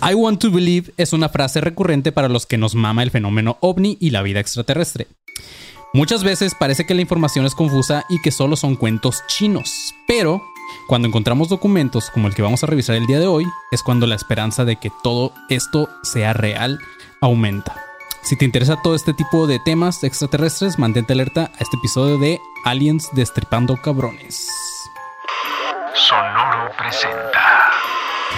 I 0.00 0.14
want 0.14 0.40
to 0.42 0.50
believe 0.50 0.92
es 0.96 1.12
una 1.12 1.28
frase 1.28 1.60
recurrente 1.60 2.12
para 2.12 2.28
los 2.28 2.46
que 2.46 2.56
nos 2.56 2.74
mama 2.74 3.02
el 3.02 3.10
fenómeno 3.10 3.58
ovni 3.60 3.96
y 4.00 4.10
la 4.10 4.22
vida 4.22 4.38
extraterrestre. 4.38 5.08
Muchas 5.92 6.22
veces 6.22 6.54
parece 6.54 6.86
que 6.86 6.94
la 6.94 7.00
información 7.00 7.46
es 7.46 7.54
confusa 7.54 8.04
y 8.08 8.20
que 8.20 8.30
solo 8.30 8.56
son 8.56 8.76
cuentos 8.76 9.24
chinos, 9.26 9.94
pero 10.06 10.42
cuando 10.86 11.08
encontramos 11.08 11.48
documentos 11.48 12.10
como 12.10 12.28
el 12.28 12.34
que 12.34 12.42
vamos 12.42 12.62
a 12.62 12.66
revisar 12.66 12.94
el 12.94 13.06
día 13.06 13.18
de 13.18 13.26
hoy, 13.26 13.44
es 13.72 13.82
cuando 13.82 14.06
la 14.06 14.14
esperanza 14.14 14.64
de 14.64 14.76
que 14.76 14.92
todo 15.02 15.32
esto 15.48 15.88
sea 16.02 16.32
real 16.32 16.78
aumenta. 17.20 17.84
Si 18.22 18.36
te 18.36 18.44
interesa 18.44 18.80
todo 18.82 18.94
este 18.94 19.14
tipo 19.14 19.46
de 19.46 19.58
temas 19.58 20.04
extraterrestres, 20.04 20.78
mantente 20.78 21.14
alerta 21.14 21.50
a 21.58 21.62
este 21.62 21.76
episodio 21.76 22.18
de 22.18 22.38
Aliens 22.64 23.08
Destripando 23.14 23.76
Cabrones. 23.80 24.48
Sonoro 25.94 26.70
presenta. 26.76 27.67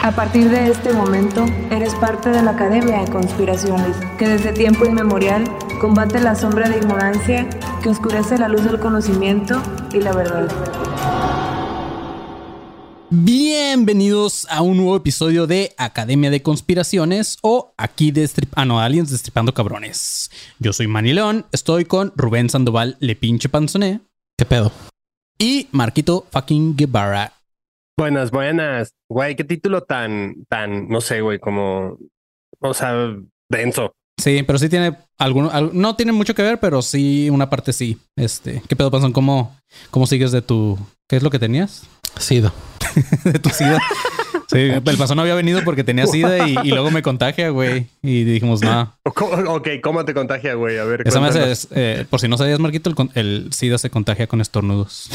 A 0.02 0.12
partir 0.12 0.48
de 0.48 0.70
este 0.70 0.94
momento, 0.94 1.44
eres 1.70 1.94
parte 1.96 2.30
de 2.30 2.42
la 2.42 2.52
Academia 2.52 3.02
de 3.02 3.10
Conspiraciones, 3.10 3.94
que 4.18 4.28
desde 4.28 4.52
tiempo 4.54 4.86
inmemorial 4.86 5.44
combate 5.78 6.20
la 6.20 6.34
sombra 6.34 6.70
de 6.70 6.78
ignorancia 6.78 7.46
que 7.82 7.90
oscurece 7.90 8.38
la 8.38 8.48
luz 8.48 8.64
del 8.64 8.80
conocimiento 8.80 9.60
y 9.92 10.00
la 10.00 10.12
verdad. 10.12 10.48
Bienvenidos 13.10 14.46
a 14.48 14.62
un 14.62 14.78
nuevo 14.78 14.96
episodio 14.96 15.46
de 15.46 15.74
Academia 15.76 16.30
de 16.30 16.42
Conspiraciones 16.42 17.36
o 17.42 17.74
aquí 17.76 18.10
de 18.10 18.22
Strip 18.22 18.52
ah, 18.54 18.64
no, 18.64 18.80
Aliens 18.80 19.10
Destripando 19.10 19.52
Cabrones. 19.52 20.30
Yo 20.60 20.72
soy 20.72 20.86
Manny 20.86 21.12
León, 21.12 21.44
estoy 21.52 21.84
con 21.84 22.12
Rubén 22.16 22.48
Sandoval, 22.48 22.96
Le 23.00 23.16
Pinche 23.16 23.48
Panzoné. 23.48 24.00
¿Qué 24.38 24.46
pedo? 24.46 24.72
Y 25.38 25.68
Marquito 25.72 26.24
fucking 26.30 26.76
Guevara. 26.76 27.39
Buenas, 28.00 28.30
buenas. 28.30 28.94
Güey, 29.10 29.36
qué 29.36 29.44
título 29.44 29.82
tan, 29.82 30.46
tan, 30.48 30.88
no 30.88 31.02
sé, 31.02 31.20
güey, 31.20 31.38
como, 31.38 31.98
o 32.58 32.72
sea, 32.72 32.94
denso. 33.50 33.92
Sí, 34.18 34.42
pero 34.42 34.58
sí 34.58 34.70
tiene 34.70 34.96
alguno, 35.18 35.50
no 35.74 35.96
tiene 35.96 36.12
mucho 36.12 36.34
que 36.34 36.40
ver, 36.40 36.58
pero 36.58 36.80
sí 36.80 37.28
una 37.28 37.50
parte 37.50 37.74
sí. 37.74 37.98
Este, 38.16 38.62
¿qué 38.66 38.74
pedo, 38.74 38.90
Panzón? 38.90 39.12
¿Cómo, 39.12 39.54
cómo 39.90 40.06
sigues 40.06 40.32
de 40.32 40.40
tu, 40.40 40.78
qué 41.06 41.16
es 41.16 41.22
lo 41.22 41.28
que 41.28 41.38
tenías? 41.38 41.86
Sida. 42.18 42.54
de 43.24 43.38
tu 43.38 43.50
sida. 43.50 43.78
Sí, 44.48 44.58
el 44.58 44.96
pasón 44.98 45.16
no 45.16 45.22
había 45.22 45.34
venido 45.34 45.62
porque 45.64 45.84
tenía 45.84 46.06
sida 46.08 46.48
y, 46.48 46.70
luego 46.70 46.90
me 46.90 47.02
contagia, 47.02 47.50
güey. 47.50 47.86
Y 48.02 48.24
dijimos, 48.24 48.62
no. 48.62 48.92
Ok, 49.04 49.68
¿cómo 49.82 50.04
te 50.04 50.14
contagia, 50.14 50.54
güey? 50.54 50.78
A 50.78 50.84
ver. 50.84 51.02
Esa 51.06 51.20
me 51.20 51.28
hace, 51.28 51.68
eh, 51.74 52.04
por 52.08 52.20
si 52.20 52.28
no 52.28 52.36
sabías, 52.36 52.58
Marquito, 52.58 52.92
el, 53.14 53.48
sida 53.52 53.78
se 53.78 53.90
contagia 53.90 54.26
con 54.26 54.40
estornudos. 54.40 55.10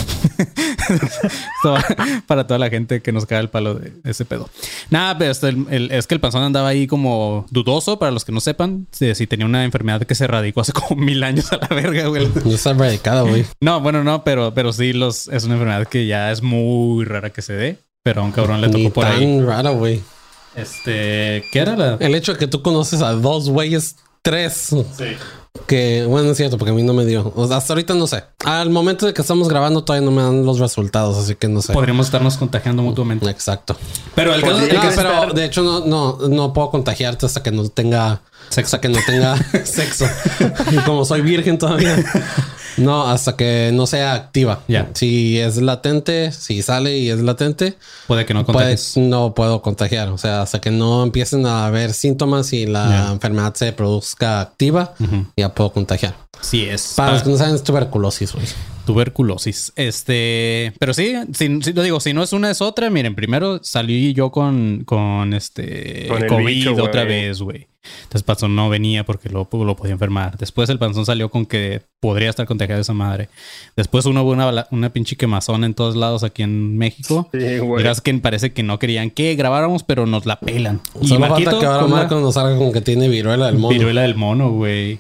para 2.28 2.48
toda 2.48 2.60
la 2.60 2.70
gente 2.70 3.02
que 3.02 3.12
nos 3.12 3.26
cae 3.26 3.40
el 3.40 3.50
palo 3.50 3.76
de 3.76 3.92
ese 4.04 4.26
pedo. 4.26 4.50
Nada, 4.90 5.18
pero 5.18 5.32
este, 5.32 5.56
es 5.70 6.08
que 6.08 6.16
el 6.16 6.22
panzón 6.22 6.44
andaba 6.44 6.70
ahí 6.70 6.88
como 6.88 7.46
dudoso, 7.50 8.00
para 8.00 8.12
los 8.12 8.24
que 8.26 8.32
no 8.32 8.40
sepan, 8.40 8.88
si, 8.92 9.28
tenía 9.28 9.46
una 9.46 9.64
enfermedad 9.64 10.04
que 10.04 10.16
se 10.16 10.26
erradicó 10.26 10.62
hace 10.62 10.74
como 10.74 11.02
mil 11.02 11.24
años 11.24 11.52
a 11.52 11.58
la 11.58 11.68
verga, 11.68 12.08
güey. 12.08 12.28
No 12.44 12.52
está 12.52 12.72
erradicada, 12.72 13.22
güey. 13.22 13.46
No, 13.62 13.82
bueno, 13.82 14.04
no, 14.04 14.24
pero, 14.24 14.54
pero 14.54 14.72
sí 14.74 14.94
los, 14.94 15.28
es 15.28 15.44
una 15.44 15.56
enfermedad 15.56 15.88
que 15.88 16.06
ya 16.08 16.32
es 16.32 16.42
muy 16.42 17.06
rara 17.06 17.32
que 17.32 17.42
se 17.42 17.54
dé. 17.54 17.78
Pero 18.06 18.22
a 18.22 18.24
un 18.24 18.32
cabrón 18.32 18.62
le 18.62 18.70
tocó 18.70 18.92
por 18.92 19.04
tan 19.04 19.14
ahí. 19.16 19.42
raro, 19.42 19.78
güey. 19.78 20.00
Este, 20.56 21.44
¿qué 21.52 21.60
era 21.60 21.76
la? 21.76 21.98
El 22.00 22.14
hecho 22.14 22.34
de 22.34 22.38
que 22.38 22.46
tú 22.46 22.62
conoces 22.62 23.02
a 23.02 23.14
dos 23.14 23.50
güeyes, 23.50 23.96
tres. 24.22 24.76
Sí. 24.96 25.06
Que, 25.66 26.06
bueno, 26.08 26.30
es 26.30 26.38
cierto, 26.38 26.60
porque 26.60 26.70
a 26.70 26.76
mí 26.76 26.84
no 26.84 26.94
me 26.94 27.04
dio. 27.04 27.34
hasta 27.52 27.74
ahorita 27.74 27.96
no 27.96 28.06
sé. 28.06 28.24
Al 28.46 28.70
momento 28.70 29.08
de 29.08 29.14
que 29.16 29.22
estamos 29.22 29.50
grabando 29.50 29.84
todavía 29.84 30.06
no 30.06 30.12
me 30.12 30.22
dan 30.22 30.46
los 30.46 30.60
resultados, 30.60 31.18
así 31.18 31.34
que 31.34 31.48
no 31.48 31.64
sé. 31.64 31.74
Podríamos 31.74 32.06
estarnos 32.06 32.38
contagiando 32.38 32.84
mutuamente. 32.84 33.28
Exacto. 33.28 33.76
Pero 34.14 34.36
el 34.36 34.42
caso 34.42 34.60
es 34.60 34.68
que, 34.68 34.88
pero 34.96 35.34
de 35.34 35.44
hecho 35.44 35.64
no, 35.64 35.80
no, 35.80 36.28
no 36.28 36.54
puedo 36.54 36.70
contagiarte 36.70 37.26
hasta 37.26 37.42
que 37.42 37.50
no 37.50 37.68
tenga 37.70 38.22
sexo. 38.50 38.78
Hasta 38.78 38.82
que 38.82 38.90
no 38.90 39.00
tenga 39.06 39.38
sexo. 39.66 40.06
Como 40.86 41.06
soy 41.06 41.22
virgen 41.22 41.58
todavía. 41.58 42.04
No, 42.78 43.08
hasta 43.08 43.36
que 43.36 43.72
no 43.74 43.88
sea 43.88 44.14
activa. 44.14 44.62
Ya. 44.68 44.90
Si 44.94 45.40
es 45.40 45.58
latente, 45.58 46.32
si 46.32 46.62
sale 46.62 46.98
y 46.98 47.10
es 47.10 47.20
latente, 47.20 47.76
puede 48.08 48.26
que 48.26 48.34
no 48.34 48.46
contagies. 48.46 48.98
no 48.98 49.34
puedo 49.34 49.62
contagiar. 49.62 50.10
O 50.10 50.18
sea, 50.18 50.42
hasta 50.42 50.60
que 50.60 50.72
no 50.72 51.04
empiecen 51.04 51.46
a 51.46 51.68
haber 51.68 51.94
síntomas 51.94 52.52
y 52.54 52.66
la 52.66 53.12
enfermedad 53.12 53.54
se 53.56 53.72
produzca 53.72 54.42
activa, 54.42 54.94
ya 55.38 55.54
puedo 55.54 55.72
contagiar. 55.72 56.16
Sí 56.42 56.66
es. 56.66 56.94
Para 56.96 57.14
los 57.14 57.24
que 57.24 57.30
no 57.30 57.38
saben, 57.38 57.56
es 57.56 57.64
tuberculosis, 57.64 58.34
güey. 58.34 58.46
Tuberculosis. 58.86 59.72
Este, 59.76 60.74
pero 60.80 60.94
sí, 60.94 61.16
si, 61.34 61.48
lo 61.74 61.82
digo, 61.82 62.00
si 62.00 62.14
no 62.14 62.22
es 62.22 62.34
una 62.34 62.52
es 62.52 62.62
otra, 62.62 62.90
miren, 62.90 63.16
primero 63.16 63.60
salí 63.64 64.14
yo 64.14 64.32
con, 64.32 64.84
con 64.86 65.34
este 65.34 66.08
COVID 66.28 66.82
otra 66.82 67.04
vez, 67.04 67.42
güey. 67.42 67.68
Entonces 68.04 68.24
Panzón 68.24 68.56
no 68.56 68.70
venía 68.70 69.06
porque 69.06 69.30
lo, 69.30 69.48
lo 69.52 69.76
podía 69.76 69.94
enfermar. 69.94 70.38
Después 70.38 70.70
el 70.70 70.80
Panzón 70.80 71.06
salió 71.06 71.30
con 71.30 71.46
que 71.46 71.82
podría 72.00 72.30
estar 72.30 72.46
contagiado 72.46 72.82
esa 72.82 72.94
madre. 72.94 73.30
Después 73.76 74.06
uno 74.06 74.24
hubo 74.24 74.32
una, 74.32 74.68
una 74.72 74.90
pinche 74.92 75.16
quemazón 75.16 75.64
en 75.64 75.74
todos 75.74 75.96
lados 75.96 76.24
aquí 76.24 76.44
en 76.44 76.78
México. 76.78 77.30
Sí, 77.32 77.58
güey. 77.60 77.86
que 78.04 78.14
parece 78.16 78.54
que 78.54 78.64
no 78.64 78.80
querían 78.80 79.10
que 79.10 79.36
grabáramos, 79.36 79.84
pero 79.84 80.06
nos 80.06 80.26
la 80.26 80.40
pelan. 80.40 80.82
Solo 81.02 81.28
falta 81.28 81.60
que 81.60 81.66
ahora 81.66 81.88
Marco 81.88 82.20
nos 82.20 82.36
salga 82.36 82.58
con 82.58 82.72
que 82.72 82.82
tiene 82.82 83.08
viruela 83.08 83.48
del 83.48 83.58
mono. 83.58 83.74
Viruela 83.74 84.02
del 84.02 84.16
mono, 84.16 84.52
güey. 84.52 85.00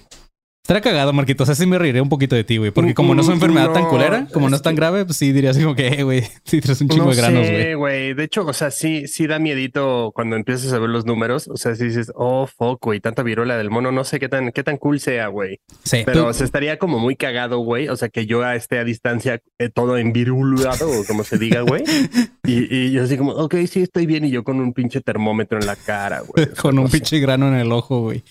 Estará 0.65 0.81
cagado, 0.81 1.13
Marquito. 1.13 1.43
O 1.43 1.45
sea, 1.45 1.53
sí 1.53 1.67
me 1.67 1.77
reiré 1.77 2.01
un 2.01 2.09
poquito 2.09 2.35
de 2.35 2.43
ti, 2.43 2.57
güey. 2.57 2.71
Porque 2.71 2.95
como 2.95 3.13
no 3.13 3.21
es 3.21 3.27
una 3.27 3.35
enfermedad 3.35 3.71
tan 3.71 3.85
culera, 3.85 4.27
como 4.33 4.49
no 4.49 4.55
es 4.55 4.63
tan 4.63 4.73
grave, 4.73 5.05
pues 5.05 5.15
sí 5.15 5.31
diría 5.31 5.51
así 5.51 5.61
como 5.61 5.75
que, 5.75 5.89
eh, 5.89 6.01
güey, 6.01 6.23
sí 6.43 6.59
traes 6.59 6.81
un 6.81 6.89
chingo 6.89 7.11
de 7.11 7.15
granos, 7.15 7.47
güey. 7.47 7.73
güey. 7.75 8.13
De 8.15 8.23
hecho, 8.23 8.43
o 8.43 8.51
sea, 8.51 8.71
sí, 8.71 9.07
sí 9.07 9.27
da 9.27 9.37
miedito 9.37 10.11
cuando 10.15 10.35
empiezas 10.35 10.73
a 10.73 10.79
ver 10.79 10.89
los 10.89 11.05
números. 11.05 11.47
O 11.49 11.57
sea, 11.57 11.75
si 11.75 11.83
dices, 11.83 12.11
oh, 12.15 12.47
fuck, 12.47 12.83
güey, 12.83 12.99
tanta 12.99 13.21
viruela 13.21 13.57
del 13.57 13.69
mono, 13.69 13.91
no 13.91 14.03
sé 14.05 14.19
qué 14.19 14.27
tan, 14.27 14.51
qué 14.51 14.63
tan 14.63 14.77
cool 14.77 14.99
sea, 14.99 15.27
güey. 15.27 15.59
Sí. 15.83 16.01
Pero 16.03 16.33
se 16.33 16.43
estaría 16.43 16.79
como 16.79 16.97
muy 16.97 17.15
cagado, 17.15 17.59
güey. 17.59 17.87
O 17.89 17.95
sea, 17.95 18.09
que 18.09 18.25
yo 18.25 18.43
esté 18.43 18.79
a 18.79 18.83
distancia 18.83 19.43
eh, 19.59 19.69
todo 19.69 19.99
envirulado, 19.99 20.89
o 20.89 21.05
como 21.05 21.23
se 21.23 21.37
diga, 21.37 21.61
güey. 21.61 21.83
y, 22.43 22.75
y, 22.75 22.91
yo 22.91 23.03
así 23.03 23.17
como, 23.17 23.33
ok, 23.33 23.53
sí, 23.69 23.83
estoy 23.83 24.07
bien. 24.07 24.25
Y 24.25 24.31
yo 24.31 24.43
con 24.43 24.59
un 24.59 24.73
pinche 24.73 24.99
termómetro 25.01 25.59
en 25.59 25.67
la 25.67 25.75
cara, 25.75 26.21
güey. 26.21 26.47
con 26.59 26.79
un 26.79 26.89
pinche 26.89 27.19
grano 27.19 27.49
en 27.49 27.53
el 27.53 27.71
ojo, 27.71 28.01
güey. 28.01 28.23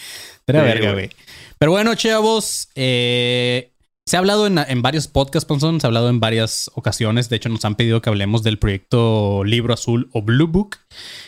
Era 0.47 0.63
verga, 0.63 0.93
güey. 0.93 1.11
Pero 1.59 1.73
bueno, 1.73 1.95
chavos, 1.95 2.69
eh, 2.75 3.73
se 4.07 4.17
ha 4.17 4.19
hablado 4.19 4.47
en, 4.47 4.83
varios 4.83 5.09
podcasts, 5.09 5.47
Ponson, 5.47 5.81
se 5.81 5.87
ha 5.87 5.89
hablado 5.89 6.11
en 6.11 6.21
varias 6.21 6.71
ocasiones. 6.75 7.31
De 7.31 7.37
hecho, 7.37 7.49
nos 7.49 7.65
han 7.65 7.75
pedido 7.75 8.03
que 8.03 8.11
hablemos 8.11 8.43
del 8.43 8.59
proyecto 8.59 9.45
Libro 9.45 9.73
Azul 9.73 10.11
o 10.13 10.21
Blue 10.21 10.47
Book, 10.47 10.77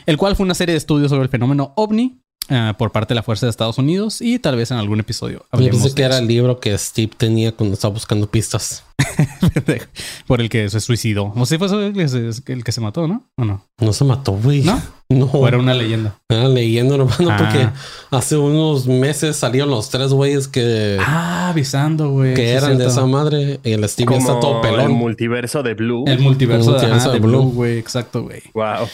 el 0.04 0.18
cual 0.18 0.36
fue 0.36 0.44
una 0.44 0.54
serie 0.54 0.74
de 0.74 0.78
estudios 0.78 1.10
sobre 1.10 1.22
el 1.22 1.30
fenómeno 1.30 1.72
ovni 1.76 2.20
eh, 2.50 2.74
por 2.76 2.92
parte 2.92 3.14
de 3.14 3.16
la 3.16 3.22
Fuerza 3.22 3.46
de 3.46 3.50
Estados 3.50 3.78
Unidos 3.78 4.20
y 4.20 4.38
tal 4.38 4.56
vez 4.56 4.70
en 4.70 4.76
algún 4.76 5.00
episodio. 5.00 5.46
Yo 5.52 5.70
pensé 5.70 5.94
que 5.94 6.02
era 6.02 6.18
el 6.18 6.26
libro 6.26 6.60
que 6.60 6.76
Steve 6.76 7.12
tenía 7.16 7.52
cuando 7.52 7.74
estaba 7.74 7.94
buscando 7.94 8.30
pistas. 8.30 8.84
por 10.26 10.40
el 10.40 10.48
que 10.48 10.68
se 10.70 10.80
suicidó. 10.80 11.32
O 11.36 11.46
si 11.46 11.58
fue 11.58 11.68
el 11.86 12.64
que 12.64 12.72
se 12.72 12.80
mató, 12.80 13.06
¿no? 13.06 13.24
¿O 13.36 13.44
no? 13.44 13.64
No 13.78 13.92
se 13.92 14.04
mató, 14.04 14.32
güey. 14.32 14.62
¿No? 14.62 14.80
No. 15.08 15.26
¿O 15.26 15.46
era 15.46 15.56
una 15.56 15.72
leyenda? 15.72 16.18
Era 16.28 16.48
leyenda, 16.48 16.96
hermano, 16.96 17.30
ah. 17.30 17.36
porque 17.38 17.68
hace 18.10 18.36
unos 18.36 18.88
meses 18.88 19.36
salieron 19.36 19.70
los 19.70 19.88
tres 19.88 20.12
güeyes 20.12 20.48
que. 20.48 20.98
Ah, 21.00 21.50
avisando, 21.50 22.10
güey. 22.10 22.34
Que 22.34 22.50
eran 22.50 22.76
de 22.76 22.86
esa 22.86 23.06
madre. 23.06 23.60
Y 23.62 23.70
el 23.70 23.88
Steve 23.88 24.16
está 24.16 24.40
todo 24.40 24.60
pelón. 24.60 24.80
El 24.80 24.88
multiverso 24.88 25.62
de 25.62 25.74
Blue. 25.74 26.02
El 26.08 26.18
multiverso, 26.18 26.72
de, 26.72 27.20
Blue, 27.20 27.52
güey. 27.52 27.78
Exacto, 27.78 28.24
güey. 28.24 28.42
Wow. 28.52 28.88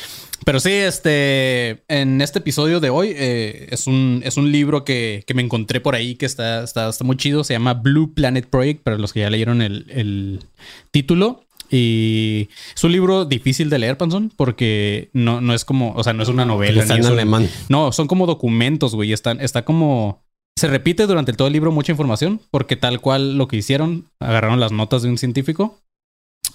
Pero 0.45 0.61
sí, 0.61 0.73
este, 0.73 1.83
en 1.89 2.21
este 2.21 2.41
episodio 2.41 2.81
de 2.81 2.91
hoy 2.91 3.13
eh, 3.15 3.69
es, 3.71 3.87
un, 3.87 4.23
es 4.25 4.37
un 4.37 4.51
libro 4.51 4.85
que, 4.85 5.25
me 5.35 5.43
encontré 5.43 5.81
por 5.81 5.95
ahí 5.95 6.17
que 6.17 6.27
está, 6.27 6.65
está, 6.65 6.91
muy 7.03 7.17
chido. 7.17 7.45
Se 7.45 7.55
llama 7.55 7.75
Blue 7.75 8.13
Planet 8.13 8.47
Project, 8.49 8.83
para 8.83 8.99
los 8.99 9.13
que 9.13 9.21
ya 9.21 9.31
leyeron 9.31 9.63
el, 9.63 9.87
título. 10.91 11.45
Y 11.71 12.51
es 12.75 12.85
un 12.85 12.93
libro 12.93 13.25
difícil 13.25 13.71
de 13.71 13.79
leer, 13.79 13.97
Panzón, 13.97 14.31
porque 14.37 15.09
no, 15.15 15.41
no 15.41 15.55
es 15.55 15.65
como, 15.65 15.95
o 15.95 16.05
sea, 16.05 16.13
no 16.13 16.23
es 16.23 16.29
una 16.29 16.45
novela. 16.45 16.83
Está 16.83 16.97
en 16.97 17.07
alemán. 17.07 17.49
No, 17.71 17.93
son 17.93 18.07
como 18.07 18.27
documentos, 18.27 18.95
güey. 18.95 19.13
Están, 19.13 19.41
está 19.41 19.65
como. 19.65 20.23
Se 20.59 20.69
repite 20.69 21.07
durante 21.07 21.33
todo 21.33 21.49
el 21.49 21.55
libro 21.55 21.73
mucha 21.73 21.93
información, 21.93 22.41
porque 22.51 22.77
tal 22.77 23.01
cual 23.01 23.39
lo 23.39 23.49
que 23.49 23.57
hicieron, 23.57 24.05
agarraron 24.21 24.61
las 24.61 24.71
notas 24.71 25.01
de 25.03 25.09
un 25.09 25.17
científico 25.17 25.83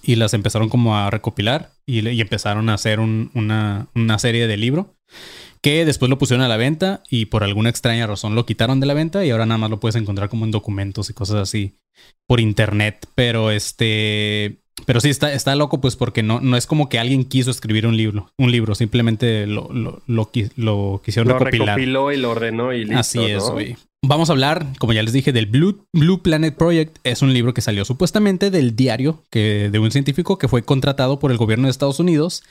y 0.04 0.16
las 0.16 0.34
empezaron 0.34 0.70
como 0.70 0.98
a 0.98 1.10
recopilar 1.10 1.72
y, 1.86 2.22
empezaron 2.22 2.70
a 2.70 2.76
hacer 2.76 3.00
una, 3.00 3.88
serie 4.18 4.48
de 4.48 4.58
libro 4.58 4.96
que 5.62 5.86
después 5.86 6.10
lo 6.10 6.18
pusieron 6.18 6.44
a 6.44 6.48
la 6.48 6.58
venta 6.58 7.04
y 7.10 7.26
por 7.26 7.44
alguna 7.44 7.70
extraña 7.70 8.08
razón 8.08 8.36
lo 8.36 8.46
quitaron 8.46 8.80
de 8.80 8.86
la 8.88 8.94
venta 8.94 9.26
y 9.26 9.32
ahora 9.32 9.46
nada 9.46 9.58
más 9.58 9.70
lo 9.70 9.80
puedes 9.80 9.96
encontrar 9.96 10.30
como 10.30 10.46
en 10.46 10.52
documentos 10.52 11.10
y 11.10 11.14
cosas 11.14 11.38
así 11.38 11.76
por 12.28 12.40
internet. 12.40 13.08
Pero 13.16 13.52
este, 13.52 14.60
pero 14.86 15.02
sí 15.02 15.10
está, 15.10 15.34
está 15.34 15.56
loco 15.56 15.82
pues 15.82 15.96
porque 15.96 16.24
no, 16.24 16.40
no 16.40 16.58
es 16.58 16.68
como 16.68 16.90
que 16.90 17.00
alguien 17.00 17.26
quiso 17.26 17.52
escribir 17.52 17.88
un 17.88 17.98
libro, 17.98 18.32
un 18.38 18.52
libro, 18.52 18.76
simplemente 18.76 19.48
lo, 19.48 19.70
lo, 19.74 20.02
lo, 20.06 20.30
lo 20.56 21.02
quisieron 21.04 21.28
lo 21.28 21.40
recopilar. 21.40 21.76
recopiló 21.76 22.12
y 22.12 22.18
lo 22.18 22.30
ordenó 22.32 22.74
y 22.74 22.86
listo. 22.86 23.00
Así 23.00 23.20
es, 23.20 23.44
güey. 23.44 23.76
vamos 24.04 24.30
a 24.30 24.34
hablar, 24.34 24.68
como 24.80 24.94
ya 24.94 25.04
les 25.04 25.14
dije, 25.14 25.34
del 25.34 25.48
Blue, 25.48 25.86
Blue 25.94 26.22
Planet 26.22 26.56
Project. 26.56 26.98
Es 27.04 27.22
un 27.22 27.34
libro 27.34 27.54
que 27.54 27.62
salió 27.62 27.86
supuestamente 27.86 28.52
del 28.52 28.76
diario 28.76 29.24
que, 29.32 29.70
de 29.72 29.80
un 29.80 29.92
científico 29.92 30.38
que 30.38 30.48
fue 30.48 30.64
contratado 30.64 31.20
por 31.20 31.32
el 31.32 31.38
gobierno 31.38 31.66
de 31.66 31.72
Estados 31.72 32.00
Unidos 32.00 32.44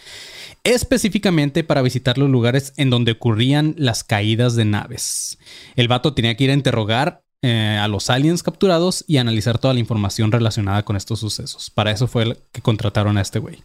específicamente 0.67 1.63
para 1.63 1.81
visitar 1.81 2.19
los 2.19 2.29
lugares 2.29 2.73
en 2.77 2.91
donde 2.91 3.13
ocurrían 3.13 3.75
las 3.79 4.03
caídas 4.03 4.57
de 4.57 4.65
naves. 4.65 5.39
El 5.77 5.87
vato 5.87 6.13
tenía 6.13 6.37
que 6.37 6.45
ir 6.45 6.51
a 6.51 6.55
interrogar 6.55 7.23
eh, 7.43 7.79
a 7.81 7.87
los 7.87 8.11
aliens 8.11 8.43
capturados 8.43 9.05
y 9.07 9.19
analizar 9.19 9.59
toda 9.59 9.75
la 9.75 9.81
información 9.81 10.33
relacionada 10.33 10.85
con 10.85 10.97
estos 10.97 11.21
sucesos. 11.21 11.71
Para 11.71 11.93
eso 11.93 12.09
fue 12.09 12.25
el 12.25 12.39
que 12.51 12.63
contrataron 12.63 13.17
a 13.17 13.21
este 13.21 13.39
güey. 13.39 13.63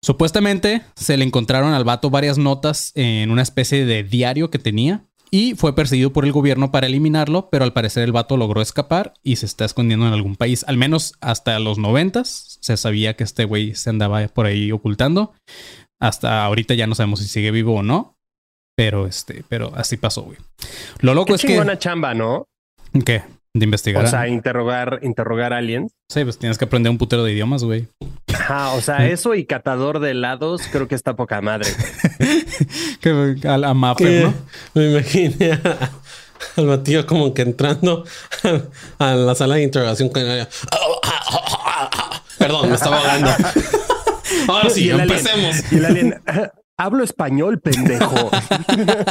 Supuestamente 0.00 0.82
se 0.96 1.16
le 1.18 1.24
encontraron 1.24 1.74
al 1.74 1.84
vato 1.84 2.08
varias 2.08 2.38
notas 2.38 2.92
en 2.94 3.30
una 3.30 3.42
especie 3.42 3.84
de 3.84 4.02
diario 4.02 4.50
que 4.50 4.58
tenía 4.58 5.04
y 5.34 5.54
fue 5.54 5.74
perseguido 5.74 6.12
por 6.12 6.26
el 6.26 6.32
gobierno 6.32 6.70
para 6.70 6.86
eliminarlo, 6.86 7.48
pero 7.50 7.64
al 7.64 7.72
parecer 7.72 8.02
el 8.02 8.12
vato 8.12 8.36
logró 8.36 8.60
escapar 8.60 9.14
y 9.22 9.36
se 9.36 9.46
está 9.46 9.64
escondiendo 9.64 10.06
en 10.06 10.12
algún 10.12 10.36
país. 10.36 10.62
Al 10.68 10.76
menos 10.76 11.14
hasta 11.22 11.58
los 11.58 11.78
noventas 11.78 12.58
se 12.60 12.76
sabía 12.76 13.16
que 13.16 13.24
este 13.24 13.46
güey 13.46 13.74
se 13.74 13.88
andaba 13.88 14.28
por 14.28 14.44
ahí 14.44 14.72
ocultando. 14.72 15.32
Hasta 16.02 16.44
ahorita 16.44 16.74
ya 16.74 16.88
no 16.88 16.96
sabemos 16.96 17.20
si 17.20 17.28
sigue 17.28 17.52
vivo 17.52 17.76
o 17.76 17.82
no. 17.84 18.18
Pero 18.76 19.06
este, 19.06 19.44
pero 19.48 19.72
así 19.76 19.96
pasó, 19.96 20.22
güey. 20.22 20.36
Lo 20.98 21.14
loco 21.14 21.32
es 21.32 21.42
que. 21.42 21.54
buena 21.54 21.78
chamba, 21.78 22.12
¿no? 22.12 22.48
¿Qué? 23.04 23.22
De 23.54 23.64
investigar. 23.64 24.04
O 24.04 24.08
sea, 24.08 24.26
interrogar, 24.26 24.98
interrogar 25.02 25.52
aliens. 25.52 25.92
Sí, 26.08 26.24
pues 26.24 26.38
tienes 26.38 26.58
que 26.58 26.64
aprender 26.64 26.90
un 26.90 26.98
putero 26.98 27.22
de 27.22 27.32
idiomas, 27.32 27.62
güey. 27.62 27.86
Ajá, 28.34 28.72
o 28.72 28.80
sea, 28.80 29.06
eso 29.08 29.36
y 29.36 29.44
catador 29.44 30.00
de 30.00 30.10
helados, 30.10 30.62
creo 30.72 30.88
que 30.88 30.96
está 30.96 31.14
poca 31.14 31.40
madre. 31.40 31.70
que 33.00 33.36
a 33.46 33.58
la 33.58 33.72
Mapper, 33.72 34.24
¿no? 34.24 34.34
Me 34.74 34.90
imaginé 34.90 35.60
al 36.56 36.66
Matío 36.66 37.06
como 37.06 37.32
que 37.32 37.42
entrando 37.42 38.04
a 38.98 39.14
la 39.14 39.36
sala 39.36 39.54
de 39.54 39.62
interrogación 39.62 40.08
con 40.08 40.24
Perdón, 42.38 42.70
me 42.70 42.74
estaba 42.74 42.98
ahogando. 42.98 43.30
Ahora 44.48 44.70
sí, 44.70 44.90
empecemos. 44.90 45.56
y 45.70 45.76
el 45.76 45.84
alien, 45.84 46.14
Hablo 46.78 47.04
español, 47.04 47.60
pendejo. 47.60 48.30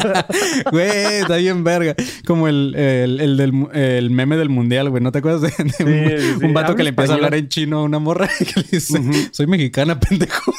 Güey, 0.72 1.22
está 1.22 1.38
bien 1.38 1.64
verga. 1.64 1.96
Como 2.26 2.50
el, 2.50 2.76
el, 2.76 3.38
del 3.38 3.68
el 3.74 4.10
meme 4.10 4.36
del 4.36 4.50
mundial, 4.50 4.90
güey. 4.90 5.02
¿No 5.02 5.12
te 5.14 5.20
acuerdas 5.20 5.42
de, 5.42 6.38
un, 6.44 6.54
vato 6.54 6.76
que 6.76 6.84
le 6.84 6.90
empieza 6.90 7.14
a 7.14 7.16
hablar 7.16 7.36
en 7.36 7.48
chino 7.48 7.80
a 7.80 7.84
una 7.84 8.00
morra 8.00 8.28
que 8.40 8.60
le 8.60 8.68
dice, 8.72 9.00
soy 9.32 9.48
mexicana, 9.48 9.98
pendejo? 10.00 10.54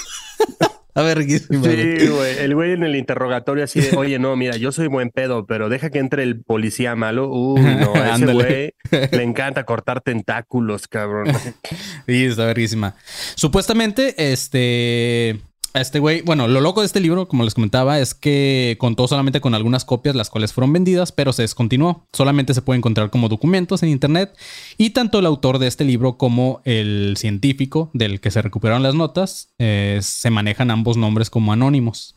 A 0.95 1.03
ver, 1.03 1.23
Sí, 1.23 1.39
güey. 1.59 2.39
El 2.39 2.55
güey 2.55 2.73
en 2.73 2.83
el 2.83 2.97
interrogatorio 2.97 3.65
así 3.65 3.81
de, 3.81 3.91
oye, 3.97 4.19
no, 4.19 4.37
mira, 4.37 4.57
yo 4.57 4.73
soy 4.73 4.89
buen 4.89 5.11
pedo, 5.11 5.47
pero 5.47 5.69
deja 5.69 5.91
que 5.91 5.99
entre 5.99 6.23
el 6.23 6.43
policía 6.43 6.95
malo. 6.97 7.29
Uy, 7.31 7.61
no, 7.81 7.95
a 7.95 8.15
ese 8.15 8.27
güey 8.33 8.75
le 8.91 9.23
encanta 9.23 9.65
cortar 9.65 10.01
tentáculos, 10.01 10.89
cabrón. 10.89 11.29
Sí, 12.07 12.25
está 12.25 12.45
verguísima. 12.47 12.95
Supuestamente, 13.37 14.33
este 14.33 15.41
este 15.75 15.99
güey, 15.99 16.21
bueno, 16.23 16.49
lo 16.49 16.61
loco 16.61 16.81
de 16.81 16.87
este 16.87 17.01
libro, 17.01 17.29
como 17.29 17.45
les 17.45 17.55
comentaba, 17.55 17.99
es 17.99 18.15
que 18.15 18.77
contó 18.79 19.09
solamente 19.09 19.41
con 19.41 19.55
algunas 19.55 19.85
copias, 19.85 20.15
las 20.15 20.29
cuales 20.29 20.53
fueron 20.53 20.73
vendidas, 20.73 21.13
pero 21.13 21.33
se 21.33 21.43
descontinuó. 21.43 22.07
Solamente 22.13 22.55
se 22.55 22.63
puede 22.63 22.79
encontrar 22.79 23.11
como 23.11 23.29
documentos 23.29 23.83
en 23.83 23.89
internet. 23.89 24.37
Y 24.77 24.91
tanto 24.91 25.19
el 25.19 25.27
autor 25.27 25.59
de 25.59 25.69
este 25.69 25.85
libro 25.85 26.19
como 26.19 26.61
el 26.65 27.15
científico 27.17 27.91
del 27.95 28.21
que 28.21 28.31
se 28.31 28.43
recuperaron 28.43 28.83
las 28.83 28.95
notas 28.95 29.55
eh, 29.59 30.01
se 30.03 30.31
manejan 30.31 30.71
ambos 30.71 30.97
nombres 30.97 31.31
como 31.31 31.53
anónimos. 31.53 32.15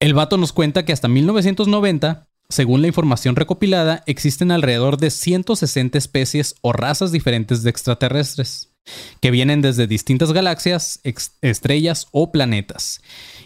El 0.00 0.14
vato 0.14 0.36
nos 0.36 0.52
cuenta 0.52 0.84
que 0.84 0.92
hasta 0.92 1.08
1990 1.08 2.28
según 2.50 2.80
la 2.80 2.88
información 2.88 3.36
recopilada, 3.36 4.02
existen 4.06 4.50
alrededor 4.50 4.96
de 4.96 5.10
160 5.10 5.98
especies 5.98 6.54
o 6.62 6.72
razas 6.72 7.12
diferentes 7.12 7.62
de 7.62 7.68
extraterrestres 7.68 8.67
que 9.20 9.30
vienen 9.30 9.62
desde 9.62 9.86
distintas 9.86 10.32
galaxias, 10.32 11.00
estrellas 11.40 12.08
o 12.12 12.32
planetas. 12.32 13.00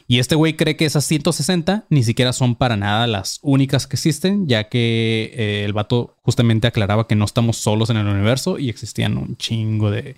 Y 0.06 0.18
este 0.18 0.34
güey 0.34 0.54
cree 0.56 0.76
que 0.76 0.84
esas 0.84 1.04
160 1.04 1.86
ni 1.88 2.02
siquiera 2.02 2.32
son 2.32 2.54
para 2.54 2.76
nada 2.76 3.06
las 3.06 3.38
únicas 3.42 3.86
que 3.86 3.96
existen, 3.96 4.46
ya 4.46 4.68
que 4.68 5.32
eh, 5.34 5.64
el 5.64 5.72
vato 5.72 6.16
justamente 6.22 6.66
aclaraba 6.66 7.06
que 7.06 7.16
no 7.16 7.24
estamos 7.24 7.56
solos 7.56 7.90
en 7.90 7.96
el 7.96 8.06
universo 8.06 8.58
y 8.58 8.68
existían 8.68 9.16
un 9.16 9.36
chingo 9.36 9.90
de, 9.90 10.16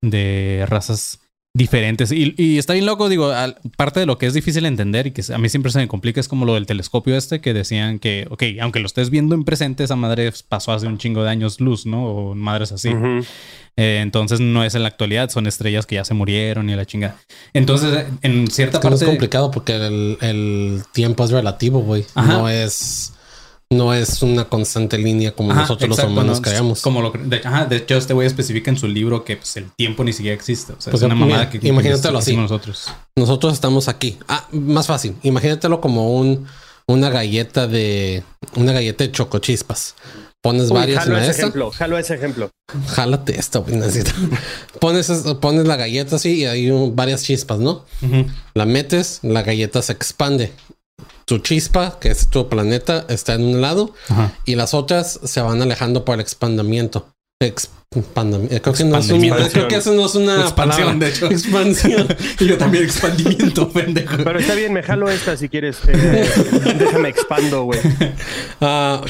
de 0.00 0.64
razas 0.66 1.20
diferentes. 1.58 2.12
Y, 2.12 2.56
está 2.56 2.72
bien 2.72 2.86
loco, 2.86 3.08
digo, 3.08 3.32
parte 3.76 4.00
de 4.00 4.06
lo 4.06 4.16
que 4.16 4.26
es 4.26 4.32
difícil 4.32 4.64
entender 4.64 5.08
y 5.08 5.10
que 5.10 5.22
a 5.32 5.38
mí 5.38 5.48
siempre 5.48 5.72
se 5.72 5.78
me 5.78 5.88
complica 5.88 6.20
es 6.20 6.28
como 6.28 6.46
lo 6.46 6.54
del 6.54 6.66
telescopio 6.66 7.16
este, 7.16 7.40
que 7.40 7.52
decían 7.52 7.98
que, 7.98 8.26
ok, 8.30 8.44
aunque 8.60 8.78
lo 8.80 8.86
estés 8.86 9.10
viendo 9.10 9.34
en 9.34 9.44
presente, 9.44 9.84
esa 9.84 9.96
madre 9.96 10.32
pasó 10.48 10.72
hace 10.72 10.86
un 10.86 10.96
chingo 10.96 11.22
de 11.24 11.30
años 11.30 11.60
luz, 11.60 11.84
¿no? 11.84 12.04
O 12.06 12.34
madres 12.34 12.72
así. 12.72 12.90
Eh, 13.76 14.00
entonces 14.02 14.40
no 14.40 14.64
es 14.64 14.74
en 14.74 14.82
la 14.82 14.88
actualidad, 14.88 15.30
son 15.30 15.46
estrellas 15.46 15.84
que 15.84 15.96
ya 15.96 16.04
se 16.04 16.14
murieron 16.14 16.70
y 16.70 16.76
la 16.76 16.86
chinga. 16.86 17.16
Entonces, 17.52 18.06
en 18.22 18.46
cierta 18.48 18.80
parte... 18.80 19.04
Es 19.04 19.04
complicado 19.04 19.50
porque 19.50 19.74
el, 19.74 20.16
el 20.20 20.82
tiempo 20.92 21.24
es 21.24 21.30
relativo, 21.30 21.80
güey. 21.80 22.04
No 22.14 22.48
es 22.48 23.12
no 23.70 23.92
es 23.92 24.22
una 24.22 24.46
constante 24.46 24.96
línea 24.96 25.32
como 25.32 25.52
nosotros 25.52 25.90
los 25.90 25.98
humanos 25.98 26.40
creamos. 26.40 26.80
Como 26.80 27.02
lo, 27.02 27.10
de, 27.10 27.40
ajá, 27.44 27.66
de 27.66 27.76
hecho, 27.76 27.96
este 27.96 28.14
güey 28.14 28.26
especifica 28.26 28.70
en 28.70 28.78
su 28.78 28.88
libro 28.88 29.24
que 29.24 29.36
pues, 29.36 29.56
el 29.56 29.70
tiempo 29.72 30.04
ni 30.04 30.12
siquiera 30.12 30.34
existe. 30.34 30.72
O 30.72 30.80
sea, 30.80 30.92
es 30.92 31.02
una 31.02 31.14
mamada 31.14 31.50
que, 31.50 31.66
imagínatelo 31.66 32.18
así. 32.18 32.36
Nosotros. 32.36 32.88
nosotros 33.16 33.52
estamos 33.52 33.88
aquí. 33.88 34.18
Ah, 34.26 34.46
más 34.52 34.86
fácil. 34.86 35.16
Imagínatelo 35.22 35.80
como 35.80 36.18
un 36.18 36.46
una 36.88 37.10
galleta 37.10 37.66
de 37.66 38.24
una 38.56 38.72
galleta 38.72 39.04
de 39.04 39.12
chocochispas. 39.12 39.94
Pones 40.40 40.70
varias 40.70 41.04
jalo 41.04 41.18
ese 41.18 41.30
ejemplo, 41.32 41.70
jalo 41.70 41.98
ese 41.98 42.14
ejemplo. 42.14 42.50
Jálate 42.86 43.38
esta, 43.38 43.58
güey. 43.58 43.78
pones, 44.80 45.10
pones 45.40 45.66
la 45.66 45.76
galleta 45.76 46.16
así 46.16 46.40
y 46.40 46.46
hay 46.46 46.70
varias 46.92 47.24
chispas, 47.24 47.58
¿no? 47.58 47.84
La 48.54 48.64
metes, 48.64 49.18
la 49.22 49.42
galleta 49.42 49.82
se 49.82 49.92
expande 49.92 50.52
tu 51.28 51.38
chispa, 51.40 51.98
que 52.00 52.10
es 52.10 52.28
tu 52.28 52.48
planeta, 52.48 53.04
está 53.08 53.34
en 53.34 53.44
un 53.44 53.60
lado 53.60 53.92
y 54.46 54.54
las 54.54 54.72
otras 54.72 55.20
se 55.22 55.42
van 55.42 55.60
alejando 55.60 56.04
por 56.04 56.14
el 56.14 56.22
expandamiento. 56.22 57.12
Expandamiento. 57.40 58.62
Creo 58.62 58.74
que, 58.74 58.84
no 58.84 58.96
es 58.96 59.52
creo 59.52 59.68
que 59.68 59.76
eso 59.76 59.92
no 59.92 60.06
es 60.06 60.14
una 60.14 60.40
expansión, 60.40 60.98
de 60.98 61.10
hecho. 61.10 61.26
Expansión. 61.26 62.08
y 62.40 62.46
yo 62.46 62.56
también 62.56 62.82
expandimiento, 62.82 63.68
pendejo. 63.72 64.16
Pero 64.24 64.38
está 64.38 64.54
bien, 64.54 64.72
me 64.72 64.82
jalo 64.82 65.10
esta 65.10 65.36
si 65.36 65.50
quieres. 65.50 65.76
Eh, 65.86 66.74
déjame 66.78 67.10
expando, 67.10 67.64
güey. 67.64 67.80
Ah, 68.62 69.02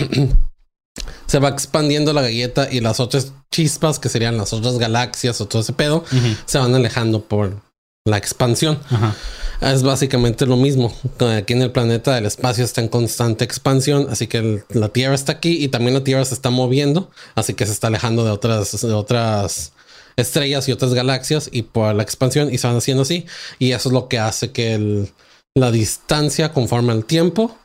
se 1.26 1.38
va 1.38 1.50
expandiendo 1.50 2.12
la 2.12 2.22
galleta 2.22 2.68
y 2.70 2.80
las 2.80 2.98
otras 2.98 3.32
chispas, 3.52 4.00
que 4.00 4.08
serían 4.08 4.36
las 4.36 4.52
otras 4.52 4.78
galaxias 4.78 5.40
o 5.40 5.46
todo 5.46 5.62
ese 5.62 5.72
pedo, 5.72 6.04
se 6.46 6.58
van 6.58 6.74
alejando 6.74 7.22
por 7.22 7.62
la 8.04 8.18
expansión. 8.18 8.80
Ajá. 8.90 9.14
Es 9.60 9.82
básicamente 9.82 10.46
lo 10.46 10.56
mismo. 10.56 10.93
Aquí 11.37 11.52
en 11.52 11.62
el 11.62 11.72
planeta 11.72 12.16
el 12.16 12.26
espacio 12.26 12.64
está 12.64 12.81
en 12.81 12.88
constante 12.88 13.44
expansión, 13.44 14.06
así 14.08 14.28
que 14.28 14.62
la 14.70 14.88
Tierra 14.90 15.14
está 15.14 15.32
aquí 15.32 15.62
y 15.62 15.68
también 15.68 15.94
la 15.94 16.04
Tierra 16.04 16.25
se 16.25 16.35
está 16.35 16.50
moviendo, 16.50 17.11
así 17.35 17.54
que 17.54 17.66
se 17.66 17.73
está 17.73 17.88
alejando 17.88 18.25
de 18.25 18.30
otras, 18.30 19.73
estrellas 20.16 20.68
y 20.68 20.73
otras 20.73 20.94
galaxias 20.94 21.49
y 21.52 21.62
por 21.62 21.94
la 21.94 22.02
expansión 22.02 22.52
y 22.52 22.59
se 22.59 22.66
van 22.68 22.76
haciendo 22.76 23.02
así. 23.02 23.26
Y 23.59 23.73
eso 23.73 23.88
es 23.88 23.92
lo 23.92 24.09
que 24.09 24.21
hace 24.21 24.52
que 24.52 25.11
la 25.56 25.71
distancia 25.73 26.52
conforme 26.52 26.92
al 26.92 27.04
tiempo 27.04 27.56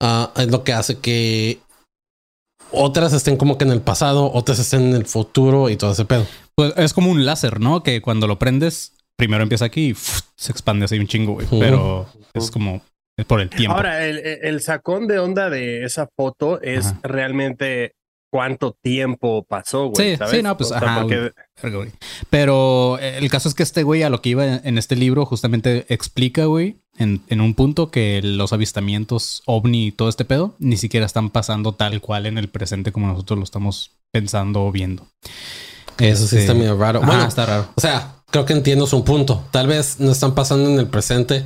ah, 0.00 0.32
es 0.36 0.50
lo 0.50 0.64
que 0.64 0.72
hace 0.72 0.98
que 0.98 1.60
otras 2.72 3.12
estén 3.12 3.36
como 3.36 3.58
que 3.58 3.64
en 3.64 3.70
el 3.70 3.82
pasado, 3.82 4.32
otras 4.32 4.58
estén 4.58 4.82
en 4.82 4.94
el 4.94 5.06
futuro 5.06 5.68
y 5.68 5.76
todo 5.76 5.92
ese 5.92 6.06
pedo. 6.06 6.26
Pues 6.54 6.72
es 6.76 6.92
como 6.94 7.10
un 7.10 7.24
láser, 7.26 7.60
¿no? 7.60 7.82
Que 7.82 8.00
cuando 8.00 8.26
lo 8.26 8.38
prendes 8.38 8.92
primero 9.16 9.42
empieza 9.42 9.64
aquí 9.64 9.90
y 9.90 9.94
se 9.94 10.52
expande 10.52 10.84
así 10.84 10.98
un 10.98 11.06
chingo, 11.06 11.34
güey. 11.34 11.46
Pero 11.50 12.06
es 12.32 12.50
como 12.50 12.82
es 13.16 13.26
por 13.26 13.40
el 13.40 13.50
tiempo. 13.50 13.76
Ahora, 13.76 14.06
el, 14.06 14.60
sacón 14.60 15.06
de 15.06 15.18
onda 15.18 15.48
de 15.50 15.84
esa 15.84 16.08
foto 16.16 16.60
es 16.62 16.94
realmente 17.02 17.94
cuánto 18.30 18.72
tiempo 18.72 19.44
pasó, 19.44 19.90
güey. 19.90 20.16
Sí, 20.16 20.24
sí, 20.28 20.42
no, 20.42 20.56
pues 20.56 20.72
ajá, 20.72 21.06
Pero 22.28 22.98
eh, 23.00 23.18
el 23.18 23.30
caso 23.30 23.48
es 23.48 23.54
que 23.54 23.62
este 23.62 23.84
güey 23.84 24.02
a 24.02 24.10
lo 24.10 24.20
que 24.20 24.30
iba 24.30 24.44
en 24.44 24.78
este 24.78 24.96
libro 24.96 25.24
justamente 25.24 25.86
explica, 25.88 26.46
güey, 26.46 26.78
en, 26.98 27.22
en, 27.28 27.40
un 27.40 27.54
punto 27.54 27.92
que 27.92 28.20
los 28.24 28.52
avistamientos 28.52 29.44
ovni 29.46 29.86
y 29.86 29.92
todo 29.92 30.08
este 30.08 30.24
pedo 30.24 30.56
ni 30.58 30.76
siquiera 30.76 31.06
están 31.06 31.30
pasando 31.30 31.74
tal 31.74 32.00
cual 32.00 32.26
en 32.26 32.38
el 32.38 32.48
presente 32.48 32.90
como 32.90 33.06
nosotros 33.06 33.38
lo 33.38 33.44
estamos 33.44 33.92
pensando 34.10 34.64
o 34.64 34.72
viendo. 34.72 35.06
Eso 35.98 36.26
sí 36.26 36.38
está 36.38 36.52
este, 36.52 36.54
medio 36.54 36.76
raro. 36.76 37.00
bueno, 37.02 37.24
está 37.26 37.46
raro. 37.46 37.68
O 37.76 37.80
sea, 37.80 38.13
creo 38.30 38.44
que 38.44 38.52
entiendo 38.52 38.86
su 38.86 39.04
punto. 39.04 39.44
Tal 39.50 39.66
vez 39.66 40.00
no 40.00 40.12
están 40.12 40.34
pasando 40.34 40.70
en 40.70 40.78
el 40.78 40.88
presente 40.88 41.44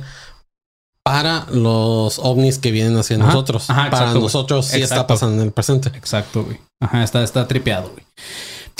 para 1.03 1.47
los 1.51 2.19
ovnis 2.19 2.59
que 2.59 2.71
vienen 2.71 2.97
hacia 2.97 3.17
nosotros. 3.17 3.65
para 3.67 4.13
nosotros 4.13 4.67
sí 4.67 4.81
está 4.81 5.07
pasando 5.07 5.41
en 5.41 5.47
el 5.47 5.51
presente. 5.51 5.89
Exacto, 5.95 6.43
güey. 6.43 6.59
Ajá, 6.81 7.03
está, 7.03 7.23
está 7.23 7.47
tripeado, 7.47 7.89
güey. 7.91 8.03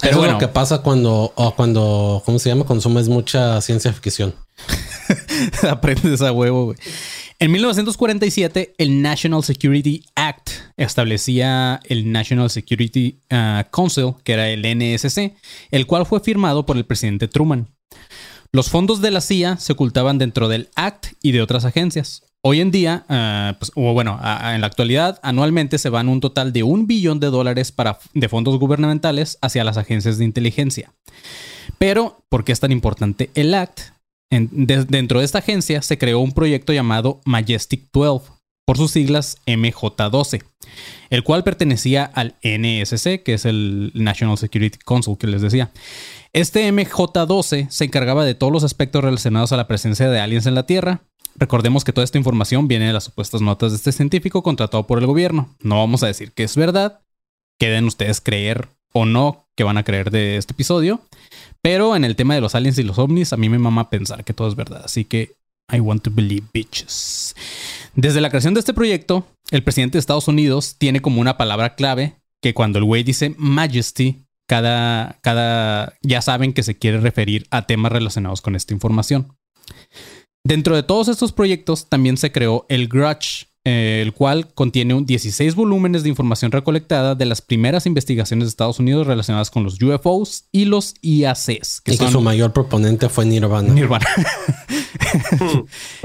Pero 0.01 0.17
bueno. 0.17 0.33
lo 0.33 0.39
que 0.39 0.47
pasa 0.47 0.81
cuando, 0.81 1.33
o 1.35 1.55
cuando, 1.55 2.21
¿cómo 2.25 2.39
se 2.39 2.49
llama? 2.49 2.65
Consumes 2.65 3.09
mucha 3.09 3.59
ciencia 3.61 3.91
ficción. 3.91 4.33
Aprendes 5.69 6.21
a 6.21 6.31
huevo, 6.31 6.65
güey. 6.65 6.77
En 7.39 7.51
1947, 7.51 8.75
el 8.77 9.01
National 9.01 9.43
Security 9.43 10.03
Act 10.15 10.49
establecía 10.75 11.79
el 11.85 12.11
National 12.11 12.49
Security 12.49 13.21
uh, 13.31 13.63
Council, 13.71 14.15
que 14.23 14.33
era 14.33 14.49
el 14.49 14.61
NSC, 14.61 15.35
el 15.71 15.87
cual 15.87 16.05
fue 16.05 16.19
firmado 16.19 16.65
por 16.65 16.75
el 16.75 16.85
presidente 16.85 17.27
Truman. 17.29 17.69
Los 18.51 18.69
fondos 18.69 19.01
de 19.01 19.11
la 19.11 19.21
CIA 19.21 19.57
se 19.57 19.73
ocultaban 19.73 20.17
dentro 20.17 20.47
del 20.47 20.69
ACT 20.75 21.13
y 21.21 21.31
de 21.31 21.41
otras 21.41 21.65
agencias. 21.65 22.23
Hoy 22.41 22.61
en 22.61 22.71
día, 22.71 23.05
uh, 23.09 23.57
pues, 23.59 23.71
o 23.75 23.93
bueno, 23.93 24.13
en 24.13 24.61
la 24.61 24.67
actualidad, 24.67 25.19
anualmente 25.23 25.77
se 25.77 25.89
van 25.89 26.07
un 26.07 26.21
total 26.21 26.53
de 26.53 26.63
un 26.63 26.87
billón 26.87 27.19
de 27.19 27.27
dólares 27.27 27.71
para, 27.71 27.99
de 28.13 28.29
fondos 28.29 28.57
gubernamentales 28.57 29.37
hacia 29.41 29.63
las 29.63 29.77
agencias 29.77 30.17
de 30.17 30.25
inteligencia. 30.25 30.93
Pero, 31.77 32.23
¿por 32.29 32.43
qué 32.43 32.51
es 32.51 32.59
tan 32.59 32.71
importante 32.71 33.29
el 33.35 33.53
ACT? 33.53 33.81
dentro 34.31 35.19
de 35.19 35.25
esta 35.25 35.39
agencia 35.39 35.81
se 35.81 35.97
creó 35.97 36.19
un 36.19 36.33
proyecto 36.33 36.71
llamado 36.71 37.19
Majestic 37.25 37.89
12, 37.91 38.29
por 38.69 38.77
sus 38.77 38.91
siglas 38.91 39.39
MJ12, 39.47 40.43
el 41.09 41.23
cual 41.23 41.43
pertenecía 41.43 42.05
al 42.05 42.35
NSC, 42.43 43.23
que 43.23 43.33
es 43.33 43.45
el 43.45 43.91
National 43.95 44.37
Security 44.37 44.77
Council 44.85 45.17
que 45.17 45.25
les 45.25 45.41
decía. 45.41 45.71
Este 46.31 46.71
MJ12 46.71 47.69
se 47.69 47.85
encargaba 47.85 48.23
de 48.23 48.35
todos 48.35 48.53
los 48.53 48.63
aspectos 48.63 49.03
relacionados 49.03 49.51
a 49.51 49.57
la 49.57 49.67
presencia 49.67 50.09
de 50.09 50.19
aliens 50.19 50.45
en 50.45 50.55
la 50.55 50.65
Tierra. 50.65 51.01
Recordemos 51.35 51.83
que 51.83 51.93
toda 51.93 52.05
esta 52.05 52.17
información 52.17 52.67
viene 52.67 52.87
de 52.87 52.93
las 52.93 53.05
supuestas 53.05 53.41
notas 53.41 53.71
de 53.71 53.77
este 53.77 53.91
científico 53.91 54.43
contratado 54.43 54.85
por 54.85 54.99
el 54.99 55.07
gobierno. 55.07 55.55
No 55.61 55.77
vamos 55.77 56.03
a 56.03 56.07
decir 56.07 56.31
que 56.31 56.43
es 56.43 56.55
verdad. 56.55 57.01
Queden 57.57 57.85
ustedes 57.85 58.21
creer 58.21 58.69
o 58.93 59.05
no 59.05 59.47
que 59.55 59.63
van 59.63 59.77
a 59.77 59.83
creer 59.83 60.11
de 60.11 60.37
este 60.37 60.53
episodio. 60.53 61.01
Pero 61.61 61.95
en 61.95 62.05
el 62.05 62.15
tema 62.15 62.35
de 62.35 62.41
los 62.41 62.55
aliens 62.55 62.77
y 62.77 62.83
los 62.83 62.99
ovnis, 62.99 63.33
a 63.33 63.37
mí 63.37 63.49
me 63.49 63.57
mama 63.57 63.89
pensar 63.89 64.23
que 64.23 64.33
todo 64.33 64.47
es 64.47 64.55
verdad. 64.55 64.83
Así 64.85 65.05
que 65.05 65.35
I 65.71 65.79
want 65.79 66.03
to 66.03 66.11
believe 66.11 66.47
bitches. 66.53 67.35
Desde 67.95 68.21
la 68.21 68.29
creación 68.29 68.53
de 68.53 68.59
este 68.59 68.73
proyecto, 68.73 69.25
el 69.51 69.63
presidente 69.63 69.93
de 69.93 69.99
Estados 69.99 70.27
Unidos 70.27 70.75
tiene 70.77 71.01
como 71.01 71.21
una 71.21 71.37
palabra 71.37 71.75
clave 71.75 72.15
que 72.41 72.53
cuando 72.53 72.79
el 72.79 72.85
güey 72.85 73.03
dice 73.03 73.35
Majesty, 73.37 74.23
cada, 74.49 75.19
cada, 75.21 75.93
ya 76.01 76.23
saben 76.23 76.53
que 76.53 76.63
se 76.63 76.75
quiere 76.75 76.99
referir 76.99 77.45
a 77.51 77.67
temas 77.67 77.91
relacionados 77.91 78.41
con 78.41 78.55
esta 78.55 78.73
información. 78.73 79.37
Dentro 80.43 80.75
de 80.75 80.81
todos 80.81 81.07
estos 81.07 81.33
proyectos 81.33 81.87
también 81.87 82.17
se 82.17 82.31
creó 82.31 82.65
el 82.67 82.87
Grudge, 82.87 83.45
eh, 83.63 84.01
el 84.01 84.11
cual 84.11 84.51
contiene 84.55 85.03
16 85.05 85.53
volúmenes 85.53 86.01
de 86.01 86.09
información 86.09 86.51
recolectada 86.51 87.13
de 87.13 87.25
las 87.27 87.43
primeras 87.43 87.85
investigaciones 87.85 88.45
de 88.45 88.49
Estados 88.49 88.79
Unidos 88.79 89.05
relacionadas 89.05 89.51
con 89.51 89.63
los 89.63 89.79
UFOs 89.79 90.45
y 90.51 90.65
los 90.65 90.95
IACs. 91.03 91.81
Que 91.81 91.93
y 91.93 91.97
que 91.99 92.09
su 92.09 92.19
mayor 92.19 92.51
proponente 92.51 93.07
fue 93.07 93.25
Nirvana. 93.25 93.71
Nirvana. 93.71 94.07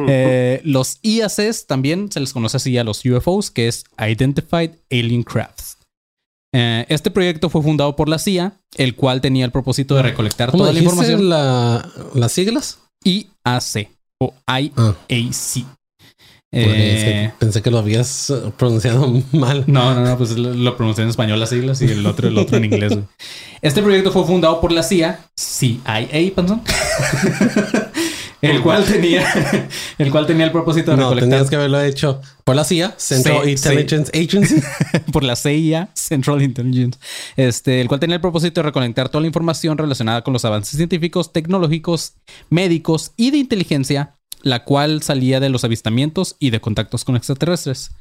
Eh, 0.09 0.63
los 0.65 0.99
IACs 1.03 1.67
también 1.67 2.11
se 2.11 2.19
les 2.19 2.33
conoce 2.33 2.57
así 2.57 2.79
a 2.79 2.85
los 2.85 3.05
UFOs, 3.05 3.51
que 3.51 3.69
es 3.69 3.85
Identified 3.99 4.71
Alien 4.91 5.23
Crafts. 5.23 5.74
Eh, 6.57 6.87
este 6.89 7.11
proyecto 7.11 7.51
fue 7.51 7.63
fundado 7.63 7.97
por 7.97 8.09
la 8.09 8.17
CIA, 8.17 8.53
el 8.77 8.95
cual 8.95 9.21
tenía 9.21 9.45
el 9.45 9.51
propósito 9.51 9.97
de 9.97 10.03
recolectar 10.03 10.53
toda 10.53 10.73
la 10.73 10.79
información. 10.79 11.29
las 11.29 12.33
siglas? 12.33 12.79
IAC 13.03 13.91
o 14.21 14.33
IAC. 14.47 15.67
Eh, 16.57 17.33
pensé 17.41 17.61
que 17.61 17.71
lo 17.73 17.79
habías 17.79 18.33
pronunciado 18.57 19.21
mal. 19.33 19.65
No, 19.67 19.97
no, 19.97 20.05
no, 20.05 20.17
pues 20.17 20.37
lo, 20.39 20.77
pronuncié 20.77 21.03
en 21.03 21.11
español 21.11 21.41
las 21.41 21.49
siglas 21.49 21.83
y 21.83 21.87
el 21.87 22.07
otro, 22.07 22.29
el 22.29 22.39
otro 22.39 22.57
en 22.57 22.67
inglés. 22.67 22.97
Este 23.61 23.83
proyecto 23.83 24.13
fue 24.13 24.25
fundado 24.27 24.61
por 24.61 24.71
la 24.71 24.83
CIA, 24.83 25.21
CIA, 25.37 26.35
pensón. 26.37 26.63
el 28.51 28.63
cual 28.63 28.85
tenía 28.85 29.27
el 29.99 30.11
cual 30.11 30.27
tenía 30.27 30.45
el 30.45 30.53
propósito 30.53 30.91
de 30.91 30.97
no, 30.97 31.05
recolectar. 31.05 31.31
tenías 31.31 31.51
que 31.51 31.57
haberlo 31.57 31.81
hecho 31.81 32.21
por 32.45 32.57
la 32.57 32.65
CIA, 32.65 32.95
Central 32.97 33.49
Intelligence 33.49 34.11
Agency, 34.15 34.63
por 35.13 35.25
la 35.25 35.37
CIA, 35.37 35.89
Central 35.95 36.43
Intelligence, 36.43 36.99
este, 37.37 37.81
el 37.81 37.89
cual 37.89 38.01
tenía 38.01 38.17
el 38.17 38.21
propósito 38.21 38.61
de 38.61 38.67
recolectar 38.67 39.09
toda 39.09 39.23
la 39.23 39.27
información 39.27 39.79
relacionada 39.79 40.23
con 40.23 40.33
los 40.33 40.45
avances 40.45 40.77
científicos, 40.77 41.33
tecnológicos, 41.33 42.15
médicos 42.51 43.13
y 43.17 43.31
de 43.31 43.39
inteligencia, 43.39 44.17
la 44.43 44.65
cual 44.65 45.03
salía 45.03 45.41
de 45.41 45.49
los 45.49 45.65
avistamientos 45.65 46.37
y 46.39 46.51
de 46.51 46.61
contactos 46.61 47.05
con 47.05 47.17
extraterrestres. 47.17 47.93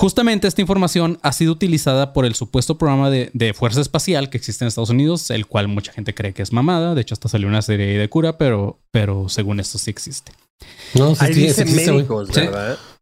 Justamente 0.00 0.48
esta 0.48 0.62
información 0.62 1.18
ha 1.20 1.30
sido 1.30 1.52
utilizada 1.52 2.14
por 2.14 2.24
el 2.24 2.34
supuesto 2.34 2.78
programa 2.78 3.10
de, 3.10 3.54
fuerza 3.54 3.82
espacial 3.82 4.30
que 4.30 4.38
existe 4.38 4.64
en 4.64 4.68
Estados 4.68 4.88
Unidos, 4.88 5.28
el 5.28 5.46
cual 5.46 5.68
mucha 5.68 5.92
gente 5.92 6.14
cree 6.14 6.32
que 6.32 6.40
es 6.40 6.54
mamada. 6.54 6.94
De 6.94 7.02
hecho, 7.02 7.12
hasta 7.12 7.28
salió 7.28 7.46
una 7.46 7.60
serie 7.60 7.98
de 7.98 8.08
cura, 8.08 8.38
pero, 8.38 8.78
pero 8.90 9.28
según 9.28 9.60
esto 9.60 9.76
sí 9.76 9.90
existe. 9.90 10.32
No, 10.94 11.14
sí, 11.14 11.52
sí, 11.52 11.64
médicos, 11.66 12.30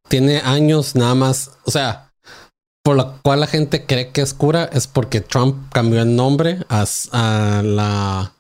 Tiene 0.09 0.39
años 0.39 0.97
nada 0.97 1.15
más. 1.15 1.53
O 1.67 1.71
sea, 1.71 2.11
por 2.83 2.97
lo 2.97 3.23
cual 3.23 3.39
la 3.39 3.47
gente 3.47 3.87
cree 3.87 4.09
que 4.11 4.21
es 4.21 4.35
cura 4.35 4.69
es 4.73 4.89
porque 4.89 5.21
Trump 5.21 5.71
cambió 5.73 6.03
el 6.03 6.17
nombre 6.17 6.65
a, 6.69 6.85
la 7.63 8.33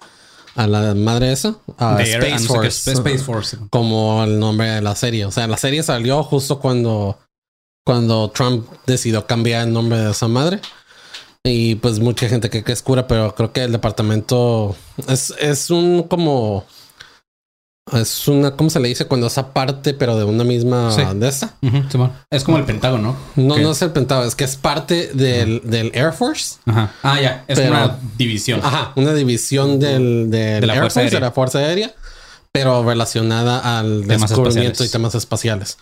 a 0.56 0.66
la 0.66 0.94
madre 0.96 1.30
esa, 1.30 1.58
a 1.76 2.02
Space 2.02 2.48
Force, 2.48 2.90
Space 2.90 3.18
Force, 3.18 3.56
como 3.70 4.24
el 4.24 4.40
nombre 4.40 4.68
de 4.68 4.82
la 4.82 4.96
serie. 4.96 5.26
O 5.26 5.30
sea, 5.30 5.46
la 5.46 5.58
serie 5.58 5.84
salió 5.84 6.24
justo 6.24 6.58
cuando 6.58 7.20
cuando 7.88 8.28
Trump 8.28 8.68
decidió 8.86 9.26
cambiar 9.26 9.66
el 9.66 9.72
nombre 9.72 9.98
de 9.98 10.10
esa 10.10 10.28
madre. 10.28 10.60
Y 11.42 11.76
pues 11.76 12.00
mucha 12.00 12.28
gente 12.28 12.50
cree 12.50 12.62
que 12.62 12.72
es 12.72 12.82
cura, 12.82 13.06
pero 13.06 13.34
creo 13.34 13.50
que 13.50 13.62
el 13.62 13.72
departamento 13.72 14.76
es, 15.08 15.32
es 15.40 15.70
un 15.70 16.02
como... 16.02 16.66
Es 17.94 18.28
una, 18.28 18.50
¿cómo 18.50 18.68
se 18.68 18.78
le 18.78 18.88
dice? 18.88 19.06
Cuando 19.06 19.28
es 19.28 19.38
aparte, 19.38 19.94
pero 19.94 20.18
de 20.18 20.24
una 20.24 20.44
misma 20.44 20.94
de 21.14 21.28
esa. 21.28 21.56
es 22.30 22.44
como 22.44 22.58
el 22.58 22.64
Pentágono, 22.66 23.16
¿no? 23.36 23.56
No, 23.56 23.58
no 23.58 23.70
es 23.70 23.80
el 23.80 23.92
Pentágono, 23.92 24.28
es 24.28 24.34
que 24.34 24.44
es 24.44 24.56
parte 24.56 25.06
del, 25.14 25.62
del 25.64 25.90
Air 25.94 26.12
Force. 26.12 26.56
Ajá. 26.66 26.92
Ah, 27.02 27.18
ya, 27.22 27.46
es 27.48 27.58
una 27.58 27.98
división. 28.18 28.60
Ajá, 28.62 28.92
una 28.96 29.14
división 29.14 29.80
del, 29.80 30.30
del 30.30 30.60
de 30.60 30.66
la 30.66 30.74
Air 30.74 30.90
Force, 30.90 31.08
de 31.08 31.20
la 31.20 31.32
Fuerza 31.32 31.60
Aérea, 31.60 31.94
pero 32.52 32.84
relacionada 32.84 33.78
al 33.78 34.06
descubrimiento 34.06 34.84
y 34.84 34.90
temas 34.90 35.14
espaciales. 35.14 35.78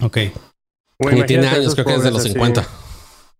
Ok 0.00 0.18
y 0.98 1.22
tiene 1.24 1.46
años, 1.46 1.74
creo 1.74 1.86
que 1.86 1.94
es 1.94 2.02
de 2.02 2.10
los 2.10 2.22
50. 2.22 2.66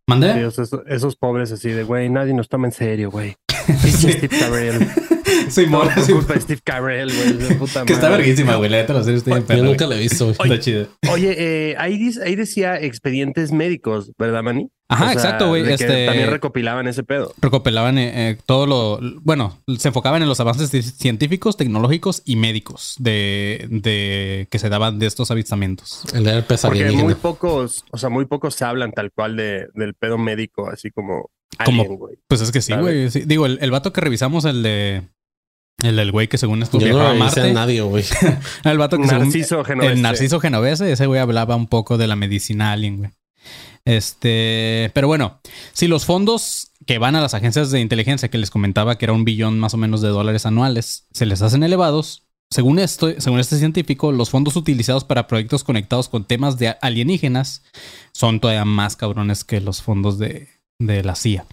¿Mande? 0.06 0.50
esos, 0.86 1.16
pobres 1.16 1.52
así 1.52 1.70
de, 1.70 1.82
güey, 1.82 2.08
nadie 2.08 2.32
nos 2.32 2.48
toma 2.48 2.66
en 2.66 2.72
serio, 2.72 3.10
güey. 3.10 3.36
Steve 3.86 4.28
Carell. 4.28 4.88
Soy 5.50 5.66
moro. 5.68 5.90
Sí, 6.02 6.12
culpa 6.12 6.40
Steve 6.40 6.60
Carell, 6.64 7.12
güey. 7.12 7.84
Que 7.84 7.92
está 7.92 8.08
verguísima, 8.08 8.56
güey. 8.56 8.70
La 8.70 8.78
neta 8.78 8.94
la 8.94 9.04
serie 9.04 9.18
está 9.18 9.54
Yo 9.54 9.62
nunca 9.62 9.86
la 9.86 9.96
he 9.96 10.00
visto, 10.00 10.24
güey. 10.24 10.36
Está 10.40 10.58
chido. 10.58 10.88
Oye, 11.12 11.34
eh, 11.38 11.76
ahí, 11.78 12.10
ahí 12.24 12.36
decía 12.36 12.80
expedientes 12.80 13.52
médicos, 13.52 14.12
¿verdad, 14.18 14.42
Manny? 14.42 14.70
Ajá, 14.90 15.12
exacto, 15.12 15.48
güey. 15.48 15.70
Este, 15.70 16.06
también 16.06 16.30
recopilaban 16.30 16.88
ese 16.88 17.02
pedo. 17.02 17.34
Recopilaban 17.40 17.98
eh, 17.98 18.30
eh, 18.30 18.38
todo 18.46 18.66
lo. 18.66 19.00
Bueno, 19.20 19.58
se 19.76 19.88
enfocaban 19.88 20.22
en 20.22 20.28
los 20.28 20.40
avances 20.40 20.70
científicos, 20.96 21.58
tecnológicos 21.58 22.22
y 22.24 22.36
médicos 22.36 22.94
de, 22.98 23.66
de 23.70 24.48
que 24.50 24.58
se 24.58 24.70
daban 24.70 24.98
de 24.98 25.06
estos 25.06 25.30
avistamientos. 25.30 26.04
El 26.14 26.26
herpes 26.26 26.62
Porque 26.62 26.90
muy 26.90 27.14
pocos, 27.14 27.84
o 27.90 27.98
sea, 27.98 28.08
muy 28.08 28.24
pocos 28.24 28.54
se 28.54 28.64
hablan 28.64 28.92
tal 28.92 29.12
cual 29.12 29.36
de, 29.36 29.68
del 29.74 29.92
pedo 29.92 30.16
médico, 30.16 30.70
así 30.70 30.90
como. 30.90 31.30
como 31.64 32.08
pues 32.26 32.40
es 32.40 32.50
que 32.50 32.62
sí, 32.62 32.72
güey. 32.72 33.08
Digo, 33.10 33.44
el, 33.44 33.58
el 33.60 33.70
vato 33.70 33.92
que 33.92 34.00
revisamos, 34.00 34.46
el 34.46 34.62
de. 34.62 35.02
El 35.82 35.94
del 35.94 36.10
güey 36.10 36.26
que 36.26 36.38
según 36.38 36.62
esto 36.62 36.78
viajaba 36.78 37.10
a 37.10 37.14
Marte. 37.14 37.52
nadie, 37.52 37.82
güey. 37.82 38.04
el 38.64 38.78
vato 38.78 38.98
que 38.98 39.06
Narciso 39.06 39.62
Genovese. 39.62 39.92
El 39.92 40.02
Narciso 40.02 40.40
Genovese, 40.40 40.90
ese 40.90 41.06
güey 41.06 41.20
hablaba 41.20 41.54
un 41.54 41.68
poco 41.68 41.98
de 41.98 42.08
la 42.08 42.16
medicina 42.16 42.72
alien, 42.72 42.96
güey. 42.96 43.10
Este, 43.84 44.90
pero 44.94 45.06
bueno, 45.06 45.40
si 45.72 45.88
los 45.88 46.04
fondos 46.04 46.72
que 46.86 46.98
van 46.98 47.16
a 47.16 47.20
las 47.20 47.34
agencias 47.34 47.70
de 47.70 47.80
inteligencia 47.80 48.28
que 48.28 48.38
les 48.38 48.50
comentaba 48.50 48.98
que 48.98 49.06
era 49.06 49.14
un 49.14 49.24
billón 49.24 49.58
más 49.58 49.74
o 49.74 49.78
menos 49.78 50.02
de 50.02 50.08
dólares 50.08 50.46
anuales, 50.46 51.06
se 51.12 51.26
les 51.26 51.40
hacen 51.42 51.62
elevados, 51.62 52.24
según 52.50 52.78
esto, 52.78 53.08
según 53.18 53.40
este 53.40 53.58
científico, 53.58 54.12
los 54.12 54.30
fondos 54.30 54.56
utilizados 54.56 55.04
para 55.04 55.26
proyectos 55.26 55.64
conectados 55.64 56.08
con 56.08 56.24
temas 56.24 56.58
de 56.58 56.76
alienígenas 56.80 57.62
son 58.12 58.40
todavía 58.40 58.64
más 58.64 58.96
cabrones 58.96 59.44
que 59.44 59.60
los 59.60 59.82
fondos 59.82 60.18
de, 60.18 60.48
de 60.78 61.02
la 61.02 61.14
CIA. 61.14 61.46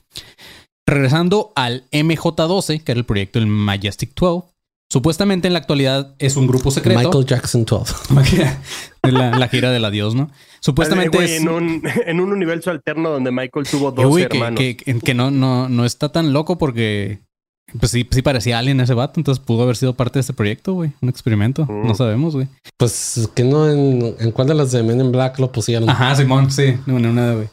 Regresando 0.87 1.51
al 1.55 1.89
MJ12, 1.91 2.83
que 2.83 2.91
era 2.91 2.99
el 2.99 3.05
proyecto 3.05 3.39
del 3.39 3.47
Majestic 3.47 4.13
12, 4.13 4.47
Supuestamente 4.91 5.47
en 5.47 5.53
la 5.53 5.59
actualidad 5.59 6.15
es 6.19 6.37
un 6.37 6.47
grupo 6.47 6.69
secreto. 6.69 6.99
Michael 6.99 7.25
Jackson 7.25 7.65
12. 7.65 7.95
la, 9.01 9.31
la 9.31 9.47
gira 9.47 9.71
del 9.71 9.83
adiós, 9.83 10.13
¿no? 10.13 10.29
Supuestamente 10.65 11.23
es... 11.23 11.41
en, 11.41 11.47
un, 11.47 11.83
en, 12.07 12.19
un, 12.19 12.31
universo 12.31 12.71
alterno 12.71 13.11
donde 13.11 13.29
Michael 13.29 13.67
tuvo 13.69 13.91
dos 13.91 14.19
hermanos. 14.19 14.59
Que, 14.59 14.75
que, 14.75 15.13
no, 15.13 15.29
no, 15.29 15.69
no 15.69 15.85
está 15.85 16.11
tan 16.11 16.33
loco 16.33 16.57
porque 16.57 17.19
pues 17.79 17.91
sí, 17.91 18.07
sí 18.09 18.23
parecía 18.23 18.57
alien 18.57 18.79
ese 18.79 18.95
vato, 18.95 19.19
entonces 19.19 19.43
pudo 19.45 19.61
haber 19.61 19.75
sido 19.75 19.93
parte 19.93 20.15
de 20.15 20.21
este 20.21 20.33
proyecto, 20.33 20.73
güey. 20.73 20.91
Un 21.01 21.09
experimento. 21.09 21.67
No 21.69 21.93
mm. 21.93 21.95
sabemos, 21.95 22.33
güey. 22.33 22.47
Pues 22.77 23.29
que 23.35 23.43
no 23.43 23.69
en, 23.69 24.15
en 24.19 24.31
cuál 24.31 24.47
de 24.47 24.55
las 24.55 24.71
de 24.71 24.81
Men 24.81 25.01
in 25.01 25.11
Black 25.11 25.37
lo 25.37 25.51
pusieron. 25.51 25.87
Ajá, 25.87 26.15
Simón, 26.15 26.49
sí. 26.49 26.75
Una, 26.87 27.11
una, 27.11 27.33
güey. 27.33 27.47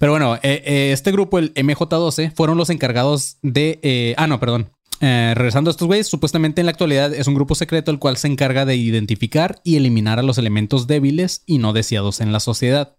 Pero 0.00 0.10
bueno, 0.10 0.34
eh, 0.36 0.62
eh, 0.64 0.90
este 0.92 1.12
grupo, 1.12 1.38
el 1.38 1.54
MJ12, 1.54 2.32
fueron 2.34 2.58
los 2.58 2.70
encargados 2.70 3.38
de. 3.42 3.78
Eh, 3.84 4.14
ah, 4.16 4.26
no, 4.26 4.40
perdón. 4.40 4.72
Eh, 5.00 5.32
regresando 5.34 5.70
a 5.70 5.72
estos 5.72 5.86
güeyes, 5.86 6.06
supuestamente 6.06 6.60
en 6.60 6.66
la 6.66 6.72
actualidad 6.72 7.12
es 7.12 7.26
un 7.26 7.34
grupo 7.34 7.54
secreto 7.54 7.90
el 7.90 7.98
cual 7.98 8.16
se 8.16 8.28
encarga 8.28 8.64
de 8.64 8.76
identificar 8.76 9.60
y 9.62 9.76
eliminar 9.76 10.18
a 10.18 10.22
los 10.22 10.38
elementos 10.38 10.86
débiles 10.86 11.42
y 11.46 11.58
no 11.58 11.72
deseados 11.72 12.20
en 12.20 12.32
la 12.32 12.40
sociedad. 12.40 12.94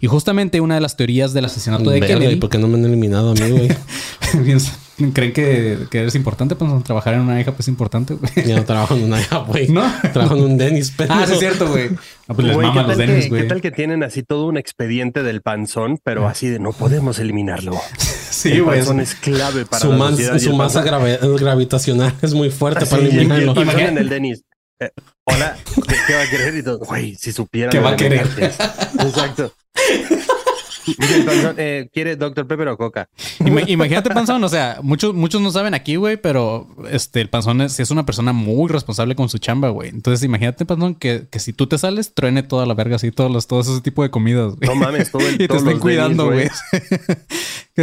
Y 0.00 0.06
justamente 0.06 0.60
una 0.60 0.76
de 0.76 0.80
las 0.80 0.96
teorías 0.96 1.32
del 1.32 1.44
asesinato 1.44 1.90
de 1.90 2.00
Kennedy. 2.00 2.36
¿Por 2.36 2.50
qué 2.50 2.58
no 2.58 2.68
me 2.68 2.78
han 2.78 2.84
eliminado 2.84 3.30
a 3.30 3.34
mí, 3.34 3.50
güey? 3.50 3.68
¿Creen 5.12 5.32
que, 5.32 5.78
que, 5.90 5.98
eres 6.00 6.16
importante? 6.16 6.56
Pues 6.56 6.82
trabajar 6.82 7.14
en 7.14 7.20
una 7.20 7.40
hija 7.40 7.52
pues 7.52 7.60
es 7.60 7.68
importante, 7.68 8.14
güey. 8.14 8.48
Yo 8.48 8.56
no 8.56 8.64
trabajo 8.64 8.96
en 8.96 9.04
una 9.04 9.20
hija, 9.20 9.38
güey. 9.38 9.68
¿No? 9.68 9.84
Trabajo 10.12 10.36
en 10.36 10.42
un 10.42 10.58
Dennis, 10.58 10.92
pero... 10.96 11.14
Ah, 11.18 11.24
sí 11.24 11.34
es 11.34 11.38
cierto, 11.38 11.68
güey. 11.68 11.90
Ah, 12.26 12.34
pues 12.34 12.46
les 12.46 12.56
güey, 12.56 12.72
¿qué, 12.72 12.80
tal 12.80 12.98
Dennis, 12.98 13.26
que, 13.26 13.36
¿Qué 13.36 13.44
tal 13.44 13.60
que 13.60 13.70
tienen 13.70 14.02
así 14.02 14.24
todo 14.24 14.46
un 14.46 14.56
expediente 14.56 15.22
del 15.22 15.40
panzón, 15.40 16.00
pero 16.02 16.26
ah. 16.26 16.30
así 16.30 16.48
de 16.48 16.58
no 16.58 16.72
podemos 16.72 17.20
eliminarlo? 17.20 17.76
sí, 18.38 18.58
güey. 18.60 18.78
Panzón 18.78 19.00
es 19.00 19.14
clave 19.14 19.66
para 19.66 19.80
su, 19.80 19.92
la 19.92 20.38
su 20.38 20.54
masa 20.54 20.82
gravitacional 20.82 22.14
es 22.22 22.34
muy 22.34 22.50
fuerte 22.50 22.86
para 22.86 23.02
eliminarlo. 23.02 23.60
Imaginen 23.60 23.98
el 23.98 24.08
Dennis. 24.08 24.42
Eh, 24.80 24.90
hola, 25.24 25.56
¿qué, 26.06 26.14
va 26.14 26.22
a 26.22 26.30
querer? 26.30 26.54
Y 26.54 26.62
todo, 26.62 26.78
güey, 26.78 27.16
si 27.16 27.32
supieran. 27.32 27.70
¿Qué 27.70 27.80
va 27.80 27.90
a 27.90 27.96
querer? 27.96 28.28
Exacto. 28.36 29.52
Eh, 31.56 31.88
¿Quiere 31.92 32.16
Dr. 32.16 32.46
Pepper 32.46 32.68
o 32.68 32.76
Coca? 32.76 33.08
Imagínate, 33.40 34.10
Panzón, 34.10 34.42
o 34.42 34.48
sea, 34.48 34.78
muchos, 34.82 35.14
muchos 35.14 35.40
no 35.40 35.50
saben 35.50 35.74
aquí, 35.74 35.96
güey, 35.96 36.16
pero 36.16 36.68
este, 36.90 37.20
el 37.20 37.28
Panzón 37.28 37.60
es, 37.60 37.78
es, 37.80 37.90
una 37.90 38.06
persona 38.06 38.32
muy 38.32 38.68
responsable 38.68 39.14
con 39.14 39.28
su 39.28 39.38
chamba, 39.38 39.68
güey. 39.68 39.90
Entonces, 39.90 40.24
imagínate, 40.24 40.64
Panzón, 40.64 40.94
que, 40.94 41.26
que, 41.30 41.40
si 41.40 41.52
tú 41.52 41.66
te 41.66 41.78
sales, 41.78 42.14
truene 42.14 42.42
toda 42.42 42.66
la 42.66 42.74
verga 42.74 42.96
así, 42.96 43.10
todos 43.10 43.30
los, 43.30 43.46
todo 43.46 43.60
ese 43.60 43.80
tipo 43.80 44.02
de 44.02 44.10
comidas, 44.10 44.56
güey. 44.56 44.68
No 44.68 44.74
mames, 44.74 45.10
todo 45.10 45.26
el 45.26 45.34
Y 45.42 45.48
te 45.48 45.56
estén 45.56 45.78
cuidando, 45.78 46.26
güey. 46.26 46.48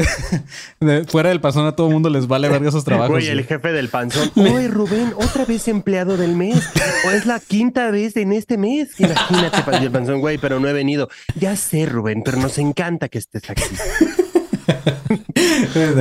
Fuera 1.07 1.29
del 1.29 1.41
Panzón 1.41 1.65
a 1.65 1.75
todo 1.75 1.87
el 1.87 1.93
mundo 1.93 2.09
les 2.09 2.27
vale 2.27 2.49
verga 2.49 2.69
esos 2.69 2.83
trabajos. 2.83 3.11
Güey, 3.11 3.27
el 3.27 3.45
jefe 3.45 3.71
del 3.71 3.89
Panzón. 3.89 4.31
Oye, 4.35 4.67
Rubén, 4.67 5.13
otra 5.15 5.45
vez 5.45 5.67
empleado 5.67 6.17
del 6.17 6.35
mes. 6.35 6.63
O 7.07 7.11
es 7.11 7.25
la 7.25 7.39
quinta 7.39 7.91
vez 7.91 8.17
en 8.17 8.33
este 8.33 8.57
mes. 8.57 8.99
Imagínate, 8.99 9.57
el 9.83 9.91
Panzón, 9.91 10.19
güey, 10.19 10.37
pero 10.37 10.59
no 10.59 10.67
he 10.67 10.73
venido. 10.73 11.09
Ya 11.39 11.55
sé, 11.55 11.85
Rubén, 11.85 12.21
pero 12.23 12.37
nos 12.37 12.57
encanta 12.57 13.09
que 13.09 13.19
estés 13.19 13.49
aquí. 13.49 13.63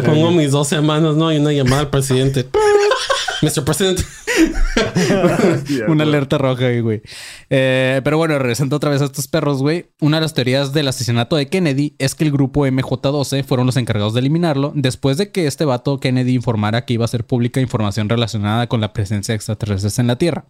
Pongo 0.04 0.30
mis 0.32 0.50
dos 0.50 0.68
semanas, 0.68 1.14
¿no? 1.16 1.32
Y 1.32 1.38
una 1.38 1.52
llamada 1.52 1.82
al 1.82 1.90
presidente. 1.90 2.46
Mr. 3.44 3.64
President. 3.64 4.00
una 5.88 6.04
alerta 6.04 6.38
roja 6.38 6.66
ahí, 6.66 6.80
güey. 6.80 7.02
Eh, 7.50 8.00
pero 8.02 8.18
bueno, 8.18 8.38
regresando 8.38 8.76
otra 8.76 8.90
vez 8.90 9.02
a 9.02 9.06
estos 9.06 9.28
perros, 9.28 9.60
güey. 9.60 9.90
Una 10.00 10.16
de 10.16 10.22
las 10.22 10.34
teorías 10.34 10.72
del 10.72 10.88
asesinato 10.88 11.36
de 11.36 11.46
Kennedy 11.46 11.94
es 11.98 12.14
que 12.14 12.24
el 12.24 12.32
grupo 12.32 12.66
MJ12 12.66 13.44
fueron 13.44 13.66
los 13.66 13.76
encargados 13.76 14.14
de 14.14 14.20
eliminarlo 14.20 14.72
después 14.74 15.16
de 15.16 15.30
que 15.30 15.46
este 15.46 15.64
vato 15.64 16.00
Kennedy 16.00 16.34
informara 16.34 16.84
que 16.84 16.94
iba 16.94 17.04
a 17.04 17.08
ser 17.08 17.24
pública 17.24 17.60
información 17.60 18.08
relacionada 18.08 18.66
con 18.66 18.80
la 18.80 18.92
presencia 18.92 19.32
de 19.32 19.36
extraterrestres 19.36 19.98
en 19.98 20.06
la 20.06 20.16
Tierra. 20.16 20.46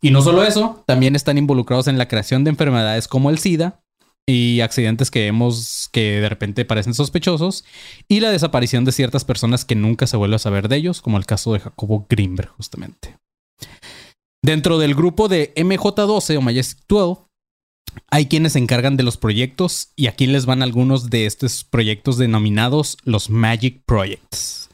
Y 0.00 0.10
no 0.10 0.20
solo 0.20 0.42
eso, 0.42 0.82
también 0.84 1.14
están 1.14 1.38
involucrados 1.38 1.86
en 1.86 1.96
la 1.96 2.08
creación 2.08 2.42
de 2.42 2.50
enfermedades 2.50 3.06
como 3.06 3.30
el 3.30 3.38
SIDA, 3.38 3.81
y 4.26 4.60
accidentes 4.60 5.10
que 5.10 5.20
vemos 5.20 5.88
que 5.92 6.20
de 6.20 6.28
repente 6.28 6.64
parecen 6.64 6.94
sospechosos 6.94 7.64
y 8.08 8.20
la 8.20 8.30
desaparición 8.30 8.84
de 8.84 8.92
ciertas 8.92 9.24
personas 9.24 9.64
que 9.64 9.74
nunca 9.74 10.06
se 10.06 10.16
vuelve 10.16 10.36
a 10.36 10.40
saber 10.40 10.68
de 10.68 10.76
ellos, 10.76 11.00
como 11.00 11.18
el 11.18 11.26
caso 11.26 11.52
de 11.52 11.60
Jacobo 11.60 12.06
Grimberg 12.08 12.50
justamente. 12.50 13.16
Dentro 14.44 14.78
del 14.78 14.94
grupo 14.94 15.28
de 15.28 15.52
MJ12 15.54 16.36
o 16.36 16.40
Majestic 16.40 16.84
12 16.88 17.22
hay 18.10 18.26
quienes 18.26 18.54
se 18.54 18.58
encargan 18.58 18.96
de 18.96 19.02
los 19.02 19.16
proyectos 19.16 19.92
y 19.96 20.06
aquí 20.06 20.26
les 20.26 20.46
van 20.46 20.62
algunos 20.62 21.10
de 21.10 21.26
estos 21.26 21.64
proyectos 21.64 22.16
denominados 22.16 22.96
los 23.04 23.28
Magic 23.28 23.82
Projects. 23.84 24.70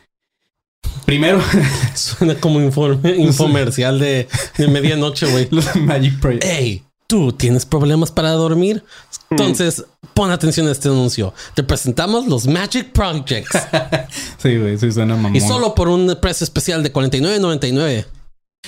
Primero, 1.05 1.43
suena 1.95 2.35
como 2.37 2.61
informe, 2.61 3.17
infomercial 3.19 3.99
de, 3.99 4.29
de 4.57 4.69
medianoche, 4.69 5.27
güey. 5.27 5.49
Los 5.51 5.75
Magic 5.77 6.19
Projects. 6.21 6.47
¡Ey! 6.47 6.83
Tú 7.09 7.33
tienes 7.33 7.67
problemas 7.67 8.13
para 8.13 8.31
dormir, 8.33 8.85
entonces 9.31 9.85
pon 10.15 10.31
atención 10.31 10.69
a 10.69 10.73
este 10.73 10.89
anuncio. 10.89 11.35
Te 11.55 11.65
presentamos 11.65 12.29
los 12.29 12.47
Magic 12.47 12.93
Projects. 12.93 13.51
sí, 14.39 14.57
güey, 14.59 14.79
sí 14.79 14.93
suena 14.93 15.17
mamón. 15.17 15.35
Y 15.35 15.41
solo 15.41 15.75
por 15.75 15.89
un 15.89 16.17
precio 16.21 16.45
especial 16.45 16.83
de 16.83 16.93
49.99. 16.93 18.07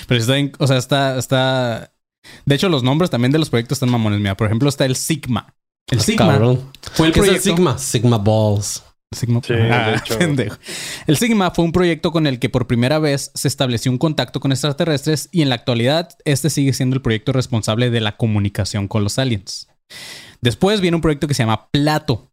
Pero 0.07 0.19
está, 0.19 0.33
o 0.57 0.67
sea, 0.67 0.77
está, 0.77 1.17
está. 1.17 1.93
De 2.45 2.55
hecho, 2.55 2.67
los 2.67 2.83
nombres 2.83 3.09
también 3.09 3.31
de 3.31 3.39
los 3.39 3.49
proyectos 3.49 3.77
están 3.77 3.91
mamones. 3.91 4.19
Mira, 4.19 4.35
por 4.35 4.47
ejemplo, 4.47 4.67
está 4.67 4.85
el 4.85 4.95
Sigma. 4.95 5.53
El 5.87 5.99
ah, 5.99 6.03
Sigma 6.03 6.57
fue 6.93 7.07
el 7.07 7.13
proyecto. 7.13 7.41
Sigma? 7.43 7.77
Sigma 7.77 8.17
Balls. 8.17 8.83
Sigma. 9.13 9.41
Ah, 9.49 10.01
el 11.05 11.17
Sigma 11.17 11.51
fue 11.51 11.65
un 11.65 11.73
proyecto 11.73 12.11
con 12.11 12.27
el 12.27 12.39
que 12.39 12.49
por 12.49 12.65
primera 12.65 12.97
vez 12.97 13.31
se 13.33 13.49
estableció 13.49 13.91
un 13.91 13.97
contacto 13.97 14.39
con 14.39 14.51
extraterrestres 14.51 15.27
y 15.31 15.41
en 15.41 15.49
la 15.49 15.55
actualidad 15.55 16.09
este 16.23 16.49
sigue 16.49 16.71
siendo 16.71 16.95
el 16.95 17.01
proyecto 17.01 17.33
responsable 17.33 17.89
de 17.89 17.99
la 17.99 18.15
comunicación 18.15 18.87
con 18.87 19.03
los 19.03 19.19
aliens. 19.19 19.67
Después 20.39 20.79
viene 20.79 20.95
un 20.95 21.01
proyecto 21.01 21.27
que 21.27 21.33
se 21.33 21.43
llama 21.43 21.67
Plato. 21.71 22.31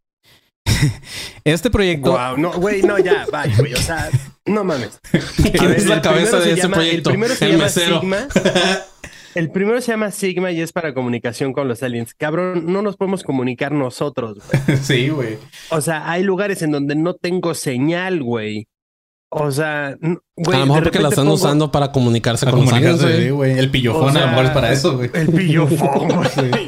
este 1.43 1.69
proyecto. 1.69 2.11
Wow, 2.11 2.37
no, 2.37 2.53
güey, 2.53 2.81
no, 2.81 2.97
ya, 2.97 3.25
vaya, 3.31 3.55
güey. 3.57 3.73
O 3.73 3.81
sea, 3.81 4.09
no 4.45 4.63
mames. 4.63 4.99
¿Quién 5.35 5.71
es 5.73 5.85
la 5.85 6.01
cabeza 6.01 6.39
de 6.39 6.53
ese 6.53 6.69
proyecto? 6.69 7.09
El 7.09 7.15
primero 7.15 7.35
se 7.35 7.51
llama 7.51 7.69
Sigma. 7.69 8.27
El 9.35 9.51
primero 9.51 9.79
se 9.81 9.91
llama 9.91 10.11
Sigma 10.11 10.51
y 10.51 10.61
es 10.61 10.71
para 10.71 10.93
comunicación 10.93 11.53
con 11.53 11.67
los 11.67 11.83
aliens. 11.83 12.13
Cabrón, 12.13 12.71
no 12.71 12.81
nos 12.81 12.97
podemos 12.97 13.23
comunicar 13.23 13.71
nosotros, 13.71 14.39
güey. 14.47 14.77
sí, 14.81 15.09
güey. 15.09 15.37
O 15.69 15.81
sea, 15.81 16.09
hay 16.09 16.23
lugares 16.23 16.61
en 16.61 16.71
donde 16.71 16.95
no 16.95 17.13
tengo 17.13 17.53
señal, 17.53 18.23
güey. 18.23 18.67
O 19.31 19.51
sea, 19.51 19.95
güey. 20.35 20.57
A 20.57 20.59
lo 20.61 20.65
mejor 20.65 20.83
porque 20.83 20.99
la 20.99 21.09
están 21.09 21.27
usando 21.27 21.71
para 21.71 21.91
comunicarse 21.91 22.47
con 22.47 22.61
los 22.61 22.73
aliens, 22.73 23.31
güey. 23.31 23.59
El 23.59 23.69
pillofón 23.69 24.17
a 24.17 24.21
lo 24.21 24.27
mejor 24.27 24.45
es 24.45 24.51
para 24.51 24.71
eso, 24.71 24.97
güey. 24.97 25.11
El 25.13 25.27
pillofón, 25.27 26.07
güey. 26.35 26.65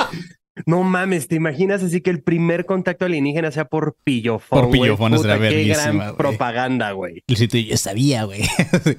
No 0.66 0.84
mames, 0.84 1.28
¿te 1.28 1.36
imaginas 1.36 1.82
así 1.82 2.02
que 2.02 2.10
el 2.10 2.22
primer 2.22 2.66
contacto 2.66 3.06
alienígena 3.06 3.52
sea 3.52 3.66
por 3.66 3.96
pillofón? 4.04 4.62
Por 4.62 4.72
pillofón 4.72 5.14
es 5.14 5.22
Qué 5.22 5.64
gran 5.64 6.18
propaganda, 6.18 6.92
güey. 6.92 7.24
yo 7.28 7.78
sabía, 7.78 8.26
güey. 8.26 8.42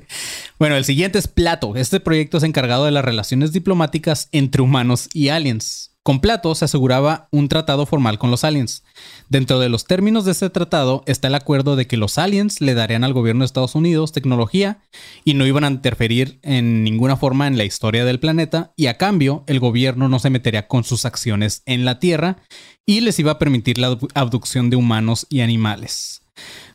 bueno, 0.59 0.77
el 0.77 0.85
siguiente 0.85 1.19
es 1.19 1.29
Plato. 1.29 1.77
Este 1.77 2.01
proyecto 2.01 2.39
es 2.39 2.45
encargado 2.45 2.87
de 2.87 2.91
las 2.91 3.05
relaciones 3.05 3.53
diplomáticas 3.53 4.29
entre 4.33 4.63
humanos 4.63 5.11
y 5.13 5.29
aliens. 5.29 5.92
Con 6.05 6.19
Plato 6.19 6.53
se 6.57 6.65
aseguraba 6.65 7.29
un 7.31 7.47
tratado 7.47 7.87
formal 7.87 8.19
con 8.19 8.33
los 8.33 8.43
aliens. 8.43 8.83
Dentro 9.29 9.61
de 9.61 9.69
los 9.69 9.85
términos 9.85 10.25
de 10.25 10.33
este 10.33 10.51
tratado 10.51 11.05
está 11.07 11.29
el 11.29 11.37
acuerdo 11.37 11.77
de 11.77 11.87
que 11.87 11.97
los 11.97 12.19
aliens 12.19 12.61
le 12.61 12.75
darían 12.75 13.05
al 13.05 13.13
gobierno 13.13 13.43
de 13.43 13.47
Estados 13.47 13.77
Unidos 13.77 14.11
tecnología 14.11 14.83
y 15.25 15.35
no 15.35 15.47
iban 15.47 15.63
a 15.63 15.71
interferir 15.71 16.41
en 16.43 16.83
ninguna 16.83 17.17
forma 17.17 17.47
en 17.47 17.57
la 17.57 17.65
historia 17.65 18.05
del 18.05 18.19
planeta 18.19 18.73
y 18.77 18.87
a 18.87 18.99
cambio 18.99 19.45
el 19.47 19.61
gobierno 19.61 20.09
no 20.09 20.19
se 20.19 20.31
metería 20.31 20.67
con 20.67 20.83
sus 20.83 21.05
acciones 21.05 21.63
en 21.67 21.85
la 21.85 22.01
Tierra 22.01 22.39
y 22.85 23.03
les 23.03 23.21
iba 23.21 23.33
a 23.33 23.39
permitir 23.39 23.79
la 23.79 23.97
abducción 24.15 24.71
de 24.71 24.77
humanos 24.77 25.27
y 25.31 25.41
animales. 25.43 26.22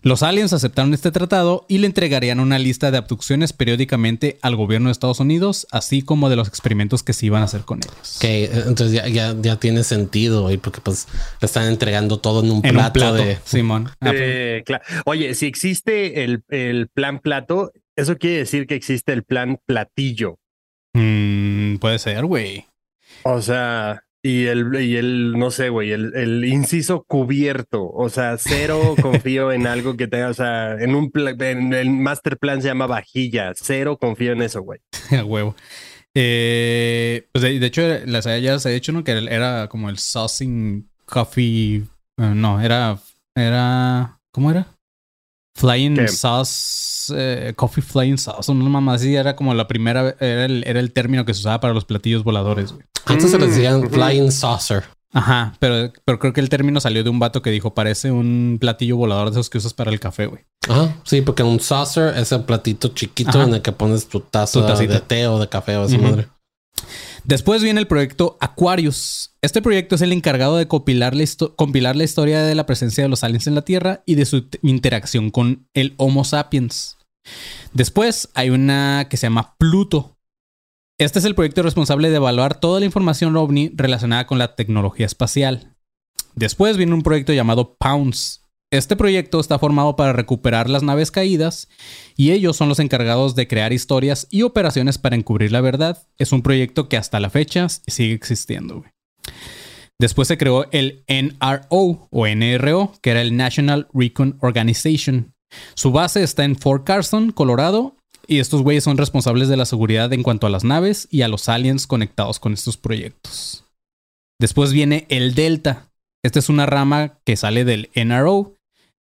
Los 0.02 0.24
aliens 0.24 0.54
aceptaron 0.54 0.93
este 0.93 1.12
tratado 1.12 1.65
y 1.67 1.80
le 1.80 1.88
entregarían 1.88 2.39
una 2.39 2.60
lista 2.60 2.91
de 2.91 2.98
abducciones 2.98 3.52
periódicamente 3.52 4.38
al 4.41 4.56
gobierno 4.56 4.89
de 4.89 4.91
Estados 4.91 5.20
Unidos, 5.20 5.67
así 5.72 6.02
como 6.02 6.30
de 6.30 6.36
los 6.36 6.48
experimentos 6.48 7.04
que 7.04 7.13
se 7.13 7.26
iban 7.26 7.41
a 7.41 7.46
hacer 7.46 7.62
con 7.62 7.80
ellos. 7.80 8.17
Ok, 8.17 8.24
entonces 8.24 8.91
ya, 8.91 9.34
ya, 9.34 9.56
tiene 9.60 9.84
sentido, 9.84 10.50
porque 10.62 10.82
pues 10.82 11.08
le 11.41 11.46
están 11.46 11.65
entregando 11.65 12.20
todo 12.20 12.43
en 12.43 12.52
un, 12.52 12.62
plato, 12.62 13.13
de 13.13 13.38
Simón. 13.43 13.89
Ah, 14.00 14.13
claro. 14.65 14.84
Oye, 15.06 15.34
si 15.34 15.48
existe 15.48 16.24
el, 16.24 16.43
el, 16.50 16.88
plan 16.88 17.20
plato, 17.20 17.72
eso 17.96 18.17
quiere 18.17 18.38
decir 18.38 18.67
que 18.67 18.76
existe 18.76 19.12
el 19.12 19.24
plan 19.24 19.60
platillo. 19.65 20.38
Mm, 20.93 21.78
puede 21.78 22.00
ser, 22.00 22.26
güey. 22.26 22.65
O 23.24 23.41
sea, 23.41 24.04
y 24.27 24.45
el, 24.45 24.81
y 24.81 24.97
el, 24.97 25.39
no 25.39 25.51
sé, 25.51 25.69
güey, 25.69 25.93
el, 25.93 26.13
el, 26.13 26.43
inciso 26.43 27.05
cubierto. 27.07 27.89
O 27.89 28.09
sea, 28.09 28.37
cero 28.37 28.95
confío 29.01 29.53
en 29.53 29.67
algo 29.67 29.95
que 29.95 30.07
tenga, 30.07 30.27
o 30.27 30.33
sea, 30.33 30.73
en 30.73 30.95
un 30.95 31.11
en 31.39 31.73
el 31.73 31.89
master 31.91 32.37
plan 32.37 32.61
se 32.61 32.67
llama 32.67 32.87
vajilla. 32.87 33.53
Cero 33.55 33.97
confío 33.97 34.33
en 34.33 34.41
eso, 34.41 34.61
güey. 34.61 34.81
A 35.17 35.23
huevo. 35.23 35.55
Eh, 36.13 37.27
pues 37.31 37.41
de, 37.41 37.65
hecho, 37.65 37.81
las 38.05 38.25
ya 38.25 38.59
se 38.59 38.69
ha 38.69 38.71
dicho, 38.73 38.91
¿no? 38.91 39.05
Que 39.05 39.11
era 39.11 39.69
como 39.69 39.89
el 39.89 39.97
saucing 39.97 40.89
coffee. 41.05 41.83
Eh, 42.17 42.33
no, 42.35 42.59
era. 42.59 42.99
Era. 43.33 44.19
¿Cómo 44.31 44.51
era? 44.51 44.67
Flying 45.55 46.07
Sauce, 46.07 47.11
eh, 47.17 47.53
Coffee 47.55 47.81
Flying 47.81 48.19
Sauce, 48.19 48.51
una 48.51 48.69
mamá 48.69 48.93
así, 48.93 49.15
era 49.15 49.35
como 49.35 49.55
la 49.55 49.67
primera, 49.67 50.15
era 50.19 50.45
el, 50.45 50.63
era 50.67 50.79
el 50.79 50.93
término 50.93 51.25
que 51.25 51.33
se 51.33 51.39
usaba 51.39 51.59
para 51.59 51.73
los 51.73 51.83
platillos 51.83 52.23
voladores, 52.23 52.73
güey. 52.73 52.85
Antes 53.08 53.32
se 53.32 53.39
les 53.39 53.50
decían 53.50 53.82
mm. 53.82 53.89
Flying 53.89 54.32
Saucer. 54.32 54.84
Ajá, 55.13 55.54
pero, 55.60 55.91
pero 56.06 56.20
creo 56.20 56.34
que 56.34 56.41
el 56.41 56.50
término 56.50 56.80
salió 56.80 57.04
de 57.04 57.10
un 57.10 57.17
vato 57.17 57.41
que 57.41 57.50
dijo, 57.50 57.74
parece 57.74 58.12
un 58.12 58.58
platillo 58.60 58.98
volador 58.98 59.32
de 59.32 59.32
esos 59.32 59.50
que 59.50 59.58
usas 59.58 59.74
para 59.74 59.89
el 59.89 60.00
café, 60.00 60.28
güey. 60.28 60.46
Ajá, 60.67 60.96
sí, 61.06 61.22
porque 61.22 61.43
un 61.43 61.60
saucer 61.60 62.15
es 62.17 62.32
el 62.32 62.43
platito 62.43 62.89
chiquito 62.89 63.41
en 63.41 63.54
el 63.54 63.62
que 63.62 63.72
pones 63.72 64.08
tu 64.08 64.20
taza 64.20 64.62
de 64.62 65.00
té 65.00 65.28
o 65.28 65.39
de 65.39 65.48
café 65.48 65.78
o 65.78 65.88
de 65.88 65.96
esa 65.96 66.04
madre. 66.04 66.28
Después 67.24 67.62
viene 67.62 67.80
el 67.80 67.88
proyecto 67.88 68.38
Aquarius. 68.39 69.34
Este 69.41 69.62
proyecto 69.62 69.96
es 69.96 70.02
el 70.02 70.13
encargado 70.13 70.58
de 70.58 70.67
compilar 70.67 71.13
la, 71.13 71.26
compilar 71.56 71.96
la 71.96 72.04
historia 72.04 72.43
de 72.43 72.56
la 72.56 72.65
presencia 72.65 73.04
de 73.04 73.10
los 73.10 73.24
aliens 73.24 73.48
en 73.48 73.56
la 73.56 73.63
Tierra 73.63 74.02
y 74.06 74.15
de 74.15 74.26
su 74.26 74.48
interacción 74.62 75.30
con 75.30 75.67
el 75.74 75.93
Homo 75.98 76.24
sapiens. 76.24 76.98
Después 77.74 78.30
hay 78.34 78.50
una 78.50 79.08
que 79.10 79.17
se 79.17 79.26
llama 79.26 79.56
Pluto. 79.58 80.16
Este 80.99 81.19
es 81.19 81.25
el 81.25 81.36
proyecto 81.36 81.62
responsable 81.62 82.10
de 82.10 82.15
evaluar 82.15 82.60
toda 82.60 82.79
la 82.79 82.88
información 82.88 83.36
ovni 83.36 83.69
relacionada 83.75 84.25
con 84.25 84.39
la 84.39 84.55
tecnología 84.55 85.05
espacial. 85.05 85.75
Después 86.33 86.75
viene 86.75 86.95
un 86.95 87.03
proyecto 87.03 87.33
llamado 87.33 87.75
Pounce. 87.75 88.39
Este 88.71 88.95
proyecto 88.95 89.39
está 89.39 89.60
formado 89.60 89.95
para 89.95 90.12
recuperar 90.12 90.71
las 90.71 90.81
naves 90.81 91.12
caídas 91.12 91.69
y 92.15 92.31
ellos 92.31 92.57
son 92.57 92.67
los 92.67 92.79
encargados 92.79 93.36
de 93.36 93.47
crear 93.47 93.73
historias 93.73 94.25
y 94.31 94.41
operaciones 94.41 94.97
para 94.97 95.15
encubrir 95.15 95.51
la 95.51 95.62
verdad. 95.62 96.07
Es 96.17 96.31
un 96.31 96.41
proyecto 96.41 96.89
que 96.89 96.97
hasta 96.97 97.19
la 97.19 97.29
fecha 97.29 97.69
sigue 97.69 98.15
existiendo. 98.15 98.83
Después 99.99 100.27
se 100.27 100.39
creó 100.39 100.65
el 100.71 101.03
NRO 101.07 102.07
o 102.10 102.27
NRO, 102.27 102.93
que 103.03 103.12
era 103.12 103.21
el 103.21 103.38
National 103.38 103.88
Recon 103.93 104.39
Organization. 104.41 105.36
Su 105.75 105.91
base 105.91 106.23
está 106.23 106.43
en 106.43 106.55
Fort 106.55 106.86
Carson, 106.86 107.31
Colorado, 107.31 107.96
y 108.27 108.39
estos 108.39 108.61
güeyes 108.61 108.83
son 108.83 108.97
responsables 108.97 109.47
de 109.47 109.57
la 109.57 109.65
seguridad 109.65 110.11
en 110.13 110.23
cuanto 110.23 110.47
a 110.47 110.49
las 110.49 110.63
naves 110.63 111.07
y 111.11 111.21
a 111.21 111.27
los 111.27 111.49
aliens 111.49 111.87
conectados 111.87 112.39
con 112.39 112.53
estos 112.53 112.77
proyectos. 112.77 113.63
Después 114.39 114.71
viene 114.71 115.05
el 115.09 115.33
Delta. 115.33 115.91
Esta 116.23 116.39
es 116.39 116.49
una 116.49 116.65
rama 116.65 117.19
que 117.23 117.37
sale 117.37 117.65
del 117.65 117.89
NRO. 117.95 118.55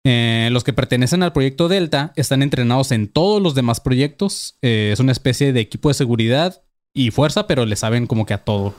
Eh, 0.04 0.48
los 0.52 0.62
que 0.62 0.72
pertenecen 0.72 1.22
al 1.22 1.32
proyecto 1.32 1.68
Delta 1.68 2.12
están 2.16 2.42
entrenados 2.42 2.92
en 2.92 3.08
todos 3.08 3.42
los 3.42 3.54
demás 3.54 3.80
proyectos. 3.80 4.56
Eh, 4.62 4.90
es 4.92 5.00
una 5.00 5.12
especie 5.12 5.52
de 5.52 5.60
equipo 5.60 5.88
de 5.88 5.94
seguridad 5.94 6.62
y 6.96 7.10
fuerza, 7.10 7.46
pero 7.46 7.66
le 7.66 7.76
saben 7.76 8.06
como 8.06 8.24
que 8.24 8.32
a 8.32 8.38
todo. 8.38 8.74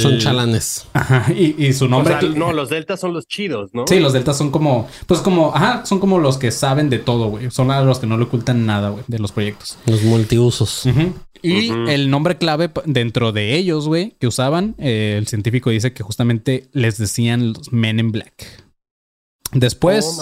Son 0.00 0.18
chalanes. 0.18 0.86
Ajá, 0.92 1.32
y, 1.32 1.72
su 1.72 1.88
nombre. 1.88 2.16
no, 2.36 2.52
los 2.52 2.70
deltas 2.70 3.00
son 3.00 3.12
los 3.12 3.26
chidos, 3.26 3.70
¿no? 3.72 3.86
Sí, 3.88 3.98
los 3.98 4.12
deltas 4.12 4.38
son 4.38 4.52
como, 4.52 4.88
pues 5.06 5.20
como, 5.20 5.52
ajá, 5.54 5.84
son 5.84 5.98
como 5.98 6.20
los 6.20 6.38
que 6.38 6.52
saben 6.52 6.88
de 6.88 7.00
todo, 7.00 7.28
güey. 7.28 7.50
Son 7.50 7.66
los 7.68 7.98
que 7.98 8.06
no 8.06 8.16
le 8.16 8.24
ocultan 8.24 8.64
nada, 8.66 8.90
güey, 8.90 9.02
de 9.08 9.18
los 9.18 9.32
proyectos. 9.32 9.76
Los 9.86 10.02
multiusos. 10.02 10.84
Y 11.42 11.70
el 11.70 12.08
nombre 12.08 12.38
clave 12.38 12.70
dentro 12.84 13.32
de 13.32 13.56
ellos, 13.56 13.88
güey, 13.88 14.14
que 14.20 14.28
usaban, 14.28 14.76
eh, 14.78 15.16
el 15.18 15.26
científico 15.26 15.70
dice 15.70 15.92
que 15.92 16.04
justamente 16.04 16.68
les 16.72 16.98
decían 16.98 17.52
los 17.52 17.72
Men 17.72 17.98
in 17.98 18.12
Black. 18.12 18.64
Después, 19.52 20.20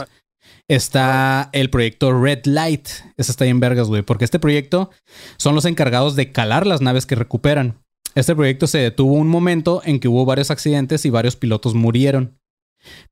está 0.68 1.50
el 1.52 1.70
proyecto 1.70 2.12
Red 2.18 2.44
Light. 2.44 2.88
Ese 3.16 3.30
está 3.30 3.46
en 3.46 3.60
vergas, 3.60 3.88
güey, 3.88 4.02
porque 4.02 4.24
este 4.24 4.38
proyecto 4.38 4.90
son 5.36 5.54
los 5.54 5.64
encargados 5.64 6.16
de 6.16 6.32
calar 6.32 6.66
las 6.66 6.80
naves 6.80 7.06
que 7.06 7.14
recuperan. 7.14 7.78
Este 8.14 8.34
proyecto 8.34 8.66
se 8.66 8.78
detuvo 8.78 9.12
un 9.12 9.28
momento 9.28 9.82
en 9.84 10.00
que 10.00 10.08
hubo 10.08 10.24
varios 10.24 10.50
accidentes 10.50 11.04
y 11.04 11.10
varios 11.10 11.36
pilotos 11.36 11.74
murieron. 11.74 12.38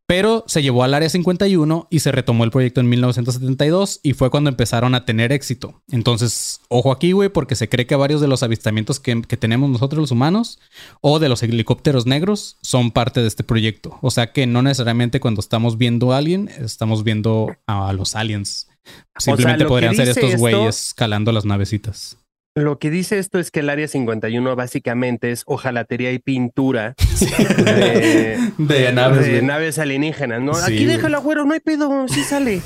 Pero 0.06 0.44
se 0.46 0.62
llevó 0.62 0.84
al 0.84 0.92
Área 0.92 1.08
51 1.08 1.88
y 1.90 2.00
se 2.00 2.12
retomó 2.12 2.44
el 2.44 2.50
proyecto 2.50 2.80
en 2.80 2.90
1972 2.90 4.00
y 4.02 4.12
fue 4.12 4.30
cuando 4.30 4.50
empezaron 4.50 4.94
a 4.94 5.06
tener 5.06 5.32
éxito. 5.32 5.82
Entonces, 5.90 6.60
ojo 6.68 6.92
aquí, 6.92 7.12
güey, 7.12 7.30
porque 7.30 7.56
se 7.56 7.70
cree 7.70 7.86
que 7.86 7.96
varios 7.96 8.20
de 8.20 8.28
los 8.28 8.42
avistamientos 8.42 9.00
que, 9.00 9.14
tenemos 9.16 9.70
nosotros 9.70 10.00
los 10.00 10.10
humanos 10.10 10.60
o 11.00 11.18
de 11.18 11.30
los 11.30 11.42
helicópteros 11.42 12.04
negros 12.04 12.58
son 12.60 12.90
parte 12.90 13.20
de 13.20 13.28
este 13.28 13.44
proyecto. 13.44 13.98
O 14.02 14.10
sea 14.10 14.32
que 14.32 14.46
no 14.46 14.60
necesariamente 14.60 15.20
cuando 15.20 15.40
estamos 15.40 15.78
viendo 15.78 16.12
a 16.12 16.18
alguien, 16.18 16.50
estamos 16.58 17.02
viendo 17.02 17.56
a 17.66 17.92
los 17.94 18.14
aliens. 18.14 18.68
Simplemente 19.16 19.64
podrían 19.64 19.96
ser 19.96 20.08
estos 20.08 20.36
güeyes 20.36 20.92
calando 20.94 21.32
las 21.32 21.46
navecitas. 21.46 22.18
Lo 22.56 22.78
que 22.78 22.88
dice 22.88 23.18
esto 23.18 23.40
es 23.40 23.50
que 23.50 23.60
el 23.60 23.68
área 23.68 23.88
51 23.88 24.54
básicamente 24.54 25.32
es 25.32 25.42
hojalatería 25.46 26.12
y 26.12 26.20
pintura 26.20 26.94
de, 28.58 28.92
naves, 29.42 29.80
alienígenas. 29.80 30.40
¿no? 30.40 30.52
Aquí 30.52 30.84
déjalo, 30.84 31.20
güero, 31.20 31.44
no 31.44 31.54
hay 31.54 31.58
pedo, 31.58 32.06
sí 32.06 32.22
sale. 32.22 32.62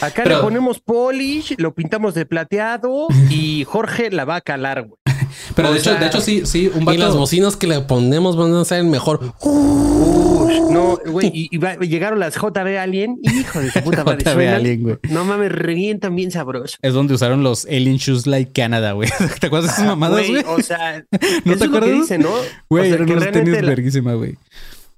Acá 0.00 0.24
le 0.24 0.36
ponemos 0.38 0.80
polish, 0.80 1.54
lo 1.58 1.74
pintamos 1.74 2.14
de 2.14 2.26
plateado 2.26 3.06
y 3.28 3.62
Jorge 3.68 4.10
la 4.10 4.24
va 4.24 4.34
a 4.34 4.40
calar, 4.40 4.82
güey. 4.82 4.98
Pero 5.54 5.72
de 5.72 5.78
hecho, 5.78 5.94
de 5.94 6.06
hecho, 6.06 6.20
sí, 6.20 6.42
sí, 6.44 6.68
un 6.74 6.92
Y 6.92 6.96
las 6.96 7.14
bocinas 7.14 7.56
que 7.56 7.68
le 7.68 7.80
ponemos 7.82 8.36
van 8.36 8.52
a 8.54 8.64
ser 8.64 8.82
mejor. 8.82 9.32
No, 10.70 10.98
güey, 11.06 11.30
y, 11.50 11.58
llegaron 11.86 12.18
las 12.18 12.34
JB 12.34 12.78
Alien, 12.78 13.18
hijo 13.22 13.60
de 13.60 13.70
su 13.70 13.80
puta 13.84 14.04
madre. 14.04 14.24
JB 14.24 14.54
Alien, 14.54 14.82
güey. 14.82 14.96
No 15.10 15.24
mames, 15.24 15.52
revientan 15.52 16.14
bien 16.16 16.30
sabroso. 16.30 16.76
Es 16.82 16.94
donde 16.94 17.14
usaron 17.14 17.42
los 17.42 17.64
Alien 17.66 17.96
Shoes 17.96 18.26
Like 18.26 18.52
Canada, 18.52 18.92
güey. 18.92 19.08
¿Te 19.40 19.46
acuerdas 19.46 19.70
de 19.70 19.74
esas 19.74 19.86
mamadas, 19.86 20.28
güey? 20.28 20.42
O 20.46 20.60
sea, 20.62 21.04
¿no 21.44 21.56
te 21.56 21.64
acuerdas? 21.64 21.90
Dice, 21.92 22.18
¿no? 22.18 22.30
Güey, 22.68 22.84
o 22.84 22.86
sea, 22.86 22.94
eran 22.94 23.10
unos 23.10 23.30
tenis 23.30 23.60
verguísima, 23.62 24.14
güey. 24.14 24.36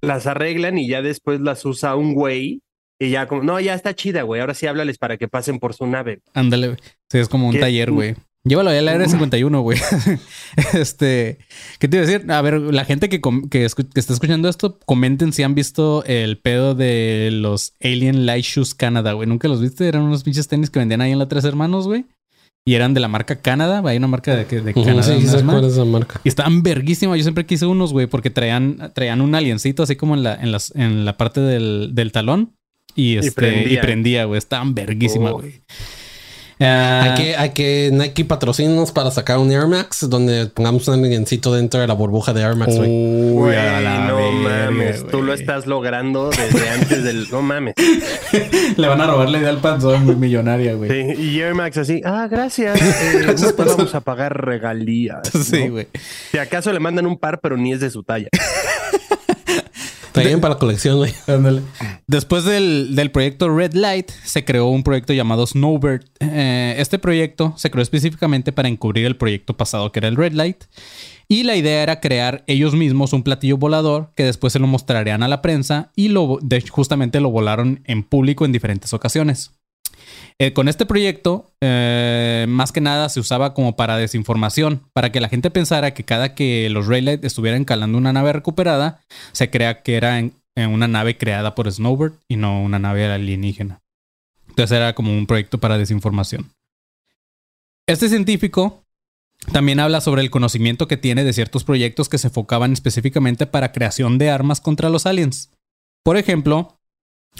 Las 0.01 0.27
arreglan 0.27 0.79
y 0.79 0.89
ya 0.89 1.03
después 1.03 1.41
las 1.41 1.65
usa 1.65 1.95
un 1.95 2.15
güey 2.15 2.61
y 2.99 3.11
ya 3.11 3.27
como, 3.27 3.43
no, 3.43 3.59
ya 3.59 3.75
está 3.75 3.95
chida, 3.95 4.23
güey. 4.23 4.41
Ahora 4.41 4.55
sí 4.55 4.67
háblales 4.67 4.99
para 4.99 5.17
que 5.17 5.29
pasen 5.29 5.59
por 5.59 5.75
su 5.75 5.87
nave. 5.87 6.21
Ándale, 6.35 6.69
güey. 6.69 6.79
Sí, 7.11 7.19
es 7.19 7.29
como 7.29 7.49
un 7.49 7.59
taller, 7.59 7.91
güey. 7.91 8.15
Llévalo 8.45 8.71
allá 8.71 8.81
a 8.81 8.83
la 8.83 8.97
R51, 8.97 9.63
güey. 9.63 9.79
este, 10.75 11.39
¿qué 11.79 11.87
te 11.87 11.97
iba 11.97 12.05
a 12.05 12.07
decir? 12.07 12.31
A 12.31 12.43
ver, 12.43 12.61
la 12.61 12.85
gente 12.85 13.09
que, 13.09 13.21
que, 13.51 13.65
está 13.65 14.13
escuchando 14.13 14.49
esto, 14.49 14.81
comenten 14.85 15.33
si 15.33 15.45
han 15.45 15.55
visto 15.55 16.03
el 16.07 16.39
pedo 16.39 16.75
de 16.75 17.31
los 17.33 17.75
Alien 17.81 18.27
Light 18.27 18.45
Shoes 18.45 18.75
Canada, 18.75 19.13
güey. 19.13 19.29
¿Nunca 19.29 19.47
los 19.47 19.61
viste? 19.61 19.87
Eran 19.87 20.03
unos 20.03 20.25
pinches 20.25 20.49
tenis 20.49 20.71
que 20.71 20.81
vendían 20.81 21.01
ahí 21.01 21.13
en 21.13 21.21
la 21.21 21.29
Tres 21.29 21.45
Hermanos, 21.45 21.87
güey. 21.87 22.05
Y 22.65 22.75
eran 22.75 22.95
de 22.95 23.01
la 23.01 23.09
marca 23.09 23.37
Canadá. 23.37 23.81
Hay 23.85 23.97
una 23.97 24.09
marca 24.09 24.35
de, 24.35 24.45
de 24.45 24.75
Canadá. 24.75 25.03
Sí, 25.03 25.25
esa 25.25 25.85
marca. 25.85 26.21
Y 26.25 26.29
estaban 26.29 26.65
verguísimas. 26.65 27.19
Yo 27.19 27.23
siempre 27.23 27.47
quise 27.47 27.67
unos, 27.67 27.93
güey, 27.93 28.09
porque 28.09 28.31
traían, 28.31 28.93
traían 28.93 29.21
un 29.21 29.37
aliencito 29.37 29.85
así 29.85 29.95
como 29.95 30.15
en 30.15 30.25
la, 30.25 30.35
en 30.35 30.51
las, 30.51 30.75
en 30.75 31.05
la 31.05 31.17
parte 31.17 31.41
del, 31.41 31.91
del 31.95 32.11
talón. 32.11 32.55
Y, 32.95 33.17
este, 33.17 33.73
y 33.73 33.77
prendía, 33.79 34.25
güey. 34.25 34.39
Estaban 34.39 34.75
verguísimas, 34.75 35.33
oh. 35.33 35.43
Ah. 36.65 37.03
hay, 37.03 37.23
que, 37.23 37.37
hay 37.37 37.51
que 37.51 37.91
Nike 37.93 38.25
patrocinos 38.25 38.93
para 38.93 39.11
sacar 39.11 39.39
un 39.39 39.51
Air 39.51 39.67
Max 39.67 40.07
donde 40.09 40.47
pongamos 40.47 40.87
un 40.89 41.05
aliencito 41.05 41.53
dentro 41.53 41.81
de 41.81 41.87
la 41.87 41.95
burbuja 41.95 42.33
de 42.33 42.43
Air 42.43 42.57
Max, 42.57 42.77
güey. 42.77 42.91
no 42.91 44.33
mames. 44.33 45.07
Tú 45.09 45.23
lo 45.23 45.35
estás 45.35 45.67
logrando 45.67 46.31
desde 46.31 46.69
antes 46.71 47.05
del. 47.05 47.29
No 47.31 47.43
mames. 47.43 47.75
Le 48.77 48.89
van 48.89 49.01
a 49.01 49.07
robar 49.07 49.29
la 49.29 49.39
idea 49.39 49.51
al 49.51 49.61
panzón 49.61 50.05
muy 50.05 50.17
millonaria, 50.17 50.75
güey. 50.75 50.91
Sí, 50.91 51.23
y 51.23 51.41
Air 51.41 51.55
Max 51.55 51.79
así. 51.79 52.01
Ah, 52.05 52.29
gracias. 52.31 52.81
Eh, 53.03 53.35
vamos 53.57 53.95
a 53.95 54.01
pagar 54.01 54.45
regalías. 54.45 55.23
Sí, 55.43 55.69
güey. 55.69 55.89
Si 56.31 56.39
acaso 56.39 56.73
le 56.73 56.79
mandan 56.79 57.07
un 57.07 57.19
par, 57.19 57.41
pero 57.41 57.57
ni 57.57 57.73
es 57.73 57.81
de 57.81 57.91
su 57.91 58.03
talla. 58.03 58.29
Bien 60.15 60.41
para 60.41 60.55
la 60.55 60.59
colección, 60.59 60.99
güey. 60.99 61.13
Después 62.07 62.45
del, 62.45 63.11
proyecto 63.13 63.49
Red 63.55 63.75
Light, 63.75 64.11
se 64.25 64.45
creó 64.45 64.69
un 64.69 64.83
proyecto 64.83 65.13
llamado 65.13 65.47
Snowbird. 65.47 66.05
Eh, 66.21 66.75
este 66.79 66.99
proyecto 66.99 67.55
se 67.57 67.71
creó 67.71 67.83
específicamente 67.83 68.53
para 68.53 68.69
encubrir 68.69 69.07
el 69.07 69.17
proyecto 69.17 69.57
pasado, 69.57 69.93
que 69.93 70.01
era 70.01 70.09
el 70.09 70.17
Red 70.17 70.33
Light. 70.33 70.65
Y 71.29 71.45
la 71.45 71.57
idea 71.57 71.83
era 71.83 72.01
crear 72.01 72.45
ellos 72.47 72.75
mismos 72.75 73.13
un 73.13 73.23
platillo 73.23 73.57
volador 73.57 74.11
que 74.15 74.25
después 74.25 74.53
se 74.53 74.59
lo 74.59 74.67
mostrarían 74.67 75.23
a 75.23 75.29
la 75.29 75.41
prensa 75.41 75.91
y 75.97 76.09
lo, 76.09 76.39
justamente 76.71 77.21
lo 77.21 77.31
volaron 77.31 77.81
en 77.87 78.03
público 78.03 78.45
en 78.45 78.53
diferentes 78.53 78.93
ocasiones. 78.93 79.53
Eh, 80.39 80.53
con 80.53 80.69
este 80.69 80.87
proyecto, 80.87 81.51
eh, 81.61 82.47
más 82.49 82.73
que 82.73 82.81
nada 82.81 83.09
se 83.09 83.21
usaba 83.21 83.55
como 83.55 83.77
para 83.77 83.97
desinformación, 83.97 84.83
para 84.93 85.13
que 85.13 85.21
la 85.21 85.29
gente 85.29 85.51
pensara 85.51 85.95
que 85.95 86.05
cada 86.05 86.35
que 86.35 86.69
los 86.71 86.87
Raylight 86.87 87.25
estuvieran 87.25 87.65
calando 87.65 87.99
una 87.99 88.13
nave 88.13 88.33
recuperada, 88.33 89.01
se 89.33 89.51
crea 89.51 89.83
que 89.83 89.97
era 89.97 90.23
una 90.57 90.89
nave 90.89 91.17
creada 91.17 91.55
por 91.55 91.71
Snowbird 91.71 92.15
y 92.29 92.37
no 92.37 92.63
una 92.63 92.79
nave 92.79 93.07
alienígena. 93.07 93.81
Entonces 94.49 94.77
era 94.77 94.95
como 94.95 95.17
un 95.17 95.27
proyecto 95.27 95.59
para 95.59 95.79
desinformación. 95.79 96.53
Este 97.87 98.09
científico 98.09 98.85
también 99.51 99.81
habla 99.81 100.01
sobre 100.01 100.23
el 100.23 100.31
conocimiento 100.31 100.87
que 100.87 100.97
tiene 100.97 101.25
de 101.25 101.33
ciertos 101.33 101.65
proyectos 101.65 102.09
que 102.09 102.19
se 102.19 102.29
enfocaban 102.29 102.73
específicamente 102.73 103.47
para 103.47 103.73
creación 103.73 104.19
de 104.19 104.31
armas 104.31 104.61
contra 104.61 104.89
los 104.89 105.07
aliens. 105.07 105.51
Por 106.05 106.17
ejemplo, 106.17 106.79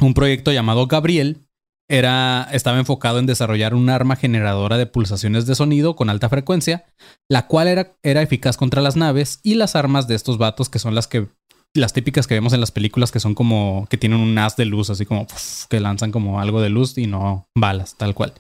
un 0.01 0.15
proyecto 0.15 0.53
llamado 0.53 0.87
Gabriel, 0.87 1.42
era, 1.89 2.49
estaba 2.53 2.79
enfocado 2.79 3.19
en 3.19 3.27
desarrollar 3.27 3.75
un 3.75 3.91
arma 3.91 4.17
generadora 4.17 4.79
de 4.79 4.87
pulsaciones 4.87 5.47
de 5.47 5.55
sonido 5.55 5.97
con 5.97 6.11
alta 6.11 6.29
frecuencia, 6.29 6.85
la 7.29 7.47
cual 7.47 7.69
era, 7.69 7.97
era 8.03 8.23
eficaz 8.23 8.57
contra 8.57 8.83
las 8.83 8.97
naves 8.97 9.41
y 9.43 9.55
las 9.57 9.77
armas 9.77 10.09
de 10.09 10.15
estos 10.15 10.39
vatos 10.39 10.69
que 10.69 10.79
son 10.79 10.95
las 10.95 11.07
que 11.07 11.29
las 11.75 11.93
típicas 11.93 12.27
que 12.27 12.35
vemos 12.35 12.53
en 12.53 12.61
las 12.61 12.71
películas 12.71 13.13
que 13.13 13.21
son 13.21 13.35
como 13.35 13.87
que 13.89 13.97
tienen 13.97 14.21
un 14.21 14.37
haz 14.39 14.57
de 14.57 14.67
luz 14.67 14.91
así 14.91 15.07
como 15.07 15.27
que 15.71 15.81
lanzan 15.81 16.13
como 16.13 16.39
algo 16.39 16.61
de 16.61 16.69
luz 16.69 16.99
y 16.99 17.07
no 17.07 17.47
balas 17.57 17.97
tal 17.97 18.15
cual. 18.15 18.35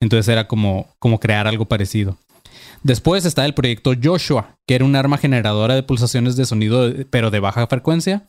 Entonces 0.00 0.28
era 0.28 0.48
como 0.48 0.88
como 0.98 1.20
crear 1.20 1.46
algo 1.46 1.66
parecido. 1.66 2.18
Después 2.82 3.24
está 3.24 3.46
el 3.46 3.54
proyecto 3.54 3.94
Joshua, 4.00 4.58
que 4.66 4.74
era 4.74 4.84
un 4.84 4.94
arma 4.94 5.16
generadora 5.16 5.74
de 5.74 5.82
pulsaciones 5.82 6.36
de 6.36 6.44
sonido, 6.44 6.92
pero 7.10 7.30
de 7.30 7.40
baja 7.40 7.66
frecuencia. 7.66 8.28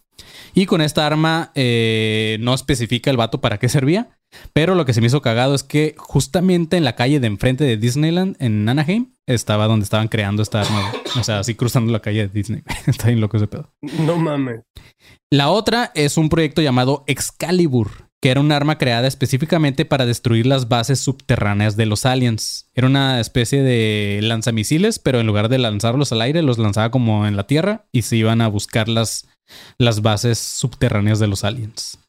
Y 0.54 0.66
con 0.66 0.80
esta 0.80 1.06
arma 1.06 1.52
eh, 1.56 2.38
no 2.40 2.54
especifica 2.54 3.12
el 3.12 3.18
vato 3.18 3.42
para 3.42 3.58
qué 3.58 3.68
servía, 3.68 4.18
pero 4.54 4.76
lo 4.76 4.86
que 4.86 4.93
se 4.93 5.02
me 5.02 5.08
hizo 5.08 5.21
cagado 5.21 5.56
es 5.56 5.63
que 5.63 5.95
justamente 5.98 6.78
en 6.78 6.84
la 6.84 6.95
calle 6.95 7.19
de 7.19 7.28
enfrente 7.28 7.63
de 7.63 7.78
Disneyland, 7.78 8.36
en 8.39 8.67
Anaheim, 8.67 9.12
estaba 9.28 9.67
donde 9.67 9.84
estaban 9.84 10.08
creando 10.08 10.43
esta 10.43 10.62
arma. 10.62 10.91
O 11.19 11.24
sea, 11.24 11.39
así 11.39 11.56
cruzando 11.56 11.91
la 11.91 12.02
calle 12.02 12.28
de 12.28 12.30
Disney. 12.30 12.63
Está 12.88 13.08
bien 13.08 13.21
loco 13.21 13.38
ese 13.38 13.48
pedo. 13.48 13.74
No 13.82 14.17
mames. 14.17 14.62
La 15.32 15.50
otra 15.50 15.91
es 15.95 16.17
un 16.17 16.30
proyecto 16.30 16.62
llamado 16.62 17.04
Excalibur, 17.08 18.10
que 18.21 18.30
era 18.30 18.39
un 18.39 18.52
arma 18.52 18.78
creada 18.78 19.08
específicamente 19.08 19.86
para 19.86 20.06
destruir 20.06 20.45
las 20.45 20.69
bases 20.69 21.00
subterráneas 21.00 21.76
de 21.76 21.86
los 21.86 22.06
aliens. 22.06 22.69
Era 22.74 22.88
una 22.88 23.19
especie 23.19 23.62
de 23.62 24.19
lanzamisiles, 24.21 25.00
pero 25.00 25.19
en 25.19 25.28
lugar 25.28 25.50
de 25.50 25.58
lanzarlos 25.58 26.12
al 26.12 26.21
aire, 26.21 26.41
los 26.41 26.58
lanzaba 26.58 26.91
como 26.91 27.28
en 27.28 27.36
la 27.36 27.48
tierra 27.48 27.86
y 27.91 28.04
se 28.04 28.15
iban 28.15 28.41
a 28.41 28.48
buscar 28.48 28.88
las, 28.88 29.28
las 29.78 30.02
bases 30.02 30.39
subterráneas 30.39 31.19
de 31.19 31.28
los 31.28 31.43
aliens. 31.43 32.00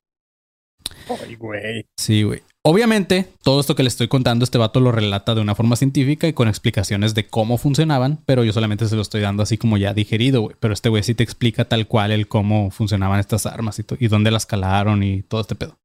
Ay, 1.08 1.34
güey. 1.36 1.86
Sí, 1.96 2.22
güey. 2.22 2.42
Obviamente, 2.62 3.28
todo 3.42 3.60
esto 3.60 3.76
que 3.76 3.84
le 3.84 3.88
estoy 3.88 4.08
contando, 4.08 4.44
este 4.44 4.58
vato 4.58 4.80
lo 4.80 4.90
relata 4.90 5.34
de 5.34 5.40
una 5.40 5.54
forma 5.54 5.76
científica 5.76 6.26
y 6.26 6.32
con 6.32 6.48
explicaciones 6.48 7.14
de 7.14 7.26
cómo 7.26 7.58
funcionaban, 7.58 8.18
pero 8.26 8.42
yo 8.42 8.52
solamente 8.52 8.88
se 8.88 8.96
lo 8.96 9.02
estoy 9.02 9.20
dando 9.20 9.44
así 9.44 9.56
como 9.56 9.76
ya 9.76 9.94
digerido, 9.94 10.40
güey. 10.40 10.56
Pero 10.58 10.74
este 10.74 10.88
güey 10.88 11.02
sí 11.04 11.14
te 11.14 11.22
explica 11.22 11.66
tal 11.66 11.86
cual 11.86 12.10
el 12.10 12.26
cómo 12.26 12.70
funcionaban 12.70 13.20
estas 13.20 13.46
armas 13.46 13.78
y, 13.78 13.84
y 14.00 14.08
dónde 14.08 14.32
las 14.32 14.46
calaron 14.46 15.02
y 15.04 15.22
todo 15.22 15.40
este 15.42 15.54
pedo. 15.54 15.76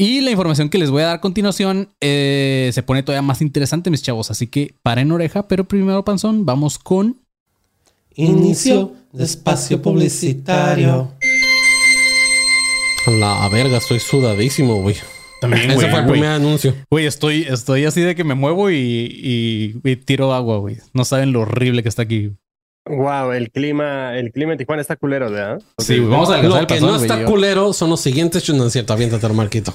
Y 0.00 0.22
la 0.22 0.30
información 0.30 0.70
que 0.70 0.78
les 0.78 0.90
voy 0.90 1.02
a 1.02 1.08
dar 1.08 1.16
a 1.16 1.20
continuación 1.20 1.90
eh, 2.00 2.70
se 2.72 2.82
pone 2.82 3.02
todavía 3.02 3.20
más 3.20 3.42
interesante, 3.42 3.90
mis 3.90 4.02
chavos. 4.02 4.30
Así 4.30 4.46
que 4.46 4.72
paren 4.82 5.12
oreja, 5.12 5.46
pero 5.46 5.64
primero, 5.64 6.06
Panzón, 6.06 6.46
vamos 6.46 6.78
con. 6.78 7.18
Inicio 8.14 8.94
de 9.12 9.24
espacio 9.24 9.82
publicitario. 9.82 11.12
La 13.18 13.48
verga, 13.48 13.78
estoy 13.78 14.00
sudadísimo, 14.00 14.76
güey. 14.82 14.96
También, 15.40 15.70
Ese 15.70 15.88
fue 15.88 16.00
el 16.00 16.06
primer 16.06 16.30
anuncio. 16.30 16.74
Güey, 16.90 17.06
estoy, 17.06 17.42
estoy 17.48 17.86
así 17.86 18.02
de 18.02 18.14
que 18.14 18.24
me 18.24 18.34
muevo 18.34 18.70
y, 18.70 18.76
y- 18.76 19.74
y 19.82 19.96
tiro 19.96 20.34
agua, 20.34 20.58
güey. 20.58 20.76
No 20.92 21.04
saben 21.04 21.32
lo 21.32 21.40
horrible 21.40 21.82
que 21.82 21.88
está 21.88 22.02
aquí. 22.02 22.32
Wow, 22.86 23.32
el 23.32 23.50
clima, 23.50 24.16
el 24.16 24.32
clima 24.32 24.52
en 24.52 24.58
Tijuana 24.58 24.80
está 24.80 24.96
culero, 24.96 25.30
¿verdad? 25.30 25.60
Sí, 25.78 26.00
vamos 26.00 26.30
a 26.30 26.36
alcanzar 26.36 26.60
Lo 26.62 26.66
que 26.66 26.80
no 26.80 26.96
está 26.96 27.24
culero 27.24 27.72
son 27.72 27.90
los 27.90 28.00
siguientes. 28.00 28.48
No 28.52 28.66
es 28.66 28.72
cierto, 28.72 28.92
aviéntate, 28.92 29.28
Marquito. 29.28 29.74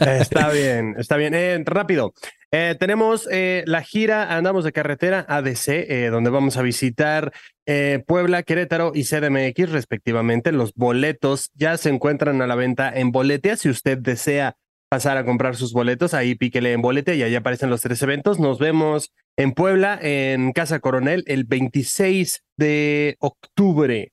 Está 0.00 0.48
bien, 0.52 0.94
está 0.98 1.16
bien. 1.16 1.34
Eh, 1.34 1.62
rápido. 1.64 2.14
Eh, 2.52 2.74
tenemos 2.78 3.28
eh, 3.30 3.62
la 3.66 3.82
gira 3.82 4.34
Andamos 4.34 4.64
de 4.64 4.72
Carretera 4.72 5.26
ADC, 5.28 5.68
eh, 5.68 6.08
donde 6.10 6.30
vamos 6.30 6.56
a 6.56 6.62
visitar 6.62 7.32
eh, 7.66 8.02
Puebla, 8.06 8.42
Querétaro 8.42 8.92
y 8.94 9.04
CDMX, 9.04 9.70
respectivamente. 9.70 10.50
Los 10.50 10.72
boletos 10.74 11.50
ya 11.54 11.76
se 11.76 11.90
encuentran 11.90 12.40
a 12.40 12.46
la 12.46 12.54
venta 12.54 12.90
en 12.92 13.12
Boletia. 13.12 13.56
Si 13.56 13.68
usted 13.68 13.98
desea 13.98 14.56
pasar 14.88 15.18
a 15.18 15.24
comprar 15.24 15.56
sus 15.56 15.72
boletos, 15.72 16.14
ahí 16.14 16.34
píquele 16.36 16.72
en 16.72 16.80
Boletia 16.80 17.14
y 17.14 17.22
ahí 17.22 17.34
aparecen 17.34 17.68
los 17.70 17.82
tres 17.82 18.00
eventos. 18.02 18.38
Nos 18.38 18.58
vemos 18.58 19.12
en 19.36 19.52
Puebla, 19.52 19.98
en 20.00 20.52
Casa 20.52 20.80
Coronel, 20.80 21.24
el 21.26 21.44
26 21.44 22.42
de 22.56 23.16
octubre. 23.20 24.12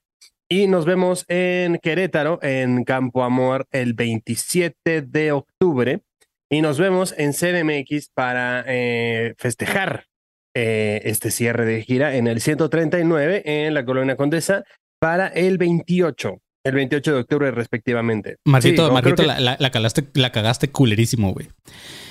Y 0.49 0.67
nos 0.67 0.85
vemos 0.85 1.25
en 1.29 1.79
Querétaro, 1.79 2.39
en 2.41 2.83
Campo 2.83 3.23
Amor, 3.23 3.65
el 3.71 3.93
27 3.93 5.01
de 5.01 5.31
octubre. 5.31 6.01
Y 6.49 6.61
nos 6.61 6.77
vemos 6.77 7.15
en 7.17 7.31
CDMX 7.31 8.09
para 8.13 8.63
eh, 8.67 9.33
festejar 9.37 10.05
eh, 10.53 11.01
este 11.05 11.31
cierre 11.31 11.65
de 11.65 11.81
gira 11.81 12.15
en 12.15 12.27
el 12.27 12.39
139 12.39 13.41
en 13.45 13.73
la 13.73 13.85
Colonia 13.85 14.15
Condesa 14.15 14.63
para 14.99 15.27
el 15.27 15.57
28, 15.57 16.42
el 16.63 16.75
28 16.75 17.13
de 17.13 17.19
octubre 17.19 17.51
respectivamente. 17.51 18.37
Marquito, 18.45 18.85
Sí, 18.85 18.89
o 18.89 18.93
Marquito, 18.93 19.15
creo 19.17 19.27
la, 19.27 19.39
la- 19.39 19.57
la 19.59 19.71
calaste, 19.71 20.05
la 20.13 20.31
cagaste 20.31 20.69
culerísimo, 20.69 21.33
güey. 21.33 21.47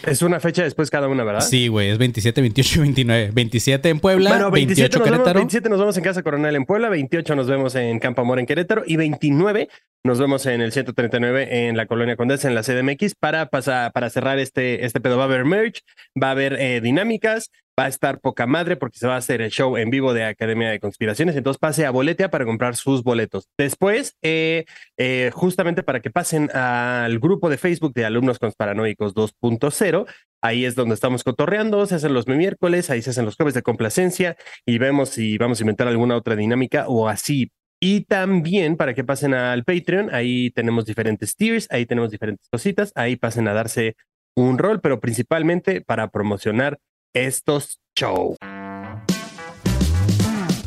Es 0.06 0.20
una 0.22 0.40
fecha 0.40 0.62
después 0.64 0.90
cada 0.90 1.08
una, 1.08 1.24
¿verdad? 1.24 1.40
Sí, 1.40 1.68
güey, 1.68 1.88
es 1.90 1.98
27, 1.98 2.40
28 2.40 2.74
y 2.74 2.82
29. 2.82 3.30
27 3.32 3.88
en 3.88 4.00
Puebla, 4.00 4.30
Bueno, 4.30 4.50
27 4.50 4.82
28 4.82 4.98
nos, 4.98 5.04
vemos, 5.06 5.18
Querétaro. 5.18 5.38
27 5.40 5.68
nos 5.68 5.78
vemos 5.78 5.96
en 5.96 6.04
Casa 6.04 6.22
Coronel 6.22 6.56
en 6.56 6.64
Puebla, 6.64 6.88
28 6.88 7.36
nos 7.36 7.46
vemos 7.46 7.74
en 7.76 7.98
Campo 7.98 8.20
Amor 8.22 8.38
en 8.40 8.46
Querétaro 8.46 8.82
y 8.86 8.96
29 8.96 9.68
nos 10.04 10.18
vemos 10.18 10.44
en 10.46 10.60
el 10.60 10.72
139 10.72 11.68
en 11.68 11.76
la 11.76 11.86
Colonia 11.86 12.16
Condesa 12.16 12.48
en 12.48 12.56
la 12.56 12.62
CDMX 12.62 13.14
para, 13.14 13.46
pasar, 13.46 13.92
para 13.92 14.10
cerrar 14.10 14.38
este, 14.40 14.84
este 14.84 15.00
pedo. 15.00 15.16
Va 15.16 15.22
a 15.22 15.26
haber 15.26 15.44
merch, 15.44 15.82
va 16.20 16.28
a 16.28 16.30
haber 16.32 16.54
eh, 16.60 16.80
dinámicas, 16.80 17.50
va 17.78 17.85
a 17.87 17.88
estar 17.88 18.20
poca 18.20 18.46
madre 18.46 18.76
porque 18.76 18.98
se 18.98 19.06
va 19.06 19.14
a 19.14 19.18
hacer 19.18 19.40
el 19.40 19.50
show 19.50 19.76
en 19.76 19.90
vivo 19.90 20.14
de 20.14 20.24
Academia 20.24 20.70
de 20.70 20.80
Conspiraciones. 20.80 21.37
Entonces 21.37 21.58
pase 21.58 21.87
a 21.87 21.90
Boletia 21.90 22.30
para 22.30 22.44
comprar 22.44 22.76
sus 22.76 23.02
boletos. 23.02 23.48
Después, 23.58 24.16
eh, 24.22 24.64
eh, 24.96 25.30
justamente 25.32 25.82
para 25.82 26.00
que 26.00 26.11
pasen 26.11 26.54
al 26.54 27.18
grupo 27.18 27.48
de 27.48 27.58
Facebook 27.58 27.94
de 27.94 28.04
Alumnos 28.04 28.38
Consparanoicos 28.38 29.14
2.0, 29.14 30.06
Ahí 30.44 30.64
es 30.64 30.74
donde 30.74 30.96
estamos 30.96 31.22
cotorreando, 31.22 31.87
se 31.87 31.94
hacen 31.94 32.14
los 32.14 32.26
miércoles, 32.26 32.90
ahí 32.90 33.00
se 33.00 33.11
hacen 33.11 33.24
los 33.24 33.37
jueves 33.37 33.54
de 33.54 33.62
complacencia 33.62 34.37
y 34.66 34.78
vemos 34.78 35.11
si 35.11 35.38
vamos 35.38 35.61
a 35.61 35.62
inventar 35.62 35.87
alguna 35.87 36.16
otra 36.16 36.35
dinámica 36.35 36.87
o 36.88 37.06
así. 37.06 37.52
Y 37.80 38.06
también 38.06 38.76
para 38.76 38.92
que 38.92 39.04
pasen 39.04 39.35
al 39.35 39.62
Patreon, 39.62 40.12
ahí 40.12 40.50
tenemos 40.50 40.85
diferentes 40.85 41.37
tiers, 41.37 41.68
ahí 41.70 41.87
tenemos 41.87 42.11
diferentes 42.11 42.48
cositas, 42.48 42.90
ahí 42.96 43.14
pasen 43.14 43.46
a 43.46 43.54
darse 43.54 43.94
un 44.35 44.58
rol, 44.58 44.80
pero 44.80 44.98
principalmente 44.98 45.80
para 45.80 46.08
promocionar 46.08 46.80
estos 47.14 47.79
shows. 47.96 48.37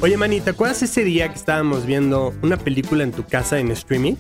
Oye, 0.06 0.18
Manny, 0.18 0.40
¿te 0.40 0.52
acuerdas 0.52 0.84
ese 0.84 1.04
día 1.04 1.30
que 1.30 1.34
estábamos 1.34 1.88
viendo 1.88 2.32
una 2.44 2.58
película 2.58 3.04
en 3.04 3.12
tu 3.12 3.24
casa 3.24 3.58
en 3.58 3.72
streaming? 3.72 4.14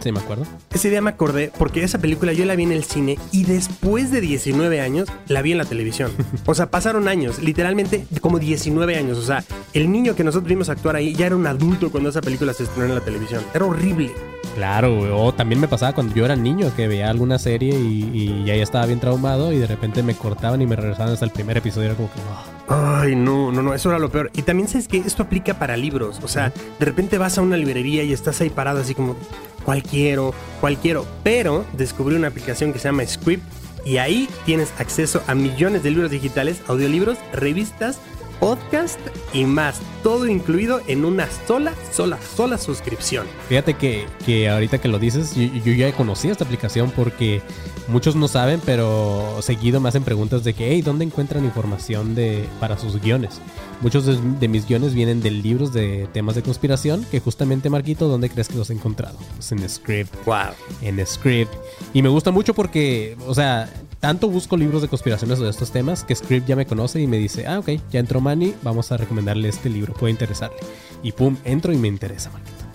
Sí, 0.00 0.12
me 0.12 0.18
acuerdo. 0.20 0.44
Ese 0.74 0.90
día 0.90 1.00
me 1.00 1.08
acordé 1.08 1.50
porque 1.58 1.82
esa 1.82 1.98
película 1.98 2.34
yo 2.34 2.44
la 2.44 2.54
vi 2.54 2.64
en 2.64 2.72
el 2.72 2.84
cine 2.84 3.16
y 3.32 3.44
después 3.44 4.10
de 4.10 4.20
19 4.20 4.78
años 4.82 5.08
la 5.28 5.40
vi 5.40 5.52
en 5.52 5.58
la 5.58 5.64
televisión. 5.64 6.12
O 6.44 6.54
sea, 6.54 6.70
pasaron 6.70 7.08
años, 7.08 7.38
literalmente 7.38 8.06
como 8.20 8.38
19 8.38 8.94
años. 8.98 9.16
O 9.16 9.22
sea, 9.22 9.42
el 9.72 9.90
niño 9.90 10.14
que 10.14 10.22
nosotros 10.22 10.50
vimos 10.50 10.68
actuar 10.68 10.96
ahí 10.96 11.14
ya 11.14 11.24
era 11.24 11.36
un 11.36 11.46
adulto 11.46 11.90
cuando 11.90 12.10
esa 12.10 12.20
película 12.20 12.52
se 12.52 12.64
estrenó 12.64 12.88
en 12.90 12.94
la 12.96 13.00
televisión. 13.00 13.42
Era 13.54 13.64
horrible. 13.64 14.12
Claro, 14.54 14.96
güey. 14.98 15.10
O 15.14 15.32
también 15.32 15.62
me 15.62 15.66
pasaba 15.66 15.94
cuando 15.94 16.14
yo 16.14 16.26
era 16.26 16.36
niño 16.36 16.70
que 16.76 16.88
veía 16.88 17.08
alguna 17.08 17.38
serie 17.38 17.74
y, 17.74 18.10
y 18.12 18.44
ya 18.44 18.52
estaba 18.56 18.84
bien 18.84 19.00
traumado 19.00 19.50
y 19.50 19.56
de 19.56 19.66
repente 19.66 20.02
me 20.02 20.14
cortaban 20.14 20.60
y 20.60 20.66
me 20.66 20.76
regresaban 20.76 21.14
hasta 21.14 21.24
el 21.24 21.30
primer 21.30 21.56
episodio. 21.56 21.86
Era 21.86 21.94
como 21.96 22.12
que, 22.12 22.20
"Ah". 22.30 22.55
Ay, 22.68 23.14
no, 23.14 23.52
no, 23.52 23.62
no, 23.62 23.74
eso 23.74 23.90
era 23.90 23.98
lo 23.98 24.10
peor. 24.10 24.30
Y 24.34 24.42
también 24.42 24.68
sabes 24.68 24.88
que 24.88 24.98
esto 24.98 25.22
aplica 25.22 25.58
para 25.58 25.76
libros. 25.76 26.20
O 26.22 26.28
sea, 26.28 26.52
de 26.78 26.84
repente 26.84 27.18
vas 27.18 27.38
a 27.38 27.42
una 27.42 27.56
librería 27.56 28.02
y 28.02 28.12
estás 28.12 28.40
ahí 28.40 28.50
parado 28.50 28.80
así 28.80 28.94
como, 28.94 29.16
¿cuál 29.64 29.82
quiero? 29.82 30.34
¿Cuál 30.60 30.76
quiero? 30.78 31.06
Pero 31.22 31.64
descubrí 31.74 32.16
una 32.16 32.28
aplicación 32.28 32.72
que 32.72 32.78
se 32.78 32.88
llama 32.88 33.06
Script 33.06 33.44
y 33.84 33.98
ahí 33.98 34.28
tienes 34.44 34.72
acceso 34.78 35.22
a 35.28 35.34
millones 35.34 35.84
de 35.84 35.90
libros 35.90 36.10
digitales, 36.10 36.60
audiolibros, 36.66 37.18
revistas, 37.32 38.00
podcast 38.40 38.98
y 39.32 39.44
más. 39.44 39.80
Todo 40.02 40.26
incluido 40.26 40.80
en 40.88 41.04
una 41.04 41.28
sola, 41.46 41.72
sola, 41.92 42.18
sola 42.20 42.58
suscripción. 42.58 43.26
Fíjate 43.48 43.74
que, 43.74 44.06
que 44.24 44.48
ahorita 44.48 44.78
que 44.78 44.88
lo 44.88 44.98
dices, 44.98 45.36
yo, 45.36 45.44
yo 45.44 45.72
ya 45.72 45.92
conocí 45.92 46.28
esta 46.28 46.44
aplicación 46.44 46.90
porque 46.90 47.42
muchos 47.88 48.16
no 48.16 48.28
saben, 48.28 48.60
pero 48.64 49.38
seguido 49.40 49.80
me 49.80 49.88
hacen 49.88 50.02
preguntas 50.02 50.44
de 50.44 50.54
que, 50.54 50.72
hey, 50.72 50.82
¿dónde 50.82 51.04
encuentran 51.04 51.44
información 51.44 52.14
de, 52.14 52.48
para 52.60 52.78
sus 52.78 53.00
guiones? 53.00 53.40
Muchos 53.80 54.06
de, 54.06 54.16
de 54.38 54.48
mis 54.48 54.66
guiones 54.66 54.94
vienen 54.94 55.20
de 55.20 55.30
libros 55.30 55.72
de 55.72 56.08
temas 56.12 56.34
de 56.34 56.42
conspiración, 56.42 57.04
que 57.10 57.20
justamente, 57.20 57.70
Marquito, 57.70 58.08
¿dónde 58.08 58.30
crees 58.30 58.48
que 58.48 58.56
los 58.56 58.70
he 58.70 58.72
encontrado? 58.74 59.18
Pues 59.34 59.52
en 59.52 59.68
Script. 59.68 60.14
Wow. 60.24 60.54
en 60.82 61.04
Script. 61.06 61.52
Y 61.92 62.02
me 62.02 62.08
gusta 62.08 62.30
mucho 62.30 62.54
porque, 62.54 63.16
o 63.26 63.34
sea, 63.34 63.68
tanto 64.00 64.28
busco 64.28 64.56
libros 64.56 64.82
de 64.82 64.88
conspiraciones 64.88 65.38
o 65.40 65.44
de 65.44 65.50
estos 65.50 65.70
temas 65.70 66.04
que 66.04 66.14
Script 66.14 66.46
ya 66.46 66.56
me 66.56 66.66
conoce 66.66 67.00
y 67.00 67.06
me 67.06 67.18
dice, 67.18 67.46
ah, 67.46 67.58
ok, 67.58 67.70
ya 67.90 68.00
entró 68.00 68.20
Manny, 68.20 68.54
vamos 68.62 68.92
a 68.92 68.96
recomendarle 68.96 69.48
este 69.48 69.68
libro, 69.68 69.94
puede 69.94 70.12
interesarle. 70.12 70.58
Y 71.02 71.12
pum, 71.12 71.36
entro 71.44 71.72
y 71.72 71.76
me 71.76 71.88
interesa, 71.88 72.30
Marquito. 72.30 72.65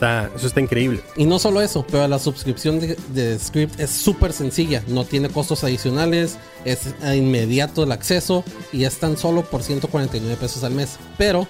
Eso 0.00 0.06
está, 0.06 0.30
eso 0.34 0.46
está 0.46 0.60
increíble. 0.60 1.02
Y 1.16 1.26
no 1.26 1.38
solo 1.38 1.60
eso, 1.60 1.84
pero 1.90 2.08
la 2.08 2.18
suscripción 2.18 2.80
de, 2.80 2.96
de 3.12 3.38
Script 3.38 3.78
es 3.78 3.90
súper 3.90 4.32
sencilla, 4.32 4.82
no 4.88 5.04
tiene 5.04 5.28
costos 5.28 5.62
adicionales, 5.62 6.38
es 6.64 6.94
inmediato 7.14 7.84
el 7.84 7.92
acceso 7.92 8.42
y 8.72 8.84
es 8.84 8.98
tan 8.98 9.18
solo 9.18 9.42
por 9.42 9.62
149 9.62 10.38
pesos 10.40 10.64
al 10.64 10.72
mes. 10.72 10.98
Pero 11.18 11.46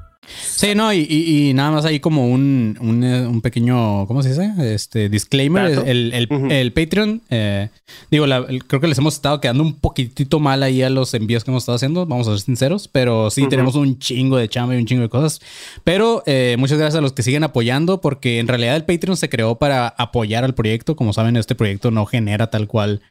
Sí, 0.39 0.75
no, 0.75 0.93
y, 0.93 0.99
y- 1.09 1.49
y 1.49 1.53
nada 1.53 1.71
más 1.71 1.85
ahí 1.85 1.99
como 1.99 2.27
un, 2.29 2.77
un, 2.79 3.03
eh, 3.03 3.25
un 3.25 3.41
pequeño, 3.41 4.05
¿cómo 4.07 4.21
se 4.23 4.29
dice? 4.29 4.51
Este 4.73 5.09
disclaimer. 5.09 5.65
El, 5.87 6.13
el- 6.51 6.71
Patreon, 6.73 7.21
eh, 7.29 7.69
digo, 8.11 8.27
la- 8.27 8.45
el- 8.47 8.65
creo 8.65 8.79
que 8.79 8.87
les 8.87 8.97
hemos 8.97 9.15
estado 9.15 9.41
quedando 9.41 9.63
un 9.63 9.73
poquitito 9.73 10.39
mal 10.39 10.61
ahí 10.63 10.81
a 10.83 10.89
los 10.89 11.13
envíos 11.13 11.43
que 11.43 11.51
hemos 11.51 11.63
estado 11.63 11.75
haciendo, 11.77 12.05
vamos 12.05 12.27
a 12.27 12.31
ser 12.31 12.41
sinceros, 12.41 12.87
pero 12.87 13.29
sí 13.31 13.41
tenemos 13.49 13.75
un 13.75 13.97
chingo 13.99 14.37
de 14.37 14.47
chamba 14.49 14.75
y 14.75 14.77
un 14.77 14.85
chingo 14.85 15.01
de 15.03 15.09
cosas. 15.09 15.41
Pero 15.83 16.23
eh, 16.25 16.55
muchas 16.59 16.77
gracias 16.77 16.97
a 16.97 17.01
los 17.01 17.13
que 17.13 17.23
siguen 17.23 17.43
apoyando, 17.43 18.01
porque 18.01 18.39
en 18.39 18.47
realidad 18.47 18.75
el 18.75 18.85
Patreon 18.85 19.17
se 19.17 19.29
creó 19.29 19.55
para 19.55 19.87
apoyar 19.87 20.43
al 20.43 20.53
proyecto. 20.53 20.95
Como 20.95 21.13
saben, 21.13 21.35
este 21.37 21.55
proyecto 21.55 21.91
no 21.91 22.05
genera 22.05 22.49
tal 22.49 22.67
cual 22.67 23.01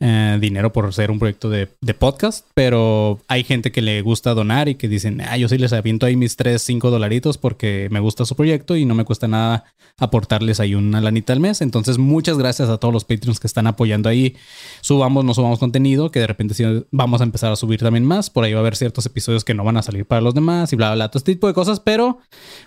eh, 0.00 0.38
dinero 0.40 0.72
por 0.72 0.92
ser 0.92 1.10
un 1.10 1.18
proyecto 1.18 1.50
de, 1.50 1.68
de 1.80 1.94
podcast, 1.94 2.46
pero 2.54 3.20
hay 3.28 3.42
gente 3.44 3.72
que 3.72 3.82
le 3.82 4.00
gusta 4.02 4.34
donar 4.34 4.68
y 4.68 4.74
que 4.76 4.88
dicen, 4.88 5.20
ah, 5.20 5.36
yo 5.36 5.48
sí 5.48 5.58
les 5.58 5.72
aviento 5.72 6.06
ahí 6.06 6.16
mis 6.16 6.36
3, 6.36 6.60
5 6.66 6.90
dolaritos 6.90 7.38
porque 7.38 7.88
me 7.90 8.00
gusta 8.00 8.24
su 8.24 8.36
proyecto 8.36 8.76
y 8.76 8.84
no 8.84 8.94
me 8.94 9.04
cuesta 9.04 9.28
nada 9.28 9.64
aportarles 9.98 10.60
ahí 10.60 10.74
una 10.74 11.00
lanita 11.00 11.32
al 11.32 11.40
mes. 11.40 11.62
Entonces, 11.62 11.98
muchas 11.98 12.36
gracias 12.36 12.68
a 12.68 12.78
todos 12.78 12.92
los 12.92 13.04
Patreons 13.04 13.40
que 13.40 13.46
están 13.46 13.66
apoyando 13.66 14.08
ahí. 14.08 14.36
Subamos, 14.80 15.24
no 15.24 15.32
subamos 15.32 15.58
contenido, 15.58 16.10
que 16.10 16.20
de 16.20 16.26
repente 16.26 16.54
sí 16.54 16.64
vamos 16.90 17.20
a 17.20 17.24
empezar 17.24 17.50
a 17.52 17.56
subir 17.56 17.80
también 17.80 18.04
más. 18.04 18.28
Por 18.28 18.44
ahí 18.44 18.52
va 18.52 18.58
a 18.58 18.60
haber 18.60 18.76
ciertos 18.76 19.06
episodios 19.06 19.44
que 19.44 19.54
no 19.54 19.64
van 19.64 19.76
a 19.76 19.82
salir 19.82 20.04
para 20.06 20.20
los 20.20 20.34
demás 20.34 20.72
y 20.72 20.76
bla, 20.76 20.88
bla, 20.88 20.94
bla, 20.96 21.08
todo 21.08 21.18
este 21.18 21.32
tipo 21.32 21.46
de 21.46 21.54
cosas, 21.54 21.80
pero 21.80 22.18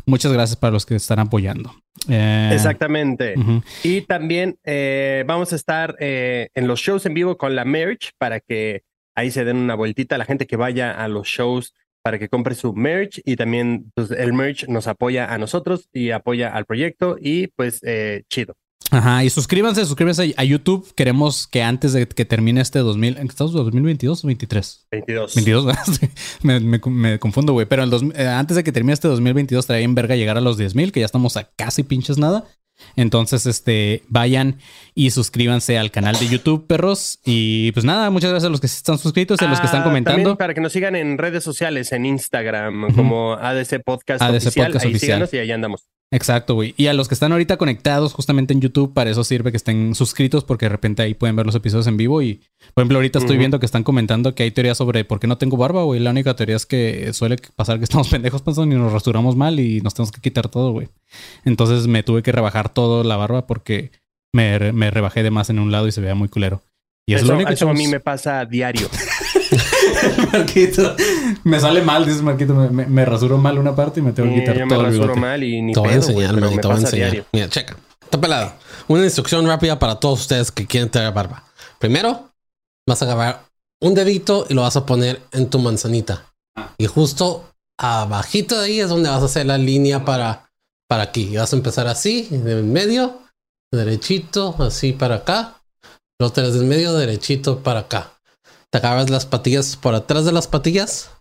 muchas 0.06 0.32
gracias 0.32 0.56
para 0.56 0.72
los 0.72 0.86
que 0.86 0.96
están 0.96 1.20
apoyando. 1.20 1.74
Eh, 2.08 2.52
Exactamente. 2.54 3.36
Y 3.84 4.02
también 4.02 4.58
eh, 4.64 5.24
vamos 5.28 5.54
a 5.54 5.56
estar 5.56 5.96
eh, 6.00 6.50
en 6.54 6.68
los 6.68 6.80
shows 6.80 7.06
en 7.06 7.14
vivo 7.14 7.38
con 7.38 7.56
la 7.56 7.66
merch 7.66 8.12
para 8.18 8.40
que 8.40 8.84
ahí 9.16 9.32
se 9.32 9.44
den 9.44 9.58
una 9.58 9.76
vueltita. 9.76 10.18
La 10.18 10.26
gente 10.26 10.48
que 10.48 10.56
vaya 10.56 10.92
a 10.92 11.08
los 11.08 11.28
shows 11.28 11.74
para 12.04 12.18
que 12.20 12.30
compre 12.30 12.56
su 12.56 12.74
merch 12.74 13.22
y 13.26 13.36
también 13.36 13.92
pues, 13.96 14.12
el 14.12 14.34
merch 14.34 14.68
nos 14.68 14.88
apoya 14.88 15.34
a 15.34 15.38
nosotros 15.38 15.88
y 15.94 16.12
apoya 16.12 16.50
al 16.50 16.66
proyecto 16.66 17.18
y 17.22 17.48
pues 17.48 17.80
eh, 17.84 18.24
chido. 18.30 18.54
Ajá, 18.92 19.24
y 19.24 19.30
suscríbanse, 19.30 19.86
suscríbanse 19.86 20.34
a 20.36 20.44
YouTube. 20.44 20.92
Queremos 20.96 21.46
que 21.46 21.62
antes 21.62 21.94
de 21.94 22.08
que 22.08 22.26
termine 22.26 22.60
este 22.62 22.80
2000, 22.80 23.18
¿en 23.18 23.28
qué 23.28 23.32
estamos? 23.32 23.54
¿2022 23.54 24.24
o 24.24 24.28
23? 24.28 24.88
22. 24.92 25.36
22, 25.36 25.66
¿verdad? 25.66 25.84
Sí, 26.00 26.10
me, 26.42 26.60
me- 26.60 26.80
me 26.88 27.20
confundo, 27.20 27.54
güey. 27.54 27.68
Pero 27.68 27.84
el 27.84 27.92
dos- 27.92 28.02
eh, 28.16 28.26
antes 28.26 28.58
de 28.58 28.64
que 28.64 28.72
termine 28.72 28.94
este 28.94 29.08
2022, 29.08 29.68
traía 29.68 29.86
en 29.86 29.94
verga 29.94 30.16
llegar 30.16 30.38
a 30.38 30.42
los 30.42 30.58
10 30.58 30.74
mil, 30.74 30.92
que 30.92 31.02
ya 31.02 31.06
estamos 31.06 31.38
a 31.38 31.52
casi 31.56 31.84
pinches 31.84 32.18
nada. 32.18 32.46
Entonces, 32.96 33.46
este, 33.46 34.04
vayan 34.08 34.58
y 34.96 35.12
suscríbanse 35.12 35.78
al 35.78 35.92
canal 35.92 36.18
de 36.20 36.28
YouTube, 36.28 36.68
perros. 36.68 37.20
Y 37.26 37.72
pues 37.74 37.86
nada, 37.86 38.10
muchas 38.10 38.30
gracias 38.32 38.48
a 38.48 38.52
los 38.52 38.60
que 38.62 38.68
están 38.68 38.98
suscritos 38.98 39.42
y 39.42 39.46
a 39.46 39.48
los 39.50 39.60
que 39.60 39.66
están 39.66 39.82
Ah, 39.82 39.86
comentando. 39.86 40.38
para 40.38 40.54
que 40.54 40.62
nos 40.62 40.72
sigan 40.74 40.96
en 40.96 41.18
redes 41.18 41.44
sociales, 41.44 41.92
en 41.92 42.06
Instagram, 42.06 42.94
como 42.96 43.34
ADC 43.34 43.82
Podcast 43.84 44.22
ADC 44.22 44.36
Oficial. 44.48 44.68
Podcast 44.68 44.86
ahí 44.86 44.92
Oficial. 44.92 45.00
síganos 45.18 45.34
y 45.34 45.38
ahí 45.38 45.52
andamos. 45.52 45.88
Exacto, 46.12 46.56
güey. 46.56 46.74
Y 46.76 46.88
a 46.88 46.94
los 46.94 47.08
que 47.08 47.14
están 47.14 47.32
ahorita 47.32 47.58
conectados 47.58 48.14
justamente 48.14 48.54
en 48.54 48.62
YouTube, 48.62 48.94
para 48.94 49.12
eso 49.12 49.24
sirve 49.24 49.52
que 49.52 49.58
estén 49.58 49.94
suscritos 49.94 50.44
porque 50.44 50.66
de 50.66 50.70
repente 50.70 51.04
ahí 51.04 51.14
pueden 51.14 51.36
ver 51.36 51.46
los 51.46 51.54
episodios 51.54 51.86
en 51.86 51.98
vivo. 51.98 52.24
Y, 52.24 52.42
por 52.74 52.82
ejemplo, 52.82 52.98
ahorita 52.98 53.20
estoy 53.20 53.38
viendo 53.38 53.60
que 53.60 53.68
están 53.68 53.84
comentando 53.84 54.34
que 54.34 54.44
hay 54.44 54.52
teorías 54.52 54.78
sobre 54.78 55.06
por 55.06 55.20
qué 55.20 55.28
no 55.28 55.38
tengo 55.38 55.56
barba, 55.56 55.84
güey. 55.84 56.00
La 56.00 56.10
única 56.10 56.36
teoría 56.36 56.56
es 56.56 56.66
que 56.66 57.14
suele 57.14 57.38
pasar 57.56 57.78
que 57.78 57.84
estamos 57.86 58.10
pendejos 58.10 58.42
pensando 58.42 58.76
y 58.76 58.80
nos 58.80 58.92
rasuramos 58.92 59.36
mal 59.36 59.60
y 59.60 59.82
nos 59.82 59.94
tenemos 59.94 60.12
que 60.12 60.22
quitar 60.22 60.50
todo, 60.50 60.72
güey. 60.72 60.90
Entonces 61.46 61.86
me 61.86 62.02
tuve 62.02 62.24
que 62.24 62.32
rebajar 62.32 62.70
todo 62.70 63.04
la 63.04 63.16
barba 63.16 63.46
porque 63.46 63.92
me, 64.34 64.72
me 64.74 64.90
rebajé 64.90 65.22
de 65.22 65.32
más 65.32 65.52
en 65.52 65.60
un 65.60 65.72
lado 65.72 65.88
y 65.88 65.92
se 65.92 66.02
veía 66.02 66.16
muy 66.16 66.30
culero. 66.30 66.64
Y 67.08 67.14
Eso, 67.14 67.24
es 67.24 67.28
lo 67.30 67.36
único 67.36 67.50
eso 67.50 67.70
a 67.70 67.74
mí 67.74 67.88
me 67.88 68.00
pasa 68.00 68.40
a 68.40 68.46
diario. 68.46 68.88
Marquito, 70.32 70.96
me 71.50 71.60
sale 71.60 71.82
mal, 71.82 72.06
dices 72.06 72.22
Marquito. 72.22 72.54
Me, 72.54 72.70
me- 72.70 72.86
me 72.86 73.06
rasuro 73.06 73.38
mal 73.38 73.58
una 73.60 73.76
parte 73.76 74.00
y 74.00 74.04
me 74.04 74.14
tengo 74.14 74.30
que 74.34 74.40
quitar 74.42 74.58
yo 74.58 74.66
me 74.66 74.70
todo 74.70 74.80
el 74.82 74.86
rasuro 74.88 75.04
bigote. 75.04 75.20
mal 75.20 75.44
y 75.44 75.62
ni 75.62 75.74
Te 75.74 75.80
voy 75.80 75.90
a 75.90 75.92
güey, 75.98 76.02
enseñar, 76.02 76.34
me 76.36 76.58
te 76.58 76.68
voy 76.68 76.76
a 76.78 76.80
enseñar. 76.80 77.12
diario. 77.12 77.26
Mira, 77.34 77.50
checa. 77.50 77.76
Está 78.02 78.20
pelada. 78.22 78.58
Una 78.88 79.04
instrucción 79.04 79.46
rápida 79.46 79.78
para 79.78 80.00
todos 80.00 80.22
ustedes 80.22 80.52
que 80.52 80.66
quieren 80.66 80.90
tener 80.90 81.14
barba. 81.14 81.44
Primero, 81.80 82.32
vas 82.88 83.02
a 83.02 83.06
agarrar 83.06 83.44
un 83.82 83.94
dedito 83.94 84.46
y 84.50 84.54
lo 84.54 84.62
vas 84.64 84.76
a 84.78 84.86
poner 84.86 85.22
en 85.32 85.50
tu 85.50 85.60
manzanita. 85.60 86.26
Y 86.78 86.88
justo 86.88 87.46
abajito 87.80 88.60
de 88.60 88.66
ahí 88.66 88.80
es 88.80 88.90
donde 88.90 89.10
vas 89.10 89.22
a 89.22 89.26
hacer 89.26 89.46
la 89.46 89.58
línea 89.58 90.04
para, 90.06 90.50
para 90.90 91.04
aquí. 91.04 91.30
Y 91.32 91.38
vas 91.38 91.54
a 91.54 91.56
empezar 91.56 91.88
así, 91.88 92.24
de 92.32 92.60
en 92.60 92.74
medio, 92.74 93.20
derechito, 93.72 94.56
así 94.60 94.92
para 94.94 95.16
acá. 95.16 95.62
Luego 96.20 96.34
te 96.34 96.42
en 96.46 96.68
medio, 96.68 96.94
derechito 96.94 97.60
para 97.60 97.82
acá. 97.82 98.12
Te 98.72 98.80
agarras 98.80 99.10
las 99.10 99.26
patillas 99.26 99.78
por 99.78 99.96
atrás 99.96 100.26
de 100.26 100.32
las 100.32 100.48
patillas 100.48 101.12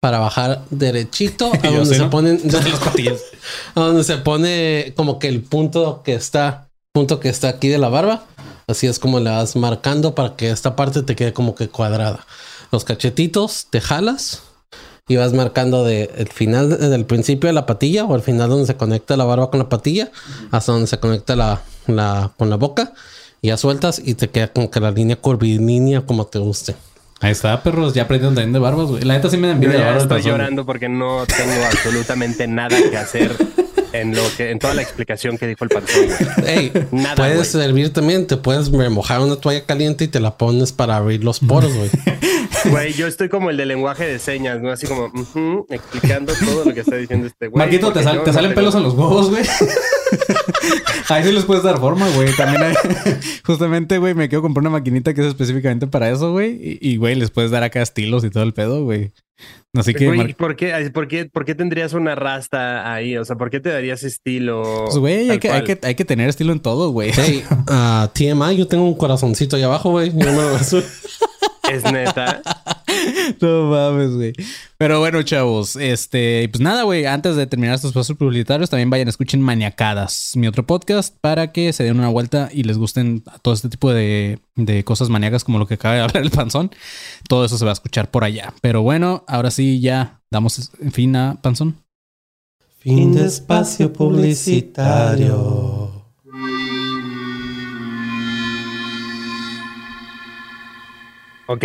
para 0.00 0.18
bajar 0.18 0.62
derechito 0.70 1.50
a 1.62 1.66
donde 1.68 1.86
sé, 1.86 1.94
se 1.96 2.02
¿no? 2.02 2.10
ponen 2.10 2.40
patillas. 2.84 3.20
donde 3.74 4.04
se 4.04 4.16
pone 4.18 4.92
como 4.96 5.18
que 5.18 5.28
el 5.28 5.42
punto 5.42 6.02
que 6.04 6.14
está, 6.14 6.68
punto 6.92 7.20
que 7.20 7.28
está 7.28 7.48
aquí 7.48 7.68
de 7.68 7.78
la 7.78 7.88
barba. 7.88 8.24
Así 8.68 8.86
es 8.88 8.98
como 8.98 9.20
le 9.20 9.30
vas 9.30 9.54
marcando 9.54 10.14
para 10.16 10.34
que 10.34 10.50
esta 10.50 10.74
parte 10.74 11.02
te 11.02 11.14
quede 11.14 11.32
como 11.32 11.54
que 11.54 11.68
cuadrada. 11.68 12.26
Los 12.72 12.84
cachetitos 12.84 13.66
te 13.70 13.80
jalas 13.80 14.42
y 15.08 15.14
vas 15.14 15.32
marcando 15.32 15.84
de 15.84 16.10
el 16.16 16.28
final 16.28 16.68
de- 16.68 16.88
del 16.88 17.04
principio 17.06 17.46
de 17.46 17.52
la 17.52 17.64
patilla 17.64 18.04
o 18.04 18.14
al 18.14 18.22
final 18.22 18.50
donde 18.50 18.66
se 18.66 18.76
conecta 18.76 19.16
la 19.16 19.22
barba 19.24 19.50
con 19.50 19.60
la 19.60 19.68
patilla 19.68 20.10
hasta 20.50 20.72
donde 20.72 20.88
se 20.88 20.98
conecta 20.98 21.36
la, 21.36 21.62
la 21.86 22.32
con 22.36 22.50
la 22.50 22.56
boca 22.56 22.92
y 23.40 23.48
ya 23.48 23.56
sueltas 23.56 24.02
y 24.04 24.14
te 24.14 24.30
queda 24.30 24.48
como 24.52 24.68
que 24.68 24.80
la 24.80 24.90
línea 24.90 25.14
curvilínea 25.14 26.04
como 26.04 26.26
te 26.26 26.40
guste. 26.40 26.74
Ahí 27.20 27.32
está, 27.32 27.62
perros. 27.62 27.94
Ya 27.94 28.02
aprendieron 28.02 28.34
también 28.34 28.52
de 28.52 28.58
barbas, 28.58 28.86
güey. 28.88 29.02
La 29.04 29.14
neta 29.14 29.30
sí 29.30 29.36
me 29.36 29.48
da 29.48 29.54
Yo 29.54 29.56
envidia 29.56 29.72
de 29.74 29.78
ya 29.80 29.84
barbas. 29.86 30.02
estoy 30.04 30.22
llorando 30.22 30.66
porque 30.66 30.88
no 30.88 31.24
tengo 31.26 31.64
absolutamente 31.70 32.46
nada 32.46 32.76
que 32.90 32.96
hacer 32.96 33.34
en 33.92 34.14
lo 34.14 34.22
que 34.36 34.50
en 34.50 34.58
toda 34.58 34.74
la 34.74 34.82
explicación 34.82 35.38
que 35.38 35.46
dijo 35.46 35.64
el 35.64 35.70
panzón. 35.70 36.04
güey. 36.06 36.48
Ey, 36.58 36.72
Nada, 36.92 37.14
puedes 37.16 37.36
güey. 37.54 37.64
servir 37.64 37.92
también, 37.92 38.26
te 38.26 38.36
puedes 38.36 38.70
remojar 38.70 39.20
una 39.20 39.36
toalla 39.36 39.64
caliente 39.64 40.04
y 40.04 40.08
te 40.08 40.20
la 40.20 40.36
pones 40.36 40.72
para 40.72 40.96
abrir 40.96 41.24
los 41.24 41.40
poros, 41.40 41.72
güey. 41.74 41.90
Güey, 42.70 42.94
yo 42.94 43.06
estoy 43.06 43.28
como 43.28 43.50
el 43.50 43.56
de 43.56 43.64
lenguaje 43.64 44.04
de 44.08 44.18
señas, 44.18 44.60
¿no? 44.60 44.72
Así 44.72 44.88
como 44.88 45.04
ujú, 45.14 45.66
explicando 45.70 46.32
todo 46.32 46.64
lo 46.64 46.74
que 46.74 46.80
está 46.80 46.96
diciendo 46.96 47.28
este 47.28 47.46
güey. 47.46 47.58
Marquito, 47.64 47.92
te, 47.92 48.02
sal- 48.02 48.16
yo 48.16 48.22
te 48.22 48.30
no 48.30 48.34
salen 48.34 48.50
tengo- 48.50 48.60
pelos 48.60 48.74
en 48.74 48.82
los 48.82 48.94
huevos, 48.94 49.30
güey. 49.30 49.44
Ahí 51.08 51.24
sí 51.24 51.32
les 51.32 51.44
puedes 51.44 51.62
dar 51.62 51.78
forma, 51.78 52.08
güey. 52.10 52.34
También 52.36 52.62
hay- 52.62 52.74
justamente, 53.44 53.98
güey, 53.98 54.14
me 54.14 54.28
quiero 54.28 54.42
comprar 54.42 54.62
una 54.62 54.70
maquinita 54.70 55.14
que 55.14 55.20
es 55.20 55.28
específicamente 55.28 55.86
para 55.86 56.10
eso, 56.10 56.32
güey. 56.32 56.78
Y, 56.80 56.96
güey, 56.96 57.14
les 57.14 57.30
puedes 57.30 57.50
dar 57.50 57.62
acá 57.62 57.82
estilos 57.82 58.24
y 58.24 58.30
todo 58.30 58.42
el 58.42 58.52
pedo, 58.54 58.84
güey. 58.84 59.12
Así 59.74 59.92
que, 59.92 60.06
Güey, 60.06 60.32
¿por, 60.34 60.56
qué, 60.56 60.90
por, 60.92 61.08
qué, 61.08 61.26
¿por 61.26 61.44
qué 61.44 61.54
tendrías 61.54 61.92
una 61.92 62.14
rasta 62.14 62.90
ahí? 62.92 63.18
O 63.18 63.24
sea, 63.24 63.36
¿por 63.36 63.50
qué 63.50 63.60
te 63.60 63.68
darías 63.68 64.02
estilo? 64.02 64.84
pues, 64.86 64.96
güey, 64.96 65.30
hay 65.30 65.38
que, 65.38 65.50
hay, 65.50 65.62
que, 65.62 65.78
hay 65.82 65.94
que 65.94 66.04
tener 66.06 66.30
estilo 66.30 66.52
en 66.52 66.60
todo, 66.60 66.90
güey. 66.90 67.10
Hey, 67.14 67.44
ah, 67.68 68.10
TMI, 68.14 68.56
yo 68.56 68.66
tengo 68.66 68.84
un 68.84 68.96
corazoncito 68.96 69.56
ahí 69.56 69.62
abajo, 69.62 69.90
güey. 69.90 70.10
Yo 70.16 70.52
rasuro. 70.52 70.86
Es 71.70 71.84
neta. 71.84 72.42
No 73.40 73.70
mames, 73.70 74.14
güey. 74.14 74.32
Pero 74.78 75.00
bueno, 75.00 75.22
chavos, 75.22 75.76
este, 75.76 76.48
pues 76.48 76.60
nada, 76.60 76.84
güey, 76.84 77.06
antes 77.06 77.36
de 77.36 77.46
terminar 77.46 77.74
estos 77.74 77.92
pasos 77.92 78.16
publicitarios, 78.16 78.70
también 78.70 78.90
vayan, 78.90 79.08
escuchen 79.08 79.40
Maniacadas, 79.40 80.32
mi 80.36 80.46
otro 80.46 80.66
podcast, 80.66 81.14
para 81.20 81.52
que 81.52 81.72
se 81.72 81.84
den 81.84 81.98
una 81.98 82.08
vuelta 82.08 82.48
y 82.52 82.62
les 82.62 82.78
gusten 82.78 83.22
todo 83.42 83.54
este 83.54 83.68
tipo 83.68 83.92
de, 83.92 84.38
de 84.54 84.84
cosas 84.84 85.08
maníacas 85.08 85.44
como 85.44 85.58
lo 85.58 85.66
que 85.66 85.74
acaba 85.74 85.94
de 85.94 86.00
hablar 86.02 86.22
el 86.22 86.30
panzón. 86.30 86.70
Todo 87.28 87.44
eso 87.44 87.58
se 87.58 87.64
va 87.64 87.72
a 87.72 87.74
escuchar 87.74 88.10
por 88.10 88.24
allá. 88.24 88.52
Pero 88.60 88.82
bueno, 88.82 89.24
ahora 89.26 89.50
sí, 89.50 89.80
ya 89.80 90.20
damos 90.30 90.70
fin 90.92 91.16
a 91.16 91.40
panzón. 91.42 91.76
Fin 92.78 93.14
de 93.14 93.26
espacio 93.26 93.92
publicitario. 93.92 95.85
Ok. 101.46 101.64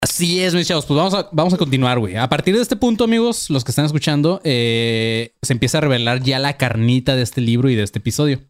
Así 0.00 0.40
es, 0.40 0.54
mis 0.54 0.68
chavos. 0.68 0.86
Pues 0.86 0.96
vamos 0.96 1.14
a, 1.14 1.28
vamos 1.32 1.54
a 1.54 1.56
continuar, 1.56 1.98
güey. 1.98 2.16
A 2.16 2.28
partir 2.28 2.54
de 2.54 2.62
este 2.62 2.76
punto, 2.76 3.04
amigos, 3.04 3.50
los 3.50 3.64
que 3.64 3.72
están 3.72 3.84
escuchando, 3.84 4.40
eh, 4.44 5.32
se 5.42 5.52
empieza 5.52 5.78
a 5.78 5.80
revelar 5.80 6.22
ya 6.22 6.38
la 6.38 6.56
carnita 6.56 7.16
de 7.16 7.22
este 7.22 7.40
libro 7.40 7.68
y 7.68 7.74
de 7.74 7.82
este 7.82 7.98
episodio. 7.98 8.40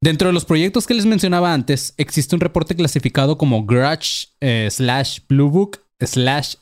Dentro 0.00 0.28
de 0.28 0.34
los 0.34 0.44
proyectos 0.44 0.86
que 0.86 0.94
les 0.94 1.06
mencionaba 1.06 1.52
antes, 1.52 1.94
existe 1.96 2.34
un 2.34 2.40
reporte 2.40 2.74
clasificado 2.76 3.38
como 3.38 3.64
Grudge 3.64 4.28
eh, 4.40 4.68
slash 4.70 5.20
Blue 5.28 5.50
Book 5.50 5.80
slash 6.00 6.56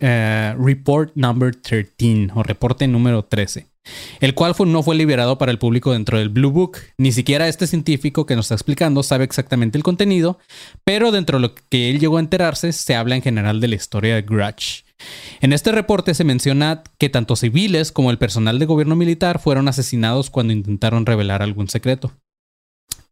eh, 0.00 0.54
Report 0.58 1.12
Number 1.14 1.54
13 1.54 2.30
o 2.34 2.42
reporte 2.42 2.88
número 2.88 3.24
13, 3.24 3.66
el 4.20 4.34
cual 4.34 4.54
no 4.66 4.82
fue 4.82 4.96
liberado 4.96 5.38
para 5.38 5.52
el 5.52 5.58
público 5.58 5.92
dentro 5.92 6.18
del 6.18 6.28
Blue 6.28 6.50
Book. 6.50 6.78
Ni 6.96 7.12
siquiera 7.12 7.48
este 7.48 7.66
científico 7.66 8.26
que 8.26 8.36
nos 8.36 8.46
está 8.46 8.54
explicando 8.54 9.02
sabe 9.02 9.24
exactamente 9.24 9.78
el 9.78 9.84
contenido, 9.84 10.38
pero 10.84 11.12
dentro 11.12 11.38
de 11.38 11.42
lo 11.42 11.54
que 11.54 11.90
él 11.90 12.00
llegó 12.00 12.16
a 12.16 12.20
enterarse, 12.20 12.72
se 12.72 12.94
habla 12.94 13.16
en 13.16 13.22
general 13.22 13.60
de 13.60 13.68
la 13.68 13.76
historia 13.76 14.14
de 14.14 14.22
Grudge. 14.22 14.84
En 15.40 15.52
este 15.52 15.72
reporte 15.72 16.14
se 16.14 16.24
menciona 16.24 16.82
que 16.98 17.08
tanto 17.08 17.36
civiles 17.36 17.92
como 17.92 18.10
el 18.10 18.18
personal 18.18 18.58
de 18.58 18.66
gobierno 18.66 18.96
militar 18.96 19.38
fueron 19.38 19.68
asesinados 19.68 20.30
cuando 20.30 20.52
intentaron 20.52 21.06
revelar 21.06 21.42
algún 21.42 21.68
secreto. 21.68 22.12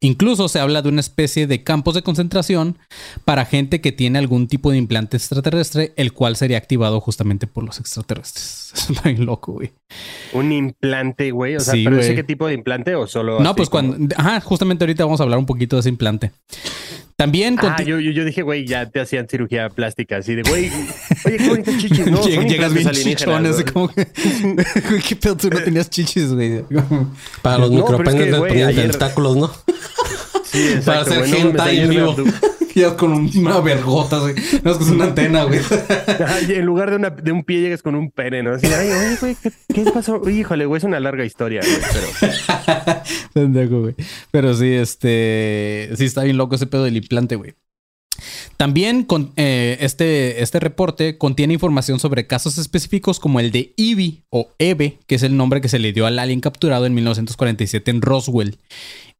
Incluso 0.00 0.48
se 0.48 0.60
habla 0.60 0.82
de 0.82 0.90
una 0.90 1.00
especie 1.00 1.46
de 1.46 1.62
campos 1.64 1.94
de 1.94 2.02
concentración 2.02 2.78
para 3.24 3.46
gente 3.46 3.80
que 3.80 3.92
tiene 3.92 4.18
algún 4.18 4.46
tipo 4.46 4.70
de 4.70 4.76
implante 4.76 5.16
extraterrestre, 5.16 5.92
el 5.96 6.12
cual 6.12 6.36
sería 6.36 6.58
activado 6.58 7.00
justamente 7.00 7.46
por 7.46 7.64
los 7.64 7.80
extraterrestres. 7.80 8.72
Está 8.90 9.08
bien 9.08 9.24
loco, 9.24 9.52
güey. 9.52 9.72
Un 10.34 10.52
implante, 10.52 11.30
güey. 11.30 11.56
O 11.56 11.60
sea, 11.60 11.72
Sí, 11.74 11.84
¿pero 11.84 11.98
ese 11.98 12.14
qué 12.14 12.22
tipo 12.24 12.46
de 12.46 12.54
implante 12.54 12.94
o 12.94 13.06
solo 13.06 13.40
No, 13.40 13.50
así 13.50 13.56
pues 13.56 13.70
como- 13.70 13.88
cuando... 13.94 14.14
Ajá, 14.18 14.40
justamente 14.40 14.84
ahorita 14.84 15.04
vamos 15.04 15.20
a 15.20 15.22
hablar 15.22 15.38
un 15.38 15.46
poquito 15.46 15.76
de 15.76 15.80
ese 15.80 15.88
implante. 15.88 16.30
También... 17.16 17.56
Ah, 17.62 17.82
yo, 17.82 17.98
yo, 17.98 18.10
yo 18.10 18.26
dije, 18.26 18.42
güey, 18.42 18.66
ya 18.66 18.84
te 18.90 19.00
hacían 19.00 19.26
cirugía 19.26 19.70
plástica, 19.70 20.18
así 20.18 20.34
de, 20.34 20.42
güey, 20.42 20.70
oye, 21.24 21.36
qué 21.38 21.48
bonitas 21.48 21.78
chichis, 21.78 22.06
¿no? 22.10 22.22
Llegas 22.46 22.74
bien 22.74 22.90
chichón, 22.90 23.46
así 23.46 23.64
¿no? 23.64 23.72
como 23.72 23.88
que... 23.88 24.06
Güey, 24.90 25.00
¿Qué 25.00 25.16
pedo? 25.16 25.34
Tú 25.34 25.48
no 25.48 25.58
tenías 25.62 25.88
chichis, 25.88 26.34
güey. 26.34 26.62
Para 27.42 27.58
los 27.58 27.70
No, 27.70 27.86
pero 27.86 28.10
es 28.10 28.14
micropenes 28.16 28.52
que, 28.52 28.64
ayer- 28.64 28.90
tentáculos, 28.90 29.36
¿no? 29.36 29.50
Sí, 30.44 30.58
exacto, 30.74 30.84
Para 30.84 31.00
hacer 31.24 31.60
ayer 31.60 31.84
en 31.84 31.90
vivo. 31.90 32.16
Ya 32.76 32.94
con 32.94 33.12
una 33.12 33.60
vergota, 33.60 34.18
güey. 34.18 34.34
No, 34.62 34.70
es 34.70 34.76
que 34.76 34.84
es 34.84 34.90
una 34.90 35.04
antena, 35.06 35.44
güey. 35.44 35.60
Ay, 36.26 36.56
en 36.56 36.66
lugar 36.66 36.90
de, 36.90 36.96
una, 36.96 37.08
de 37.08 37.32
un 37.32 37.42
pie 37.42 37.62
llegas 37.62 37.80
con 37.80 37.94
un 37.94 38.10
pene, 38.10 38.42
¿no? 38.42 38.52
Así, 38.52 38.66
ay, 38.66 38.90
oye, 38.90 39.16
güey, 39.18 39.36
¿qué, 39.42 39.50
qué 39.72 39.90
pasó? 39.90 40.20
Híjole, 40.28 40.66
güey, 40.66 40.76
es 40.76 40.84
una 40.84 41.00
larga 41.00 41.24
historia, 41.24 41.62
güey, 41.62 41.78
pero... 41.90 43.02
Pendejo, 43.32 43.80
güey. 43.80 43.94
Pero 44.30 44.52
sí, 44.54 44.74
este. 44.74 45.88
Sí, 45.96 46.04
está 46.04 46.22
bien 46.24 46.36
loco 46.36 46.56
ese 46.56 46.66
pedo 46.66 46.84
del 46.84 46.98
implante, 46.98 47.36
güey. 47.36 47.54
También 48.56 49.04
con, 49.04 49.32
eh, 49.36 49.76
este, 49.80 50.42
este 50.42 50.60
reporte 50.60 51.18
contiene 51.18 51.54
información 51.54 51.98
sobre 51.98 52.26
casos 52.26 52.58
específicos 52.58 53.20
como 53.20 53.40
el 53.40 53.50
de 53.50 53.74
Ivy 53.76 54.22
o 54.30 54.50
Eve, 54.58 54.98
que 55.06 55.16
es 55.16 55.22
el 55.22 55.36
nombre 55.36 55.60
que 55.60 55.68
se 55.68 55.78
le 55.78 55.92
dio 55.92 56.06
al 56.06 56.18
alien 56.18 56.40
capturado 56.40 56.86
en 56.86 56.94
1947 56.94 57.90
en 57.90 58.02
Roswell. 58.02 58.58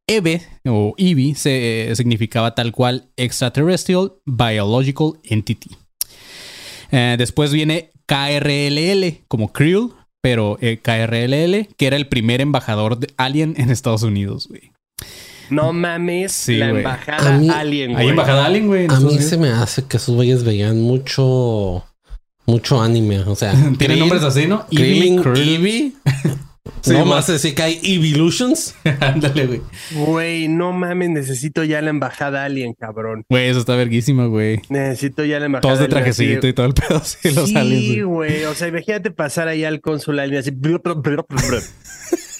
Eve 0.07 0.41
o 0.65 0.93
Ivy 0.97 1.35
se, 1.35 1.91
eh, 1.91 1.95
significaba 1.95 2.55
tal 2.55 2.71
cual 2.71 3.09
Extraterrestrial 3.17 4.13
Biological 4.25 5.13
Entity. 5.23 5.71
Eh, 6.91 7.15
después 7.17 7.51
viene 7.51 7.91
KRLL 8.05 9.23
como 9.27 9.51
Krill, 9.51 9.89
pero 10.21 10.57
eh, 10.61 10.79
KRLL, 10.81 11.67
que 11.75 11.87
era 11.87 11.97
el 11.97 12.07
primer 12.07 12.39
embajador 12.41 12.97
de 12.99 13.09
Alien 13.17 13.53
en 13.57 13.69
Estados 13.69 14.03
Unidos, 14.03 14.47
güey. 14.47 14.71
No 15.49 15.71
mames, 15.71 16.31
Sí, 16.33 16.55
la 16.57 16.69
embajada 16.69 17.37
mí- 17.37 17.49
alien, 17.49 17.93
güey. 17.93 18.03
Hay 18.03 18.09
embajada 18.09 18.45
Alien, 18.45 18.67
güey. 18.67 18.85
A 18.89 18.99
mí 18.99 19.05
Unidos. 19.05 19.25
se 19.25 19.37
me 19.37 19.49
hace 19.49 19.83
que 19.85 19.95
esos 19.97 20.13
güeyes 20.15 20.43
veían 20.43 20.81
mucho, 20.81 21.85
mucho 22.45 22.81
anime. 22.81 23.19
O 23.19 23.35
sea, 23.35 23.51
Tienen 23.77 23.77
Krill, 23.77 23.99
nombres 23.99 24.23
así, 24.23 24.45
¿no? 24.47 24.65
Krillin, 24.67 25.21
Krill. 25.21 25.49
Eevee. 25.49 25.91
Sí, 26.81 26.91
no 26.93 27.05
ma- 27.05 27.15
más 27.15 27.27
decir 27.27 27.55
que 27.55 27.61
hay 27.63 27.79
Evolutions. 27.83 28.75
Ándale, 28.99 29.45
güey. 29.47 29.61
Güey, 29.91 30.47
no 30.47 30.71
mames, 30.73 31.09
necesito 31.09 31.63
ya 31.63 31.81
la 31.81 31.89
embajada 31.89 32.43
alien, 32.45 32.73
cabrón. 32.73 33.23
Güey, 33.29 33.49
eso 33.49 33.59
está 33.59 33.75
verguísima, 33.75 34.25
güey. 34.25 34.61
Necesito 34.69 35.25
ya 35.25 35.39
la 35.39 35.47
embajada 35.47 35.61
Todos 35.61 35.79
de 35.79 35.85
así 35.85 35.89
trajecito 35.91 36.47
y 36.47 36.53
todo 36.53 36.65
el 36.65 36.73
pedo 36.73 36.89
los 36.99 37.17
sí, 37.49 37.55
aliens. 37.55 37.85
güey. 37.87 38.01
güey. 38.03 38.43
O 38.45 38.53
sea, 38.55 38.67
imagínate 38.67 39.11
pasar 39.11 39.47
ahí 39.47 39.63
al 39.63 39.81
cónsul 39.81 40.19
alien 40.19 40.39
así. 40.39 40.51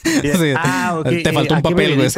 Sí, 0.07 0.53
ah, 0.55 0.95
ok, 0.99 1.09
Te 1.23 1.33
faltó 1.33 1.53
¿a 1.53 1.57
un 1.57 1.63
papel, 1.63 1.95
güey. 1.95 2.09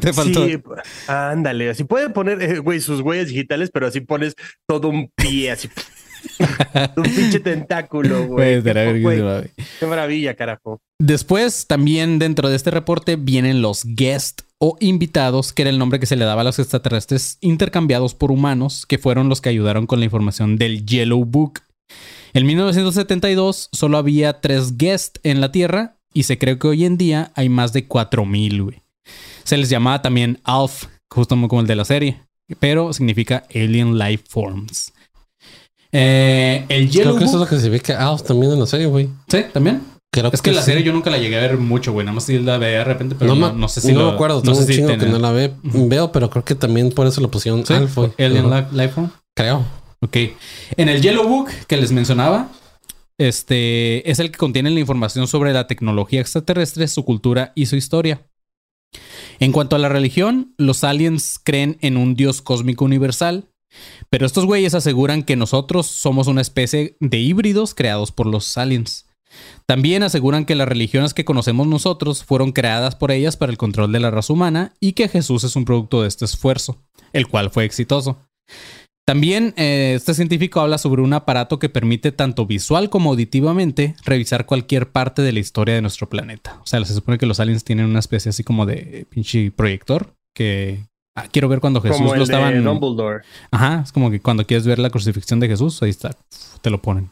Te 0.00 0.12
faltó. 0.12 0.46
Sí, 0.46 0.58
ándale. 1.06 1.70
Así 1.70 1.84
pueden 1.84 2.12
poner, 2.12 2.42
eh, 2.42 2.58
güey, 2.58 2.80
sus 2.80 3.00
huellas 3.00 3.28
digitales, 3.28 3.70
pero 3.72 3.86
así 3.86 4.00
pones 4.00 4.34
todo 4.66 4.88
un 4.88 5.08
pie, 5.14 5.52
así. 5.52 5.68
un 6.96 7.02
pinche 7.02 7.40
tentáculo, 7.40 8.26
Güey, 8.26 8.62
Qué, 8.62 9.50
qué 9.80 9.86
maravilla, 9.86 10.34
carajo. 10.34 10.80
Después, 10.98 11.66
también 11.66 12.18
dentro 12.18 12.48
de 12.48 12.56
este 12.56 12.70
reporte 12.70 13.16
vienen 13.16 13.62
los 13.62 13.84
guest 13.84 14.42
o 14.58 14.76
invitados, 14.80 15.52
que 15.52 15.62
era 15.62 15.70
el 15.70 15.78
nombre 15.78 15.98
que 15.98 16.06
se 16.06 16.16
le 16.16 16.24
daba 16.24 16.42
a 16.42 16.44
los 16.44 16.58
extraterrestres 16.58 17.38
intercambiados 17.40 18.14
por 18.14 18.30
humanos, 18.30 18.86
que 18.86 18.98
fueron 18.98 19.28
los 19.28 19.40
que 19.40 19.48
ayudaron 19.48 19.86
con 19.86 19.98
la 19.98 20.04
información 20.04 20.56
del 20.56 20.86
Yellow 20.86 21.24
Book. 21.24 21.62
En 22.32 22.46
1972 22.46 23.68
solo 23.72 23.98
había 23.98 24.40
tres 24.40 24.76
guests 24.78 25.20
en 25.24 25.40
la 25.40 25.50
Tierra 25.50 25.96
y 26.14 26.22
se 26.22 26.38
cree 26.38 26.58
que 26.58 26.68
hoy 26.68 26.84
en 26.84 26.96
día 26.96 27.32
hay 27.34 27.48
más 27.48 27.72
de 27.72 27.86
4000, 27.86 28.62
güey. 28.62 28.82
Se 29.44 29.56
les 29.56 29.68
llamaba 29.68 30.00
también 30.02 30.38
ALF, 30.44 30.86
justo 31.10 31.36
como 31.48 31.60
el 31.60 31.66
de 31.66 31.76
la 31.76 31.84
serie, 31.84 32.22
pero 32.60 32.92
significa 32.92 33.44
Alien 33.54 33.98
Life 33.98 34.24
Forms. 34.28 34.92
Eh, 35.92 36.64
el 36.68 36.90
Yellow 36.90 37.10
Creo 37.14 37.18
que 37.18 37.24
eso 37.24 37.34
es 37.34 37.40
lo 37.40 37.46
que 37.46 37.58
se 37.62 37.68
ve 37.68 37.80
que 37.80 37.92
Alf 37.92 38.22
también 38.22 38.52
en 38.52 38.60
la 38.60 38.66
serie, 38.66 38.86
güey. 38.86 39.08
Sí, 39.28 39.44
también. 39.52 39.82
Creo 40.14 40.30
Es 40.32 40.42
que 40.42 40.52
la 40.52 40.60
sí. 40.60 40.66
serie 40.72 40.82
yo 40.84 40.92
nunca 40.92 41.10
la 41.10 41.18
llegué 41.18 41.36
a 41.38 41.40
ver 41.40 41.56
mucho, 41.58 41.92
güey. 41.92 42.04
Nada 42.04 42.14
más 42.14 42.24
sí 42.24 42.38
la 42.38 42.58
veía 42.58 42.78
de 42.78 42.84
repente, 42.84 43.14
pero 43.18 43.34
no, 43.34 43.52
me- 43.52 43.58
no 43.58 43.68
sé 43.68 43.80
si 43.80 43.92
no 43.92 44.00
lo- 44.00 44.06
me 44.08 44.12
acuerdo, 44.14 44.42
No 44.44 44.54
sé 44.54 44.60
un 44.62 44.66
si 44.66 44.74
chingo 44.74 44.88
que 44.88 44.96
tenía- 44.98 45.12
no 45.14 45.18
la 45.18 45.32
ve, 45.32 45.52
veo, 45.62 46.12
pero 46.12 46.28
creo 46.28 46.44
que 46.44 46.54
también 46.54 46.90
por 46.90 47.06
eso 47.06 47.20
lo 47.22 47.30
pusieron 47.30 47.64
¿Sí? 47.64 47.74
Güey. 47.94 48.10
Alien. 48.18 48.50
Li- 48.50 48.66
Life. 48.82 49.00
Creo. 49.34 49.64
Ok. 50.00 50.16
En 50.76 50.88
el 50.88 51.00
Yellow 51.00 51.26
Book 51.26 51.48
que 51.66 51.76
les 51.78 51.92
mencionaba, 51.92 52.48
este 53.18 54.10
es 54.10 54.18
el 54.18 54.30
que 54.30 54.38
contiene 54.38 54.70
la 54.70 54.80
información 54.80 55.26
sobre 55.26 55.52
la 55.52 55.66
tecnología 55.66 56.20
extraterrestre, 56.20 56.88
su 56.88 57.04
cultura 57.04 57.52
y 57.54 57.66
su 57.66 57.76
historia. 57.76 58.26
En 59.40 59.52
cuanto 59.52 59.76
a 59.76 59.78
la 59.78 59.88
religión, 59.88 60.54
los 60.58 60.84
aliens 60.84 61.38
creen 61.42 61.78
en 61.80 61.96
un 61.96 62.14
dios 62.14 62.42
cósmico 62.42 62.84
universal, 62.84 63.48
pero 64.10 64.26
estos 64.26 64.46
güeyes 64.46 64.74
aseguran 64.74 65.22
que 65.22 65.36
nosotros 65.36 65.86
somos 65.86 66.26
una 66.26 66.40
especie 66.40 66.96
de 67.00 67.18
híbridos 67.18 67.74
creados 67.74 68.12
por 68.12 68.26
los 68.26 68.56
aliens. 68.58 69.06
También 69.66 70.02
aseguran 70.02 70.44
que 70.44 70.54
las 70.54 70.68
religiones 70.68 71.14
que 71.14 71.24
conocemos 71.24 71.66
nosotros 71.66 72.24
fueron 72.24 72.52
creadas 72.52 72.96
por 72.96 73.10
ellas 73.10 73.36
para 73.36 73.50
el 73.50 73.58
control 73.58 73.92
de 73.92 74.00
la 74.00 74.10
raza 74.10 74.32
humana 74.32 74.74
y 74.80 74.92
que 74.92 75.08
Jesús 75.08 75.44
es 75.44 75.56
un 75.56 75.64
producto 75.64 76.02
de 76.02 76.08
este 76.08 76.24
esfuerzo, 76.24 76.82
el 77.12 77.28
cual 77.28 77.50
fue 77.50 77.64
exitoso. 77.64 78.18
También 79.04 79.52
eh, 79.56 79.94
este 79.96 80.14
científico 80.14 80.60
habla 80.60 80.78
sobre 80.78 81.02
un 81.02 81.12
aparato 81.12 81.58
que 81.58 81.68
permite 81.68 82.12
tanto 82.12 82.46
visual 82.46 82.88
como 82.88 83.10
auditivamente 83.10 83.96
revisar 84.04 84.46
cualquier 84.46 84.92
parte 84.92 85.22
de 85.22 85.32
la 85.32 85.40
historia 85.40 85.74
de 85.74 85.82
nuestro 85.82 86.08
planeta. 86.08 86.60
O 86.62 86.66
sea, 86.66 86.84
se 86.84 86.94
supone 86.94 87.18
que 87.18 87.26
los 87.26 87.40
aliens 87.40 87.64
tienen 87.64 87.86
una 87.86 87.98
especie 87.98 88.30
así 88.30 88.44
como 88.44 88.64
de 88.64 89.06
pinche 89.10 89.50
proyector 89.50 90.14
que 90.34 90.86
ah, 91.16 91.26
quiero 91.30 91.48
ver 91.48 91.60
cuando 91.60 91.80
Jesús 91.80 91.98
Como 91.98 92.14
lo 92.14 92.22
estaban. 92.24 92.54
de 92.54 92.60
Dumbledore. 92.60 93.22
Ajá, 93.50 93.82
es 93.84 93.92
como 93.92 94.10
que 94.10 94.20
cuando 94.20 94.46
quieres 94.46 94.66
ver 94.66 94.78
la 94.78 94.90
crucifixión 94.90 95.40
de 95.40 95.48
Jesús, 95.48 95.82
ahí 95.82 95.90
está, 95.90 96.16
te 96.60 96.70
lo 96.70 96.80
ponen. 96.82 97.10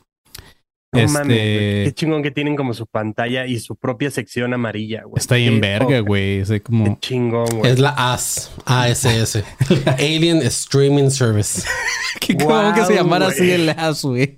No 0.92 0.98
Este- 1.00 1.12
mames. 1.18 1.36
Qué 1.84 1.92
chingón 1.94 2.20
que 2.20 2.32
tienen 2.32 2.56
como 2.56 2.74
su 2.74 2.84
pantalla 2.84 3.46
y 3.46 3.60
su 3.60 3.76
propia 3.76 4.10
sección 4.10 4.52
amarilla, 4.54 5.02
güey. 5.04 5.20
Está 5.20 5.36
ahí 5.36 5.46
en 5.46 5.60
verga, 5.60 6.00
güey. 6.00 6.38
Es 6.38 6.48
Qué 6.48 6.60
como. 6.60 6.98
chingón, 7.00 7.46
güey. 7.58 7.70
Es 7.70 7.78
la 7.78 7.90
AS, 8.12 8.50
ASS. 8.64 9.44
Alien 9.98 10.38
Streaming 10.38 11.10
Service. 11.10 11.62
¿Qué, 12.20 12.36
¿Cómo 12.36 12.74
que 12.74 12.84
se 12.86 12.94
llamara 12.96 13.28
así 13.28 13.48
el 13.52 13.68
as, 13.68 14.02
güey? 14.02 14.36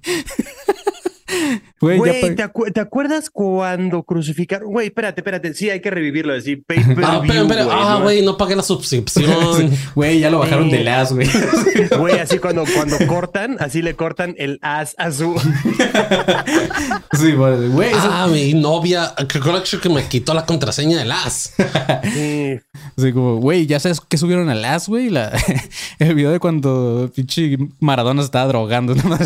Güey, 1.83 1.97
ya 1.97 1.99
Güey, 1.99 2.20
pa- 2.20 2.35
¿te, 2.37 2.45
acu- 2.45 2.72
te 2.72 2.80
acuerdas 2.80 3.28
cuando 3.28 4.05
crucificaron? 4.05 4.70
Güey, 4.70 4.87
espérate, 4.87 5.20
espérate. 5.20 5.53
Sí, 5.53 5.68
hay 5.68 5.80
que 5.80 5.91
revivirlo. 5.91 6.33
Decir, 6.33 6.62
pay 6.64 6.78
per 6.95 7.05
Ah, 7.05 7.20
pero, 7.26 7.47
pero, 7.49 7.68
ah, 7.72 7.97
¿no? 7.99 8.05
güey, 8.05 8.22
no 8.22 8.37
pagué 8.37 8.55
la 8.57 8.62
suscripción. 8.62 9.70
Güey, 9.97 10.20
ya 10.20 10.30
lo 10.30 10.39
bajaron 10.39 10.70
del 10.70 10.87
as, 10.89 11.12
güey. 11.12 11.28
Güey, 11.99 12.18
así 12.20 12.39
cuando, 12.39 12.64
cuando 12.72 12.97
cortan, 13.09 13.57
así 13.59 13.83
le 13.83 13.95
cortan 13.97 14.35
el 14.39 14.59
as 14.62 14.95
a 14.97 15.11
su. 15.11 15.35
sí, 17.18 17.33
bueno, 17.33 17.68
güey. 17.72 17.91
eso- 17.91 18.09
ah, 18.11 18.28
mi 18.30 18.55
novia, 18.55 19.12
creo 19.28 19.62
que 19.80 19.89
me 19.89 20.05
quitó 20.07 20.35
la 20.35 20.47
contraseña 20.47 20.99
del 20.99 21.11
AS. 21.12 21.53
Sí. 22.14 22.61
Así 22.97 23.12
como, 23.12 23.37
güey, 23.37 23.66
ya 23.66 23.80
sabes 23.80 24.01
que 24.01 24.18
subieron 24.18 24.49
al 24.49 24.64
as, 24.64 24.89
güey. 24.89 25.09
La- 25.11 25.33
el 25.99 26.14
video 26.14 26.30
de 26.30 26.39
cuando 26.41 27.11
pinche 27.14 27.57
Maradona 27.80 28.22
se 28.22 28.26
estaba 28.26 28.47
drogando. 28.47 28.95
¿no? 28.97 29.16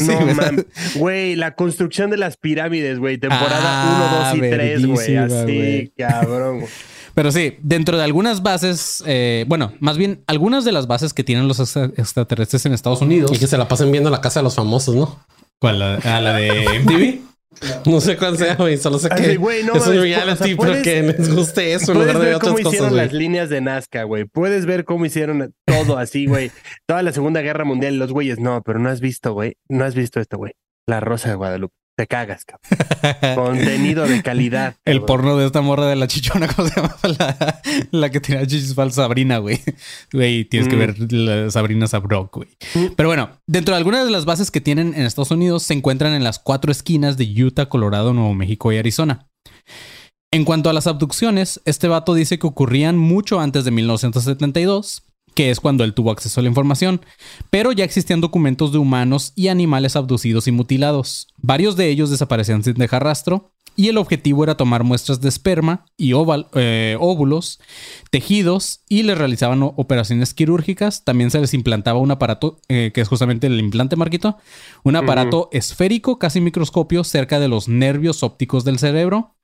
Güey. 0.97 1.37
la 1.37 1.55
construcción 1.55 2.11
de 2.11 2.17
las 2.17 2.37
pirámides, 2.37 2.99
güey. 2.99 3.19
Temporada 3.19 3.61
Ah, 3.63 4.33
1, 4.35 4.41
2 4.41 4.47
y 4.47 4.51
3, 4.51 4.87
güey. 4.87 5.17
Así, 5.17 5.93
cabrón, 5.97 6.61
güey. 6.61 6.71
Pero 7.15 7.33
sí, 7.33 7.55
dentro 7.63 7.97
de 7.97 8.05
algunas 8.05 8.43
bases, 8.43 9.03
eh, 9.07 9.47
bueno, 9.49 9.73
más 9.81 9.97
bien 9.97 10.23
algunas 10.27 10.67
de 10.67 10.73
las 10.73 10.87
bases 10.87 11.15
que 11.15 11.25
tienen 11.25 11.49
los 11.49 11.59
extra- 11.61 11.91
extraterrestres 11.97 12.67
en 12.67 12.75
Estados 12.75 13.01
Unidos. 13.01 13.31
Y 13.35 13.39
que 13.39 13.47
se 13.47 13.57
la 13.57 13.69
pasen 13.69 13.91
viendo 13.91 14.11
la 14.11 14.21
casa 14.21 14.41
de 14.41 14.45
los 14.45 14.55
famosos, 14.55 14.95
¿no? 14.95 15.19
¿Cuál? 15.59 15.79
¿La, 15.79 15.95
ah, 16.05 16.21
la 16.21 16.35
de 16.35 16.81
MTV? 16.85 17.21
No 17.87 18.01
sé 18.01 18.17
cuál 18.17 18.37
sea, 18.37 18.57
güey. 18.57 18.77
Solo 18.77 18.99
sé 18.99 19.09
que 19.09 19.37
güey, 19.37 19.65
no 19.65 19.75
es 19.75 19.87
un 19.87 20.01
reality, 20.01 20.55
o 20.55 20.57
sea, 20.57 20.57
pero 20.59 20.83
que 20.83 21.03
les 21.03 21.35
guste 21.35 21.73
eso 21.73 21.93
en 21.93 21.99
lugar 22.01 22.19
de 22.19 22.25
ver 22.27 22.35
otras 22.35 22.53
cómo 22.53 22.63
cosas, 22.63 22.73
hicieron 22.75 22.97
las 22.97 23.13
líneas 23.13 23.49
de 23.49 23.61
Nazca, 23.61 24.03
güey. 24.05 24.25
Puedes 24.25 24.67
ver 24.67 24.85
cómo 24.85 25.07
hicieron 25.07 25.55
todo 25.65 25.99
así, 25.99 26.27
güey. 26.27 26.51
Toda 26.87 27.03
la 27.03 27.13
Segunda 27.13 27.41
Guerra 27.41 27.65
Mundial 27.65 27.99
los 27.99 28.13
güeyes. 28.13 28.39
No, 28.39 28.63
pero 28.63 28.79
no 28.79 28.89
has 28.89 29.01
visto, 29.01 29.33
güey. 29.33 29.57
No 29.69 29.85
has 29.85 29.95
visto 29.95 30.21
esto, 30.21 30.37
güey. 30.37 30.53
La 30.87 31.01
Rosa 31.01 31.31
de 31.31 31.37
Guadalupe. 31.37 31.75
Te 31.97 32.07
cagas, 32.07 32.45
cabrón. 32.45 33.35
Contenido 33.35 34.07
de 34.07 34.23
calidad. 34.23 34.75
El 34.85 35.03
porno 35.03 35.37
de 35.39 35.47
esta 35.47 35.63
morra 35.63 35.87
de 35.87 35.97
la 35.97 36.07
chichona, 36.07 36.47
¿cómo 36.55 36.69
se 36.69 36.75
llama? 36.77 36.95
La, 37.19 37.61
la 37.91 38.11
que 38.11 38.21
tenía 38.21 38.47
chichis 38.47 38.75
falsas, 38.75 38.97
Sabrina, 38.97 39.39
güey. 39.39 39.61
Güey, 40.13 40.45
tienes 40.45 40.69
que 40.69 40.77
Mm. 40.77 40.79
ver 40.79 41.13
la 41.13 41.51
Sabrina 41.51 41.87
Sabrok, 41.87 42.37
güey. 42.37 42.49
Pero 42.97 43.09
bueno, 43.09 43.31
dentro 43.47 43.75
de 43.75 43.79
algunas 43.79 44.05
de 44.05 44.11
las 44.11 44.27
bases 44.27 44.51
que 44.51 44.61
tienen 44.61 44.89
en 44.95 45.03
Estados 45.07 45.31
Unidos 45.31 45.63
se 45.63 45.73
encuentran 45.73 46.13
en 46.13 46.23
las 46.23 46.39
cuatro 46.39 46.71
esquinas 46.71 47.17
de 47.17 47.25
Utah, 47.45 47.71
Colorado, 47.71 48.13
Nuevo 48.13 48.35
México 48.35 48.71
y 48.73 48.77
Arizona. 48.79 49.29
En 50.31 50.45
cuanto 50.45 50.69
a 50.69 50.75
las 50.75 50.87
abducciones, 50.87 51.63
este 51.65 51.89
vato 51.89 52.13
dice 52.13 52.39
que 52.39 52.47
ocurrían 52.47 52.99
mucho 52.99 53.41
antes 53.41 53.65
de 53.65 53.71
1972, 53.71 55.03
que 55.37 55.51
es 55.51 55.61
cuando 55.61 55.85
él 55.85 55.93
tuvo 55.93 56.11
acceso 56.11 56.41
a 56.41 56.43
la 56.43 56.49
información, 56.49 57.03
pero 57.51 57.71
ya 57.71 57.85
existían 57.85 58.23
documentos 58.23 58.73
de 58.73 58.79
humanos 58.79 59.35
y 59.37 59.49
animales 59.49 59.95
abducidos 59.95 60.49
y 60.49 60.51
mutilados. 60.51 61.29
Varios 61.37 61.77
de 61.77 61.91
ellos 61.91 62.09
desaparecían 62.09 62.65
sin 62.65 62.75
dejar 62.75 63.05
rastro, 63.05 63.53
y 63.77 63.89
el 63.89 63.99
objetivo 63.99 64.43
era 64.43 64.57
tomar 64.57 64.83
muestras 64.83 65.21
de 65.21 65.29
esperma 65.29 65.85
y 65.99 66.13
eh, 66.55 66.97
óvulos, 66.99 67.61
tejidos 68.11 68.81
y 68.89 69.03
les 69.03 69.19
realizaban 69.19 69.63
operaciones 69.63 70.33
quirúrgicas. 70.33 71.05
También 71.05 71.31
se 71.31 71.39
les 71.39 71.53
implantaba 71.53 71.99
un 71.99 72.11
aparato, 72.11 72.59
eh, 72.69 72.91
que 72.95 73.03
es 73.03 73.09
justamente 73.09 73.47
el 73.47 73.61
implante 73.61 73.97
marquito, 73.97 74.39
un 74.83 74.97
aparato 74.97 75.51
esférico, 75.53 76.19
casi 76.19 76.41
microscopio, 76.41 77.05
cerca 77.05 77.39
de 77.39 77.49
los 77.49 77.69
nervios 77.69 78.23
ópticos 78.23 78.65
del 78.65 78.79
cerebro. 78.79 79.35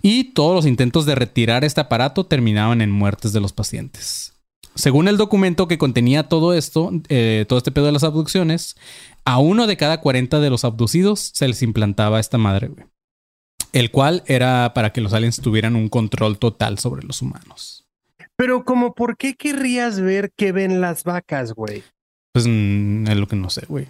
Y 0.00 0.34
todos 0.34 0.54
los 0.54 0.66
intentos 0.66 1.04
de 1.04 1.16
retirar 1.16 1.64
este 1.64 1.80
aparato 1.80 2.26
terminaban 2.26 2.80
en 2.80 2.92
muertes 2.92 3.32
de 3.32 3.40
los 3.40 3.52
pacientes. 3.52 4.33
Según 4.74 5.08
el 5.08 5.16
documento 5.16 5.68
que 5.68 5.78
contenía 5.78 6.28
todo 6.28 6.54
esto, 6.54 6.90
eh, 7.08 7.44
todo 7.48 7.58
este 7.58 7.72
pedo 7.72 7.86
de 7.86 7.92
las 7.92 8.04
abducciones, 8.04 8.76
a 9.24 9.38
uno 9.38 9.66
de 9.66 9.76
cada 9.76 10.00
40 10.00 10.40
de 10.40 10.50
los 10.50 10.64
abducidos 10.64 11.30
se 11.34 11.48
les 11.48 11.62
implantaba 11.62 12.20
esta 12.20 12.38
madre, 12.38 12.68
güey 12.68 12.86
el 13.74 13.90
cual 13.90 14.22
era 14.26 14.72
para 14.72 14.92
que 14.92 15.00
los 15.00 15.12
aliens 15.12 15.40
tuvieran 15.40 15.74
un 15.74 15.88
control 15.88 16.38
total 16.38 16.78
sobre 16.78 17.02
los 17.02 17.20
humanos. 17.20 17.84
Pero 18.36 18.64
como, 18.64 18.94
¿por 18.94 19.16
qué 19.16 19.34
querrías 19.34 20.00
ver 20.00 20.32
qué 20.36 20.52
ven 20.52 20.80
las 20.80 21.02
vacas, 21.02 21.52
güey? 21.52 21.82
Pues 22.32 22.46
mm, 22.48 23.08
es 23.08 23.16
lo 23.16 23.26
que 23.26 23.36
no 23.36 23.50
sé, 23.50 23.66
güey. 23.68 23.88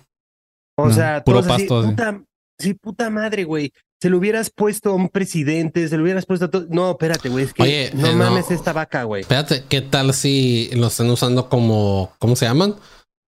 O 0.77 0.91
sea, 0.91 1.23
puro 1.23 1.43
pasto. 1.43 1.83
puta, 1.85 2.23
sí, 2.59 2.75
puta 2.75 3.11
madre, 3.11 3.45
güey. 3.45 3.73
Se 4.01 4.11
lo 4.11 4.19
hubieras 4.19 4.51
puesto 4.51 4.91
a 4.91 4.95
un 4.95 5.09
presidente, 5.09 5.89
se 5.89 5.97
lo 5.97 6.03
hubieras 6.03 6.27
puesto 6.27 6.47
a 6.47 6.51
todo. 6.51 6.67
No, 6.69 6.91
espérate, 6.91 7.29
güey. 7.29 7.45
Es 7.45 7.55
que 7.55 7.63
Oye, 7.63 7.91
no 7.95 8.09
eh, 8.09 8.15
mames 8.15 8.51
esta 8.51 8.73
vaca, 8.73 9.05
güey. 9.05 9.23
Espérate, 9.23 9.65
¿qué 9.69 9.81
tal 9.81 10.13
si 10.13 10.71
lo 10.75 10.89
están 10.89 11.09
usando 11.09 11.49
como, 11.49 12.13
¿cómo 12.19 12.37
se 12.37 12.47
llaman? 12.47 12.77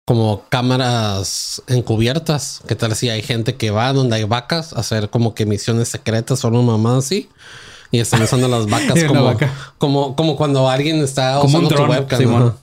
como 0.06 0.44
cámaras 0.48 1.62
encubiertas. 1.66 2.62
¿Qué 2.68 2.76
tal 2.76 2.94
si 2.94 3.10
hay 3.10 3.22
gente 3.22 3.56
que 3.56 3.70
va 3.70 3.92
donde 3.92 4.16
hay 4.16 4.24
vacas 4.24 4.72
a 4.72 4.80
hacer 4.80 5.10
como 5.10 5.34
que 5.34 5.46
misiones 5.46 5.88
secretas 5.88 6.44
o 6.44 6.48
una 6.48 6.62
mamá 6.62 6.98
así? 6.98 7.28
Y 7.90 7.98
están 7.98 8.22
usando 8.22 8.46
las 8.46 8.66
vacas 8.66 9.02
como, 9.08 9.36
como, 9.78 10.16
como 10.16 10.36
cuando 10.36 10.68
alguien 10.70 11.02
está 11.02 11.42
usando 11.42 11.68
tu 11.68 11.82
webcam. 11.82 12.54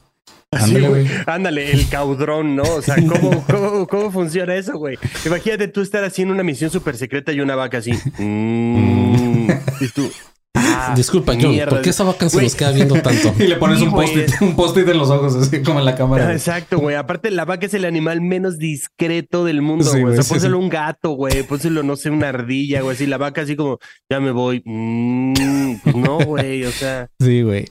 Ándale, 1.25 1.71
el 1.71 1.87
caudrón, 1.89 2.55
¿no? 2.55 2.63
O 2.63 2.81
sea, 2.81 2.95
¿cómo, 3.47 3.87
cómo, 3.87 4.11
funciona 4.11 4.55
eso, 4.55 4.77
güey? 4.77 4.97
Imagínate 5.25 5.67
tú 5.67 5.81
estar 5.81 6.03
haciendo 6.03 6.33
una 6.33 6.43
misión 6.43 6.69
súper 6.69 6.97
secreta 6.97 7.31
y 7.31 7.41
una 7.41 7.55
vaca 7.55 7.79
así. 7.79 7.91
Mm, 8.17 9.49
y 9.79 9.87
tú, 9.89 10.09
Ah, 10.55 10.93
Disculpa, 10.95 11.33
John, 11.39 11.57
¿por 11.67 11.81
qué 11.81 11.89
esa 11.89 12.03
vaca 12.03 12.29
se 12.29 12.41
nos 12.41 12.55
queda 12.55 12.71
viendo 12.71 12.95
tanto? 13.01 13.33
y 13.39 13.47
le 13.47 13.55
pones 13.55 13.81
un 13.81 13.91
post-it, 13.91 14.41
un 14.41 14.55
post 14.55 14.77
en 14.77 14.97
los 14.97 15.09
ojos, 15.09 15.35
así 15.35 15.63
como 15.63 15.79
en 15.79 15.85
la 15.85 15.95
cámara. 15.95 16.31
Exacto, 16.31 16.79
güey. 16.79 16.95
Aparte, 16.95 17.31
la 17.31 17.45
vaca 17.45 17.65
es 17.65 17.73
el 17.73 17.85
animal 17.85 18.21
menos 18.21 18.57
discreto 18.57 19.45
del 19.45 19.61
mundo, 19.61 19.89
güey. 19.89 20.03
o 20.03 20.13
sea, 20.13 20.23
pónselo 20.23 20.59
un 20.59 20.69
gato, 20.69 21.11
güey. 21.11 21.43
Pónselo, 21.43 21.81
no 21.81 21.95
sé, 21.95 22.11
una 22.11 22.29
ardilla, 22.29 22.81
güey. 22.81 22.95
Así 22.95 23.07
la 23.07 23.17
vaca 23.17 23.41
así 23.41 23.55
como, 23.55 23.79
ya 24.09 24.19
me 24.19 24.31
voy. 24.31 24.61
Mm, 24.65 25.75
no, 25.95 26.19
güey, 26.19 26.65
o 26.65 26.71
sea. 26.71 27.09
Sí, 27.19 27.41
güey. 27.41 27.65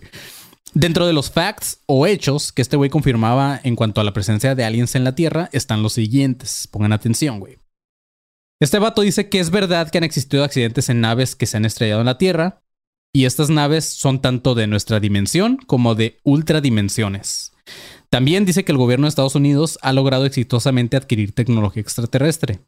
Dentro 0.74 1.06
de 1.06 1.12
los 1.12 1.30
facts 1.30 1.80
o 1.86 2.06
hechos 2.06 2.50
que 2.50 2.62
este 2.62 2.76
güey 2.76 2.88
confirmaba 2.88 3.60
en 3.62 3.76
cuanto 3.76 4.00
a 4.00 4.04
la 4.04 4.14
presencia 4.14 4.54
de 4.54 4.64
aliens 4.64 4.94
en 4.94 5.04
la 5.04 5.14
Tierra 5.14 5.50
están 5.52 5.82
los 5.82 5.92
siguientes. 5.92 6.66
Pongan 6.66 6.94
atención, 6.94 7.40
güey. 7.40 7.58
Este 8.58 8.78
vato 8.78 9.02
dice 9.02 9.28
que 9.28 9.38
es 9.38 9.50
verdad 9.50 9.90
que 9.90 9.98
han 9.98 10.04
existido 10.04 10.44
accidentes 10.44 10.88
en 10.88 11.00
naves 11.00 11.36
que 11.36 11.46
se 11.46 11.58
han 11.58 11.66
estrellado 11.66 12.00
en 12.00 12.06
la 12.06 12.16
Tierra, 12.16 12.62
y 13.12 13.26
estas 13.26 13.50
naves 13.50 13.84
son 13.84 14.22
tanto 14.22 14.54
de 14.54 14.66
nuestra 14.66 14.98
dimensión 14.98 15.58
como 15.66 15.94
de 15.94 16.20
ultradimensiones. 16.22 17.52
También 18.08 18.46
dice 18.46 18.64
que 18.64 18.72
el 18.72 18.78
gobierno 18.78 19.04
de 19.04 19.10
Estados 19.10 19.34
Unidos 19.34 19.78
ha 19.82 19.92
logrado 19.92 20.24
exitosamente 20.24 20.96
adquirir 20.96 21.34
tecnología 21.34 21.82
extraterrestre. 21.82 22.60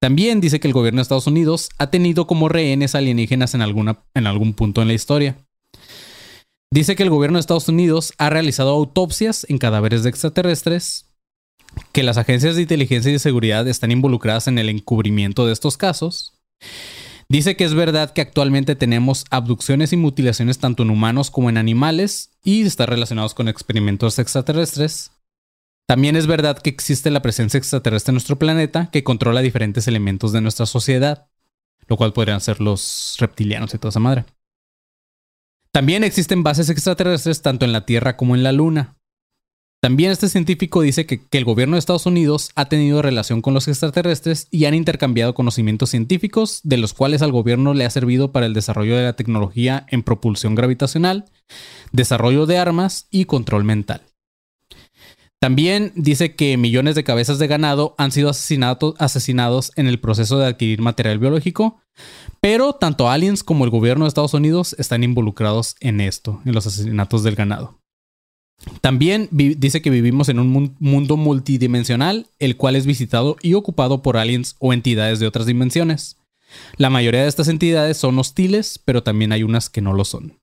También 0.00 0.40
dice 0.40 0.60
que 0.60 0.68
el 0.68 0.74
gobierno 0.74 0.98
de 0.98 1.02
Estados 1.02 1.26
Unidos 1.26 1.70
ha 1.78 1.90
tenido 1.90 2.28
como 2.28 2.48
rehenes 2.48 2.94
alienígenas 2.94 3.54
en, 3.54 3.62
en 3.62 4.26
algún 4.28 4.54
punto 4.54 4.82
en 4.82 4.88
la 4.88 4.94
historia. 4.94 5.47
Dice 6.70 6.96
que 6.96 7.02
el 7.02 7.10
gobierno 7.10 7.38
de 7.38 7.40
Estados 7.40 7.68
Unidos 7.68 8.12
ha 8.18 8.30
realizado 8.30 8.70
autopsias 8.70 9.46
en 9.48 9.58
cadáveres 9.58 10.02
de 10.02 10.10
extraterrestres, 10.10 11.06
que 11.92 12.02
las 12.02 12.18
agencias 12.18 12.56
de 12.56 12.62
inteligencia 12.62 13.10
y 13.10 13.14
de 13.14 13.18
seguridad 13.18 13.66
están 13.68 13.90
involucradas 13.90 14.48
en 14.48 14.58
el 14.58 14.68
encubrimiento 14.68 15.46
de 15.46 15.52
estos 15.52 15.76
casos 15.76 16.38
Dice 17.30 17.56
que 17.56 17.64
es 17.64 17.74
verdad 17.74 18.10
que 18.14 18.22
actualmente 18.22 18.74
tenemos 18.74 19.26
abducciones 19.30 19.92
y 19.92 19.98
mutilaciones 19.98 20.58
tanto 20.58 20.82
en 20.82 20.88
humanos 20.88 21.30
como 21.30 21.50
en 21.50 21.58
animales 21.58 22.30
y 22.42 22.62
está 22.62 22.86
relacionados 22.86 23.34
con 23.34 23.48
experimentos 23.48 24.18
extraterrestres. 24.18 25.10
También 25.86 26.16
es 26.16 26.26
verdad 26.26 26.58
que 26.58 26.70
existe 26.70 27.10
la 27.10 27.20
presencia 27.20 27.58
extraterrestre 27.58 28.12
en 28.12 28.14
nuestro 28.14 28.38
planeta 28.38 28.88
que 28.90 29.04
controla 29.04 29.42
diferentes 29.42 29.86
elementos 29.88 30.32
de 30.32 30.40
nuestra 30.40 30.64
sociedad, 30.64 31.28
lo 31.86 31.98
cual 31.98 32.14
podrían 32.14 32.40
ser 32.40 32.62
los 32.62 33.16
reptilianos 33.18 33.74
y 33.74 33.78
toda 33.78 33.90
esa 33.90 34.00
madre. 34.00 34.24
También 35.72 36.04
existen 36.04 36.42
bases 36.42 36.70
extraterrestres 36.70 37.42
tanto 37.42 37.64
en 37.64 37.72
la 37.72 37.84
Tierra 37.84 38.16
como 38.16 38.34
en 38.34 38.42
la 38.42 38.52
Luna. 38.52 38.96
También 39.80 40.10
este 40.10 40.28
científico 40.28 40.80
dice 40.80 41.06
que, 41.06 41.20
el 41.30 41.44
gobierno 41.44 41.76
de 41.76 41.78
Estados 41.78 42.06
Unidos 42.06 42.50
ha 42.56 42.64
tenido 42.64 43.00
relación 43.00 43.42
con 43.42 43.54
los 43.54 43.68
extraterrestres 43.68 44.48
y 44.50 44.64
han 44.64 44.74
intercambiado 44.74 45.34
conocimientos 45.34 45.90
científicos, 45.90 46.60
de 46.64 46.78
los 46.78 46.94
cuales 46.94 47.22
al 47.22 47.30
gobierno 47.30 47.74
le 47.74 47.84
ha 47.84 47.90
servido 47.90 48.32
para 48.32 48.46
el 48.46 48.54
desarrollo 48.54 48.96
de 48.96 49.04
la 49.04 49.12
tecnología 49.12 49.86
en 49.88 50.02
propulsión 50.02 50.56
gravitacional, 50.56 51.26
desarrollo 51.92 52.46
de 52.46 52.58
armas 52.58 53.06
y 53.12 53.26
control 53.26 53.62
mental. 53.62 54.02
También 55.40 55.92
dice 55.94 56.34
que 56.34 56.56
millones 56.56 56.96
de 56.96 57.04
cabezas 57.04 57.38
de 57.38 57.46
ganado 57.46 57.94
han 57.96 58.10
sido 58.10 58.30
asesinados 58.30 59.72
en 59.76 59.86
el 59.86 60.00
proceso 60.00 60.38
de 60.38 60.46
adquirir 60.46 60.80
material 60.82 61.20
biológico, 61.20 61.80
pero 62.40 62.72
tanto 62.72 63.08
aliens 63.08 63.44
como 63.44 63.64
el 63.64 63.70
gobierno 63.70 64.04
de 64.04 64.08
Estados 64.08 64.34
Unidos 64.34 64.74
están 64.78 65.04
involucrados 65.04 65.76
en 65.80 66.00
esto, 66.00 66.40
en 66.44 66.54
los 66.54 66.66
asesinatos 66.66 67.22
del 67.22 67.36
ganado. 67.36 67.78
También 68.80 69.28
dice 69.30 69.80
que 69.80 69.90
vivimos 69.90 70.28
en 70.28 70.40
un 70.40 70.74
mundo 70.80 71.16
multidimensional, 71.16 72.26
el 72.40 72.56
cual 72.56 72.74
es 72.74 72.86
visitado 72.86 73.36
y 73.40 73.54
ocupado 73.54 74.02
por 74.02 74.16
aliens 74.16 74.56
o 74.58 74.72
entidades 74.72 75.20
de 75.20 75.28
otras 75.28 75.46
dimensiones. 75.46 76.16
La 76.76 76.90
mayoría 76.90 77.22
de 77.22 77.28
estas 77.28 77.46
entidades 77.46 77.96
son 77.96 78.18
hostiles, 78.18 78.80
pero 78.84 79.04
también 79.04 79.32
hay 79.32 79.44
unas 79.44 79.70
que 79.70 79.82
no 79.82 79.92
lo 79.92 80.04
son. 80.04 80.37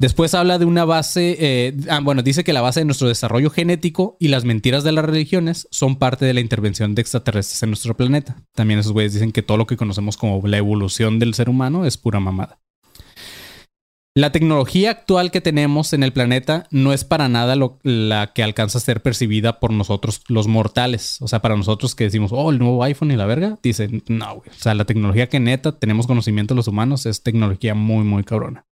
Después 0.00 0.32
habla 0.34 0.58
de 0.58 0.64
una 0.64 0.84
base, 0.84 1.36
eh, 1.40 1.76
ah, 1.90 1.98
bueno, 2.00 2.22
dice 2.22 2.44
que 2.44 2.52
la 2.52 2.60
base 2.60 2.80
de 2.80 2.84
nuestro 2.84 3.08
desarrollo 3.08 3.50
genético 3.50 4.16
y 4.20 4.28
las 4.28 4.44
mentiras 4.44 4.84
de 4.84 4.92
las 4.92 5.04
religiones 5.04 5.66
son 5.72 5.96
parte 5.96 6.24
de 6.24 6.34
la 6.34 6.40
intervención 6.40 6.94
de 6.94 7.02
extraterrestres 7.02 7.60
en 7.64 7.70
nuestro 7.70 7.96
planeta. 7.96 8.36
También 8.54 8.78
esos 8.78 8.92
güeyes 8.92 9.14
dicen 9.14 9.32
que 9.32 9.42
todo 9.42 9.56
lo 9.56 9.66
que 9.66 9.76
conocemos 9.76 10.16
como 10.16 10.46
la 10.46 10.56
evolución 10.56 11.18
del 11.18 11.34
ser 11.34 11.48
humano 11.48 11.84
es 11.84 11.96
pura 11.96 12.20
mamada. 12.20 12.60
La 14.14 14.30
tecnología 14.30 14.92
actual 14.92 15.32
que 15.32 15.40
tenemos 15.40 15.92
en 15.92 16.04
el 16.04 16.12
planeta 16.12 16.68
no 16.70 16.92
es 16.92 17.02
para 17.04 17.28
nada 17.28 17.56
la 17.82 18.32
que 18.32 18.44
alcanza 18.44 18.78
a 18.78 18.80
ser 18.80 19.02
percibida 19.02 19.58
por 19.58 19.72
nosotros 19.72 20.22
los 20.28 20.46
mortales. 20.46 21.20
O 21.22 21.26
sea, 21.26 21.40
para 21.40 21.56
nosotros 21.56 21.96
que 21.96 22.04
decimos, 22.04 22.30
oh, 22.32 22.50
el 22.50 22.60
nuevo 22.60 22.84
iPhone 22.84 23.10
y 23.10 23.16
la 23.16 23.26
verga, 23.26 23.58
dicen, 23.64 24.04
no, 24.06 24.36
güey. 24.36 24.50
O 24.50 24.60
sea, 24.60 24.74
la 24.74 24.84
tecnología 24.84 25.28
que 25.28 25.40
neta 25.40 25.76
tenemos 25.76 26.06
conocimiento 26.06 26.54
los 26.54 26.68
humanos 26.68 27.04
es 27.04 27.24
tecnología 27.24 27.74
muy, 27.74 28.04
muy 28.04 28.22
cabrona. 28.22 28.64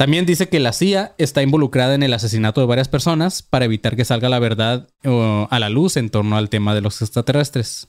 También 0.00 0.24
dice 0.24 0.48
que 0.48 0.60
la 0.60 0.72
CIA 0.72 1.14
está 1.18 1.42
involucrada 1.42 1.94
en 1.94 2.02
el 2.02 2.14
asesinato 2.14 2.62
de 2.62 2.66
varias 2.66 2.88
personas 2.88 3.42
para 3.42 3.66
evitar 3.66 3.96
que 3.96 4.06
salga 4.06 4.30
la 4.30 4.38
verdad 4.38 4.88
a 5.04 5.58
la 5.58 5.68
luz 5.68 5.98
en 5.98 6.08
torno 6.08 6.38
al 6.38 6.48
tema 6.48 6.74
de 6.74 6.80
los 6.80 7.02
extraterrestres. 7.02 7.88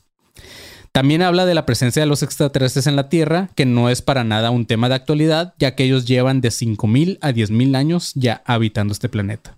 También 0.92 1.22
habla 1.22 1.46
de 1.46 1.54
la 1.54 1.66
presencia 1.66 2.02
de 2.02 2.08
los 2.08 2.22
extraterrestres 2.22 2.86
en 2.88 2.98
la 2.98 3.08
Tierra, 3.08 3.50
que 3.56 3.66
no 3.66 3.90
es 3.90 4.02
para 4.02 4.26
nada 4.26 4.52
un 4.52 4.66
tema 4.66 4.90
de 4.90 4.96
actualidad, 4.96 5.54
ya 5.58 5.74
que 5.74 5.86
ellos 5.86 6.04
llevan 6.04 6.42
de 6.42 6.50
5.000 6.50 7.18
a 7.22 7.32
10.000 7.32 7.78
años 7.78 8.12
ya 8.16 8.44
habitando 8.46 8.92
este 8.92 9.08
planeta. 9.08 9.58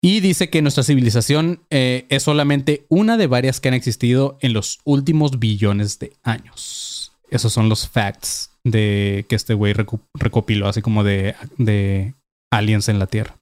Y 0.00 0.20
dice 0.20 0.48
que 0.48 0.62
nuestra 0.62 0.84
civilización 0.84 1.60
eh, 1.70 2.06
es 2.08 2.22
solamente 2.22 2.86
una 2.88 3.16
de 3.16 3.26
varias 3.26 3.58
que 3.58 3.66
han 3.66 3.74
existido 3.74 4.38
en 4.42 4.52
los 4.52 4.78
últimos 4.84 5.40
billones 5.40 5.98
de 5.98 6.12
años. 6.22 7.10
Esos 7.32 7.52
son 7.52 7.68
los 7.68 7.88
facts 7.88 8.50
de 8.66 9.24
que 9.28 9.36
este 9.36 9.54
güey 9.54 9.74
recopiló, 10.14 10.66
así 10.66 10.82
como 10.82 11.04
de, 11.04 11.36
de 11.56 12.14
aliens 12.50 12.88
en 12.88 12.98
la 12.98 13.06
Tierra. 13.06 13.36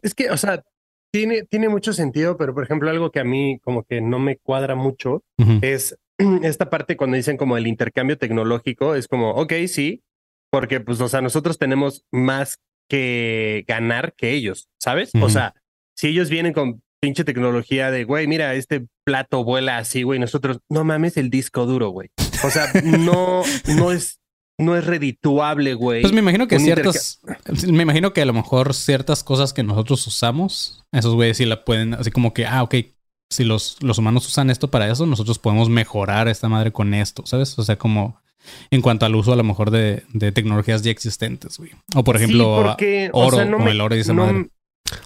Es 0.00 0.14
que, 0.14 0.30
o 0.30 0.36
sea, 0.38 0.64
tiene, 1.12 1.42
tiene 1.42 1.68
mucho 1.68 1.92
sentido, 1.92 2.38
pero 2.38 2.54
por 2.54 2.64
ejemplo, 2.64 2.88
algo 2.88 3.10
que 3.10 3.20
a 3.20 3.24
mí 3.24 3.58
como 3.62 3.82
que 3.82 4.00
no 4.00 4.18
me 4.18 4.38
cuadra 4.38 4.74
mucho 4.74 5.22
es 5.60 5.98
esta 6.42 6.70
parte 6.70 6.96
cuando 6.96 7.16
dicen 7.16 7.36
como 7.36 7.58
el 7.58 7.66
intercambio 7.66 8.16
tecnológico, 8.16 8.94
es 8.94 9.08
como, 9.08 9.32
ok, 9.32 9.52
sí, 9.68 10.02
porque 10.50 10.80
pues, 10.80 11.00
o 11.00 11.08
sea, 11.08 11.20
nosotros 11.20 11.58
tenemos 11.58 12.04
más 12.10 12.60
que 12.88 13.64
ganar 13.68 14.14
que 14.16 14.32
ellos, 14.32 14.68
¿sabes? 14.80 15.10
O 15.20 15.28
sea, 15.28 15.54
si 15.94 16.08
ellos 16.08 16.30
vienen 16.30 16.52
con 16.52 16.82
pinche 17.00 17.24
tecnología 17.24 17.90
de, 17.90 18.04
güey, 18.04 18.26
mira, 18.26 18.54
este 18.54 18.86
plato 19.04 19.44
vuela 19.44 19.78
así, 19.78 20.02
güey, 20.02 20.18
nosotros, 20.18 20.60
no 20.68 20.84
mames 20.84 21.16
el 21.16 21.30
disco 21.30 21.66
duro, 21.66 21.90
güey. 21.90 22.08
O 22.42 22.50
sea, 22.50 22.70
no, 22.84 23.42
no 23.76 23.92
es 23.92 24.19
no 24.60 24.76
es 24.76 24.84
redituable, 24.86 25.74
güey. 25.74 26.02
Pues 26.02 26.12
me 26.12 26.20
imagino 26.20 26.46
que 26.48 26.58
ciertas, 26.58 27.20
me 27.66 27.82
imagino 27.82 28.12
que 28.12 28.22
a 28.22 28.26
lo 28.26 28.32
mejor 28.32 28.74
ciertas 28.74 29.24
cosas 29.24 29.52
que 29.52 29.62
nosotros 29.62 30.06
usamos, 30.06 30.84
esos 30.92 31.14
güeyes 31.14 31.36
sí 31.36 31.44
la 31.46 31.64
pueden, 31.64 31.94
así 31.94 32.10
como 32.10 32.32
que, 32.34 32.46
ah, 32.46 32.62
ok, 32.62 32.74
si 33.30 33.44
los, 33.44 33.76
los 33.80 33.98
humanos 33.98 34.26
usan 34.26 34.50
esto 34.50 34.70
para 34.70 34.90
eso, 34.90 35.06
nosotros 35.06 35.38
podemos 35.38 35.68
mejorar 35.68 36.28
esta 36.28 36.48
madre 36.48 36.72
con 36.72 36.94
esto, 36.94 37.22
¿sabes? 37.26 37.58
O 37.58 37.62
sea, 37.62 37.76
como 37.76 38.20
en 38.70 38.80
cuanto 38.80 39.06
al 39.06 39.14
uso 39.14 39.32
a 39.32 39.36
lo 39.36 39.44
mejor 39.44 39.70
de, 39.70 40.02
de 40.12 40.32
tecnologías 40.32 40.82
ya 40.82 40.90
existentes, 40.90 41.58
güey. 41.58 41.70
O 41.94 42.02
por 42.02 42.16
ejemplo, 42.16 42.56
Sí, 42.58 42.62
porque, 42.68 43.10
o 43.12 43.26
oro, 43.26 43.36
sea, 43.36 43.44
no 43.44 43.52
como 43.58 43.66
me- 43.66 43.70
el 43.72 43.80
oro 43.80 43.94
y 43.96 44.00
esa 44.00 44.12
no- 44.14 44.26
madre. 44.26 44.50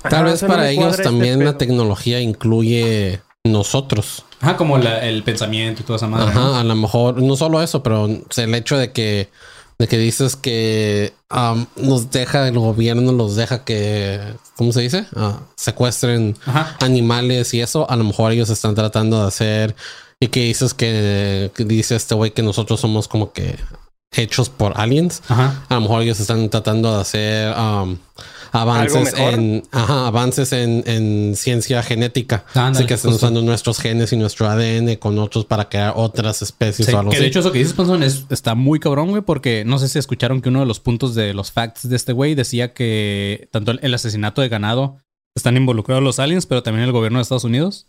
Tal 0.03 0.15
Ajá, 0.15 0.23
vez 0.23 0.35
o 0.35 0.37
sea, 0.39 0.49
no 0.49 0.55
para 0.55 0.71
ellos 0.71 0.91
este 0.93 1.03
también 1.03 1.45
la 1.45 1.59
tecnología 1.59 2.19
incluye 2.21 3.21
nosotros. 3.47 4.25
Ajá, 4.41 4.57
como 4.57 4.79
la- 4.79 5.05
el 5.07 5.23
pensamiento 5.23 5.83
y 5.83 5.85
toda 5.85 5.97
esa 5.97 6.07
madre. 6.07 6.35
¿no? 6.35 6.41
Ajá, 6.41 6.61
a 6.61 6.65
lo 6.65 6.75
mejor, 6.75 7.23
no 7.23 7.37
solo 7.37 7.63
eso, 7.63 7.83
pero 7.83 8.07
el 8.07 8.55
hecho 8.55 8.77
de 8.79 8.93
que, 8.93 9.31
de 9.79 9.89
que 9.89 9.99
dices 9.99 10.37
que 10.37 11.13
am, 11.29 11.67
nos 11.77 12.11
deja, 12.11 12.49
el 12.49 12.59
gobierno 12.59 13.13
nos 13.13 13.37
deja 13.37 13.65
que, 13.65 14.21
¿cómo 14.57 14.73
se 14.73 14.81
dice? 14.81 15.07
Ah, 15.15 15.41
secuestren 15.57 16.37
Ajá. 16.47 16.77
animales 16.81 17.53
y 17.55 17.61
eso, 17.61 17.89
a 17.91 17.97
lo 17.97 18.05
mejor 18.05 18.33
ellos 18.33 18.51
están 18.51 18.75
tratando 18.75 19.21
de 19.21 19.29
hacer. 19.29 19.77
Y 20.21 20.29
que 20.29 20.41
dices 20.45 20.73
que, 20.73 21.51
que 21.55 21.65
dice 21.65 21.97
este 21.97 22.15
güey 22.15 22.31
que 22.31 22.43
nosotros 22.43 22.81
somos 22.81 23.09
como 23.09 23.33
que 23.33 23.59
hechos 24.13 24.49
por 24.49 24.81
aliens. 24.81 25.23
Ajá. 25.29 25.65
A 25.69 25.75
lo 25.75 25.81
mejor 25.83 26.03
ellos 26.03 26.21
están 26.21 26.49
tratando 26.49 26.95
de 26.95 27.01
hacer 27.03 27.55
um, 27.59 27.99
avances 28.55 29.15
en 29.19 29.63
ajá, 29.71 30.07
avances 30.07 30.53
en, 30.53 30.83
en 30.87 31.37
ciencia 31.37 31.83
genética. 31.83 32.45
Así 32.55 32.87
que 32.87 32.95
están 32.95 33.13
justo. 33.13 33.27
usando 33.27 33.43
nuestros 33.43 33.79
genes 33.79 34.13
y 34.13 34.17
nuestro 34.17 34.49
ADN 34.49 34.97
con 34.97 35.19
otros 35.19 35.45
para 35.45 35.69
crear 35.69 35.93
otras 35.97 36.41
especies 36.43 36.87
Sí, 36.87 36.95
o 36.95 36.99
algo 36.99 37.11
que 37.11 37.17
así. 37.17 37.23
de 37.25 37.29
hecho 37.29 37.41
eso 37.41 37.53
que 37.53 37.59
dices, 37.59 37.75
Panzón, 37.75 38.03
es, 38.03 38.27
está 38.31 38.55
muy 38.55 38.79
cabrón, 38.79 39.11
güey, 39.11 39.23
porque 39.23 39.65
no 39.65 39.79
sé 39.79 39.89
si 39.89 39.99
escucharon 39.99 40.41
que 40.41 40.49
uno 40.49 40.61
de 40.61 40.67
los 40.67 40.81
puntos 40.81 41.15
de 41.15 41.35
los 41.35 41.53
facts 41.53 41.89
de 41.89 41.97
este 41.97 42.13
güey 42.13 42.35
decía 42.35 42.73
que 42.73 43.49
tanto 43.51 43.73
el, 43.73 43.81
el 43.83 43.93
asesinato 43.95 44.41
de 44.41 44.49
ganado 44.49 44.99
están 45.35 45.57
involucrados 45.57 46.03
los 46.03 46.19
aliens, 46.19 46.47
pero 46.47 46.63
también 46.63 46.85
el 46.85 46.93
gobierno 46.93 47.19
de 47.19 47.23
Estados 47.23 47.45
Unidos. 47.45 47.89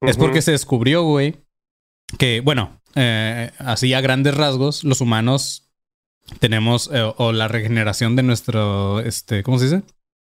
Es 0.00 0.16
porque 0.16 0.42
se 0.42 0.52
descubrió, 0.52 1.02
güey, 1.02 1.36
que, 2.18 2.40
bueno, 2.40 2.80
eh, 2.94 3.50
así 3.58 3.92
a 3.92 4.00
grandes 4.00 4.34
rasgos, 4.34 4.84
los 4.84 5.00
humanos 5.00 5.68
tenemos, 6.40 6.90
eh, 6.92 7.12
o 7.16 7.32
la 7.32 7.48
regeneración 7.48 8.16
de 8.16 8.22
nuestro, 8.22 9.00
este, 9.00 9.42
¿cómo 9.42 9.58
se 9.58 9.64
dice? 9.66 9.82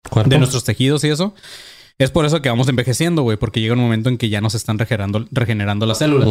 Cuerpo. 0.08 0.30
de 0.30 0.38
nuestros 0.38 0.64
tejidos 0.64 1.04
y 1.04 1.08
eso. 1.08 1.34
Es 1.98 2.10
por 2.10 2.24
eso 2.24 2.40
que 2.40 2.48
vamos 2.48 2.66
envejeciendo, 2.68 3.22
güey, 3.22 3.36
porque 3.36 3.60
llega 3.60 3.74
un 3.74 3.80
momento 3.80 4.08
en 4.08 4.16
que 4.16 4.30
ya 4.30 4.40
nos 4.40 4.54
están 4.54 4.78
regenerando, 4.78 5.26
regenerando 5.30 5.84
las 5.84 5.98
células. 5.98 6.28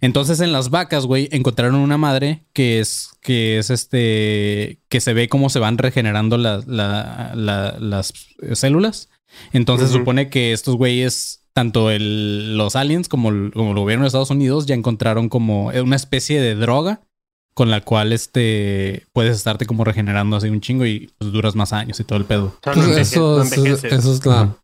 Entonces 0.00 0.38
en 0.40 0.52
las 0.52 0.70
vacas, 0.70 1.06
güey, 1.06 1.28
encontraron 1.32 1.74
una 1.76 1.98
madre 1.98 2.44
que 2.52 2.78
es, 2.78 3.10
que 3.20 3.58
es 3.58 3.70
este, 3.70 4.78
que 4.88 5.00
se 5.00 5.12
ve 5.12 5.28
cómo 5.28 5.50
se 5.50 5.58
van 5.58 5.78
regenerando 5.78 6.38
la- 6.38 6.62
la- 6.66 7.32
la- 7.34 7.76
las 7.80 8.12
células. 8.52 9.08
Entonces 9.52 9.90
supone 9.90 10.28
que 10.30 10.52
estos 10.52 10.76
güeyes, 10.76 11.46
tanto 11.52 11.90
el, 11.90 12.56
los 12.56 12.76
aliens 12.76 13.08
como 13.08 13.30
el, 13.30 13.50
como 13.52 13.70
el 13.72 13.78
gobierno 13.78 14.04
de 14.04 14.08
Estados 14.08 14.30
Unidos, 14.30 14.66
ya 14.66 14.74
encontraron 14.76 15.28
como 15.28 15.66
una 15.68 15.96
especie 15.96 16.40
de 16.40 16.54
droga 16.54 17.00
con 17.54 17.70
la 17.70 17.80
cual 17.82 18.12
este 18.12 19.06
puedes 19.12 19.36
estarte 19.36 19.66
como 19.66 19.84
regenerando 19.84 20.36
así 20.36 20.48
un 20.48 20.60
chingo 20.60 20.86
y 20.86 21.10
pues, 21.18 21.32
duras 21.32 21.54
más 21.54 21.72
años 21.72 22.00
y 22.00 22.04
todo 22.04 22.18
el 22.18 22.24
pedo. 22.24 22.54
No 22.66 22.72
Pues 22.72 22.96
eso, 22.96 23.42
es, 23.42 23.52
envejeces. 23.52 23.92
eso 23.92 24.12
es 24.14 24.24
la 24.26 24.56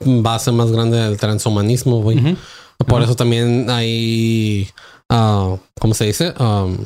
base 0.00 0.52
más 0.52 0.70
grande 0.70 0.98
del 0.98 1.16
transhumanismo, 1.18 2.00
güey. 2.00 2.36
Por 2.86 3.02
eso 3.02 3.14
también 3.14 3.68
hay, 3.70 4.68
ah, 5.08 5.56
¿cómo 5.80 5.94
se 5.94 6.06
dice? 6.06 6.32
Um, 6.38 6.78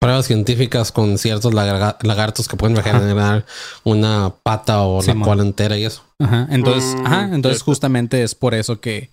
pruebas 0.00 0.26
científicas 0.26 0.92
con 0.92 1.18
ciertos 1.18 1.52
lagartos 1.54 2.46
que 2.46 2.56
pueden 2.56 2.76
regenerar 2.76 3.44
una 3.82 4.32
pata 4.44 4.82
o 4.82 5.00
Sí, 5.02 5.08
la 5.08 5.14
man. 5.14 5.28
cola 5.28 5.42
entera 5.42 5.76
y 5.76 5.84
eso. 5.84 6.02
Ajá. 6.20 6.46
Entonces, 6.50 6.94
Mm, 7.00 7.06
ajá. 7.06 7.30
Entonces, 7.34 7.62
justamente 7.62 8.22
es 8.22 8.34
por 8.36 8.54
eso 8.54 8.80
que, 8.80 9.10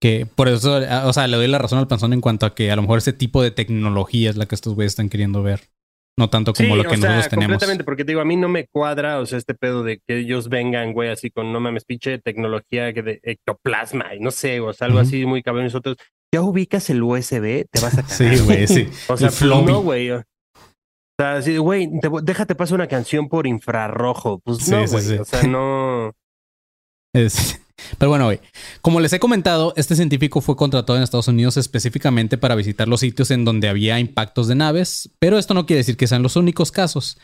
que 0.00 0.26
por 0.26 0.48
eso, 0.48 0.80
o 1.04 1.12
sea, 1.12 1.26
le 1.26 1.36
doy 1.36 1.48
la 1.48 1.58
razón 1.58 1.78
al 1.78 1.88
panzón 1.88 2.12
en 2.12 2.20
cuanto 2.20 2.46
a 2.46 2.54
que 2.54 2.70
a 2.70 2.76
lo 2.76 2.82
mejor 2.82 2.98
ese 2.98 3.12
tipo 3.12 3.42
de 3.42 3.50
tecnología 3.50 4.30
es 4.30 4.36
la 4.36 4.46
que 4.46 4.54
estos 4.54 4.74
güeyes 4.74 4.92
están 4.92 5.08
queriendo 5.08 5.42
ver. 5.42 5.60
No 6.18 6.30
tanto 6.30 6.54
como 6.54 6.70
Sí, 6.70 6.74
lo 6.76 6.82
que 6.82 6.94
o 6.94 6.96
sea, 6.96 7.10
nosotros 7.10 7.28
tenemos. 7.28 7.46
completamente, 7.52 7.84
porque 7.84 8.04
te 8.04 8.12
digo, 8.12 8.22
a 8.22 8.24
mí 8.24 8.36
no 8.36 8.48
me 8.48 8.66
cuadra, 8.72 9.20
o 9.20 9.26
sea, 9.26 9.36
este 9.36 9.54
pedo 9.54 9.82
de 9.82 9.98
que 10.06 10.18
ellos 10.20 10.48
vengan, 10.48 10.94
güey, 10.94 11.10
así 11.10 11.30
con, 11.30 11.52
no 11.52 11.60
mames, 11.60 11.84
pinche 11.84 12.18
tecnología 12.18 12.92
que 12.94 13.02
de 13.02 13.20
ectoplasma 13.22 14.14
y 14.14 14.20
no 14.20 14.30
sé, 14.30 14.60
o 14.60 14.72
sea, 14.72 14.86
algo 14.86 14.98
así 14.98 15.26
muy 15.26 15.42
cabrón. 15.42 15.64
y 15.64 15.66
Nosotros, 15.66 15.96
ya 16.34 16.40
ubicas 16.40 16.88
el 16.88 17.02
USB, 17.02 17.66
te 17.70 17.80
vas 17.82 17.98
a 17.98 18.02
cagar. 18.02 18.08
Sí, 18.38 18.44
güey, 18.44 18.66
sí. 18.66 18.88
O 19.08 19.16
sea, 19.18 19.28
pues, 19.28 19.42
no, 19.42 19.82
güey. 19.82 20.10
O 20.10 20.22
sea, 21.20 21.36
así, 21.36 21.56
güey, 21.58 21.88
te 22.00 22.08
déjate 22.22 22.54
pasar 22.54 22.76
una 22.76 22.88
canción 22.88 23.28
por 23.28 23.46
infrarrojo. 23.46 24.38
Pues 24.42 24.58
Sí, 24.58 24.70
no, 24.70 24.86
güey. 24.86 25.02
sí. 25.02 25.14
O 25.18 25.24
sea, 25.24 25.42
no. 25.42 26.12
Es- 27.14 27.60
Pero 27.98 28.10
bueno. 28.10 28.30
Como 28.80 29.00
les 29.00 29.12
he 29.12 29.20
comentado, 29.20 29.72
este 29.76 29.96
científico 29.96 30.40
fue 30.40 30.56
contratado 30.56 30.96
en 30.96 31.02
Estados 31.02 31.28
Unidos 31.28 31.56
específicamente 31.56 32.38
para 32.38 32.54
visitar 32.54 32.88
los 32.88 33.00
sitios 33.00 33.30
en 33.30 33.44
donde 33.44 33.68
había 33.68 33.98
impactos 33.98 34.48
de 34.48 34.54
naves, 34.54 35.10
pero 35.18 35.38
esto 35.38 35.54
no 35.54 35.66
quiere 35.66 35.78
decir 35.78 35.96
que 35.96 36.06
sean 36.06 36.22
los 36.22 36.36
únicos 36.36 36.72
casos. 36.72 37.18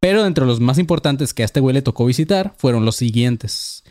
Pero 0.00 0.26
entre 0.26 0.46
los 0.46 0.60
más 0.60 0.78
importantes 0.78 1.34
que 1.34 1.42
a 1.42 1.46
este 1.46 1.60
güey 1.60 1.74
le 1.74 1.82
tocó 1.82 2.06
visitar 2.06 2.54
fueron 2.58 2.84
los 2.84 2.96
siguientes. 2.96 3.84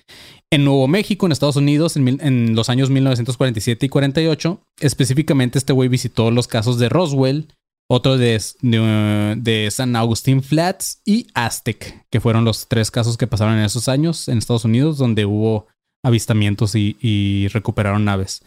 En 0.51 0.63
Nuevo 0.63 0.88
México, 0.88 1.26
en 1.26 1.32
Estados 1.32 1.55
Unidos, 1.55 1.97
en 1.97 2.55
los 2.55 2.70
años 2.70 2.89
1947 2.89 3.88
y 3.88 3.89
48, 3.89 4.61
específicamente 4.80 5.57
este 5.57 5.74
güey 5.74 5.89
visitó 5.89 6.32
los 6.32 6.47
casos 6.47 6.78
de 6.78 6.88
Roswell, 6.88 7.47
otro 7.88 8.18
de, 8.18 8.41
de, 8.61 9.36
de 9.38 9.72
San 9.72 9.95
Agustín 9.95 10.41
Flats 10.41 11.01
y 11.05 11.28
Aztec, 11.34 12.05
que 12.09 12.20
fueron 12.20 12.45
los 12.45 12.68
tres 12.68 12.89
casos 12.89 13.18
que 13.18 13.28
pasaron 13.28 13.57
en 13.57 13.66
esos 13.66 13.88
años 13.88 14.28
en 14.28 14.38
Estados 14.38 14.66
Unidos, 14.66 14.97
donde 14.97 15.26
hubo 15.26 15.68
avistamientos 16.06 16.76
y, 16.76 16.97
y 17.01 17.47
recuperaron 17.49 18.06
naves. 18.06 18.43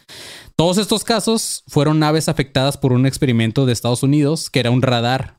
Todos 0.56 0.78
estos 0.78 1.04
casos 1.04 1.64
fueron 1.66 1.98
naves 1.98 2.28
afectadas 2.28 2.76
por 2.78 2.92
un 2.92 3.04
experimento 3.06 3.66
de 3.66 3.72
Estados 3.72 4.02
Unidos, 4.02 4.48
que 4.50 4.60
era 4.60 4.70
un 4.70 4.82
radar, 4.82 5.38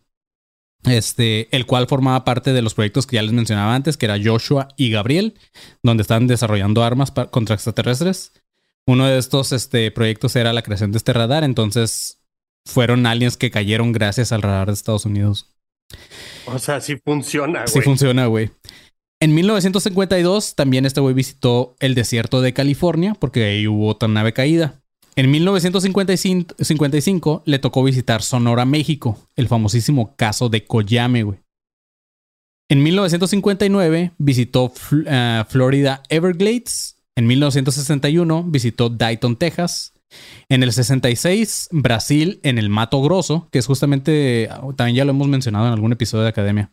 este, 0.84 1.53
el 1.55 1.65
cual 1.65 1.88
formaba 1.88 2.24
parte 2.26 2.53
de 2.53 2.61
los 2.61 2.74
proyectos 2.74 3.05
que 3.05 3.15
ya 3.15 3.22
les 3.22 3.32
mencionaba 3.34 3.76
antes, 3.76 3.97
que 3.97 4.05
era 4.05 4.17
Joshua 4.24 4.70
y 4.78 4.89
Gabriel, 4.91 5.36
donde 5.84 6.01
estaban 6.01 6.28
desarrollando 6.28 6.84
armas 6.84 7.11
pa- 7.11 7.30
contra 7.30 7.55
extraterrestres. 7.55 8.32
Uno 8.88 9.05
de 9.05 9.17
estos 9.17 9.51
este, 9.51 9.91
proyectos 9.91 10.36
era 10.36 10.53
la 10.53 10.61
creación 10.61 10.91
de 10.91 10.97
este 10.97 11.13
radar, 11.13 11.43
entonces 11.43 12.22
fueron 12.65 13.05
aliens 13.05 13.38
que 13.38 13.51
cayeron 13.51 13.91
gracias 13.91 14.32
al 14.32 14.41
radar 14.41 14.67
de 14.67 14.74
Estados 14.74 15.05
Unidos. 15.05 15.47
O 16.45 16.57
sea, 16.59 16.82
sí 16.82 16.97
funciona, 17.03 17.65
Sí 17.67 17.74
güey. 17.74 17.84
funciona, 17.86 18.26
güey. 18.28 18.51
En 19.22 19.36
1952 19.36 20.55
también 20.55 20.86
este 20.86 21.01
güey 21.01 21.13
visitó 21.13 21.76
el 21.80 21.93
desierto 21.93 22.41
de 22.41 22.53
California 22.53 23.15
porque 23.20 23.43
ahí 23.43 23.67
hubo 23.67 23.88
otra 23.88 24.07
nave 24.07 24.32
caída. 24.32 24.82
En 25.17 25.30
1955 25.30 26.55
55, 26.57 27.43
le 27.45 27.59
tocó 27.59 27.84
visitar 27.84 28.22
Sonora, 28.22 28.63
México, 28.63 29.20
el 29.36 29.49
famosísimo 29.49 30.15
caso 30.15 30.47
de 30.47 30.63
Coyame, 30.63 31.24
güey. 31.24 31.39
En 32.70 32.82
1959 32.84 34.13
visitó 34.17 34.72
eh, 35.05 35.43
Florida 35.49 36.03
Everglades. 36.07 36.95
En 37.17 37.28
1961 37.28 38.45
visitó 38.45 38.89
Dayton, 38.89 39.36
Texas. 39.36 39.93
En 40.47 40.63
el 40.63 40.72
66, 40.72 41.70
Brasil, 41.72 42.39
en 42.43 42.57
el 42.57 42.70
Mato 42.70 43.01
Grosso, 43.01 43.49
que 43.51 43.59
es 43.59 43.65
justamente, 43.65 44.49
también 44.78 44.95
ya 44.95 45.05
lo 45.05 45.11
hemos 45.11 45.28
mencionado 45.28 45.67
en 45.67 45.74
algún 45.74 45.91
episodio 45.91 46.24
de 46.24 46.30
Academia. 46.30 46.72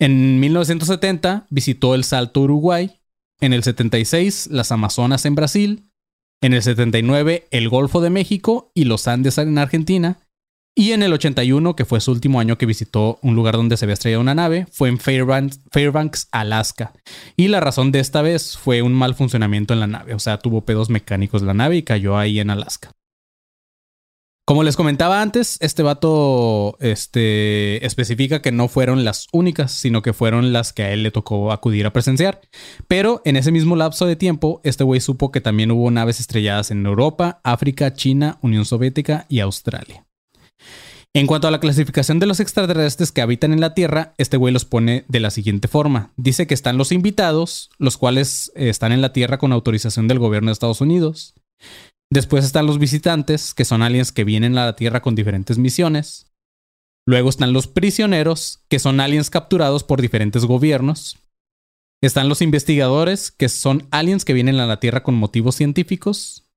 En 0.00 0.38
1970 0.40 1.46
visitó 1.50 1.94
el 1.94 2.04
Salto 2.04 2.42
Uruguay. 2.42 3.00
En 3.40 3.52
el 3.52 3.62
76 3.62 4.48
las 4.50 4.72
Amazonas 4.72 5.24
en 5.26 5.34
Brasil. 5.34 5.90
En 6.40 6.52
el 6.54 6.62
79 6.62 7.48
el 7.50 7.68
Golfo 7.68 8.00
de 8.00 8.10
México 8.10 8.70
y 8.74 8.84
los 8.84 9.08
Andes 9.08 9.38
en 9.38 9.58
Argentina. 9.58 10.18
Y 10.76 10.92
en 10.92 11.02
el 11.02 11.12
81, 11.12 11.74
que 11.74 11.84
fue 11.84 12.00
su 12.00 12.12
último 12.12 12.38
año 12.38 12.56
que 12.56 12.64
visitó 12.64 13.18
un 13.22 13.34
lugar 13.34 13.56
donde 13.56 13.76
se 13.76 13.84
había 13.84 13.94
estrellado 13.94 14.20
una 14.20 14.36
nave, 14.36 14.68
fue 14.70 14.88
en 14.88 15.00
Fairbanks, 15.00 15.58
Fairbanks, 15.72 16.28
Alaska. 16.30 16.92
Y 17.36 17.48
la 17.48 17.58
razón 17.58 17.90
de 17.90 17.98
esta 17.98 18.22
vez 18.22 18.56
fue 18.56 18.82
un 18.82 18.92
mal 18.92 19.16
funcionamiento 19.16 19.74
en 19.74 19.80
la 19.80 19.88
nave. 19.88 20.14
O 20.14 20.20
sea, 20.20 20.38
tuvo 20.38 20.64
pedos 20.64 20.88
mecánicos 20.88 21.42
la 21.42 21.52
nave 21.52 21.78
y 21.78 21.82
cayó 21.82 22.16
ahí 22.16 22.38
en 22.38 22.50
Alaska. 22.50 22.92
Como 24.48 24.62
les 24.62 24.76
comentaba 24.76 25.20
antes, 25.20 25.58
este 25.60 25.82
vato 25.82 26.78
este, 26.80 27.84
especifica 27.84 28.40
que 28.40 28.50
no 28.50 28.68
fueron 28.68 29.04
las 29.04 29.26
únicas, 29.30 29.72
sino 29.72 30.00
que 30.00 30.14
fueron 30.14 30.54
las 30.54 30.72
que 30.72 30.84
a 30.84 30.90
él 30.90 31.02
le 31.02 31.10
tocó 31.10 31.52
acudir 31.52 31.84
a 31.84 31.92
presenciar. 31.92 32.40
Pero 32.86 33.20
en 33.26 33.36
ese 33.36 33.52
mismo 33.52 33.76
lapso 33.76 34.06
de 34.06 34.16
tiempo, 34.16 34.62
este 34.64 34.84
güey 34.84 35.02
supo 35.02 35.32
que 35.32 35.42
también 35.42 35.70
hubo 35.70 35.90
naves 35.90 36.18
estrelladas 36.18 36.70
en 36.70 36.86
Europa, 36.86 37.42
África, 37.44 37.92
China, 37.92 38.38
Unión 38.40 38.64
Soviética 38.64 39.26
y 39.28 39.40
Australia. 39.40 40.06
En 41.12 41.26
cuanto 41.26 41.46
a 41.46 41.50
la 41.50 41.60
clasificación 41.60 42.18
de 42.18 42.24
los 42.24 42.40
extraterrestres 42.40 43.12
que 43.12 43.20
habitan 43.20 43.52
en 43.52 43.60
la 43.60 43.74
Tierra, 43.74 44.14
este 44.16 44.38
güey 44.38 44.54
los 44.54 44.64
pone 44.64 45.04
de 45.08 45.20
la 45.20 45.30
siguiente 45.30 45.68
forma. 45.68 46.14
Dice 46.16 46.46
que 46.46 46.54
están 46.54 46.78
los 46.78 46.90
invitados, 46.90 47.68
los 47.76 47.98
cuales 47.98 48.50
eh, 48.54 48.70
están 48.70 48.92
en 48.92 49.02
la 49.02 49.12
Tierra 49.12 49.36
con 49.36 49.52
autorización 49.52 50.08
del 50.08 50.18
gobierno 50.18 50.48
de 50.48 50.54
Estados 50.54 50.80
Unidos. 50.80 51.34
Después 52.10 52.44
están 52.44 52.66
los 52.66 52.78
visitantes, 52.78 53.52
que 53.52 53.66
son 53.66 53.82
aliens 53.82 54.12
que 54.12 54.24
vienen 54.24 54.56
a 54.56 54.64
la 54.64 54.76
Tierra 54.76 55.02
con 55.02 55.14
diferentes 55.14 55.58
misiones. 55.58 56.32
Luego 57.06 57.28
están 57.28 57.52
los 57.52 57.66
prisioneros, 57.66 58.64
que 58.68 58.78
son 58.78 59.00
aliens 59.00 59.30
capturados 59.30 59.84
por 59.84 60.00
diferentes 60.00 60.44
gobiernos. 60.44 61.18
Están 62.02 62.28
los 62.28 62.42
investigadores, 62.42 63.30
que 63.30 63.48
son 63.48 63.88
aliens 63.90 64.24
que 64.24 64.32
vienen 64.32 64.60
a 64.60 64.66
la 64.66 64.80
Tierra 64.80 65.02
con 65.02 65.16
motivos 65.16 65.56
científicos. 65.56 66.48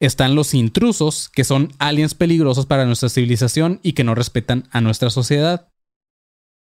Están 0.00 0.36
los 0.36 0.54
intrusos, 0.54 1.28
que 1.28 1.42
son 1.42 1.72
aliens 1.78 2.14
peligrosos 2.14 2.66
para 2.66 2.84
nuestra 2.84 3.08
civilización 3.08 3.80
y 3.82 3.94
que 3.94 4.04
no 4.04 4.14
respetan 4.14 4.68
a 4.70 4.80
nuestra 4.80 5.10
sociedad. 5.10 5.72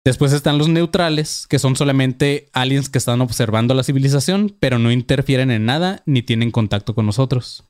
Después 0.07 0.33
están 0.33 0.57
los 0.57 0.69
neutrales, 0.69 1.47
que 1.49 1.59
son 1.59 1.77
solamente 1.77 2.49
aliens 2.53 2.89
que 2.89 2.99
están 2.99 3.21
observando 3.21 3.75
la 3.75 3.83
civilización, 3.83 4.57
pero 4.59 4.79
no 4.79 4.93
interfieren 4.93 5.51
en 5.51 5.67
nada 5.67 6.03
ni 6.07 6.23
tienen 6.23 6.51
contacto 6.51 6.95
con 6.95 7.05
nosotros. 7.05 7.64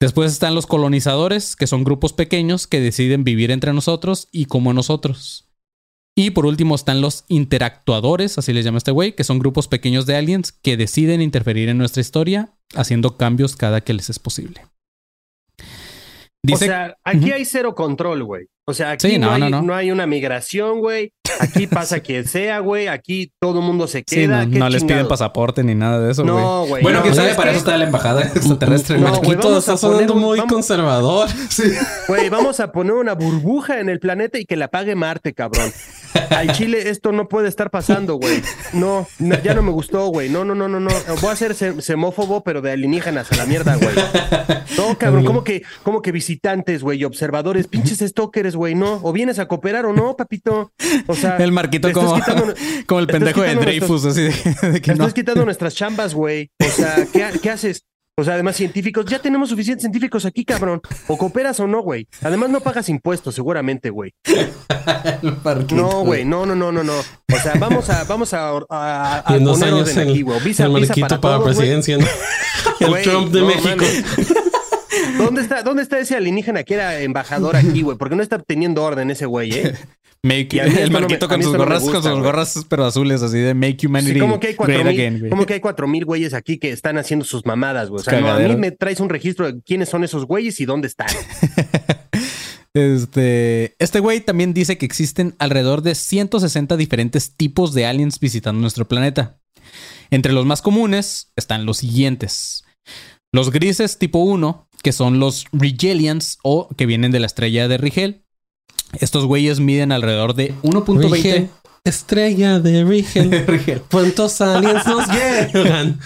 Después 0.00 0.32
están 0.32 0.54
los 0.54 0.66
colonizadores, 0.66 1.56
que 1.56 1.66
son 1.66 1.84
grupos 1.84 2.14
pequeños 2.14 2.66
que 2.66 2.80
deciden 2.80 3.22
vivir 3.22 3.50
entre 3.50 3.74
nosotros 3.74 4.28
y 4.32 4.46
como 4.46 4.72
nosotros. 4.72 5.46
Y 6.16 6.30
por 6.30 6.46
último 6.46 6.74
están 6.74 7.00
los 7.02 7.24
interactuadores, 7.28 8.38
así 8.38 8.52
les 8.52 8.64
llama 8.64 8.78
este 8.78 8.90
güey, 8.90 9.14
que 9.14 9.24
son 9.24 9.38
grupos 9.38 9.68
pequeños 9.68 10.06
de 10.06 10.16
aliens 10.16 10.52
que 10.52 10.76
deciden 10.76 11.20
interferir 11.20 11.68
en 11.68 11.78
nuestra 11.78 12.00
historia, 12.00 12.54
haciendo 12.74 13.16
cambios 13.16 13.56
cada 13.56 13.82
que 13.82 13.92
les 13.92 14.10
es 14.10 14.18
posible. 14.18 14.66
Dice, 16.42 16.64
o 16.64 16.68
sea, 16.68 16.96
aquí 17.04 17.30
hay 17.32 17.44
cero 17.44 17.74
control, 17.74 18.24
güey. 18.24 18.46
O 18.70 18.74
sea, 18.74 18.92
aquí 18.92 19.18
no, 19.18 19.30
hay, 19.32 19.50
no, 19.50 19.74
hay, 19.74 19.90
una 19.90 20.06
migración, 20.06 20.78
güey. 20.80 21.12
Aquí 21.40 21.66
pasa 21.66 22.00
quien 22.00 22.26
sea, 22.26 22.60
güey. 22.60 22.86
Aquí 22.86 23.32
todo 23.40 23.58
el 23.58 23.64
mundo 23.64 23.88
se 23.88 24.04
queda. 24.04 24.46
no, 24.46 24.68
les 24.68 24.84
piden 24.84 25.08
pasaporte 25.08 25.62
ni 25.64 25.74
nada 25.74 26.00
de 26.00 26.12
eso, 26.12 26.22
güey. 26.22 26.34
No, 26.34 26.66
güey. 26.66 26.82
Bueno, 26.82 27.02
quién 27.02 27.14
sabe, 27.14 27.34
para 27.34 27.50
eso 27.50 27.58
está 27.58 27.76
la 27.76 27.84
embajada 27.84 28.22
extraterrestre. 28.22 28.98
No, 28.98 29.08
aquí 29.08 29.34
todo 29.36 29.58
está 29.58 29.76
sonando 29.76 30.14
muy 30.14 30.40
conservador. 30.46 31.28
Sí. 31.50 31.64
Güey, 32.06 32.28
vamos 32.28 32.60
a 32.60 32.70
poner 32.70 32.92
una 32.92 33.14
burbuja 33.14 33.80
en 33.80 33.88
el 33.88 33.98
planeta 33.98 34.38
y 34.38 34.44
que 34.44 34.56
la 34.56 34.68
pague 34.68 34.94
Marte, 34.94 35.34
cabrón. 35.34 35.72
Al 36.30 36.52
Chile 36.52 36.90
esto 36.90 37.12
no 37.12 37.28
puede 37.28 37.48
estar 37.48 37.70
pasando, 37.70 38.14
güey. 38.14 38.42
No, 38.72 39.06
ya 39.42 39.54
no 39.54 39.62
me 39.62 39.70
gustó, 39.70 40.06
güey. 40.08 40.28
No, 40.28 40.44
no, 40.44 40.54
no, 40.54 40.68
no, 40.68 40.78
no. 40.80 40.90
Voy 41.20 41.30
a 41.30 41.36
ser 41.36 41.54
semófobo, 41.54 42.42
pero 42.42 42.60
de 42.62 42.72
alienígenas 42.72 43.30
a 43.32 43.36
la 43.36 43.46
mierda, 43.46 43.76
güey. 43.76 43.94
No, 44.76 44.96
cabrón, 44.96 45.24
como 45.24 45.44
que, 45.44 45.62
como 45.82 46.02
que 46.02 46.12
visitantes, 46.12 46.82
güey, 46.82 47.04
observadores, 47.04 47.66
pinches 47.66 47.98
stalkers, 47.98 48.56
güey, 48.60 48.74
no. 48.74 49.00
O 49.02 49.10
vienes 49.10 49.38
a 49.38 49.48
cooperar 49.48 49.86
o 49.86 49.94
no, 49.94 50.16
papito. 50.16 50.70
O 51.06 51.14
sea, 51.14 51.38
el 51.38 51.50
marquito 51.50 51.90
como, 51.92 52.14
como 52.86 53.00
el 53.00 53.06
pendejo 53.06 53.40
de 53.40 53.54
Dreyfus, 53.54 54.04
así 54.04 54.24
de, 54.24 54.82
que 54.82 54.90
no. 54.90 55.04
Estás 55.04 55.14
quitando 55.14 55.46
nuestras 55.46 55.74
chambas, 55.74 56.12
güey. 56.12 56.50
O 56.60 56.68
sea, 56.68 57.06
¿qué, 57.10 57.26
¿qué 57.40 57.48
haces? 57.48 57.86
O 58.18 58.24
sea, 58.24 58.34
además 58.34 58.56
científicos, 58.56 59.06
ya 59.06 59.18
tenemos 59.18 59.48
suficientes 59.48 59.80
científicos 59.80 60.26
aquí, 60.26 60.44
cabrón. 60.44 60.82
O 61.08 61.16
cooperas 61.16 61.58
o 61.60 61.66
no, 61.66 61.80
güey. 61.80 62.06
Además 62.20 62.50
no 62.50 62.60
pagas 62.60 62.90
impuestos, 62.90 63.34
seguramente, 63.34 63.88
güey. 63.88 64.12
no, 65.72 66.04
güey, 66.04 66.26
no, 66.26 66.44
no, 66.44 66.54
no, 66.54 66.70
no, 66.70 66.84
no. 66.84 66.98
O 66.98 67.38
sea, 67.42 67.54
vamos 67.58 67.88
a, 67.88 68.04
vamos 68.04 68.34
a, 68.34 68.50
a, 68.68 69.24
a 69.24 69.36
en 69.36 69.44
dos 69.44 69.62
años 69.62 69.96
aquí, 69.96 70.20
güey. 70.20 70.38
Visa, 70.40 70.66
el 70.66 70.74
visa 70.74 70.94
para, 71.00 71.18
para 71.18 71.42
presidencia, 71.42 71.96
¿no? 71.96 72.06
El 72.80 73.02
Trump 73.02 73.32
de 73.32 73.40
México. 73.40 73.84
¿Dónde 75.18 75.42
está, 75.42 75.62
¿Dónde 75.62 75.82
está 75.82 75.98
ese 75.98 76.16
alienígena 76.16 76.64
que 76.64 76.74
era 76.74 77.00
embajador 77.00 77.56
aquí, 77.56 77.82
güey? 77.82 77.96
Porque 77.96 78.16
no 78.16 78.22
está 78.22 78.38
teniendo 78.38 78.82
orden 78.82 79.10
ese 79.10 79.26
güey, 79.26 79.52
¿eh? 79.52 79.74
el 80.22 80.90
marquito 80.90 81.28
con 81.28 81.42
sus 81.42 81.56
gorras, 81.56 81.82
con 81.82 82.02
sus 82.02 82.18
gorras 82.20 82.66
pero 82.68 82.84
azules, 82.84 83.22
así 83.22 83.38
de 83.38 83.54
Make 83.54 83.86
Humanity 83.86 84.14
sí, 84.14 84.18
como 84.18 84.38
que 84.38 84.48
hay 84.48 84.54
cuatro 84.54 84.84
mil, 84.84 85.30
Como 85.30 85.46
que 85.46 85.54
hay 85.54 85.60
cuatro 85.60 85.88
mil 85.88 86.04
güeyes 86.04 86.34
aquí 86.34 86.58
que 86.58 86.72
están 86.72 86.98
haciendo 86.98 87.24
sus 87.24 87.46
mamadas, 87.46 87.88
güey. 87.88 88.00
O 88.00 88.04
sea, 88.04 88.20
no, 88.20 88.30
a 88.30 88.38
mí 88.38 88.56
me 88.56 88.70
traes 88.70 89.00
un 89.00 89.08
registro 89.08 89.50
de 89.50 89.62
quiénes 89.62 89.88
son 89.88 90.04
esos 90.04 90.26
güeyes 90.26 90.60
y 90.60 90.66
dónde 90.66 90.88
están. 90.88 91.08
Este, 92.72 93.74
este 93.80 93.98
güey 93.98 94.20
también 94.20 94.54
dice 94.54 94.78
que 94.78 94.86
existen 94.86 95.34
alrededor 95.40 95.82
de 95.82 95.96
160 95.96 96.76
diferentes 96.76 97.34
tipos 97.36 97.74
de 97.74 97.84
aliens 97.84 98.20
visitando 98.20 98.60
nuestro 98.60 98.86
planeta. 98.86 99.40
Entre 100.10 100.32
los 100.32 100.46
más 100.46 100.62
comunes 100.62 101.32
están 101.34 101.66
los 101.66 101.78
siguientes. 101.78 102.64
Los 103.32 103.50
grises 103.50 103.98
tipo 103.98 104.20
1, 104.20 104.68
que 104.82 104.92
son 104.92 105.18
los 105.18 105.46
Rigelians 105.52 106.38
o 106.42 106.68
que 106.76 106.86
vienen 106.86 107.10
de 107.10 107.20
la 107.20 107.26
estrella 107.26 107.68
de 107.68 107.78
Rigel. 107.78 108.22
Estos 108.98 109.26
güeyes 109.26 109.60
miden 109.60 109.92
alrededor 109.92 110.34
de 110.34 110.54
1.20. 110.62 111.48
Estrella 111.84 112.60
de 112.60 112.84
Rigel. 113.46 113.82
¿Cuántos 113.90 114.40
aliens 114.40 114.86
nos 114.86 115.06
llegan? 115.54 116.00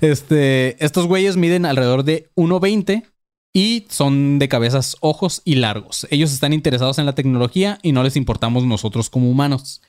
Este, 0.00 0.82
estos 0.84 1.06
güeyes 1.06 1.36
miden 1.36 1.66
alrededor 1.66 2.04
de 2.04 2.30
1.20 2.36 3.04
y 3.52 3.86
son 3.88 4.40
de 4.40 4.48
cabezas, 4.48 4.96
ojos 5.00 5.40
y 5.44 5.54
largos. 5.56 6.08
Ellos 6.10 6.32
están 6.32 6.52
interesados 6.52 6.98
en 6.98 7.06
la 7.06 7.14
tecnología 7.14 7.78
y 7.82 7.92
no 7.92 8.02
les 8.02 8.16
importamos 8.16 8.64
nosotros 8.64 9.10
como 9.10 9.30
humanos. 9.30 9.80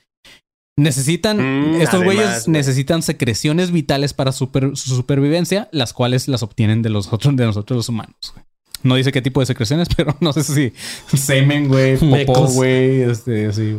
Necesitan, 0.78 1.38
mm, 1.38 1.80
estos 1.80 2.04
güeyes 2.04 2.48
necesitan 2.48 3.02
secreciones 3.02 3.70
vitales 3.70 4.12
para 4.12 4.32
su 4.32 4.50
supervivencia, 4.74 5.68
las 5.72 5.94
cuales 5.94 6.28
las 6.28 6.42
obtienen 6.42 6.82
de 6.82 6.90
los 6.90 7.10
otros, 7.12 7.34
de 7.34 7.46
nosotros 7.46 7.76
los 7.76 7.88
humanos. 7.88 8.34
No 8.82 8.94
dice 8.96 9.10
qué 9.10 9.22
tipo 9.22 9.40
de 9.40 9.46
secreciones, 9.46 9.88
pero 9.96 10.16
no 10.20 10.32
sé 10.34 10.44
si 10.44 10.72
semen, 11.16 11.68
güey, 11.68 11.96
popó, 11.96 12.46
güey, 12.48 13.00
este, 13.02 13.46
así. 13.46 13.78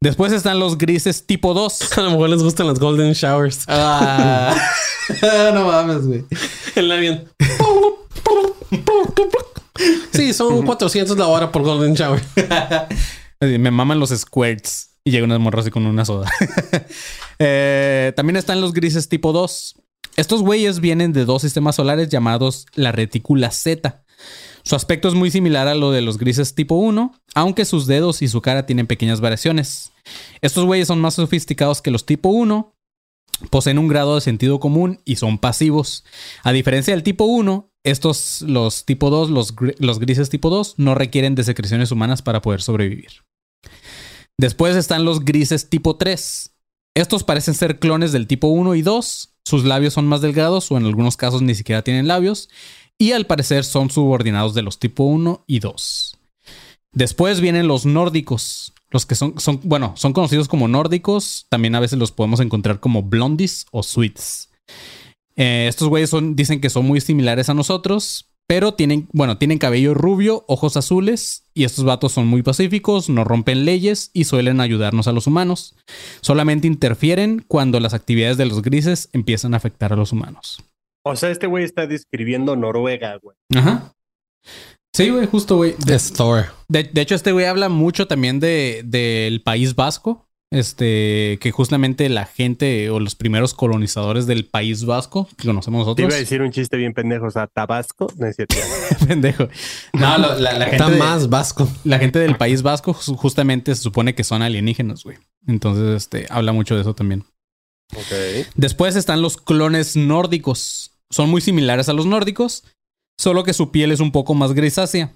Después 0.00 0.32
están 0.32 0.58
los 0.58 0.78
grises 0.78 1.26
tipo 1.26 1.54
2. 1.54 1.92
A 1.98 2.00
lo 2.02 2.10
mejor 2.12 2.30
les 2.30 2.42
gustan 2.42 2.66
los 2.66 2.78
golden 2.78 3.12
showers. 3.12 3.66
Ah, 5.20 5.50
no 5.52 5.66
mames, 5.66 6.06
güey. 6.06 6.24
El 6.76 6.90
avión. 6.92 7.24
Sí, 10.12 10.32
son 10.32 10.64
400 10.64 11.18
la 11.18 11.26
hora 11.26 11.50
por 11.50 11.62
golden 11.62 11.94
shower. 11.94 12.22
Me 13.40 13.70
maman 13.72 13.98
los 13.98 14.10
squirts. 14.10 14.91
Y 15.04 15.10
llega 15.10 15.24
una 15.24 15.38
morra 15.38 15.60
así 15.60 15.70
con 15.70 15.86
una 15.86 16.04
soda. 16.04 16.30
Eh, 17.44 18.12
también 18.14 18.36
están 18.36 18.60
los 18.60 18.72
grises 18.72 19.08
tipo 19.08 19.32
2. 19.32 19.74
Estos 20.16 20.42
güeyes 20.42 20.78
vienen 20.78 21.12
de 21.12 21.24
dos 21.24 21.42
sistemas 21.42 21.74
solares 21.74 22.08
llamados 22.08 22.66
la 22.76 22.92
retícula 22.92 23.50
Z. 23.50 24.04
Su 24.62 24.76
aspecto 24.76 25.08
es 25.08 25.14
muy 25.14 25.32
similar 25.32 25.66
a 25.66 25.74
lo 25.74 25.90
de 25.90 26.02
los 26.02 26.18
grises 26.18 26.54
tipo 26.54 26.76
1, 26.76 27.12
aunque 27.34 27.64
sus 27.64 27.88
dedos 27.88 28.22
y 28.22 28.28
su 28.28 28.40
cara 28.40 28.64
tienen 28.64 28.86
pequeñas 28.86 29.20
variaciones. 29.20 29.90
Estos 30.40 30.66
güeyes 30.66 30.86
son 30.86 31.00
más 31.00 31.14
sofisticados 31.14 31.82
que 31.82 31.90
los 31.90 32.06
tipo 32.06 32.28
1, 32.28 32.72
poseen 33.50 33.78
un 33.78 33.88
grado 33.88 34.14
de 34.14 34.20
sentido 34.20 34.60
común 34.60 35.00
y 35.04 35.16
son 35.16 35.38
pasivos. 35.38 36.04
A 36.44 36.52
diferencia 36.52 36.94
del 36.94 37.02
tipo 37.02 37.24
1, 37.24 37.72
estos, 37.82 38.42
los 38.42 38.84
tipo 38.84 39.10
2, 39.10 39.30
los, 39.30 39.54
los 39.78 39.98
grises 39.98 40.30
tipo 40.30 40.48
2, 40.48 40.74
no 40.76 40.94
requieren 40.94 41.34
de 41.34 41.42
secreciones 41.42 41.90
humanas 41.90 42.22
para 42.22 42.40
poder 42.40 42.62
sobrevivir. 42.62 43.24
Después 44.38 44.76
están 44.76 45.04
los 45.04 45.24
grises 45.24 45.68
tipo 45.68 45.96
3. 45.96 46.54
Estos 46.94 47.24
parecen 47.24 47.54
ser 47.54 47.78
clones 47.78 48.12
del 48.12 48.26
tipo 48.26 48.48
1 48.48 48.74
y 48.74 48.82
2. 48.82 49.34
Sus 49.44 49.64
labios 49.64 49.94
son 49.94 50.06
más 50.06 50.20
delgados 50.20 50.70
o 50.70 50.76
en 50.76 50.84
algunos 50.84 51.16
casos 51.16 51.42
ni 51.42 51.54
siquiera 51.54 51.82
tienen 51.82 52.06
labios 52.06 52.48
y 52.98 53.12
al 53.12 53.26
parecer 53.26 53.64
son 53.64 53.90
subordinados 53.90 54.54
de 54.54 54.62
los 54.62 54.78
tipo 54.78 55.04
1 55.04 55.44
y 55.46 55.58
2. 55.58 56.18
Después 56.92 57.40
vienen 57.40 57.66
los 57.66 57.86
nórdicos, 57.86 58.74
los 58.90 59.06
que 59.06 59.14
son, 59.14 59.34
bueno, 59.64 59.94
son 59.96 60.12
conocidos 60.12 60.46
como 60.46 60.68
nórdicos, 60.68 61.46
también 61.48 61.74
a 61.74 61.80
veces 61.80 61.98
los 61.98 62.12
podemos 62.12 62.40
encontrar 62.40 62.80
como 62.80 63.02
blondies 63.02 63.66
o 63.72 63.82
sweets. 63.82 64.50
Eh, 65.36 65.66
estos 65.68 65.88
güeyes 65.88 66.12
dicen 66.34 66.60
que 66.60 66.70
son 66.70 66.84
muy 66.84 67.00
similares 67.00 67.48
a 67.48 67.54
nosotros, 67.54 68.28
pero 68.46 68.74
tienen, 68.74 69.08
bueno, 69.12 69.38
tienen 69.38 69.58
cabello 69.58 69.94
rubio, 69.94 70.44
ojos 70.48 70.76
azules, 70.76 71.44
y 71.54 71.64
estos 71.64 71.84
vatos 71.84 72.12
son 72.12 72.26
muy 72.26 72.42
pacíficos, 72.42 73.08
no 73.08 73.24
rompen 73.24 73.64
leyes 73.64 74.10
y 74.12 74.24
suelen 74.24 74.60
ayudarnos 74.60 75.08
a 75.08 75.12
los 75.12 75.26
humanos. 75.26 75.74
Solamente 76.20 76.66
interfieren 76.66 77.44
cuando 77.46 77.80
las 77.80 77.94
actividades 77.94 78.36
de 78.36 78.46
los 78.46 78.62
grises 78.62 79.08
empiezan 79.12 79.54
a 79.54 79.58
afectar 79.58 79.92
a 79.92 79.96
los 79.96 80.12
humanos. 80.12 80.62
O 81.04 81.16
sea, 81.16 81.30
este 81.30 81.46
güey 81.46 81.64
está 81.64 81.86
describiendo 81.86 82.54
Noruega, 82.56 83.18
güey. 83.22 83.36
Ajá. 83.54 83.92
Sí, 84.94 85.08
güey, 85.08 85.26
justo, 85.26 85.56
güey. 85.56 85.74
De, 85.86 85.98
de, 86.68 86.84
de, 86.84 87.00
hecho, 87.00 87.14
este 87.14 87.32
güey 87.32 87.46
habla 87.46 87.70
mucho 87.70 88.06
también 88.06 88.40
de, 88.40 88.82
del 88.84 89.42
País 89.42 89.74
Vasco. 89.74 90.28
Este, 90.52 91.38
que 91.40 91.50
justamente 91.50 92.08
la 92.08 92.26
gente 92.26 92.90
o 92.90 93.00
los 93.00 93.14
primeros 93.14 93.54
colonizadores 93.54 94.26
del 94.26 94.44
País 94.44 94.84
Vasco, 94.84 95.28
que 95.36 95.46
conocemos 95.46 95.80
nosotros. 95.80 95.96
Te 95.96 96.02
iba 96.02 96.14
a 96.14 96.18
decir 96.18 96.42
un 96.42 96.52
chiste 96.52 96.76
bien 96.76 96.92
pendejo, 96.92 97.26
o 97.26 97.30
sea, 97.30 97.46
Tabasco, 97.46 98.12
no 98.18 98.26
es 98.26 98.36
cierto. 98.36 98.56
pendejo. 99.08 99.48
No, 99.94 100.18
la, 100.18 100.38
la, 100.38 100.50
gente. 100.66 100.76
Está 100.76 100.88
más 100.88 101.28
vasco. 101.28 101.68
La 101.84 101.98
gente 101.98 102.18
del 102.18 102.36
País 102.36 102.62
Vasco 102.62 102.92
justamente 102.92 103.74
se 103.74 103.82
supone 103.82 104.14
que 104.14 104.24
son 104.24 104.42
alienígenas, 104.42 105.04
güey. 105.04 105.16
Entonces, 105.46 105.96
este, 105.96 106.26
habla 106.28 106.52
mucho 106.52 106.74
de 106.74 106.82
eso 106.82 106.94
también. 106.94 107.24
Ok. 107.94 108.46
Después 108.54 108.96
están 108.96 109.22
los 109.22 109.36
clones 109.36 109.96
nórdicos 109.96 110.92
son 111.12 111.30
muy 111.30 111.40
similares 111.40 111.88
a 111.88 111.92
los 111.92 112.06
nórdicos, 112.06 112.64
solo 113.18 113.44
que 113.44 113.52
su 113.52 113.70
piel 113.70 113.92
es 113.92 114.00
un 114.00 114.10
poco 114.10 114.34
más 114.34 114.54
grisácea. 114.54 115.12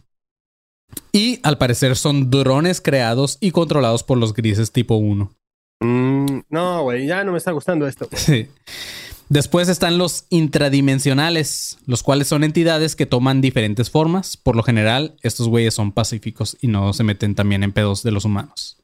Y 1.12 1.40
al 1.42 1.58
parecer 1.58 1.96
son 1.96 2.30
drones 2.30 2.80
creados 2.80 3.38
y 3.40 3.50
controlados 3.50 4.02
por 4.02 4.18
los 4.18 4.34
grises 4.34 4.72
tipo 4.72 4.96
1. 4.96 5.30
Mm, 5.80 6.40
no, 6.48 6.82
güey, 6.82 7.06
ya 7.06 7.24
no 7.24 7.32
me 7.32 7.38
está 7.38 7.52
gustando 7.52 7.86
esto. 7.86 8.08
Sí. 8.16 8.48
Después 9.28 9.68
están 9.68 9.98
los 9.98 10.26
intradimensionales, 10.30 11.78
los 11.84 12.04
cuales 12.04 12.28
son 12.28 12.44
entidades 12.44 12.94
que 12.94 13.06
toman 13.06 13.40
diferentes 13.40 13.90
formas. 13.90 14.36
Por 14.36 14.54
lo 14.54 14.62
general, 14.62 15.16
estos 15.20 15.48
güeyes 15.48 15.74
son 15.74 15.90
pacíficos 15.90 16.56
y 16.60 16.68
no 16.68 16.92
se 16.92 17.02
meten 17.02 17.34
también 17.34 17.64
en 17.64 17.72
pedos 17.72 18.04
de 18.04 18.12
los 18.12 18.24
humanos. 18.24 18.76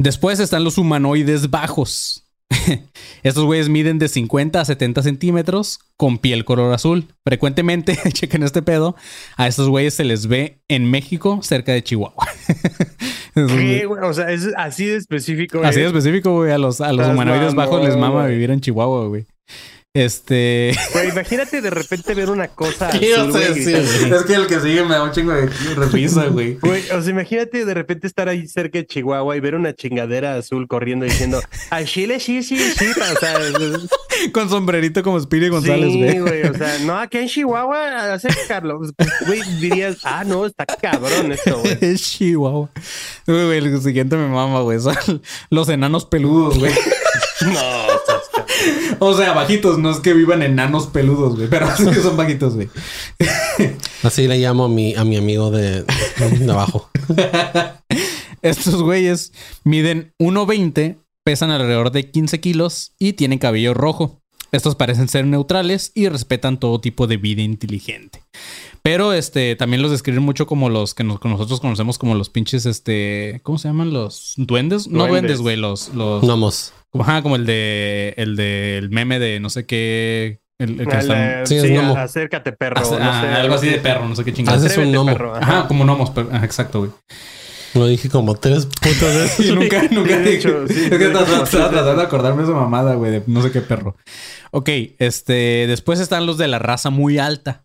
Después 0.00 0.40
están 0.40 0.64
los 0.64 0.78
humanoides 0.78 1.48
bajos. 1.50 2.24
Estos 3.22 3.44
güeyes 3.44 3.68
miden 3.68 3.98
de 3.98 4.08
50 4.08 4.60
a 4.60 4.64
70 4.64 5.02
centímetros 5.02 5.78
con 5.96 6.18
piel 6.18 6.44
color 6.44 6.72
azul. 6.72 7.06
Frecuentemente, 7.24 7.98
chequen 8.12 8.42
este 8.42 8.62
pedo, 8.62 8.96
a 9.36 9.46
estos 9.46 9.68
güeyes 9.68 9.94
se 9.94 10.04
les 10.04 10.26
ve 10.26 10.60
en 10.68 10.90
México, 10.90 11.40
cerca 11.42 11.72
de 11.72 11.82
Chihuahua. 11.82 12.26
¿Qué, 13.34 13.86
güey? 13.86 14.02
O 14.02 14.12
sea, 14.12 14.30
es 14.30 14.48
así 14.56 14.86
de 14.86 14.96
específico. 14.96 15.60
Así 15.62 15.80
de 15.80 15.86
güey. 15.86 15.98
específico, 15.98 16.34
güey. 16.34 16.52
A 16.52 16.58
los, 16.58 16.80
a 16.80 16.92
los 16.92 17.06
humanoides 17.08 17.54
bajos 17.54 17.82
les 17.84 17.96
mama 17.96 18.22
güey. 18.22 18.34
vivir 18.34 18.50
en 18.50 18.60
Chihuahua, 18.60 19.06
güey. 19.06 19.26
Este. 19.92 20.72
Güey, 20.92 21.08
imagínate 21.08 21.60
de 21.60 21.70
repente 21.70 22.14
ver 22.14 22.30
una 22.30 22.46
cosa 22.46 22.90
¿Qué 22.98 23.12
azul, 23.12 23.30
ibas 23.30 23.34
a 23.34 23.48
güey, 23.48 23.54
decir, 23.64 24.12
es 24.14 24.22
que 24.22 24.34
el 24.34 24.46
que 24.46 24.60
sigue 24.60 24.84
me 24.84 24.94
da 24.94 25.02
un 25.02 25.10
chingo 25.10 25.32
de 25.32 25.46
risa, 25.90 26.26
güey. 26.26 26.54
Güey, 26.62 26.88
o 26.90 27.02
sea, 27.02 27.10
imagínate 27.10 27.64
de 27.64 27.74
repente 27.74 28.06
estar 28.06 28.28
ahí 28.28 28.46
cerca 28.46 28.78
de 28.78 28.86
Chihuahua 28.86 29.36
y 29.36 29.40
ver 29.40 29.56
una 29.56 29.74
chingadera 29.74 30.36
azul 30.36 30.68
corriendo 30.68 31.06
diciendo, 31.06 31.42
al 31.70 31.86
Chile 31.86 32.20
sí, 32.20 32.44
sí, 32.44 32.56
sí. 32.56 32.86
O 32.90 33.18
sea, 33.18 33.36
Con 34.32 34.48
sombrerito 34.48 35.02
como 35.02 35.18
Speedy 35.18 35.48
González, 35.48 35.92
sí, 35.92 35.98
güey. 35.98 36.20
güey. 36.20 36.42
O 36.44 36.54
sea, 36.54 36.78
no, 36.80 36.96
aquí 36.96 37.18
en 37.18 37.26
Chihuahua, 37.28 38.12
hace 38.12 38.28
Carlos. 38.46 38.92
Güey, 39.26 39.42
dirías, 39.60 39.98
ah, 40.04 40.22
no, 40.24 40.46
está 40.46 40.66
cabrón 40.66 41.32
esto, 41.32 41.58
güey. 41.58 41.78
Es 41.80 42.02
Chihuahua. 42.02 42.70
Güey, 43.26 43.44
güey, 43.46 43.58
el 43.58 43.82
siguiente 43.82 44.16
me 44.16 44.28
mama, 44.28 44.60
güey. 44.60 44.78
Son 44.78 44.94
los 45.50 45.68
enanos 45.68 46.04
peludos, 46.04 46.58
güey. 46.60 46.72
No. 47.40 48.09
O 48.98 49.14
sea, 49.16 49.32
bajitos, 49.32 49.78
no 49.78 49.90
es 49.90 49.98
que 50.00 50.12
vivan 50.12 50.42
enanos 50.42 50.86
peludos, 50.88 51.36
güey. 51.36 51.48
Pero 51.48 51.66
sí 51.76 51.84
que 51.86 52.00
son 52.02 52.16
bajitos, 52.16 52.54
güey. 52.54 52.68
Así 54.02 54.26
le 54.28 54.38
llamo 54.38 54.64
a 54.64 54.68
mi, 54.68 54.94
a 54.94 55.04
mi 55.04 55.16
amigo 55.16 55.50
de, 55.50 55.82
de 55.82 56.52
abajo. 56.52 56.90
Estos 58.42 58.82
güeyes 58.82 59.32
miden 59.64 60.14
1.20, 60.18 60.96
pesan 61.24 61.50
alrededor 61.50 61.90
de 61.92 62.10
15 62.10 62.40
kilos 62.40 62.92
y 62.98 63.12
tienen 63.14 63.38
cabello 63.38 63.74
rojo. 63.74 64.20
Estos 64.52 64.74
parecen 64.74 65.08
ser 65.08 65.26
neutrales 65.26 65.92
y 65.94 66.08
respetan 66.08 66.58
todo 66.58 66.80
tipo 66.80 67.06
de 67.06 67.16
vida 67.18 67.42
inteligente. 67.42 68.22
Pero 68.82 69.12
este 69.12 69.54
también 69.56 69.82
los 69.82 69.90
describen 69.92 70.22
mucho 70.22 70.46
como 70.46 70.70
los 70.70 70.94
que 70.94 71.04
nos- 71.04 71.20
que 71.20 71.28
nosotros 71.28 71.60
conocemos 71.60 71.98
como 71.98 72.14
los 72.14 72.30
pinches, 72.30 72.64
este, 72.66 73.40
¿cómo 73.44 73.58
se 73.58 73.68
llaman? 73.68 73.92
Los 73.92 74.32
duendes. 74.38 74.88
No 74.88 75.00
Duendes. 75.06 75.10
duendes, 75.38 75.40
güey, 75.42 75.56
los, 75.56 75.94
los 75.94 76.22
Gnomos. 76.24 76.72
Ajá, 76.98 77.22
como 77.22 77.36
el 77.36 77.46
de 77.46 78.14
el 78.16 78.36
del 78.36 78.90
meme 78.90 79.18
de 79.18 79.40
no 79.40 79.50
sé 79.50 79.66
qué. 79.66 80.40
El, 80.58 80.80
el 80.80 80.86
que 80.88 80.96
eh, 80.98 81.42
Sí, 81.46 81.56
es 81.56 81.62
sí, 81.62 81.68
gnomo. 81.70 81.96
acércate, 81.96 82.52
perro. 82.52 82.80
Hace- 82.80 82.98
no 82.98 83.10
ah, 83.10 83.20
sé, 83.22 83.28
algo 83.28 83.54
así 83.54 83.68
de 83.68 83.78
perro, 83.78 84.06
no 84.08 84.14
sé 84.16 84.24
qué 84.24 84.32
chingados. 84.32 84.62
ese 84.64 84.72
es 84.80 84.86
un 84.86 84.92
gnomo. 84.92 85.12
perro. 85.12 85.34
Ajá, 85.34 85.66
como 85.68 85.84
gnomos, 85.84 86.10
pero- 86.10 86.28
ajá, 86.32 86.44
exacto, 86.44 86.80
güey. 86.80 86.90
Lo 87.72 87.86
dije 87.86 88.08
como 88.10 88.34
tres 88.34 88.66
putas 88.66 89.14
veces. 89.14 89.46
Y 89.48 89.52
nunca, 89.52 89.82
nunca 89.90 90.18
de 90.18 90.24
dije. 90.24 90.34
hecho, 90.38 90.66
sí, 90.68 90.74
es 90.84 90.90
que 90.90 90.98
de 90.98 91.06
estaba 91.06 91.46
sí. 91.46 91.56
tratando 91.56 91.94
de 91.96 92.02
acordarme 92.02 92.42
de 92.42 92.48
esa 92.50 92.58
mamada, 92.58 92.94
güey, 92.94 93.12
de 93.12 93.22
no 93.26 93.40
sé 93.42 93.52
qué 93.52 93.60
perro. 93.60 93.96
Ok, 94.50 94.68
este. 94.98 95.66
Después 95.68 96.00
están 96.00 96.26
los 96.26 96.36
de 96.36 96.48
la 96.48 96.58
raza 96.58 96.90
muy 96.90 97.18
alta. 97.18 97.64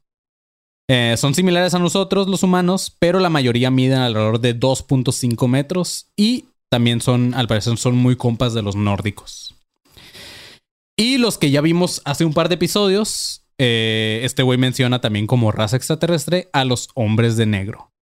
Eh, 0.87 1.15
son 1.17 1.33
similares 1.33 1.73
a 1.73 1.79
nosotros, 1.79 2.27
los 2.27 2.43
humanos, 2.43 2.95
pero 2.99 3.19
la 3.19 3.29
mayoría 3.31 3.71
miden 3.71 3.97
alrededor 3.97 4.39
de 4.39 4.53
2.5 4.57 5.47
metros 5.47 6.11
y 6.15 6.45
también 6.75 6.99
son, 6.99 7.33
al 7.35 7.47
parecer, 7.47 7.77
son 7.77 7.95
muy 7.95 8.17
compas 8.17 8.53
de 8.53 8.61
los 8.61 8.75
nórdicos. 8.75 9.55
Y 10.97 11.17
los 11.17 11.37
que 11.37 11.49
ya 11.49 11.61
vimos 11.61 12.01
hace 12.03 12.25
un 12.25 12.33
par 12.33 12.49
de 12.49 12.55
episodios, 12.55 13.43
eh, 13.57 14.19
este 14.23 14.43
güey 14.43 14.57
menciona 14.57 14.99
también 14.99 15.25
como 15.25 15.53
raza 15.53 15.77
extraterrestre 15.77 16.49
a 16.51 16.65
los 16.65 16.89
hombres 16.93 17.37
de 17.37 17.45
negro. 17.45 17.93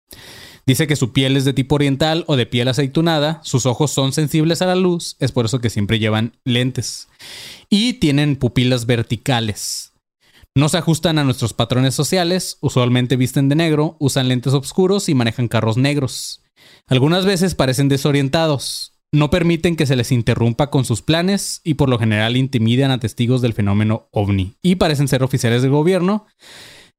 Dice 0.65 0.88
que 0.88 0.95
su 0.95 1.13
piel 1.13 1.38
es 1.38 1.45
de 1.45 1.53
tipo 1.53 1.76
oriental 1.76 2.24
o 2.26 2.36
de 2.36 2.47
piel 2.47 2.67
aceitunada, 2.67 3.41
sus 3.43 3.67
ojos 3.67 3.91
son 3.91 4.11
sensibles 4.11 4.63
a 4.63 4.65
la 4.65 4.76
luz, 4.76 5.17
es 5.19 5.32
por 5.32 5.45
eso 5.45 5.61
que 5.61 5.69
siempre 5.69 5.99
llevan 5.99 6.36
lentes. 6.43 7.09
Y 7.69 7.93
tienen 7.93 8.38
pupilas 8.38 8.88
verticales. 8.88 9.93
No 10.55 10.67
se 10.67 10.80
ajustan 10.80 11.19
a 11.19 11.24
nuestros 11.24 11.53
patrones 11.53 11.93
sociales, 11.93 12.57
usualmente 12.59 13.17
visten 13.17 13.49
de 13.49 13.55
negro, 13.55 13.97
usan 13.99 14.30
lentes 14.30 14.53
oscuros 14.53 15.09
y 15.09 15.13
manejan 15.13 15.47
carros 15.47 15.78
negros. 15.78 16.43
Algunas 16.88 17.26
veces 17.26 17.55
parecen 17.55 17.89
desorientados, 17.89 18.93
no 19.14 19.30
permiten 19.30 19.76
que 19.76 19.86
se 19.86 19.95
les 19.95 20.11
interrumpa 20.11 20.72
con 20.72 20.86
sus 20.86 21.01
planes 21.01 21.61
y 21.64 21.76
por 21.76 21.88
lo 21.88 21.99
general 21.99 22.36
intimidan 22.36 22.91
a 22.91 22.99
testigos 22.99 23.41
del 23.41 23.53
fenómeno 23.53 24.09
ovni. 24.11 24.55
Y 24.61 24.76
parecen 24.76 25.07
ser 25.07 25.24
oficiales 25.24 25.61
del 25.61 25.72
gobierno. 25.72 26.26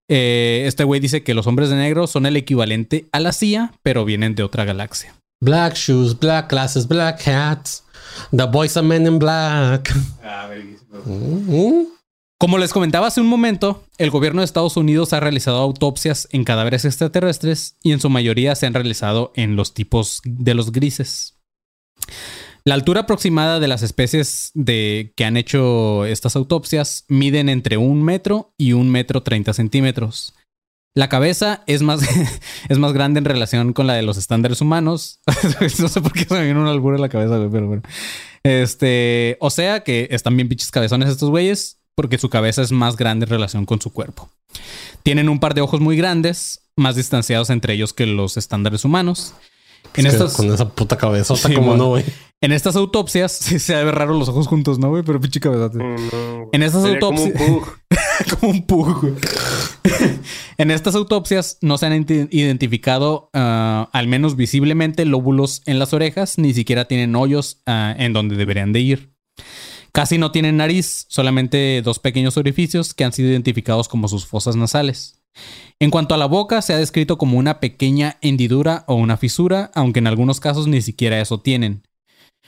Eh, 0.09 0.65
este 0.67 0.85
güey 0.85 1.01
dice 1.01 1.25
que 1.25 1.35
los 1.35 1.47
hombres 1.47 1.71
de 1.71 1.77
negro 1.77 2.07
son 2.07 2.27
el 2.27 2.37
equivalente 2.37 3.09
a 3.11 3.21
la 3.21 3.33
CIA, 3.33 3.73
pero 3.83 4.05
vienen 4.05 4.35
de 4.35 4.45
otra 4.45 4.65
galaxia. 4.65 5.15
Black 5.41 5.75
shoes, 5.75 6.19
black 6.19 6.51
glasses, 6.51 6.87
black 6.87 7.27
hats. 7.27 7.85
The 8.31 8.47
boys 8.47 8.77
are 8.77 8.87
men 8.87 9.07
in 9.07 9.19
black. 9.19 9.93
Mm. 11.05 11.94
Como 12.39 12.59
les 12.59 12.73
comentaba 12.73 13.07
hace 13.07 13.21
un 13.21 13.29
momento, 13.29 13.85
el 13.97 14.11
gobierno 14.11 14.41
de 14.41 14.45
Estados 14.45 14.77
Unidos 14.77 15.13
ha 15.13 15.21
realizado 15.21 15.59
autopsias 15.59 16.29
en 16.33 16.45
cadáveres 16.45 16.85
extraterrestres 16.85 17.77
y 17.83 17.93
en 17.93 18.01
su 18.01 18.11
mayoría 18.11 18.55
se 18.57 18.67
han 18.67 18.75
realizado 18.75 19.33
en 19.37 19.57
los 19.57 19.73
tipos 19.73 20.21
de 20.25 20.55
los 20.55 20.73
grises. 20.73 21.39
La 22.65 22.75
altura 22.75 23.03
aproximada 23.03 23.61
de 23.61 23.69
las 23.69 23.83
especies 23.83 24.51
de 24.55 25.13
que 25.17 25.25
han 25.25 25.37
hecho 25.37 26.07
estas 26.07 26.35
autopsias 26.35 27.05
miden 27.09 27.49
entre 27.49 27.77
un 27.77 28.03
metro 28.03 28.53
y 28.59 28.73
un 28.73 28.91
metro 28.91 29.23
treinta 29.23 29.53
centímetros. 29.53 30.35
La 30.97 31.09
cabeza 31.09 31.63
es 31.67 31.83
más, 31.83 32.01
es 32.69 32.79
más 32.79 32.93
grande 32.93 33.19
en 33.19 33.27
relación 33.27 33.73
con 33.75 33.87
la 33.87 33.95
de 33.95 34.03
los 34.03 34.17
estándares 34.17 34.61
humanos. 34.61 35.21
no 35.79 35.89
sé 35.89 36.01
por 36.01 36.13
qué 36.13 36.25
se 36.25 36.35
me 36.35 36.47
vino 36.47 36.63
un 36.63 36.69
albur 36.69 36.95
en 36.95 37.01
la 37.01 37.09
cabeza, 37.09 37.39
pero 37.53 37.69
bueno. 37.69 37.83
Este, 38.43 39.37
o 39.41 39.51
sea 39.51 39.81
que 39.81 40.09
están 40.11 40.37
bien 40.37 40.49
pinches 40.49 40.71
cabezones 40.71 41.09
estos 41.09 41.31
güeyes 41.31 41.81
porque 41.95 42.19
su 42.19 42.29
cabeza 42.29 42.63
es 42.63 42.73
más 42.73 42.97
grande 42.97 43.25
en 43.25 43.31
relación 43.31 43.67
con 43.67 43.81
su 43.81 43.93
cuerpo. 43.93 44.29
Tienen 45.03 45.29
un 45.29 45.41
par 45.41 45.55
de 45.55 45.61
ojos 45.61 45.81
muy 45.81 45.97
grandes, 45.97 46.61
más 46.77 46.97
distanciados 46.97 47.51
entre 47.51 47.75
ellos 47.75 47.93
que 47.93 48.07
los 48.07 48.37
estándares 48.37 48.85
humanos. 48.85 49.35
En 49.97 50.07
estas, 50.07 50.35
Con 50.35 50.53
esa 50.53 50.69
puta 50.71 50.97
cabezota, 50.97 51.49
Sí, 51.49 51.55
como 51.55 51.77
no, 51.77 51.89
güey. 51.89 52.05
en 52.41 52.53
estas 52.53 52.75
autopsias, 52.75 53.33
sí 53.41 53.59
se 53.59 53.75
ve 53.85 53.93
raro 53.93 54.19
los 54.19 54.29
ojos 54.29 54.47
juntos, 54.49 54.79
¿no, 54.79 54.89
güey? 54.89 55.03
Pero 55.05 55.21
pinche 55.21 55.41
no, 55.41 55.69
güey. 55.69 56.49
En 56.53 56.63
estas 56.63 56.83
Sería 56.83 56.99
como 57.01 57.23
un 57.23 57.33
autopsias- 57.33 57.47
pug. 57.49 57.69
como 58.41 58.53
un 58.53 58.67
pug, 58.67 59.01
güey. 59.03 59.15
en 60.59 60.71
estas 60.71 60.95
autopsias 60.95 61.59
no 61.61 61.79
se 61.79 61.87
han 61.87 61.93
ident- 62.07 62.29
identificado 62.33 63.31
ah, 63.35 63.89
al 63.93 64.09
menos 64.09 64.37
visiblemente 64.37 65.05
lóbulos 65.05 65.63
en 65.67 65.79
las 65.79 65.93
orejas, 65.93 66.39
ni 66.39 66.55
siquiera 66.55 66.87
tienen 66.87 67.15
hoyos 67.15 67.61
ah, 67.67 67.95
en 67.97 68.13
donde 68.15 68.37
deberían 68.37 68.73
de 68.73 68.81
ir. 68.81 69.14
Casi 69.95 70.19
no 70.19 70.33
tienen 70.33 70.57
nariz, 70.57 71.07
solamente 71.09 71.81
dos 71.81 72.01
pequeños 72.01 72.37
orificios 72.37 72.95
que 72.95 73.05
han 73.05 73.13
sido 73.13 73.29
identificados 73.29 73.87
como 73.87 74.09
sus 74.09 74.27
fosas 74.27 74.57
nasales. 74.57 75.23
En 75.79 75.93
cuanto 75.93 76.17
a 76.17 76.19
la 76.19 76.27
boca, 76.27 76.63
se 76.63 76.75
ha 76.75 76.79
descrito 76.79 77.17
como 77.17 77.39
una 77.39 77.61
pequeña 77.61 78.19
hendidura 78.21 78.83
o 78.89 78.97
una 78.97 79.17
fisura, 79.17 79.71
aunque 79.73 80.01
en 80.01 80.09
algunos 80.09 80.41
casos 80.41 80.67
ni 80.67 80.83
siquiera 80.83 81.21
eso 81.21 81.39
tienen. 81.39 81.87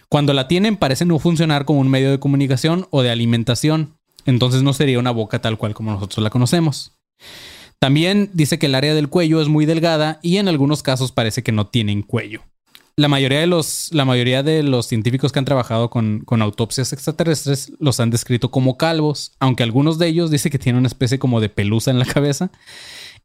Cuando 0.09 0.33
la 0.33 0.49
tienen 0.49 0.77
parece 0.77 1.05
no 1.05 1.21
funcionar 1.21 1.67
como 1.67 1.79
un 1.79 1.89
medio 1.89 2.11
de 2.11 2.19
comunicación 2.19 2.89
o 2.91 3.03
de 3.03 3.11
alimentación, 3.11 3.95
entonces 4.25 4.65
no 4.65 4.73
sería 4.73 4.99
una 4.99 5.13
boca 5.13 5.41
tal 5.41 5.57
cual 5.57 5.73
como 5.73 5.93
nosotros 5.93 6.25
la 6.25 6.31
conocemos. 6.31 6.97
También 7.79 8.29
dice 8.33 8.59
que 8.59 8.67
el 8.67 8.75
área 8.75 8.93
del 8.93 9.09
cuello 9.09 9.41
es 9.41 9.47
muy 9.47 9.67
delgada 9.67 10.19
y 10.21 10.39
en 10.39 10.49
algunos 10.49 10.83
casos 10.83 11.13
parece 11.13 11.45
que 11.45 11.53
no 11.53 11.69
tienen 11.69 12.03
cuello. 12.03 12.43
La 12.99 13.09
mayoría 13.09 13.41
de 13.41 13.47
los, 13.47 13.91
la 13.93 14.07
mayoría 14.07 14.43
de 14.43 14.63
los 14.63 14.87
científicos 14.87 15.31
que 15.31 15.39
han 15.39 15.45
trabajado 15.45 15.91
con, 15.91 16.21
con 16.21 16.41
autopsias 16.41 16.95
extraterrestres 16.95 17.71
los 17.79 18.01
han 18.01 18.09
descrito 18.09 18.51
como 18.51 18.79
calvos, 18.79 19.33
aunque 19.39 19.63
algunos 19.63 19.99
de 19.99 20.07
ellos 20.07 20.31
dicen 20.31 20.51
que 20.51 20.59
tienen 20.59 20.79
una 20.79 20.89
especie 20.89 21.19
como 21.19 21.43
de 21.43 21.51
pelusa 21.51 21.91
en 21.91 21.99
la 21.99 22.07
cabeza. 22.07 22.49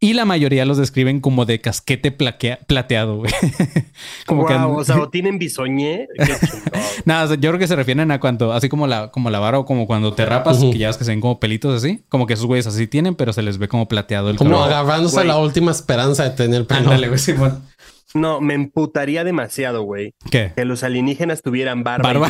Y 0.01 0.11
la 0.13 0.25
mayoría 0.25 0.65
los 0.65 0.77
describen 0.77 1.21
como 1.21 1.45
de 1.45 1.61
casquete 1.61 2.11
plaquea- 2.11 2.59
plateado, 2.67 3.17
güey. 3.19 3.31
como 4.25 4.45
que 4.45 4.55
Guau, 4.55 4.73
han- 4.73 4.75
o 4.81 4.83
sea, 4.83 4.97
o 4.99 5.07
tienen 5.09 5.39
bisoñé. 5.39 6.07
Nada, 7.05 7.23
o 7.23 7.27
sea, 7.27 7.37
yo 7.37 7.49
creo 7.51 7.59
que 7.59 7.67
se 7.67 7.75
refieren 7.77 8.11
a 8.11 8.19
cuando, 8.19 8.51
así 8.51 8.67
como 8.67 8.87
la, 8.87 9.09
como 9.11 9.29
la 9.29 9.39
vara 9.39 9.57
o 9.59 9.65
como 9.65 9.87
cuando 9.87 10.11
te 10.13 10.25
rapas, 10.25 10.57
Ujú. 10.57 10.71
que 10.71 10.79
ya 10.79 10.87
ves 10.87 10.97
que 10.97 11.05
se 11.05 11.11
ven 11.11 11.21
como 11.21 11.39
pelitos 11.39 11.77
así, 11.81 12.01
como 12.09 12.25
que 12.27 12.33
esos 12.33 12.45
güeyes 12.45 12.67
así 12.67 12.87
tienen, 12.87 13.15
pero 13.15 13.31
se 13.31 13.41
les 13.41 13.57
ve 13.57 13.69
como 13.69 13.87
plateado 13.87 14.31
el 14.31 14.35
Como 14.35 14.61
agarrándose 14.61 15.19
a 15.21 15.23
la 15.23 15.37
última 15.37 15.71
esperanza 15.71 16.23
de 16.25 16.31
tener 16.31 16.65
pelo. 16.67 16.81
Ándale, 16.81 17.07
güey, 17.07 17.19
Simón. 17.19 17.61
No, 18.13 18.41
me 18.41 18.53
emputaría 18.53 19.23
demasiado, 19.23 19.83
güey. 19.83 20.13
¿Qué? 20.29 20.51
Que 20.55 20.65
los 20.65 20.83
alienígenas 20.83 21.41
tuvieran 21.41 21.83
barba. 21.83 22.11
Barba. 22.13 22.29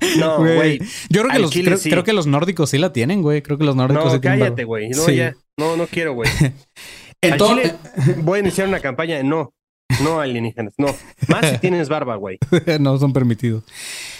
Y 0.00 0.18
no. 0.18 0.38
Güey. 0.38 0.78
Yo 1.08 1.22
creo 1.22 1.32
que, 1.32 1.38
los, 1.38 1.50
creo, 1.52 1.76
sí. 1.78 1.88
creo 1.90 2.04
que 2.04 2.12
los 2.12 2.26
nórdicos 2.26 2.70
sí 2.70 2.78
la 2.78 2.92
tienen, 2.92 3.22
güey. 3.22 3.42
Creo 3.42 3.56
que 3.58 3.64
los 3.64 3.76
nórdicos 3.76 4.04
No, 4.06 4.10
sí 4.10 4.20
cállate, 4.20 4.64
güey. 4.64 4.90
No, 4.90 5.02
Sí. 5.02 5.16
ya. 5.16 5.34
No, 5.56 5.76
no 5.76 5.86
quiero, 5.86 6.14
güey. 6.14 6.28
En 7.22 7.32
Al 7.32 7.38
todo- 7.38 7.50
chile 7.56 7.74
voy 8.18 8.38
a 8.38 8.42
iniciar 8.42 8.68
una 8.68 8.80
campaña 8.80 9.16
de 9.16 9.24
no. 9.24 9.52
No 10.02 10.18
alienígenas, 10.20 10.74
no. 10.78 10.88
Más 11.28 11.48
si 11.48 11.58
tienes 11.58 11.88
barba, 11.88 12.16
güey. 12.16 12.38
no 12.80 12.98
son 12.98 13.12
permitidos. 13.12 13.62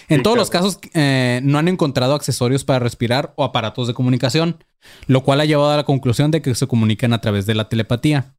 En 0.08 0.18
Sí, 0.18 0.22
todos 0.22 0.38
los 0.38 0.48
casos, 0.48 0.78
eh, 0.94 1.40
no 1.42 1.58
han 1.58 1.66
encontrado 1.66 2.14
accesorios 2.14 2.64
para 2.64 2.78
respirar 2.78 3.32
o 3.36 3.42
aparatos 3.42 3.88
de 3.88 3.94
comunicación, 3.94 4.62
lo 5.08 5.24
cual 5.24 5.40
ha 5.40 5.44
llevado 5.44 5.72
a 5.72 5.76
la 5.76 5.84
conclusión 5.84 6.30
de 6.30 6.40
que 6.40 6.54
se 6.54 6.68
comunican 6.68 7.12
a 7.12 7.20
través 7.20 7.46
de 7.46 7.56
la 7.56 7.68
telepatía. 7.68 8.36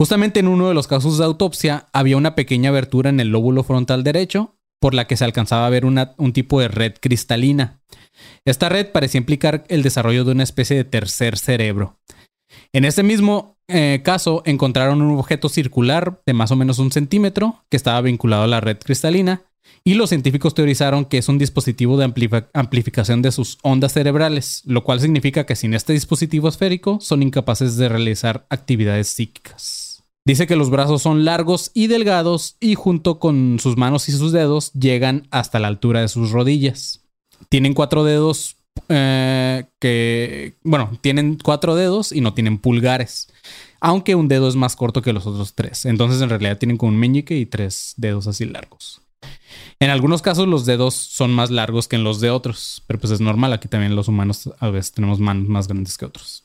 Justamente 0.00 0.40
en 0.40 0.48
uno 0.48 0.68
de 0.68 0.74
los 0.74 0.88
casos 0.88 1.18
de 1.18 1.24
autopsia 1.24 1.86
había 1.92 2.16
una 2.16 2.34
pequeña 2.34 2.70
abertura 2.70 3.10
en 3.10 3.20
el 3.20 3.28
lóbulo 3.28 3.62
frontal 3.62 4.02
derecho 4.02 4.56
por 4.80 4.92
la 4.92 5.06
que 5.06 5.16
se 5.16 5.24
alcanzaba 5.24 5.66
a 5.66 5.70
ver 5.70 5.86
un 5.86 6.32
tipo 6.32 6.60
de 6.60 6.68
red 6.68 6.94
cristalina. 7.00 7.80
Esta 8.44 8.68
red 8.68 8.92
parecía 8.92 9.18
implicar 9.18 9.64
el 9.68 9.82
desarrollo 9.82 10.24
de 10.24 10.32
una 10.32 10.42
especie 10.42 10.76
de 10.76 10.84
tercer 10.84 11.38
cerebro. 11.38 11.98
En 12.72 12.84
ese 12.84 13.02
mismo 13.02 13.56
eh, 13.68 14.02
caso 14.04 14.42
encontraron 14.44 15.00
un 15.00 15.18
objeto 15.18 15.48
circular 15.48 16.20
de 16.26 16.34
más 16.34 16.50
o 16.50 16.56
menos 16.56 16.78
un 16.78 16.92
centímetro 16.92 17.64
que 17.70 17.78
estaba 17.78 18.00
vinculado 18.02 18.42
a 18.42 18.48
la 18.48 18.60
red 18.60 18.76
cristalina 18.78 19.42
y 19.84 19.94
los 19.94 20.10
científicos 20.10 20.54
teorizaron 20.54 21.06
que 21.06 21.18
es 21.18 21.28
un 21.28 21.38
dispositivo 21.38 21.96
de 21.96 22.12
amplificación 22.52 23.22
de 23.22 23.32
sus 23.32 23.58
ondas 23.62 23.92
cerebrales, 23.92 24.62
lo 24.66 24.84
cual 24.84 25.00
significa 25.00 25.46
que 25.46 25.56
sin 25.56 25.72
este 25.72 25.94
dispositivo 25.94 26.48
esférico 26.48 26.98
son 27.00 27.22
incapaces 27.22 27.76
de 27.76 27.88
realizar 27.88 28.46
actividades 28.50 29.08
psíquicas. 29.08 29.83
Dice 30.26 30.46
que 30.46 30.56
los 30.56 30.70
brazos 30.70 31.02
son 31.02 31.26
largos 31.26 31.70
y 31.74 31.86
delgados 31.86 32.56
y 32.58 32.76
junto 32.76 33.18
con 33.18 33.58
sus 33.60 33.76
manos 33.76 34.08
y 34.08 34.12
sus 34.12 34.32
dedos 34.32 34.72
llegan 34.72 35.28
hasta 35.30 35.58
la 35.58 35.68
altura 35.68 36.00
de 36.00 36.08
sus 36.08 36.30
rodillas. 36.30 37.04
Tienen 37.50 37.74
cuatro 37.74 38.04
dedos 38.04 38.56
eh, 38.88 39.64
que, 39.80 40.54
bueno, 40.62 40.98
tienen 41.02 41.38
cuatro 41.42 41.74
dedos 41.74 42.10
y 42.10 42.22
no 42.22 42.32
tienen 42.32 42.58
pulgares, 42.58 43.32
aunque 43.80 44.14
un 44.14 44.28
dedo 44.28 44.48
es 44.48 44.56
más 44.56 44.76
corto 44.76 45.02
que 45.02 45.12
los 45.12 45.26
otros 45.26 45.54
tres. 45.54 45.84
Entonces 45.84 46.22
en 46.22 46.30
realidad 46.30 46.56
tienen 46.56 46.78
como 46.78 46.92
un 46.92 46.98
meñique 46.98 47.36
y 47.36 47.44
tres 47.44 47.92
dedos 47.98 48.26
así 48.26 48.46
largos. 48.46 49.02
En 49.78 49.90
algunos 49.90 50.22
casos 50.22 50.48
los 50.48 50.64
dedos 50.64 50.94
son 50.94 51.32
más 51.32 51.50
largos 51.50 51.86
que 51.86 51.96
en 51.96 52.04
los 52.04 52.20
de 52.20 52.30
otros, 52.30 52.82
pero 52.86 52.98
pues 52.98 53.12
es 53.12 53.20
normal, 53.20 53.52
aquí 53.52 53.68
también 53.68 53.94
los 53.94 54.08
humanos 54.08 54.50
a 54.58 54.70
veces 54.70 54.92
tenemos 54.92 55.20
manos 55.20 55.48
más 55.48 55.68
grandes 55.68 55.98
que 55.98 56.06
otros. 56.06 56.44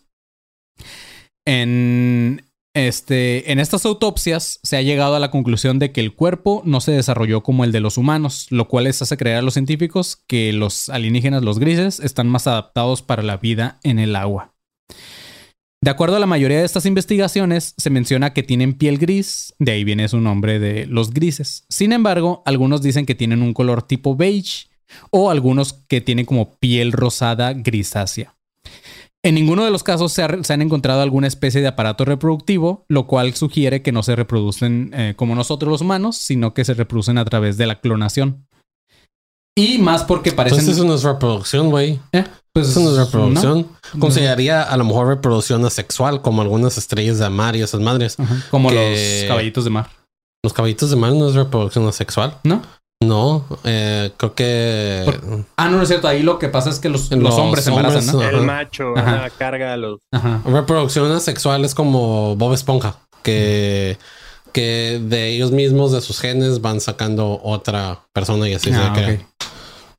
En, 1.45 2.43
este, 2.75 3.51
en 3.51 3.59
estas 3.59 3.85
autopsias 3.85 4.59
se 4.63 4.77
ha 4.77 4.81
llegado 4.81 5.15
a 5.15 5.19
la 5.19 5.31
conclusión 5.31 5.79
de 5.79 5.91
que 5.91 6.01
el 6.01 6.13
cuerpo 6.13 6.61
no 6.65 6.81
se 6.81 6.91
desarrolló 6.91 7.41
como 7.41 7.63
el 7.63 7.71
de 7.71 7.79
los 7.79 7.97
humanos, 7.97 8.47
lo 8.51 8.67
cual 8.67 8.83
les 8.83 9.01
hace 9.01 9.17
creer 9.17 9.37
a 9.37 9.41
los 9.41 9.55
científicos 9.55 10.23
que 10.27 10.53
los 10.53 10.89
alienígenas, 10.89 11.43
los 11.43 11.59
grises, 11.59 11.99
están 11.99 12.27
más 12.27 12.47
adaptados 12.47 13.01
para 13.01 13.23
la 13.23 13.37
vida 13.37 13.79
en 13.83 13.97
el 13.97 14.15
agua. 14.15 14.53
De 15.81 15.89
acuerdo 15.89 16.17
a 16.17 16.19
la 16.19 16.25
mayoría 16.25 16.59
de 16.59 16.65
estas 16.65 16.85
investigaciones, 16.85 17.73
se 17.77 17.89
menciona 17.89 18.33
que 18.33 18.43
tienen 18.43 18.73
piel 18.73 18.97
gris, 18.97 19.55
de 19.59 19.71
ahí 19.71 19.83
viene 19.85 20.09
su 20.09 20.19
nombre 20.19 20.59
de 20.59 20.85
los 20.85 21.11
grises. 21.11 21.63
Sin 21.69 21.93
embargo, 21.93 22.43
algunos 22.45 22.81
dicen 22.81 23.05
que 23.05 23.15
tienen 23.15 23.41
un 23.41 23.53
color 23.53 23.83
tipo 23.83 24.15
beige 24.15 24.67
o 25.09 25.29
algunos 25.29 25.73
que 25.87 26.01
tienen 26.01 26.25
como 26.25 26.55
piel 26.59 26.91
rosada 26.91 27.53
grisácea. 27.53 28.35
En 29.23 29.35
ninguno 29.35 29.65
de 29.65 29.71
los 29.71 29.83
casos 29.83 30.13
se, 30.13 30.23
ha- 30.23 30.43
se 30.43 30.53
han 30.53 30.61
encontrado 30.61 31.01
alguna 31.01 31.27
especie 31.27 31.59
de 31.61 31.67
aparato 31.67 32.05
reproductivo, 32.05 32.85
lo 32.87 33.05
cual 33.05 33.33
sugiere 33.33 33.81
que 33.81 33.91
no 33.91 34.01
se 34.01 34.15
reproducen 34.15 34.91
eh, 34.93 35.13
como 35.17 35.35
nosotros 35.35 35.69
los 35.69 35.81
humanos, 35.81 36.15
sino 36.17 36.53
que 36.53 36.63
se 36.63 36.73
reproducen 36.73 37.17
a 37.17 37.25
través 37.25 37.57
de 37.57 37.67
la 37.67 37.81
clonación. 37.81 38.45
Y 39.57 39.77
más 39.79 40.03
porque 40.05 40.31
parecen... 40.31 40.59
Entonces 40.59 40.77
eso 40.77 40.87
no 40.87 40.95
es 40.95 41.03
reproducción, 41.03 41.69
güey. 41.69 41.99
Eh, 42.13 42.23
pues, 42.53 42.69
Eso 42.69 42.79
no 42.79 42.91
es 42.91 42.97
reproducción. 42.97 43.67
¿no? 43.93 43.99
Consideraría 43.99 44.63
a 44.63 44.77
lo 44.77 44.85
mejor 44.85 45.07
reproducción 45.07 45.65
asexual, 45.65 46.21
como 46.21 46.41
algunas 46.41 46.77
estrellas 46.77 47.19
de 47.19 47.29
mar 47.29 47.57
y 47.57 47.61
esas 47.61 47.81
madres. 47.81 48.17
Ajá, 48.19 48.41
Como 48.51 48.69
que- 48.69 49.19
los 49.23 49.27
caballitos 49.27 49.65
de 49.65 49.69
mar, 49.69 49.89
Los 50.45 50.53
caballitos 50.53 50.89
de 50.91 50.95
mar 50.95 51.11
no 51.11 51.27
es 51.27 51.35
reproducción 51.35 51.85
asexual. 51.89 52.37
¿no? 52.45 52.61
No, 53.01 53.45
eh, 53.63 54.11
creo 54.17 54.35
que 54.35 55.03
Por- 55.05 55.45
Ah, 55.55 55.69
no, 55.69 55.77
no 55.77 55.83
es 55.83 55.87
cierto. 55.87 56.07
Ahí 56.09 56.21
lo 56.21 56.37
que 56.37 56.49
pasa 56.49 56.69
es 56.69 56.79
que 56.79 56.89
los, 56.89 57.09
los 57.11 57.19
Los 57.21 57.35
hombres 57.35 57.63
se 57.63 57.69
embarazan, 57.69 58.05
¿no? 58.07 58.21
El 58.21 58.35
Ajá. 58.35 58.43
macho 58.45 58.97
Ajá. 58.97 59.15
ajá, 59.25 59.29
carga 59.37 59.73
a 59.73 59.77
los. 59.77 59.99
Ajá. 60.11 60.41
reproducción 60.45 61.09
asexual 61.11 61.63
es 61.63 61.73
como 61.73 62.35
Bob 62.35 62.53
Esponja, 62.53 62.97
que, 63.23 63.97
que 64.51 64.99
de 65.01 65.29
ellos 65.29 65.51
mismos, 65.51 65.93
de 65.93 66.01
sus 66.01 66.19
genes, 66.19 66.59
van 66.61 66.81
sacando 66.81 67.39
otra 67.41 68.01
persona 68.11 68.49
y 68.49 68.53
así 68.55 68.69
Ah, 68.73 68.93
se 68.93 69.01
crea. 69.01 69.13
ok. 69.15 69.25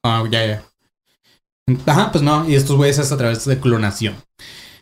Ah, 0.04 0.24
ya, 0.30 0.46
ya. 0.46 0.62
Ajá, 1.86 2.12
pues 2.12 2.22
no. 2.22 2.46
Y 2.48 2.54
estos 2.54 2.76
güeyes 2.76 2.98
es 2.98 3.10
a 3.12 3.16
través 3.16 3.46
de 3.46 3.58
clonación. 3.60 4.16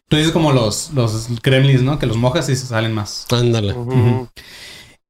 Tú 0.08 0.16
dices 0.16 0.32
como 0.32 0.52
los, 0.52 0.90
los 0.92 1.28
gremlins, 1.40 1.82
¿no? 1.82 1.98
Que 2.00 2.06
los 2.06 2.16
mojas 2.16 2.48
y 2.48 2.56
se 2.56 2.66
salen 2.66 2.94
más. 2.94 3.26
Ándale. 3.30 3.76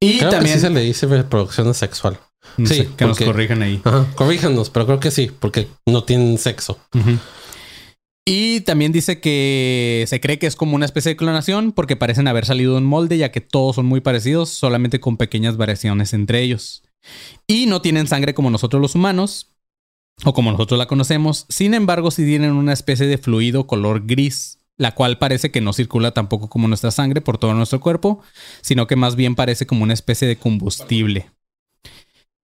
Y 0.00 0.18
Creo 0.18 0.30
también... 0.30 0.54
que 0.54 0.60
sí 0.60 0.66
se 0.66 0.70
le 0.70 0.80
dice 0.80 1.06
reproducción 1.06 1.68
asexual. 1.68 2.18
No 2.58 2.66
sí, 2.66 2.74
sé, 2.74 2.88
que 2.96 3.06
nos 3.06 3.18
corrijan 3.18 3.62
ahí. 3.62 3.80
Ajá, 3.84 4.06
corríjanos, 4.14 4.68
pero 4.68 4.84
creo 4.84 5.00
que 5.00 5.10
sí, 5.10 5.30
porque 5.38 5.68
no 5.86 6.04
tienen 6.04 6.36
sexo. 6.38 6.78
Y 8.26 8.60
también 8.60 8.92
dice 8.92 9.20
que 9.20 10.04
se 10.06 10.20
cree 10.20 10.38
que 10.38 10.46
es 10.46 10.54
como 10.54 10.74
una 10.74 10.84
especie 10.84 11.12
de 11.12 11.16
clonación 11.16 11.72
porque 11.72 11.96
parecen 11.96 12.28
haber 12.28 12.44
salido 12.44 12.72
de 12.72 12.78
un 12.78 12.84
molde 12.84 13.16
ya 13.16 13.32
que 13.32 13.40
todos 13.40 13.76
son 13.76 13.86
muy 13.86 14.02
parecidos, 14.02 14.50
solamente 14.50 15.00
con 15.00 15.16
pequeñas 15.16 15.56
variaciones 15.56 16.12
entre 16.12 16.42
ellos. 16.42 16.82
Y 17.46 17.64
no 17.64 17.80
tienen 17.80 18.06
sangre 18.06 18.34
como 18.34 18.50
nosotros 18.50 18.82
los 18.82 18.94
humanos 18.94 19.54
o 20.24 20.34
como 20.34 20.50
nosotros 20.52 20.76
la 20.76 20.86
conocemos, 20.86 21.46
sin 21.48 21.74
embargo 21.74 22.10
sí 22.10 22.24
tienen 22.24 22.52
una 22.52 22.72
especie 22.72 23.06
de 23.06 23.18
fluido 23.18 23.66
color 23.66 24.04
gris, 24.04 24.58
la 24.76 24.94
cual 24.94 25.16
parece 25.18 25.50
que 25.50 25.60
no 25.60 25.72
circula 25.72 26.12
tampoco 26.12 26.48
como 26.50 26.68
nuestra 26.68 26.90
sangre 26.90 27.20
por 27.20 27.38
todo 27.38 27.54
nuestro 27.54 27.80
cuerpo, 27.80 28.20
sino 28.60 28.86
que 28.86 28.96
más 28.96 29.16
bien 29.16 29.36
parece 29.36 29.66
como 29.66 29.84
una 29.84 29.94
especie 29.94 30.28
de 30.28 30.36
combustible. 30.36 31.30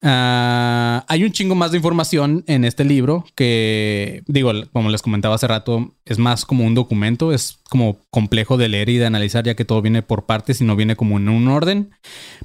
Ah, 0.03 1.05
hay 1.09 1.25
un 1.25 1.33
chingo 1.33 1.55
más 1.55 1.71
de 1.71 1.79
información 1.79 2.45
en 2.47 2.65
este 2.65 2.85
libro 2.85 3.25
que, 3.35 4.23
digo, 4.27 4.53
como 4.73 4.91
les 4.91 5.03
comentaba 5.03 5.35
hace 5.35 5.47
rato, 5.49 5.95
es 6.05 6.19
más 6.19 6.45
como 6.45 6.65
un 6.65 6.75
documento, 6.75 7.33
es 7.33 7.59
como 7.71 7.99
complejo 8.11 8.57
de 8.57 8.69
leer 8.69 8.89
y 8.91 8.99
de 8.99 9.07
analizar 9.07 9.45
ya 9.45 9.55
que 9.57 9.65
todo 9.65 9.83
viene 9.83 10.03
por 10.03 10.27
partes 10.27 10.61
y 10.61 10.65
no 10.65 10.77
viene 10.77 10.97
como 10.97 11.17
en 11.17 11.29
un 11.29 11.49
orden, 11.49 11.91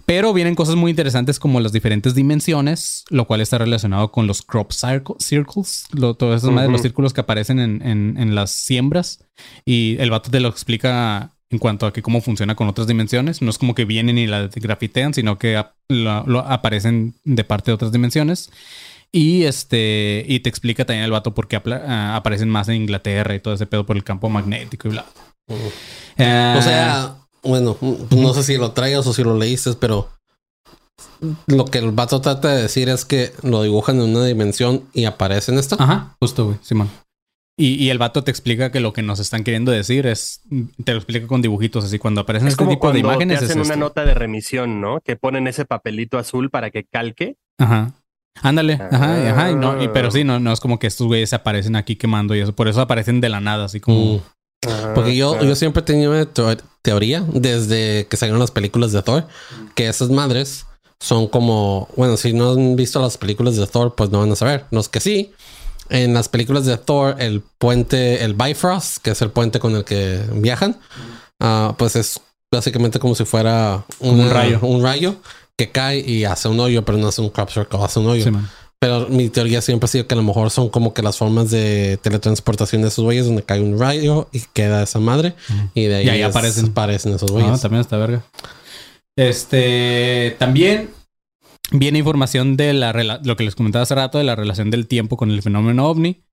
pero 0.06 0.34
vienen 0.34 0.56
cosas 0.56 0.76
muy 0.76 0.90
interesantes 0.92 1.40
como 1.40 1.60
las 1.60 1.72
diferentes 1.74 2.16
dimensiones, 2.16 3.04
lo 3.10 3.28
cual 3.28 3.42
está 3.42 3.58
relacionado 3.58 4.12
con 4.12 4.28
los 4.28 4.42
crop 4.42 4.72
circle- 4.72 5.16
circles, 5.20 5.86
lo, 5.92 6.14
todas 6.16 6.42
esas 6.42 6.52
madres, 6.52 6.70
Ujú. 6.70 6.74
los 6.74 6.82
círculos 6.82 7.14
que 7.14 7.22
aparecen 7.22 7.60
en, 7.60 7.82
en- 7.86 8.18
en 8.18 8.34
las 8.34 8.52
siembras 8.52 9.26
y 9.66 9.98
el 10.00 10.10
vato 10.10 10.32
te 10.32 10.40
lo 10.40 10.48
explica 10.50 11.32
en 11.52 11.60
cuanto 11.60 11.86
a 11.86 11.94
que 11.94 12.02
cómo 12.02 12.22
funciona 12.22 12.56
con 12.56 12.68
otras 12.68 12.88
dimensiones. 12.88 13.42
No 13.42 13.50
es 13.50 13.58
como 13.58 13.76
que 13.76 13.86
vienen 13.86 14.18
y 14.18 14.26
la 14.28 14.50
grafitean, 14.54 15.14
sino 15.14 15.38
que 15.38 15.58
ap- 15.58 15.74
lo- 15.90 16.26
lo 16.26 16.40
aparecen 16.40 17.14
de 17.24 17.44
parte 17.44 17.72
de 17.72 17.76
otras 17.76 17.92
dimensiones. 17.92 18.50
Y 19.12 19.44
este, 19.44 20.24
y 20.28 20.40
te 20.40 20.50
explica 20.50 20.86
también 20.86 21.04
el 21.04 21.12
vato 21.12 21.34
por 21.34 21.48
qué 21.50 21.58
apla- 21.58 21.84
ah, 21.86 22.16
aparecen 22.16 22.48
más 22.50 22.70
en 22.70 22.76
Inglaterra 22.76 23.36
y 23.36 23.40
todo 23.42 23.54
ese 23.54 23.66
pedo 23.66 23.86
por 23.86 23.98
el 23.98 24.04
campo 24.06 24.30
magnético 24.30 24.88
y 24.88 24.92
bla. 24.92 25.06
Eh, 26.18 26.56
O 26.58 26.62
sea, 26.62 27.16
bueno, 27.44 27.78
no 28.12 28.34
sé 28.34 28.44
si 28.44 28.56
lo 28.58 28.72
traigas 28.72 29.06
o 29.08 29.14
si 29.14 29.22
lo 29.24 29.38
leíste, 29.38 29.74
pero 29.74 30.08
lo 31.48 31.66
que 31.66 31.80
el 31.80 31.92
vato 31.92 32.22
trata 32.22 32.50
de 32.56 32.62
decir 32.64 32.88
es 32.88 33.04
que 33.06 33.34
lo 33.44 33.62
dibujan 33.64 33.98
en 33.98 34.16
una 34.16 34.26
dimensión 34.26 34.86
y 34.94 35.06
aparece 35.06 35.52
en 35.52 35.60
esta. 35.60 35.76
Ajá, 35.78 36.16
justo, 36.22 36.46
güey, 36.46 36.58
Simón. 36.62 36.90
Y, 37.62 37.76
y 37.76 37.90
el 37.90 37.98
vato 37.98 38.24
te 38.24 38.32
explica 38.32 38.72
que 38.72 38.80
lo 38.80 38.92
que 38.94 39.02
nos 39.04 39.20
están 39.20 39.44
queriendo 39.44 39.72
decir 39.72 40.08
es, 40.08 40.42
te 40.84 40.94
lo 40.94 40.98
explica 40.98 41.28
con 41.28 41.42
dibujitos, 41.42 41.86
así 41.86 42.00
cuando 42.00 42.22
aparecen 42.22 42.48
Es 42.48 42.54
este 42.54 42.64
como 42.64 42.72
tipo 42.76 42.92
de 42.92 43.00
imágenes. 43.00 43.40
te 43.40 43.46
es 43.46 43.52
hacen 43.52 43.62
una 43.62 43.74
esto. 43.74 43.80
nota 43.86 44.06
de 44.06 44.14
remisión, 44.14 44.82
¿no? 44.82 45.00
Que 45.02 45.16
ponen 45.16 45.48
ese 45.48 45.66
papelito 45.66 46.18
azul 46.18 46.50
para 46.50 46.72
que 46.72 46.86
calque. 46.86 47.36
Ajá. 47.60 47.92
Ándale, 48.42 48.74
ajá, 48.74 49.24
y- 49.24 49.28
ajá, 49.28 49.52
y 49.52 49.56
no, 49.56 49.84
y- 49.84 49.90
pero 49.90 50.10
sí, 50.10 50.24
no, 50.24 50.40
no 50.40 50.52
es 50.54 50.60
como 50.60 50.80
que 50.80 50.88
estos 50.88 51.06
güeyes 51.08 51.30
se 51.30 51.36
aparecen 51.36 51.76
aquí 51.76 51.96
quemando 51.98 52.34
y 52.34 52.40
eso, 52.40 52.54
por 52.56 52.68
eso 52.68 52.82
aparecen 52.82 53.20
de 53.22 53.30
la 53.30 53.42
nada, 53.42 53.66
así 53.66 53.80
como. 53.80 54.16
Mm. 54.16 54.22
Porque 54.96 55.16
yo, 55.16 55.36
Ah, 55.40 55.44
yo 55.44 55.56
siempre 55.56 55.82
he 55.82 55.86
tenido 55.86 56.12
una 56.12 56.26
teo- 56.26 56.58
teoría 56.82 57.24
desde 57.34 58.08
que 58.08 58.16
salieron 58.18 58.40
las 58.40 58.52
películas 58.52 58.92
de 58.92 59.02
Thor, 59.02 59.28
que 59.76 59.88
esas 59.88 60.10
madres 60.10 60.66
son 61.00 61.28
como, 61.28 61.90
bueno, 61.98 62.16
si 62.16 62.32
no 62.34 62.52
han 62.52 62.76
visto 62.76 63.02
las 63.02 63.18
películas 63.18 63.56
de 63.58 63.68
Thor, 63.68 63.96
pues 63.96 64.10
no 64.12 64.20
van 64.20 64.32
a 64.32 64.36
saber. 64.36 64.66
Los 64.72 64.88
que 64.88 65.00
sí, 65.00 65.34
en 65.92 66.14
las 66.16 66.28
películas 66.30 66.66
de 66.66 66.78
Thor, 66.78 67.18
el 67.20 67.42
puente, 67.60 68.24
el 68.24 68.34
Bifrost, 68.34 68.98
que 69.04 69.12
es 69.12 69.22
el 69.22 69.30
puente 69.30 69.60
con 69.60 69.76
el 69.76 69.84
que 69.84 70.20
viajan, 70.34 70.78
ah, 71.40 71.76
pues 71.78 71.96
es 71.96 72.20
básicamente 72.52 72.98
como 73.00 73.14
si 73.14 73.26
fuera 73.26 73.86
un 74.00 74.30
rayo. 74.30 74.60
un 74.62 74.82
rayo 74.82 75.16
que 75.58 75.70
cae 75.72 76.00
y 76.00 76.24
hace 76.26 76.48
un 76.48 76.60
hoyo, 76.60 76.84
pero 76.84 76.98
no 76.98 77.08
hace 77.10 77.22
un 77.22 77.30
crop 77.30 77.50
circle, 77.50 77.80
hace 77.84 78.00
un 78.00 78.08
hoyo. 78.08 78.24
Sí. 78.24 78.32
Pero 78.80 79.08
mi 79.10 79.30
teoría 79.30 79.62
siempre 79.62 79.86
ha 79.86 79.88
sido 79.90 80.08
que 80.08 80.16
a 80.16 80.18
lo 80.18 80.24
mejor 80.24 80.50
son 80.50 80.70
como 80.70 80.92
que 80.96 81.04
las 81.04 81.16
formas 81.18 81.52
de 81.52 82.00
teletransportación 82.02 82.82
de 82.82 82.88
esos 82.88 83.06
güeyes 83.06 83.26
donde 83.28 83.44
cae 83.44 83.62
un 83.62 83.80
rayo 83.80 84.28
y 84.32 84.42
queda 84.54 84.82
esa 84.82 84.98
madre 85.00 85.36
y 85.76 85.86
de 85.86 85.98
ahí, 85.98 86.06
Y 86.08 86.10
ahí 86.10 86.22
es- 86.22 86.28
aparecen. 86.30 86.66
aparecen 86.70 87.14
esos 87.14 87.30
Ah, 87.30 87.34
güeyes. 87.34 87.62
también 87.62 87.82
está 87.82 87.98
verga. 87.98 88.24
Este 89.16 90.36
también 90.40 90.90
viene 91.72 92.00
información 92.00 92.58
de 92.58 92.74
la 92.74 93.20
lo 93.24 93.36
que 93.36 93.44
les 93.44 93.56
comentaba 93.56 93.84
hace 93.84 93.96
rato 93.96 94.18
de 94.18 94.24
la 94.24 94.36
relación 94.36 94.70
del 94.70 94.88
tiempo 94.88 95.18
con 95.18 95.32
el 95.32 95.42
fenómeno 95.42 95.88
ovni. 95.88 96.24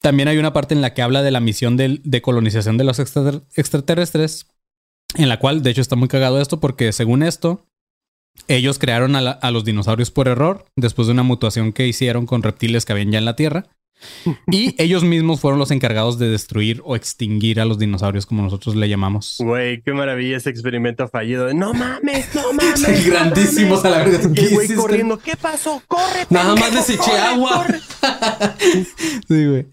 También 0.00 0.28
hay 0.28 0.38
una 0.38 0.52
parte 0.52 0.74
en 0.74 0.80
la 0.82 0.94
que 0.94 1.02
habla 1.02 1.22
de 1.22 1.30
la 1.30 1.40
misión 1.40 1.76
del- 1.76 2.00
de, 2.04 2.20
colonización 2.22 2.76
de 2.76 2.84
los 2.84 2.98
extrater- 2.98 3.44
extraterrestres, 3.54 4.48
en 5.16 5.28
la 5.28 5.38
cual, 5.38 5.62
de 5.62 5.70
hecho, 5.70 5.80
está 5.80 5.94
muy 5.96 6.08
cagado 6.08 6.40
esto 6.40 6.58
porque 6.60 6.92
según 6.92 7.22
esto, 7.22 7.66
Ellos 8.48 8.78
crearon 8.78 9.14
a, 9.14 9.18
a 9.30 9.50
los 9.50 9.62
dinosaurios 9.64 10.10
por 10.10 10.26
error, 10.26 10.64
después 10.74 11.06
de 11.06 11.12
una 11.12 11.22
mutación 11.22 11.72
que 11.74 11.86
hicieron 11.86 12.24
con 12.24 12.42
reptiles 12.42 12.84
que 12.86 12.92
habían 12.92 13.12
ya 13.12 13.18
en 13.18 13.26
la 13.26 13.36
Tierra. 13.36 13.66
Y 14.50 14.74
ellos 14.82 15.04
mismos 15.04 15.40
fueron 15.40 15.58
los 15.58 15.70
encargados 15.70 16.18
de 16.18 16.28
destruir 16.28 16.80
o 16.84 16.96
extinguir 16.96 17.60
a 17.60 17.64
los 17.64 17.78
dinosaurios, 17.78 18.26
como 18.26 18.42
nosotros 18.42 18.76
le 18.76 18.88
llamamos. 18.88 19.36
Güey, 19.38 19.82
qué 19.82 19.92
maravilla 19.92 20.36
ese 20.36 20.50
experimento 20.50 21.08
fallido. 21.08 21.52
No 21.54 21.72
mames, 21.74 22.34
no 22.34 22.52
mames. 22.52 23.06
Grandísimos 23.06 23.82
no 23.82 23.88
a 23.88 23.92
la 23.92 23.98
verga. 24.04 24.18
mames. 24.22 24.34
¿Qué 24.34 24.42
Y 24.42 24.46
el 24.48 24.54
güey 24.54 24.68
corriendo. 24.74 25.18
¿Qué 25.18 25.36
pasó? 25.36 25.82
¡Corre! 25.88 26.26
Nada 26.30 26.54
más 26.56 26.72
les 26.74 26.90
eché 26.90 27.12
agua. 27.12 27.66
Sí, 29.28 29.46
güey. 29.46 29.66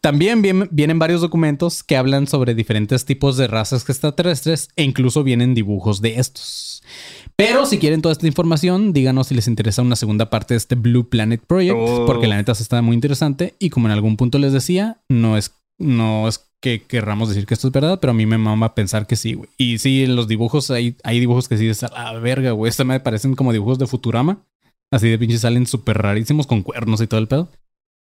También 0.00 0.40
vien- 0.42 0.68
vienen 0.70 0.98
varios 0.98 1.20
documentos 1.20 1.82
que 1.82 1.96
hablan 1.96 2.26
sobre 2.26 2.54
diferentes 2.54 3.04
tipos 3.04 3.36
de 3.36 3.46
razas 3.48 3.86
extraterrestres 3.88 4.68
e 4.76 4.82
incluso 4.82 5.22
vienen 5.22 5.54
dibujos 5.54 6.00
de 6.00 6.18
estos. 6.18 6.82
Pero 7.40 7.64
si 7.64 7.78
quieren 7.78 8.02
toda 8.02 8.12
esta 8.12 8.26
información, 8.26 8.92
díganos 8.92 9.28
si 9.28 9.34
les 9.34 9.48
interesa 9.48 9.80
una 9.80 9.96
segunda 9.96 10.28
parte 10.28 10.52
de 10.54 10.58
este 10.58 10.74
Blue 10.74 11.08
Planet 11.08 11.40
Project, 11.46 11.74
Oh. 11.78 12.04
porque 12.04 12.26
la 12.26 12.36
neta 12.36 12.54
se 12.54 12.62
está 12.62 12.82
muy 12.82 12.94
interesante 12.94 13.54
y 13.58 13.70
como 13.70 13.88
en 13.88 13.92
algún 13.92 14.18
punto 14.18 14.38
les 14.38 14.52
decía, 14.52 14.98
no 15.08 15.38
es, 15.38 15.54
no 15.78 16.28
es 16.28 16.50
que 16.60 16.82
querramos 16.82 17.30
decir 17.30 17.46
que 17.46 17.54
esto 17.54 17.68
es 17.68 17.72
verdad, 17.72 17.98
pero 17.98 18.10
a 18.10 18.14
mí 18.14 18.26
me 18.26 18.36
mama 18.36 18.74
pensar 18.74 19.06
que 19.06 19.16
sí, 19.16 19.32
güey. 19.32 19.48
Y 19.56 19.78
sí, 19.78 20.04
en 20.04 20.16
los 20.16 20.28
dibujos 20.28 20.70
hay, 20.70 20.96
hay 21.02 21.18
dibujos 21.18 21.48
que 21.48 21.56
sí 21.56 21.66
es 21.66 21.82
a 21.82 21.88
la 21.88 22.12
verga, 22.18 22.50
güey. 22.50 22.68
Esta 22.68 22.84
me 22.84 23.00
parecen 23.00 23.34
como 23.34 23.52
dibujos 23.54 23.78
de 23.78 23.86
Futurama. 23.86 24.44
Así 24.92 25.08
de 25.08 25.18
pinches 25.18 25.40
salen 25.40 25.66
súper 25.66 25.96
rarísimos 25.96 26.46
con 26.46 26.62
cuernos 26.62 27.00
y 27.00 27.06
todo 27.06 27.20
el 27.20 27.28
pedo. 27.28 27.48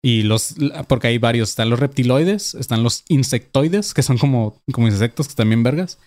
Y 0.05 0.25
los, 0.25 0.57
porque 0.89 1.07
hay 1.07 1.17
varios, 1.17 1.51
están 1.51 1.71
los 1.71 1.79
reptiloides, 1.79 2.55
están 2.57 2.83
los 2.83 3.05
insectoides, 3.09 3.95
que 3.95 4.03
son 4.03 4.19
como, 4.19 4.61
como 4.73 4.89
insectos, 4.89 5.29
que 5.29 5.35
también 5.35 5.63
vergas. 5.63 5.99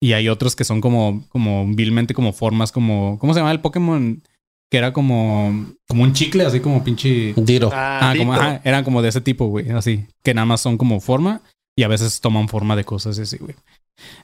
Y 0.00 0.12
hay 0.12 0.28
otros 0.28 0.54
que 0.54 0.64
son 0.64 0.80
como, 0.80 1.24
como 1.28 1.66
vilmente 1.66 2.14
como 2.14 2.32
formas, 2.32 2.70
como, 2.72 3.18
¿cómo 3.18 3.34
se 3.34 3.40
llama 3.40 3.52
el 3.52 3.60
Pokémon? 3.60 4.22
Que 4.70 4.78
era 4.78 4.92
como, 4.92 5.66
como 5.88 6.02
un 6.02 6.12
chicle, 6.12 6.44
así 6.44 6.60
como 6.60 6.84
pinche. 6.84 7.32
Diro. 7.36 7.70
Ah, 7.72 8.10
Ah, 8.10 8.14
como, 8.16 8.32
ajá, 8.34 8.60
eran 8.64 8.84
como 8.84 9.02
de 9.02 9.08
ese 9.08 9.20
tipo, 9.20 9.46
güey, 9.46 9.70
así. 9.70 10.04
Que 10.22 10.34
nada 10.34 10.44
más 10.44 10.60
son 10.60 10.76
como 10.78 11.00
forma 11.00 11.40
y 11.76 11.82
a 11.82 11.88
veces 11.88 12.20
toman 12.20 12.48
forma 12.48 12.76
de 12.76 12.84
cosas 12.84 13.18
así, 13.18 13.38
güey. 13.38 13.54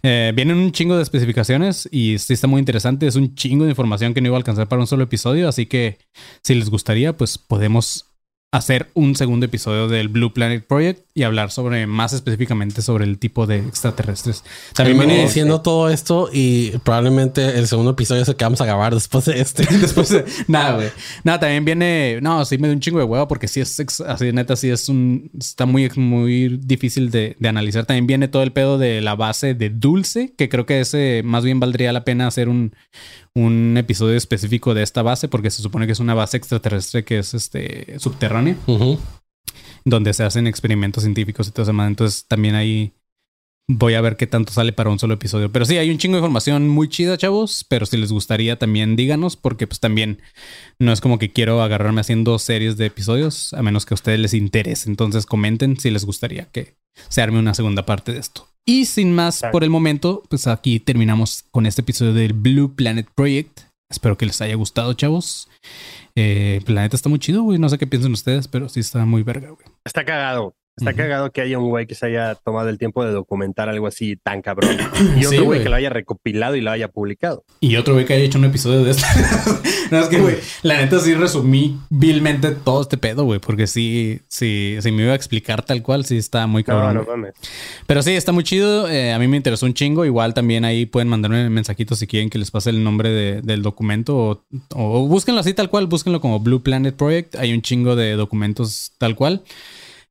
Eh, 0.03 0.33
vienen 0.37 0.59
un 0.59 0.71
chingo 0.71 0.97
de 0.97 1.03
especificaciones 1.03 1.89
y 1.91 2.19
sí 2.19 2.35
está 2.35 2.47
muy 2.47 2.61
interesante. 2.61 3.07
Es 3.07 3.17
un 3.17 3.35
chingo 3.35 3.65
de 3.65 3.71
información 3.71 4.15
que 4.15 4.21
no 4.21 4.29
iba 4.29 4.37
a 4.37 4.39
alcanzar 4.39 4.69
para 4.69 4.81
un 4.81 4.87
solo 4.87 5.05
episodio. 5.05 5.49
Así 5.49 5.67
que 5.67 5.99
si 6.43 6.55
les 6.55 6.71
gustaría, 6.71 7.17
pues 7.17 7.39
podemos 7.39 8.07
hacer 8.57 8.89
un 8.95 9.17
segundo 9.17 9.47
episodio 9.47 9.89
del 9.89 10.09
Blue 10.09 10.33
Planet 10.33 10.65
Project 10.65 11.01
y 11.13 11.25
hablar 11.25 11.51
sobre 11.51 11.89
más 11.89 12.13
específicamente 12.13 12.83
sobre 12.83 13.05
el 13.05 13.19
tipo 13.19 13.49
de 13.49 13.59
extraterrestres. 13.59 14.45
También 14.75 14.97
viene 14.99 15.23
diciendo 15.23 15.61
todo 15.61 15.89
esto 15.91 16.29
y 16.33 16.71
probablemente 16.85 17.59
el 17.59 17.67
segundo 17.67 17.91
episodio 17.93 18.23
es 18.23 18.29
el 18.29 18.37
que 18.37 18.45
vamos 18.45 18.61
a 18.61 18.67
grabar 18.67 18.95
después 18.95 19.25
de 19.25 19.41
este. 19.41 19.65
Después 19.81 20.09
de- 20.11 20.25
nada, 20.47 20.77
güey. 20.77 20.89
Nada, 21.25 21.41
también 21.41 21.65
viene. 21.65 22.21
No, 22.23 22.45
sí 22.45 22.57
me 22.59 22.69
dio 22.69 22.75
un 22.75 22.81
chingo 22.81 22.99
de 23.01 23.05
huevo 23.05 23.27
porque 23.27 23.49
sí 23.49 23.61
es 23.61 23.77
así, 24.07 24.33
neta, 24.33 24.55
sí 24.55 24.71
es 24.71 24.89
un. 24.89 25.31
Está 25.39 25.67
muy, 25.67 25.91
muy 25.97 26.61
difícil 26.63 27.11
de, 27.11 27.35
de 27.39 27.49
analizar. 27.49 27.87
También 27.87 28.07
viene 28.07 28.29
todo 28.29 28.45
el 28.45 28.53
pedo 28.53 28.79
de 28.79 29.01
la 29.01 29.17
base 29.17 29.55
de 29.55 29.71
Dulce, 29.71 30.33
que 30.39 30.49
creo 30.49 30.65
que 30.65 30.79
ese 30.81 31.23
más 31.25 31.43
bien 31.45 31.59
valdría 31.59 31.93
la 31.93 32.05
pena 32.05 32.29
hacer 32.29 32.49
un, 32.49 32.73
un 33.35 33.77
episodio 33.77 34.17
específico 34.17 34.75
de 34.75 34.83
esta 34.83 35.03
base 35.03 35.29
porque 35.29 35.51
se 35.51 35.63
supone 35.63 35.87
que 35.87 35.93
es 35.93 36.01
una 36.01 36.15
base 36.15 36.37
extraterrestre 36.37 37.05
que 37.05 37.19
es 37.19 37.35
este 37.35 37.99
subterránea, 37.99 38.57
donde 39.85 40.13
se 40.15 40.25
hacen 40.25 40.47
experimentos 40.47 41.03
científicos 41.03 41.49
y 41.49 41.51
todo 41.51 41.63
eso. 41.65 41.83
Entonces 41.83 42.27
también 42.27 42.55
ahí. 42.55 42.93
Voy 43.67 43.95
a 43.95 44.03
ver 44.03 44.19
qué 44.19 44.27
tanto 44.27 44.53
sale 44.53 44.75
para 44.75 44.91
un 44.91 44.99
solo 44.99 45.15
episodio. 45.15 45.51
Pero 45.51 45.65
sí, 45.65 45.79
hay 45.79 45.89
un 45.89 45.97
chingo 45.97 46.17
de 46.17 46.19
información 46.19 46.69
muy 46.69 46.87
chida, 46.91 47.17
chavos. 47.17 47.65
Pero 47.67 47.87
si 47.87 47.97
les 47.97 48.13
gustaría, 48.13 48.59
también 48.59 48.95
díganos, 48.95 49.37
porque 49.37 49.67
pues 49.67 49.81
también 49.81 50.21
no 50.79 50.93
es 50.93 51.01
como 51.01 51.19
que 51.19 51.33
quiero 51.33 51.63
agarrarme 51.63 52.03
haciendo 52.03 52.39
series 52.39 52.77
de 52.77 52.85
episodios, 52.85 53.55
a 53.55 53.63
menos 53.63 53.87
que 53.87 53.95
a 53.95 53.97
ustedes 53.97 54.21
les 54.21 54.35
interese. 54.35 54.91
Entonces 54.91 55.25
comenten 55.25 55.81
si 55.81 55.91
les 55.91 56.05
gustaría 56.05 56.45
que 56.45 56.77
se 57.09 57.23
arme 57.23 57.39
una 57.39 57.55
segunda 57.55 57.87
parte 57.87 58.13
de 58.13 58.19
esto. 58.19 58.54
Y 58.67 58.87
sin 58.87 59.15
más 59.15 59.43
por 59.53 59.63
el 59.63 59.71
momento, 59.71 60.23
pues 60.29 60.47
aquí 60.47 60.81
terminamos 60.81 61.45
con 61.51 61.67
este 61.67 61.83
episodio 61.83 62.15
del 62.15 62.33
Blue 62.33 62.75
Planet 62.75 63.07
Project. 63.15 63.61
Espero 63.91 64.17
que 64.17 64.27
les 64.27 64.41
haya 64.41 64.55
gustado, 64.55 64.95
chavos. 64.95 65.49
Eh, 66.17 66.57
el 66.59 66.65
planeta 66.65 66.97
está 66.97 67.09
muy 67.09 67.19
chido, 67.19 67.43
güey. 67.43 67.59
No 67.59 67.69
sé 67.69 67.77
qué 67.77 67.87
piensan 67.87 68.13
ustedes, 68.13 68.49
pero 68.49 68.69
sí 68.69 68.81
está 68.81 69.05
muy 69.05 69.23
verga, 69.23 69.51
güey. 69.51 69.67
Está 69.85 70.05
cagado. 70.05 70.55
Está 70.77 70.93
cagado 70.93 71.31
que 71.31 71.41
haya 71.41 71.57
un 71.59 71.69
güey 71.69 71.87
que 71.87 71.95
se 71.95 72.07
haya 72.07 72.35
tomado 72.35 72.69
el 72.69 72.79
tiempo 72.79 73.05
de 73.05 73.13
documentar 73.13 73.69
algo 73.69 73.87
así 73.87 74.17
tan 74.17 74.43
cabrón. 74.43 74.77
Y 75.17 75.21
Sí, 75.21 75.27
otro 75.27 75.45
güey 75.45 75.47
güey. 75.47 75.63
que 75.63 75.69
lo 75.69 75.77
haya 75.77 75.89
recopilado 75.89 76.57
y 76.57 76.61
lo 76.63 76.73
haya 76.73 76.89
publicado. 76.89 77.45
Y 77.61 77.77
otro 77.77 77.95
güey 77.95 78.05
que 78.07 78.15
haya 78.15 78.25
hecho 78.25 78.39
un 78.39 78.45
episodio 78.47 78.83
de 78.83 78.91
esto. 78.91 79.05
no, 79.93 80.01
es 80.01 80.09
que, 80.09 80.19
güey, 80.21 80.37
la 80.63 80.79
neta 80.79 80.99
sí 80.99 81.15
resumí 81.15 81.79
vilmente 81.91 82.51
todo 82.51 82.83
este 82.83 82.97
pedo, 82.97 83.23
güey, 83.25 83.39
porque 83.39 83.69
sí, 83.69 84.21
sí, 84.27 84.77
si 84.81 84.91
me 84.91 85.05
iba 85.05 85.13
a 85.13 85.17
explicar 85.17 85.65
tal 85.65 85.81
cual, 85.83 86.05
sí 86.05 86.17
está 86.17 86.47
muy 86.49 86.65
cabrón. 86.65 86.95
no. 87.07 87.27
Pero 87.87 88.03
sí, 88.03 88.11
está 88.11 88.33
muy 88.33 88.43
chido. 88.43 88.89
eh, 88.89 89.13
a 89.13 89.19
mí 89.21 89.29
me 89.29 89.37
interesó 89.37 89.67
un 89.67 89.75
chingo. 89.75 90.05
Igual 90.05 90.35
también 90.35 90.65
ahí 90.65 90.87
pueden 90.87 91.07
mandarme 91.09 91.49
mensajitos 91.51 92.01
si 92.01 92.09
quieren 92.09 92.31
que 92.31 92.39
les 92.39 92.51
pase 92.51 92.71
el 92.71 92.83
nombre 92.83 93.11
de- 93.11 93.43
del 93.43 93.63
documento 93.63 94.17
o, 94.17 94.43
o 94.75 95.07
búsquenlo 95.07 95.41
así 95.41 95.55
tal 95.55 95.71
cual, 95.71 95.87
búsquenlo 95.87 96.21
como 96.21 96.41
Blue 96.41 96.63
Planet 96.65 96.97
Project. 96.97 97.37
Hay 97.37 97.53
un 97.55 97.63
chingo 97.63 97.95
de 97.95 98.15
documentos 98.15 98.91
tal 98.99 99.15
cual. 99.15 99.43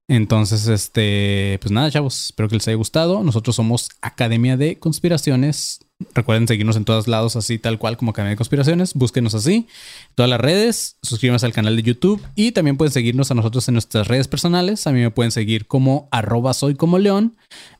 Entonces, 0.09 0.67
este, 0.67 1.57
pues 1.61 1.71
nada, 1.71 1.89
chavos, 1.89 2.25
espero 2.25 2.49
que 2.49 2.55
les 2.55 2.67
haya 2.67 2.75
gustado. 2.75 3.23
Nosotros 3.23 3.55
somos 3.55 3.89
Academia 4.01 4.57
de 4.57 4.77
Conspiraciones. 4.77 5.79
Recuerden 6.13 6.47
seguirnos 6.47 6.75
en 6.75 6.83
todos 6.83 7.07
lados, 7.07 7.37
así 7.37 7.57
tal 7.57 7.79
cual 7.79 7.95
como 7.95 8.11
Academia 8.11 8.31
de 8.31 8.37
Conspiraciones. 8.37 8.93
Búsquenos 8.93 9.33
así, 9.33 9.67
todas 10.15 10.29
las 10.29 10.41
redes. 10.41 10.97
Suscríbanse 11.01 11.45
al 11.45 11.53
canal 11.53 11.77
de 11.77 11.83
YouTube 11.83 12.21
y 12.35 12.51
también 12.51 12.75
pueden 12.75 12.91
seguirnos 12.91 13.31
a 13.31 13.35
nosotros 13.35 13.67
en 13.69 13.75
nuestras 13.75 14.07
redes 14.07 14.27
personales. 14.27 14.85
A 14.87 14.91
mí 14.91 14.99
me 14.99 15.11
pueden 15.11 15.31
seguir 15.31 15.67
como 15.67 16.09
arroba 16.11 16.53
soy 16.53 16.75
como 16.75 16.99
león. 16.99 17.37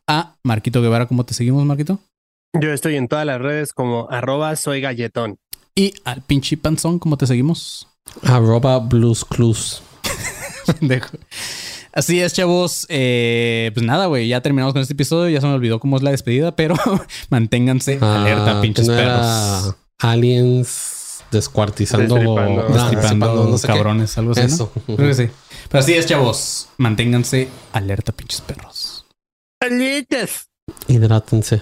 A 0.07 0.35
Marquito 0.43 0.81
Guevara, 0.81 1.07
¿cómo 1.07 1.25
te 1.25 1.33
seguimos, 1.33 1.65
Marquito? 1.65 1.99
Yo 2.59 2.71
estoy 2.71 2.95
en 2.95 3.07
todas 3.07 3.25
las 3.25 3.41
redes 3.41 3.73
como 3.73 4.07
arroba 4.09 4.55
soy 4.55 4.79
galletón. 4.79 5.37
Y 5.75 5.93
al 6.05 6.21
pinche 6.21 6.55
panzón, 6.55 6.99
¿cómo 6.99 7.17
te 7.17 7.27
seguimos? 7.27 7.87
Arroba 8.21 8.79
Blues 8.79 9.25
Clues. 9.25 9.81
Así 11.93 12.19
es, 12.19 12.33
chavos. 12.33 12.85
Eh, 12.89 13.71
pues 13.73 13.85
nada, 13.85 14.07
güey. 14.07 14.27
Ya 14.27 14.41
terminamos 14.41 14.73
con 14.73 14.81
este 14.81 14.93
episodio. 14.93 15.29
Ya 15.29 15.39
se 15.41 15.47
me 15.47 15.53
olvidó 15.53 15.79
cómo 15.79 15.97
es 15.97 16.03
la 16.03 16.11
despedida, 16.11 16.55
pero 16.55 16.75
manténganse 17.29 17.99
alerta, 18.01 18.57
Ah, 18.57 18.61
pinches 18.61 18.87
¿no 18.87 18.93
era 18.95 19.03
perros. 19.61 19.75
Aliens 19.99 21.23
descuartizando, 21.31 22.15
Destripando. 22.15 22.69
no, 22.69 22.75
Destripando 22.75 23.45
no 23.45 23.57
sé 23.57 23.67
qué. 23.67 23.73
cabrones, 23.73 24.17
algo 24.17 24.31
así. 24.33 24.41
¿no? 24.41 24.47
Eso. 24.47 24.71
Creo 24.85 24.97
que 24.97 25.13
sí. 25.13 25.27
Pero 25.69 25.79
así 25.83 25.93
es, 25.93 26.05
chavos. 26.05 26.69
Manténganse 26.77 27.47
alerta, 27.71 28.11
pinches 28.11 28.41
perros. 28.41 29.05
¡Alitas! 29.61 30.49
Hidrátense. 30.87 31.61